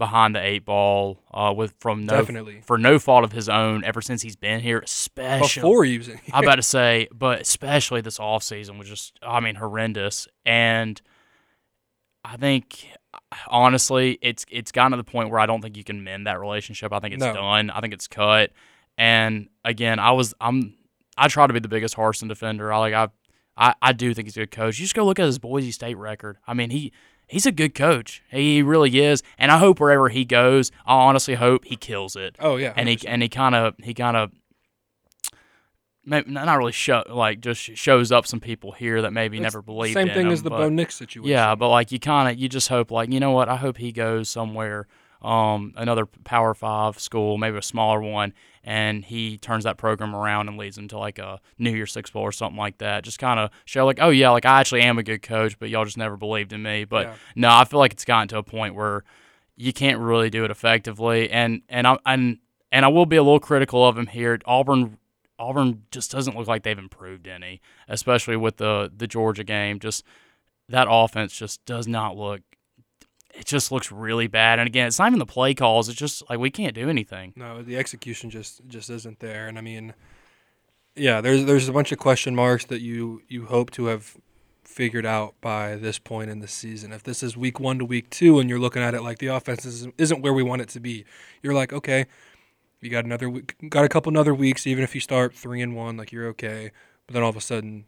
behind 0.00 0.34
the 0.34 0.42
eight 0.42 0.64
ball 0.64 1.22
uh, 1.32 1.52
with 1.54 1.74
from 1.78 2.06
no 2.06 2.16
definitely. 2.16 2.62
for 2.64 2.78
no 2.78 2.98
fault 2.98 3.22
of 3.22 3.32
his 3.32 3.48
own 3.48 3.84
ever 3.84 4.00
since 4.00 4.22
he's 4.22 4.34
been 4.34 4.60
here, 4.60 4.80
especially 4.80 5.60
before 5.60 5.84
he 5.84 5.98
was 5.98 6.08
in 6.08 6.16
here. 6.16 6.30
I'm 6.32 6.42
about 6.42 6.54
to 6.56 6.62
say, 6.62 7.06
but 7.12 7.42
especially 7.42 8.00
this 8.00 8.18
off 8.18 8.42
season 8.42 8.78
was 8.78 8.88
just 8.88 9.16
I 9.22 9.38
mean 9.40 9.56
horrendous. 9.56 10.26
And 10.44 11.00
I 12.24 12.36
think 12.36 12.88
honestly, 13.46 14.18
it's 14.22 14.46
it's 14.50 14.72
gotten 14.72 14.92
to 14.92 14.96
the 14.96 15.04
point 15.04 15.30
where 15.30 15.38
I 15.38 15.46
don't 15.46 15.60
think 15.60 15.76
you 15.76 15.84
can 15.84 16.02
mend 16.02 16.26
that 16.26 16.40
relationship. 16.40 16.92
I 16.92 16.98
think 16.98 17.14
it's 17.14 17.22
no. 17.22 17.34
done. 17.34 17.70
I 17.70 17.80
think 17.80 17.92
it's 17.92 18.08
cut. 18.08 18.50
And 18.96 19.50
again, 19.64 19.98
I 19.98 20.12
was 20.12 20.32
I'm 20.40 20.74
I 21.16 21.28
try 21.28 21.46
to 21.46 21.52
be 21.52 21.60
the 21.60 21.68
biggest 21.68 21.94
Harsin 21.94 22.26
defender. 22.26 22.72
I 22.72 22.78
like 22.78 22.94
I 22.94 23.08
I, 23.56 23.74
I 23.82 23.92
do 23.92 24.14
think 24.14 24.26
he's 24.26 24.36
a 24.38 24.40
good 24.40 24.50
coach. 24.50 24.78
You 24.78 24.86
just 24.86 24.94
go 24.94 25.04
look 25.04 25.18
at 25.18 25.26
his 25.26 25.38
Boise 25.38 25.72
State 25.72 25.98
record. 25.98 26.38
I 26.46 26.54
mean, 26.54 26.70
he 26.70 26.92
he's 27.30 27.46
a 27.46 27.52
good 27.52 27.74
coach. 27.74 28.22
He 28.30 28.62
really 28.62 29.00
is, 29.00 29.22
and 29.38 29.50
I 29.50 29.58
hope 29.58 29.80
wherever 29.80 30.08
he 30.08 30.24
goes, 30.24 30.70
I 30.84 30.94
honestly 30.94 31.34
hope 31.34 31.64
he 31.64 31.76
kills 31.76 32.16
it. 32.16 32.36
Oh 32.40 32.56
yeah, 32.56 32.70
100%. 32.70 32.74
and 32.76 32.88
he 32.88 32.98
and 33.06 33.22
he 33.22 33.28
kind 33.28 33.54
of 33.54 33.74
he 33.82 33.94
kind 33.94 34.16
of 34.16 34.32
not 36.04 36.58
really 36.58 36.72
show 36.72 37.04
like 37.08 37.40
just 37.40 37.60
shows 37.60 38.10
up 38.10 38.26
some 38.26 38.40
people 38.40 38.72
here 38.72 39.02
that 39.02 39.12
maybe 39.12 39.36
It's 39.36 39.42
never 39.42 39.62
believed. 39.62 39.94
Same 39.94 40.08
in 40.08 40.14
thing 40.14 40.26
him, 40.26 40.32
as 40.32 40.42
the 40.42 40.50
but, 40.50 40.58
Bo 40.58 40.68
Nix 40.68 40.96
situation. 40.96 41.30
Yeah, 41.30 41.54
but 41.54 41.68
like 41.68 41.92
you 41.92 42.00
kind 42.00 42.28
of 42.28 42.38
you 42.38 42.48
just 42.48 42.68
hope 42.68 42.90
like 42.90 43.12
you 43.12 43.20
know 43.20 43.30
what 43.30 43.48
I 43.48 43.56
hope 43.56 43.76
he 43.76 43.92
goes 43.92 44.28
somewhere 44.28 44.86
um 45.22 45.74
another 45.76 46.06
Power 46.06 46.54
Five 46.54 46.98
school, 46.98 47.38
maybe 47.38 47.58
a 47.58 47.62
smaller 47.62 48.00
one, 48.00 48.32
and 48.62 49.04
he 49.04 49.38
turns 49.38 49.64
that 49.64 49.76
program 49.78 50.14
around 50.14 50.48
and 50.48 50.58
leads 50.58 50.76
them 50.76 50.88
to 50.88 50.98
like 50.98 51.18
a 51.18 51.40
New 51.58 51.70
Year's 51.70 51.92
Six 51.92 52.10
bowl 52.10 52.22
or 52.22 52.32
something 52.32 52.58
like 52.58 52.78
that. 52.78 53.04
Just 53.04 53.18
kind 53.18 53.40
of 53.40 53.50
show 53.64 53.86
like, 53.86 53.98
oh 54.00 54.10
yeah, 54.10 54.30
like 54.30 54.44
I 54.44 54.60
actually 54.60 54.82
am 54.82 54.98
a 54.98 55.02
good 55.02 55.22
coach, 55.22 55.58
but 55.58 55.70
y'all 55.70 55.84
just 55.84 55.96
never 55.96 56.16
believed 56.16 56.52
in 56.52 56.62
me. 56.62 56.84
But 56.84 57.06
Yeah. 57.06 57.14
no, 57.36 57.48
I 57.50 57.64
feel 57.64 57.78
like 57.78 57.92
it's 57.92 58.04
gotten 58.04 58.28
to 58.28 58.38
a 58.38 58.42
point 58.42 58.74
where 58.74 59.04
you 59.56 59.72
can't 59.72 59.98
really 59.98 60.30
do 60.30 60.44
it 60.44 60.50
effectively, 60.50 61.30
and 61.30 61.62
and 61.68 61.86
I 61.86 61.98
and 62.06 62.38
and 62.72 62.84
I 62.84 62.88
will 62.88 63.06
be 63.06 63.16
a 63.16 63.22
little 63.22 63.40
critical 63.40 63.86
of 63.86 63.96
him 63.98 64.06
here. 64.06 64.38
Auburn 64.46 64.98
Auburn 65.38 65.84
just 65.90 66.10
doesn't 66.10 66.36
look 66.36 66.46
like 66.46 66.62
they've 66.62 66.78
improved 66.78 67.26
any, 67.26 67.60
especially 67.88 68.36
with 68.36 68.58
the 68.58 68.92
the 68.94 69.06
Georgia 69.06 69.44
game. 69.44 69.78
Just 69.78 70.04
that 70.68 70.86
offense 70.88 71.34
just 71.34 71.64
does 71.64 71.88
not 71.88 72.16
look. 72.16 72.42
It 73.34 73.46
just 73.46 73.70
looks 73.70 73.92
really 73.92 74.26
bad. 74.26 74.58
And 74.58 74.66
again, 74.66 74.86
it's 74.86 74.98
not 74.98 75.08
even 75.08 75.18
the 75.18 75.26
play 75.26 75.54
calls. 75.54 75.88
It's 75.88 75.98
just 75.98 76.28
like 76.28 76.38
we 76.38 76.50
can't 76.50 76.74
do 76.74 76.88
anything. 76.88 77.32
No, 77.36 77.62
the 77.62 77.76
execution 77.76 78.30
just 78.30 78.60
just 78.66 78.90
isn't 78.90 79.20
there, 79.20 79.46
and 79.46 79.56
I 79.56 79.60
mean, 79.60 79.94
yeah, 80.96 81.20
there's 81.20 81.44
there's 81.44 81.68
a 81.68 81.72
bunch 81.72 81.92
of 81.92 81.98
question 81.98 82.34
marks 82.34 82.64
that 82.66 82.80
you 82.80 83.22
you 83.28 83.46
hope 83.46 83.70
to 83.72 83.86
have 83.86 84.16
figured 84.64 85.04
out 85.04 85.34
by 85.40 85.74
this 85.76 85.98
point 85.98 86.30
in 86.30 86.38
the 86.38 86.48
season. 86.48 86.92
If 86.92 87.02
this 87.02 87.22
is 87.22 87.36
week 87.36 87.58
one 87.58 87.78
to 87.78 87.84
week 87.84 88.08
two, 88.10 88.38
and 88.38 88.48
you're 88.48 88.58
looking 88.58 88.82
at 88.82 88.94
it 88.94 89.02
like 89.02 89.18
the 89.18 89.26
offense 89.26 89.64
isn't, 89.64 89.94
isn't 89.98 90.22
where 90.22 90.32
we 90.32 90.42
want 90.42 90.62
it 90.62 90.68
to 90.70 90.80
be, 90.80 91.04
you're 91.42 91.54
like, 91.54 91.72
okay, 91.72 92.06
you 92.80 92.88
got 92.88 93.04
another 93.04 93.28
week, 93.28 93.56
got 93.68 93.84
a 93.84 93.88
couple 93.88 94.10
another 94.10 94.34
weeks. 94.34 94.66
Even 94.66 94.84
if 94.84 94.94
you 94.94 95.00
start 95.00 95.34
three 95.34 95.60
and 95.60 95.74
one, 95.74 95.96
like 95.96 96.12
you're 96.12 96.28
okay. 96.28 96.70
But 97.06 97.14
then 97.14 97.22
all 97.22 97.30
of 97.30 97.36
a 97.36 97.40
sudden, 97.40 97.84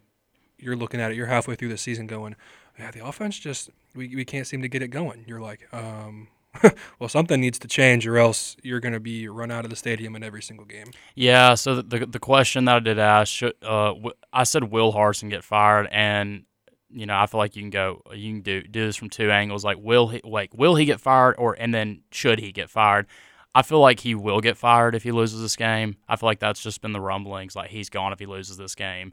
you're 0.59 0.76
looking 0.76 1.01
at 1.01 1.12
it. 1.12 1.16
You're 1.16 1.26
halfway 1.26 1.55
through 1.55 1.68
the 1.68 1.78
season, 1.78 2.07
going, 2.07 2.36
yeah, 2.79 2.91
the 2.91 3.05
offense 3.05 3.39
just 3.39 3.70
we 3.95 4.14
we 4.14 4.25
can't 4.25 4.47
seem 4.47 4.62
to 4.62 4.68
get 4.68 4.83
it 4.83 4.89
going. 4.89 5.25
You're 5.27 5.41
like, 5.41 5.73
um. 5.73 6.29
well, 6.99 7.09
something 7.09 7.41
needs 7.41 7.59
to 7.59 7.66
change, 7.66 8.07
or 8.07 8.18
else 8.18 8.59
you're 8.62 8.79
going 8.79 8.93
to 8.93 9.01
be 9.01 9.27
run 9.27 9.51
out 9.51 9.64
of 9.64 9.70
the 9.70 9.77
stadium 9.77 10.14
in 10.14 10.23
every 10.23 10.43
single 10.43 10.66
game. 10.66 10.91
Yeah. 11.14 11.55
So 11.55 11.77
the 11.77 12.05
the, 12.05 12.18
question 12.18 12.66
that 12.66 12.77
I 12.77 12.81
did 12.81 12.99
ask, 12.99 13.33
should, 13.33 13.55
uh, 13.62 13.95
I 14.35 14.45
said, 14.45 14.64
will 14.64 14.93
Harsin 14.93 15.31
get 15.31 15.45
fired? 15.45 15.89
And 15.91 16.45
you 16.93 17.07
know, 17.07 17.16
I 17.16 17.27
feel 17.27 17.39
like 17.39 17.57
you 17.57 17.62
can 17.62 17.70
go, 17.70 18.03
you 18.12 18.35
can 18.35 18.43
do 18.43 18.62
do 18.62 18.87
this 18.87 18.97
from 18.97 19.09
two 19.09 19.31
angles. 19.31 19.64
Like, 19.64 19.79
will 19.81 20.09
he 20.09 20.20
like 20.25 20.51
will 20.55 20.75
he 20.75 20.85
get 20.85 21.01
fired, 21.01 21.37
or 21.39 21.57
and 21.59 21.73
then 21.73 22.03
should 22.11 22.39
he 22.39 22.53
get 22.53 22.68
fired? 22.68 23.07
I 23.55 23.62
feel 23.62 23.81
like 23.81 24.01
he 24.01 24.14
will 24.14 24.41
get 24.41 24.57
fired 24.57 24.95
if 24.95 25.03
he 25.03 25.12
loses 25.12 25.41
this 25.41 25.57
game. 25.57 25.97
I 26.09 26.16
feel 26.16 26.27
like 26.27 26.39
that's 26.39 26.62
just 26.62 26.81
been 26.81 26.93
the 26.93 27.01
rumblings. 27.01 27.55
Like 27.55 27.70
he's 27.70 27.91
gone 27.91 28.12
if 28.12 28.18
he 28.18 28.27
loses 28.27 28.57
this 28.57 28.75
game, 28.75 29.12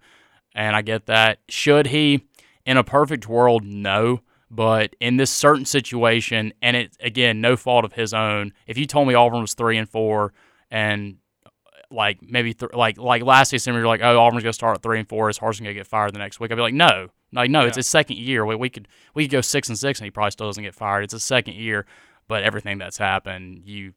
and 0.53 0.75
I 0.75 0.81
get 0.81 1.05
that. 1.07 1.39
Should 1.47 1.87
he? 1.87 2.25
In 2.69 2.77
a 2.77 2.83
perfect 2.83 3.27
world, 3.27 3.63
no. 3.63 4.21
But 4.51 4.95
in 4.99 5.17
this 5.17 5.31
certain 5.31 5.65
situation, 5.65 6.53
and 6.61 6.77
it 6.77 6.95
again, 6.99 7.41
no 7.41 7.55
fault 7.55 7.83
of 7.83 7.93
his 7.93 8.13
own. 8.13 8.53
If 8.67 8.77
you 8.77 8.85
told 8.85 9.07
me 9.07 9.15
Auburn 9.15 9.41
was 9.41 9.55
three 9.55 9.75
and 9.77 9.89
four, 9.89 10.33
and 10.69 11.17
like 11.89 12.19
maybe 12.21 12.53
th- 12.53 12.73
like 12.73 12.99
like 12.99 13.23
last 13.23 13.49
December, 13.49 13.79
you're 13.79 13.87
like, 13.87 14.01
oh, 14.03 14.19
Auburn's 14.19 14.43
gonna 14.43 14.53
start 14.53 14.75
at 14.77 14.83
three 14.83 14.99
and 14.99 15.09
four. 15.09 15.31
Is 15.31 15.39
Harsin 15.39 15.61
gonna 15.61 15.73
get 15.73 15.87
fired 15.87 16.13
the 16.13 16.19
next 16.19 16.39
week? 16.39 16.51
I'd 16.51 16.55
be 16.57 16.61
like, 16.61 16.75
no, 16.75 17.09
like 17.31 17.49
no, 17.49 17.65
it's 17.65 17.77
his 17.77 17.87
second 17.87 18.17
year. 18.17 18.45
We, 18.45 18.55
we 18.55 18.69
could 18.69 18.87
we 19.15 19.23
could 19.23 19.31
go 19.31 19.41
six 19.41 19.67
and 19.67 19.77
six, 19.77 19.99
and 19.99 20.05
he 20.05 20.11
probably 20.11 20.29
still 20.29 20.47
doesn't 20.47 20.63
get 20.63 20.75
fired. 20.75 21.05
It's 21.05 21.13
his 21.13 21.23
second 21.23 21.55
year, 21.55 21.87
but 22.27 22.43
everything 22.43 22.77
that's 22.77 22.99
happened, 22.99 23.63
you 23.65 23.93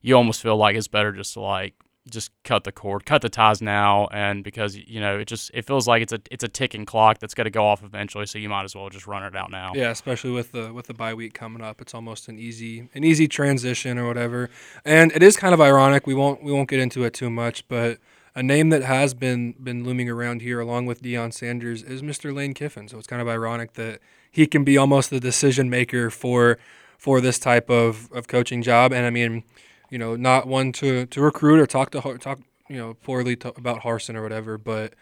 you 0.00 0.16
almost 0.16 0.42
feel 0.42 0.56
like 0.56 0.74
it's 0.74 0.88
better 0.88 1.12
just 1.12 1.34
to 1.34 1.40
like 1.40 1.74
just 2.08 2.30
cut 2.44 2.64
the 2.64 2.72
cord, 2.72 3.04
cut 3.04 3.22
the 3.22 3.28
ties 3.28 3.60
now, 3.60 4.06
and 4.12 4.44
because 4.44 4.76
you 4.76 5.00
know 5.00 5.18
it 5.18 5.26
just 5.26 5.50
it 5.54 5.66
feels 5.66 5.88
like 5.88 6.02
it's 6.02 6.12
a 6.12 6.20
it's 6.30 6.44
a 6.44 6.48
ticking 6.48 6.84
clock 6.84 7.18
that's 7.18 7.34
going 7.34 7.46
to 7.46 7.50
go 7.50 7.66
off 7.66 7.82
eventually. 7.82 8.26
So 8.26 8.38
you 8.38 8.48
might 8.48 8.64
as 8.64 8.74
well 8.74 8.88
just 8.88 9.06
run 9.06 9.22
it 9.22 9.34
out 9.34 9.50
now. 9.50 9.72
Yeah, 9.74 9.90
especially 9.90 10.30
with 10.30 10.52
the 10.52 10.72
with 10.72 10.86
the 10.86 10.94
bye 10.94 11.14
week 11.14 11.34
coming 11.34 11.62
up, 11.62 11.80
it's 11.80 11.94
almost 11.94 12.28
an 12.28 12.38
easy 12.38 12.88
an 12.94 13.04
easy 13.04 13.28
transition 13.28 13.98
or 13.98 14.06
whatever. 14.06 14.50
And 14.84 15.12
it 15.12 15.22
is 15.22 15.36
kind 15.36 15.54
of 15.54 15.60
ironic. 15.60 16.06
We 16.06 16.14
won't 16.14 16.42
we 16.42 16.52
won't 16.52 16.68
get 16.68 16.80
into 16.80 17.04
it 17.04 17.14
too 17.14 17.30
much, 17.30 17.66
but 17.68 17.98
a 18.34 18.42
name 18.42 18.68
that 18.68 18.82
has 18.82 19.14
been 19.14 19.52
been 19.52 19.84
looming 19.84 20.08
around 20.08 20.42
here 20.42 20.60
along 20.60 20.86
with 20.86 21.02
Deion 21.02 21.32
Sanders 21.32 21.82
is 21.82 22.02
Mr. 22.02 22.34
Lane 22.34 22.54
Kiffin. 22.54 22.88
So 22.88 22.98
it's 22.98 23.06
kind 23.06 23.22
of 23.22 23.28
ironic 23.28 23.72
that 23.74 24.00
he 24.30 24.46
can 24.46 24.62
be 24.62 24.76
almost 24.76 25.10
the 25.10 25.18
decision 25.18 25.70
maker 25.70 26.10
for 26.10 26.58
for 26.98 27.20
this 27.20 27.38
type 27.38 27.70
of, 27.70 28.10
of 28.12 28.28
coaching 28.28 28.62
job. 28.62 28.92
And 28.92 29.06
I 29.06 29.10
mean, 29.10 29.44
you 29.90 29.98
know, 29.98 30.16
not 30.16 30.46
one 30.46 30.72
to, 30.72 31.06
to 31.06 31.20
recruit 31.20 31.58
or 31.60 31.66
talk 31.66 31.90
to 31.90 32.18
talk 32.18 32.40
you 32.68 32.76
know 32.76 32.94
poorly 32.94 33.36
to, 33.36 33.48
about 33.56 33.82
Harsin 33.82 34.16
or 34.16 34.22
whatever, 34.22 34.58
but 34.58 34.94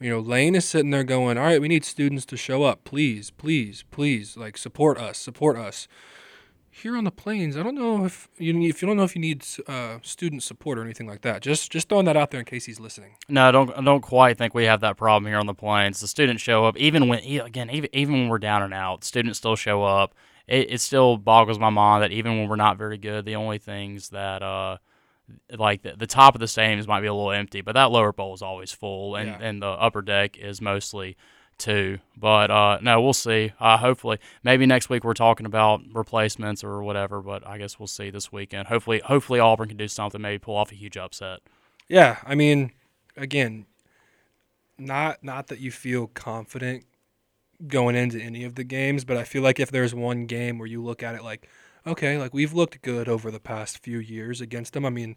you 0.00 0.10
know, 0.10 0.18
Lane 0.18 0.54
is 0.54 0.64
sitting 0.64 0.90
there 0.90 1.04
going, 1.04 1.38
"All 1.38 1.44
right, 1.44 1.60
we 1.60 1.68
need 1.68 1.84
students 1.84 2.26
to 2.26 2.36
show 2.36 2.64
up, 2.64 2.84
please, 2.84 3.30
please, 3.30 3.84
please, 3.90 4.36
like 4.36 4.58
support 4.58 4.98
us, 4.98 5.18
support 5.18 5.56
us." 5.56 5.88
Here 6.70 6.96
on 6.96 7.04
the 7.04 7.12
plains, 7.12 7.56
I 7.56 7.62
don't 7.62 7.76
know 7.76 8.04
if 8.04 8.28
you 8.36 8.60
if 8.62 8.82
you 8.82 8.88
don't 8.88 8.96
know 8.96 9.04
if 9.04 9.14
you 9.14 9.20
need 9.20 9.46
uh, 9.68 9.98
student 10.02 10.42
support 10.42 10.76
or 10.76 10.82
anything 10.82 11.06
like 11.06 11.20
that. 11.20 11.40
Just 11.40 11.70
just 11.70 11.88
throwing 11.88 12.04
that 12.06 12.16
out 12.16 12.32
there 12.32 12.40
in 12.40 12.46
case 12.46 12.64
he's 12.64 12.80
listening. 12.80 13.14
No, 13.28 13.48
I 13.48 13.52
don't 13.52 13.70
I 13.78 13.80
don't 13.80 14.00
quite 14.00 14.36
think 14.38 14.54
we 14.54 14.64
have 14.64 14.80
that 14.80 14.96
problem 14.96 15.30
here 15.30 15.38
on 15.38 15.46
the 15.46 15.54
plains. 15.54 16.00
The 16.00 16.08
students 16.08 16.42
show 16.42 16.64
up 16.64 16.76
even 16.76 17.08
when 17.08 17.20
again 17.20 17.70
even 17.70 17.88
even 17.92 18.14
when 18.14 18.28
we're 18.28 18.38
down 18.38 18.62
and 18.62 18.74
out, 18.74 19.04
students 19.04 19.38
still 19.38 19.54
show 19.54 19.84
up. 19.84 20.14
It, 20.46 20.72
it 20.72 20.80
still 20.80 21.16
boggles 21.16 21.58
my 21.58 21.70
mind 21.70 22.02
that 22.02 22.12
even 22.12 22.38
when 22.38 22.48
we're 22.48 22.56
not 22.56 22.76
very 22.78 22.98
good, 22.98 23.24
the 23.24 23.36
only 23.36 23.58
things 23.58 24.10
that 24.10 24.42
uh 24.42 24.78
like 25.56 25.80
the, 25.82 25.94
the 25.96 26.06
top 26.06 26.34
of 26.34 26.40
the 26.40 26.46
stadiums 26.46 26.86
might 26.86 27.00
be 27.00 27.06
a 27.06 27.14
little 27.14 27.30
empty, 27.32 27.62
but 27.62 27.72
that 27.72 27.90
lower 27.90 28.12
bowl 28.12 28.34
is 28.34 28.42
always 28.42 28.72
full, 28.72 29.16
and 29.16 29.28
Yeah. 29.28 29.38
and 29.40 29.62
the 29.62 29.68
upper 29.68 30.02
deck 30.02 30.36
is 30.36 30.60
mostly 30.60 31.16
too. 31.56 31.98
But 32.16 32.50
uh, 32.50 32.78
no, 32.82 33.00
we'll 33.00 33.14
see. 33.14 33.52
Uh, 33.58 33.78
hopefully, 33.78 34.18
maybe 34.42 34.66
next 34.66 34.90
week 34.90 35.02
we're 35.02 35.14
talking 35.14 35.46
about 35.46 35.80
replacements 35.94 36.62
or 36.62 36.82
whatever. 36.82 37.22
But 37.22 37.46
I 37.46 37.56
guess 37.56 37.78
we'll 37.78 37.86
see 37.86 38.10
this 38.10 38.30
weekend. 38.30 38.68
Hopefully, 38.68 39.00
hopefully 39.04 39.40
Auburn 39.40 39.68
can 39.68 39.78
do 39.78 39.88
something, 39.88 40.20
maybe 40.20 40.38
pull 40.38 40.56
off 40.56 40.72
a 40.72 40.74
huge 40.74 40.98
upset. 40.98 41.40
Yeah, 41.88 42.18
I 42.26 42.34
mean, 42.34 42.72
again, 43.16 43.64
not 44.78 45.22
not 45.24 45.46
that 45.46 45.60
you 45.60 45.70
feel 45.70 46.08
confident 46.08 46.84
going 47.66 47.96
into 47.96 48.20
any 48.20 48.44
of 48.44 48.54
the 48.54 48.64
games, 48.64 49.04
but 49.04 49.16
I 49.16 49.24
feel 49.24 49.42
like 49.42 49.60
if 49.60 49.70
there's 49.70 49.94
one 49.94 50.26
game 50.26 50.58
where 50.58 50.68
you 50.68 50.82
look 50.82 51.02
at 51.02 51.14
it 51.14 51.22
like, 51.22 51.48
okay, 51.86 52.18
like 52.18 52.34
we've 52.34 52.52
looked 52.52 52.82
good 52.82 53.08
over 53.08 53.30
the 53.30 53.40
past 53.40 53.78
few 53.78 53.98
years 53.98 54.40
against 54.40 54.72
them. 54.72 54.84
I 54.84 54.90
mean, 54.90 55.16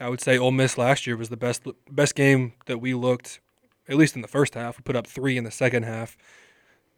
I 0.00 0.08
would 0.08 0.20
say 0.20 0.36
Ole 0.38 0.50
Miss 0.50 0.76
last 0.76 1.06
year 1.06 1.16
was 1.16 1.28
the 1.28 1.36
best 1.36 1.62
best 1.90 2.14
game 2.14 2.54
that 2.66 2.78
we 2.78 2.94
looked, 2.94 3.40
at 3.88 3.96
least 3.96 4.16
in 4.16 4.22
the 4.22 4.28
first 4.28 4.54
half. 4.54 4.78
We 4.78 4.82
put 4.82 4.96
up 4.96 5.06
three 5.06 5.36
in 5.36 5.44
the 5.44 5.50
second 5.50 5.84
half, 5.84 6.16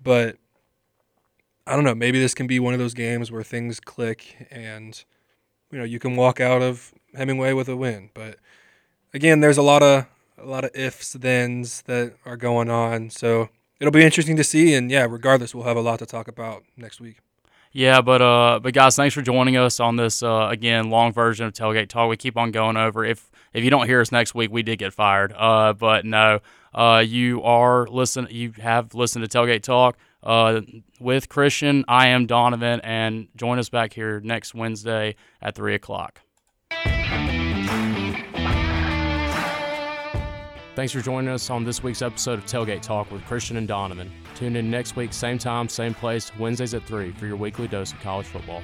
but 0.02 0.36
I 1.66 1.74
don't 1.74 1.84
know. 1.84 1.94
Maybe 1.94 2.18
this 2.20 2.34
can 2.34 2.46
be 2.46 2.58
one 2.58 2.74
of 2.74 2.80
those 2.80 2.94
games 2.94 3.30
where 3.30 3.42
things 3.42 3.80
click 3.80 4.46
and 4.50 5.04
you 5.70 5.78
know 5.78 5.84
you 5.84 5.98
can 5.98 6.16
walk 6.16 6.40
out 6.40 6.62
of 6.62 6.94
Hemingway 7.14 7.52
with 7.52 7.68
a 7.68 7.76
win. 7.76 8.10
But 8.14 8.38
again, 9.12 9.40
there's 9.40 9.58
a 9.58 9.62
lot 9.62 9.82
of 9.82 10.06
a 10.38 10.46
lot 10.46 10.64
of 10.64 10.70
ifs, 10.74 11.14
thens 11.14 11.82
that 11.82 12.14
are 12.24 12.36
going 12.36 12.70
on. 12.70 13.10
So 13.10 13.50
it'll 13.80 13.92
be 13.92 14.04
interesting 14.04 14.36
to 14.36 14.44
see. 14.44 14.74
And 14.74 14.90
yeah, 14.90 15.06
regardless, 15.08 15.54
we'll 15.54 15.64
have 15.64 15.76
a 15.76 15.80
lot 15.82 15.98
to 16.00 16.06
talk 16.06 16.28
about 16.28 16.64
next 16.76 17.00
week. 17.00 17.18
Yeah, 17.72 18.00
but 18.00 18.22
uh, 18.22 18.60
but 18.62 18.72
guys, 18.72 18.96
thanks 18.96 19.14
for 19.14 19.20
joining 19.20 19.56
us 19.56 19.80
on 19.80 19.96
this 19.96 20.22
uh, 20.22 20.48
again 20.50 20.88
long 20.88 21.12
version 21.12 21.46
of 21.46 21.52
Tailgate 21.52 21.88
Talk. 21.88 22.08
We 22.08 22.16
keep 22.16 22.36
on 22.38 22.50
going 22.50 22.76
over. 22.76 23.04
If 23.04 23.30
if 23.52 23.64
you 23.64 23.70
don't 23.70 23.86
hear 23.86 24.00
us 24.00 24.10
next 24.10 24.34
week, 24.34 24.50
we 24.50 24.62
did 24.62 24.78
get 24.78 24.94
fired. 24.94 25.34
Uh, 25.36 25.74
but 25.74 26.06
no, 26.06 26.40
uh, 26.74 27.04
you 27.06 27.42
are 27.42 27.86
listen. 27.86 28.28
You 28.30 28.52
have 28.58 28.94
listened 28.94 29.28
to 29.28 29.38
Tailgate 29.38 29.62
Talk. 29.62 29.98
Uh, 30.22 30.62
with 30.98 31.28
Christian, 31.28 31.84
I 31.86 32.08
am 32.08 32.26
Donovan, 32.26 32.80
and 32.80 33.28
join 33.36 33.58
us 33.58 33.68
back 33.68 33.92
here 33.92 34.20
next 34.20 34.54
Wednesday 34.54 35.14
at 35.40 35.54
three 35.54 35.74
o'clock. 35.74 36.22
Thanks 40.76 40.92
for 40.92 41.00
joining 41.00 41.30
us 41.30 41.48
on 41.48 41.64
this 41.64 41.82
week's 41.82 42.02
episode 42.02 42.38
of 42.38 42.44
Tailgate 42.44 42.82
Talk 42.82 43.10
with 43.10 43.24
Christian 43.24 43.56
and 43.56 43.66
Donovan. 43.66 44.12
Tune 44.34 44.56
in 44.56 44.70
next 44.70 44.94
week, 44.94 45.10
same 45.10 45.38
time, 45.38 45.70
same 45.70 45.94
place, 45.94 46.30
Wednesdays 46.38 46.74
at 46.74 46.82
3 46.82 47.12
for 47.12 47.24
your 47.24 47.36
weekly 47.36 47.66
dose 47.66 47.94
of 47.94 48.00
college 48.00 48.26
football. 48.26 48.60